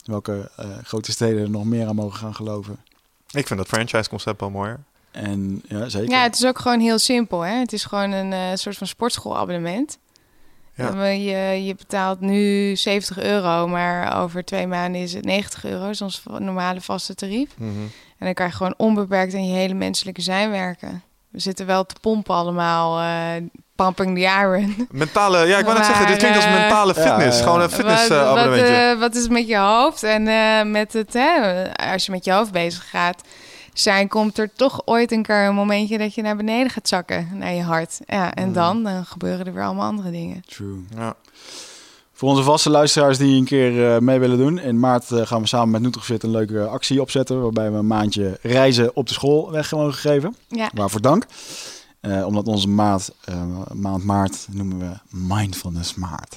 Welke 0.06 0.52
eh, 0.56 0.66
grote 0.84 1.12
steden 1.12 1.42
er 1.42 1.50
nog 1.50 1.66
meer 1.66 1.88
aan 1.88 1.96
mogen 1.96 2.20
gaan 2.20 2.36
geloven. 2.36 2.78
Ik 3.32 3.48
vind 3.48 3.60
dat 3.60 3.68
franchise-concept 3.68 4.40
wel 4.40 4.50
mooier. 4.50 4.80
En 5.12 5.62
ja, 5.68 5.90
zeker. 5.90 6.10
Ja, 6.10 6.22
het 6.22 6.36
is 6.36 6.46
ook 6.46 6.60
gewoon 6.60 6.80
heel 6.80 7.00
simpel. 7.00 7.42
Hè? 7.42 7.54
Het 7.54 7.74
is 7.74 7.84
gewoon 7.84 8.12
een 8.12 8.34
eh, 8.34 8.40
soort 8.54 8.78
van 8.78 8.88
sportschoolabonnement. 8.88 9.98
Ja. 10.76 11.06
Je, 11.06 11.64
je 11.66 11.76
betaalt 11.76 12.20
nu 12.20 12.76
70 12.76 13.20
euro, 13.20 13.68
maar 13.68 14.22
over 14.22 14.46
twee 14.46 14.68
maanden 14.68 15.02
is 15.02 15.14
het 15.14 15.26
90 15.26 15.66
euro. 15.66 15.80
Dat 15.80 15.90
is 15.90 16.02
ons 16.02 16.24
normale 16.38 16.82
vaste 16.82 17.16
tarief. 17.16 17.50
Mhm. 17.58 17.70
En 18.18 18.26
dan 18.26 18.34
kan 18.34 18.46
je 18.46 18.52
gewoon 18.52 18.74
onbeperkt 18.78 19.34
aan 19.34 19.48
je 19.48 19.54
hele 19.54 19.74
menselijke 19.74 20.22
zijn 20.22 20.52
werken. 20.52 21.04
We 21.32 21.40
zitten 21.40 21.66
wel 21.66 21.86
te 21.86 21.96
pompen 22.02 22.36
allemaal, 22.36 23.00
eh 23.00 23.44
pumping 23.76 24.16
the 24.18 24.22
iron. 24.24 24.88
Mentale, 24.92 25.46
ja, 25.46 25.58
ik 25.58 25.66
wou 25.66 25.78
net 25.78 25.86
zeggen, 25.86 26.08
dit 26.08 26.18
klinkt 26.18 26.36
als 26.36 26.46
eh, 26.46 26.54
mentale 26.54 26.94
fitness. 26.94 27.38
ja. 27.38 27.44
Gewoon 27.44 27.62
een 27.62 27.70
wat, 27.70 27.74
fitness-abonnementje. 27.74 28.62
wat, 28.86 28.94
eh, 28.96 29.00
wat 29.00 29.16
is 29.16 29.22
het 29.22 29.32
met 29.32 29.48
je 29.48 29.58
hoofd? 29.58 30.04
En 30.04 30.28
eh, 30.28 30.64
met 30.72 30.94
het, 30.94 31.14
hè, 31.14 31.64
als 31.94 32.06
je 32.06 32.12
met 32.12 32.26
je 32.26 32.32
hoofd 32.32 32.52
bezig 32.52 32.90
gaat 32.90 33.22
zijn, 33.74 34.08
komt 34.08 34.38
er 34.38 34.54
toch 34.54 34.82
ooit 34.86 35.12
een 35.12 35.24
keer 35.24 35.46
een 35.46 35.56
momentje 35.56 35.98
dat 35.98 36.16
je 36.16 36.22
naar 36.22 36.36
beneden 36.36 36.70
gaat 36.72 36.88
zakken, 36.88 37.30
naar 37.34 37.54
je 37.54 37.62
hart. 37.64 38.00
Ja, 38.06 38.34
en 38.34 38.48
Mm. 38.48 38.54
dan, 38.54 38.84
dan 38.84 39.06
gebeuren 39.06 39.46
er 39.46 39.54
weer 39.54 39.64
allemaal 39.64 39.88
andere 39.90 40.12
dingen. 40.12 40.44
True. 40.48 40.86
ja. 40.96 41.14
Voor 42.20 42.30
onze 42.30 42.44
vaste 42.44 42.70
luisteraars 42.70 43.18
die 43.18 43.38
een 43.38 43.46
keer 43.46 43.94
eh, 43.94 44.00
mee 44.00 44.20
willen 44.20 44.38
doen. 44.38 44.60
In 44.60 44.80
maart 44.80 45.12
eh, 45.12 45.26
gaan 45.26 45.42
we 45.42 45.48
samen 45.48 45.70
met 45.70 45.82
Nutrofit 45.82 46.24
een 46.24 46.32
leuke 46.32 46.66
actie 46.66 47.02
opzetten. 47.02 47.42
Waarbij 47.42 47.72
we 47.72 47.78
een 47.78 47.88
maandje 47.88 48.40
reizen 48.42 48.96
op 48.96 49.08
de 49.08 49.14
school 49.14 49.52
weg 49.52 49.72
mogen 49.72 49.94
geven. 49.94 50.36
Ja, 50.48 50.70
Waarvoor 50.74 51.02
dank. 51.02 51.26
Eh, 52.02 52.26
omdat 52.26 52.48
onze 52.48 52.68
maand, 52.68 53.10
eh, 53.26 53.36
maand 53.74 54.04
maart 54.04 54.48
noemen 54.52 54.80
we 54.80 54.92
Mindfulness 55.10 55.96
Maart. 55.96 56.36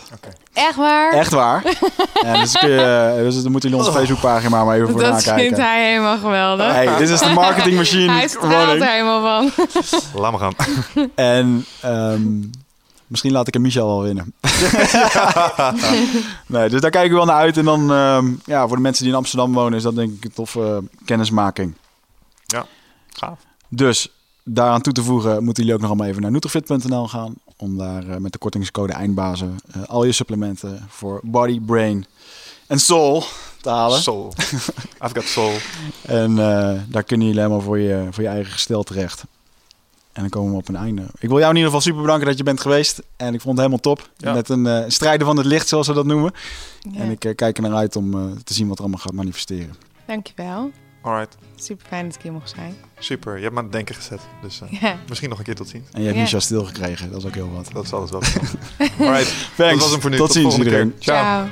echt 0.53 0.77
waar? 0.77 1.13
Echt 1.13 1.33
waar. 1.33 1.63
ja, 2.25 2.41
dus, 2.41 2.53
kun 2.53 2.71
je, 2.71 3.15
dus 3.23 3.43
dan 3.43 3.53
moeten 3.53 3.71
jullie 3.71 3.85
onze 3.85 3.99
Facebookpagina 3.99 4.65
maar 4.65 4.77
even 4.77 4.89
voor 4.89 5.01
dat 5.01 5.13
nakijken. 5.13 5.43
vindt 5.43 5.59
hij 5.59 5.89
helemaal 5.89 6.19
geweldig. 6.19 6.73
Hey, 6.73 6.97
dit 6.97 7.09
is 7.09 7.21
de 7.21 7.33
marketingmachine 7.33 8.13
hij 8.19 8.29
straalt 8.29 8.81
er 8.81 8.91
helemaal 8.91 9.51
van. 9.51 9.67
Laat 10.15 10.31
maar 10.31 10.41
gaan. 10.41 10.55
En 11.15 11.65
ehm, 11.81 12.23
misschien 13.13 13.33
laat 13.33 13.47
ik 13.47 13.55
hem 13.55 13.63
Michel 13.63 13.87
wel 13.87 14.03
winnen. 14.03 14.25
nee, 16.47 16.69
dus 16.69 16.81
daar 16.81 16.91
kijken 16.91 17.11
we 17.11 17.17
wel 17.17 17.25
naar 17.25 17.37
uit. 17.37 17.57
En 17.57 17.65
dan, 17.65 17.93
ehm, 17.93 18.33
ja, 18.45 18.67
voor 18.67 18.77
de 18.77 18.83
mensen 18.83 19.03
die 19.03 19.13
in 19.13 19.19
Amsterdam 19.19 19.53
wonen, 19.53 19.79
is 19.79 19.83
dat 19.83 19.95
denk 19.95 20.13
ik 20.13 20.25
een 20.25 20.33
toffe 20.33 20.83
kennismaking. 21.05 21.75
Gaaf. 23.13 23.39
Dus 23.69 24.09
daaraan 24.45 24.81
toe 24.81 24.93
te 24.93 25.03
voegen, 25.03 25.45
moeten 25.45 25.63
jullie 25.63 25.75
ook 25.75 25.81
nog 25.81 25.91
allemaal 25.91 26.09
even 26.09 26.23
naar 26.23 26.31
nutrifit.nl 26.31 27.09
gaan. 27.09 27.35
Om 27.57 27.79
daar 27.79 28.09
eh, 28.09 28.17
met 28.17 28.33
de 28.33 28.39
kortingscode 28.39 28.93
eindbazen 28.93 29.57
eh, 29.73 29.83
al 29.83 30.05
je 30.05 30.13
supplementen 30.13 30.87
voor 30.89 31.21
body, 31.23 31.61
brain 31.61 32.07
en 32.67 32.81
soul 32.81 33.25
te 33.61 33.69
halen. 33.69 34.01
Soul. 34.01 34.33
I've 35.05 35.15
got 35.15 35.25
soul. 35.25 35.53
En 36.03 36.31
eh, 36.31 36.81
daar 36.89 37.03
kunnen 37.03 37.27
jullie 37.27 37.43
helemaal 37.43 37.65
voor 37.65 37.79
je, 37.79 38.07
voor 38.11 38.23
je 38.23 38.29
eigen 38.29 38.53
gestel 38.53 38.83
terecht. 38.83 39.25
En 40.13 40.21
dan 40.21 40.29
komen 40.31 40.51
we 40.53 40.57
op 40.57 40.69
een 40.69 40.77
einde. 40.77 41.03
Ik 41.19 41.29
wil 41.29 41.39
jou 41.39 41.51
in 41.51 41.57
ieder 41.57 41.65
geval 41.65 41.81
super 41.81 42.01
bedanken 42.01 42.27
dat 42.27 42.37
je 42.39 42.43
bent 42.45 42.61
geweest. 42.61 43.03
En 43.17 43.35
ik 43.35 43.41
vond 43.41 43.59
het 43.59 43.67
helemaal 43.67 43.79
top. 43.79 44.11
Ja. 44.17 44.33
Met 44.33 44.49
een 44.49 44.67
eh, 44.67 44.85
strijder 44.87 45.27
van 45.27 45.37
het 45.37 45.47
licht, 45.47 45.69
zoals 45.69 45.87
we 45.87 45.93
dat 45.95 46.07
noemen. 46.07 46.33
Ja, 46.93 47.01
En 47.01 47.11
ik 47.11 47.25
eh, 47.25 47.35
kijk 47.35 47.57
er 47.57 47.63
naar 47.63 47.75
uit 47.75 47.97
om 47.97 48.15
eh, 48.15 48.21
te 48.45 48.55
zien 48.55 48.67
wat 48.69 48.77
er 48.77 48.83
allemaal 48.83 49.01
gaat 49.03 49.13
manifesteren. 49.13 49.75
Dankjewel. 50.07 50.71
Alright. 51.03 51.37
Super 51.57 51.87
fijn 51.87 52.07
dat 52.07 52.15
ik 52.15 52.23
hier 52.23 52.33
mocht 52.33 52.53
zijn. 52.57 52.75
Super. 52.99 53.37
Je 53.37 53.41
hebt 53.43 53.53
me 53.53 53.59
aan 53.59 53.65
het 53.65 53.73
denken 53.73 53.95
gezet. 53.95 54.21
Dus 54.43 54.61
eh, 54.61 54.81
Ja. 54.81 54.97
misschien 55.09 55.29
nog 55.29 55.39
een 55.39 55.45
keer 55.45 55.55
tot 55.55 55.69
ziens. 55.69 55.89
En 55.93 55.99
je 56.01 56.05
hebt 56.07 56.17
Ja. 56.19 56.23
Micha 56.23 56.41
stilgekregen. 56.41 57.11
Dat 57.11 57.19
is 57.21 57.27
ook 57.27 57.35
heel 57.35 57.51
wat. 57.53 57.69
Dat 57.73 57.85
is 57.85 57.93
alles 57.93 58.11
wel. 58.11 58.21
Alright. 59.09 59.35
Thanks. 59.57 59.73
Dat 59.73 59.79
was 59.81 59.91
hem 59.91 60.01
voor 60.01 60.11
nu. 60.11 60.17
Tot 60.17 60.27
Tot 60.27 60.37
ziens 60.37 60.57
iedereen. 60.57 60.91
keer. 60.93 61.01
Ciao. 61.03 61.23
Ciao. 61.23 61.49